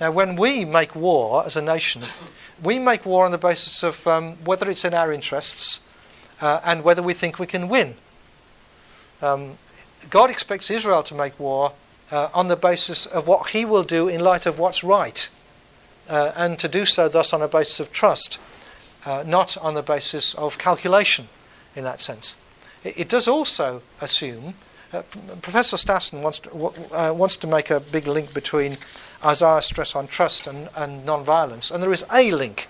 Now, 0.00 0.10
when 0.10 0.36
we 0.36 0.64
make 0.64 0.94
war 0.94 1.44
as 1.46 1.56
a 1.56 1.62
nation, 1.62 2.02
we 2.62 2.78
make 2.78 3.06
war 3.06 3.24
on 3.24 3.32
the 3.32 3.38
basis 3.38 3.82
of 3.82 4.06
um, 4.06 4.32
whether 4.44 4.70
it's 4.70 4.84
in 4.84 4.94
our 4.94 5.12
interests 5.12 5.88
uh, 6.40 6.60
and 6.64 6.84
whether 6.84 7.02
we 7.02 7.12
think 7.12 7.38
we 7.38 7.46
can 7.46 7.68
win. 7.68 7.94
Um, 9.22 9.52
God 10.10 10.30
expects 10.30 10.70
Israel 10.70 11.02
to 11.04 11.14
make 11.14 11.38
war 11.40 11.72
uh, 12.12 12.28
on 12.34 12.48
the 12.48 12.56
basis 12.56 13.06
of 13.06 13.26
what 13.26 13.50
He 13.50 13.64
will 13.64 13.82
do 13.82 14.08
in 14.08 14.20
light 14.20 14.46
of 14.46 14.58
what's 14.58 14.84
right, 14.84 15.28
uh, 16.08 16.32
and 16.36 16.58
to 16.58 16.68
do 16.68 16.84
so 16.84 17.08
thus 17.08 17.32
on 17.32 17.42
a 17.42 17.48
basis 17.48 17.80
of 17.80 17.90
trust, 17.90 18.38
uh, 19.06 19.24
not 19.26 19.56
on 19.58 19.74
the 19.74 19.82
basis 19.82 20.34
of 20.34 20.58
calculation 20.58 21.28
in 21.74 21.84
that 21.84 22.00
sense. 22.00 22.36
It, 22.86 23.08
does 23.08 23.26
also 23.26 23.82
assume. 24.00 24.54
Uh, 24.92 25.02
Professor 25.42 25.76
Stassen 25.76 26.22
wants 26.22 26.38
to, 26.40 26.50
uh, 26.92 27.12
wants 27.12 27.36
to 27.36 27.46
make 27.46 27.70
a 27.70 27.80
big 27.80 28.06
link 28.06 28.32
between 28.32 28.72
Isaiah's 29.24 29.66
stress 29.66 29.96
on 29.96 30.06
trust 30.06 30.46
and, 30.46 30.68
and 30.76 31.04
non-violence, 31.04 31.70
and 31.70 31.82
there 31.82 31.92
is 31.92 32.06
a 32.12 32.30
link 32.30 32.68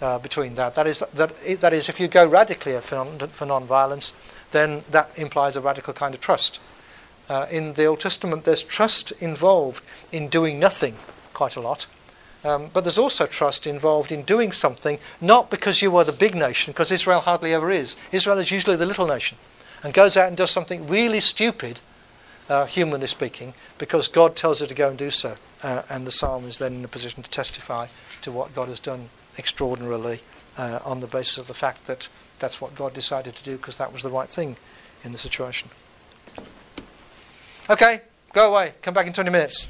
uh, 0.00 0.18
between 0.18 0.54
that. 0.54 0.74
That 0.74 0.86
is, 0.86 1.00
that, 1.14 1.36
that 1.60 1.72
is, 1.72 1.88
if 1.88 1.98
you 1.98 2.08
go 2.08 2.26
radically 2.26 2.78
for, 2.80 3.04
for 3.28 3.46
non-violence, 3.46 4.14
then 4.52 4.84
that 4.90 5.10
implies 5.16 5.56
a 5.56 5.60
radical 5.60 5.92
kind 5.92 6.14
of 6.14 6.20
trust. 6.20 6.60
Uh, 7.28 7.46
in 7.50 7.72
the 7.74 7.86
Old 7.86 8.00
Testament, 8.00 8.44
there's 8.44 8.62
trust 8.62 9.10
involved 9.20 9.82
in 10.12 10.28
doing 10.28 10.60
nothing 10.60 10.94
quite 11.32 11.56
a 11.56 11.60
lot, 11.60 11.86
um, 12.44 12.70
but 12.72 12.84
there's 12.84 12.98
also 12.98 13.26
trust 13.26 13.66
involved 13.66 14.12
in 14.12 14.22
doing 14.22 14.52
something, 14.52 14.98
not 15.20 15.50
because 15.50 15.82
you 15.82 15.96
are 15.96 16.04
the 16.04 16.12
big 16.12 16.34
nation, 16.36 16.72
because 16.72 16.92
Israel 16.92 17.20
hardly 17.20 17.52
ever 17.52 17.70
is. 17.70 17.98
Israel 18.12 18.38
is 18.38 18.52
usually 18.52 18.76
the 18.76 18.86
little 18.86 19.06
nation, 19.06 19.36
and 19.82 19.94
goes 19.94 20.16
out 20.16 20.28
and 20.28 20.36
does 20.36 20.50
something 20.50 20.86
really 20.88 21.20
stupid, 21.20 21.80
uh, 22.48 22.66
humanly 22.66 23.06
speaking, 23.06 23.54
because 23.78 24.08
God 24.08 24.36
tells 24.36 24.60
her 24.60 24.66
to 24.66 24.74
go 24.74 24.88
and 24.88 24.98
do 24.98 25.10
so. 25.10 25.36
Uh, 25.62 25.82
and 25.90 26.06
the 26.06 26.12
psalm 26.12 26.44
is 26.44 26.58
then 26.58 26.74
in 26.74 26.84
a 26.84 26.88
position 26.88 27.22
to 27.22 27.30
testify 27.30 27.86
to 28.22 28.30
what 28.30 28.54
God 28.54 28.68
has 28.68 28.80
done 28.80 29.08
extraordinarily 29.38 30.20
uh, 30.58 30.80
on 30.84 31.00
the 31.00 31.06
basis 31.06 31.38
of 31.38 31.46
the 31.46 31.54
fact 31.54 31.86
that 31.86 32.08
that's 32.38 32.60
what 32.60 32.74
God 32.74 32.94
decided 32.94 33.34
to 33.36 33.44
do 33.44 33.56
because 33.56 33.76
that 33.78 33.92
was 33.92 34.02
the 34.02 34.10
right 34.10 34.28
thing 34.28 34.56
in 35.04 35.12
the 35.12 35.18
situation. 35.18 35.70
Okay, 37.68 38.02
go 38.32 38.52
away. 38.52 38.72
Come 38.82 38.94
back 38.94 39.06
in 39.06 39.12
20 39.12 39.30
minutes. 39.30 39.68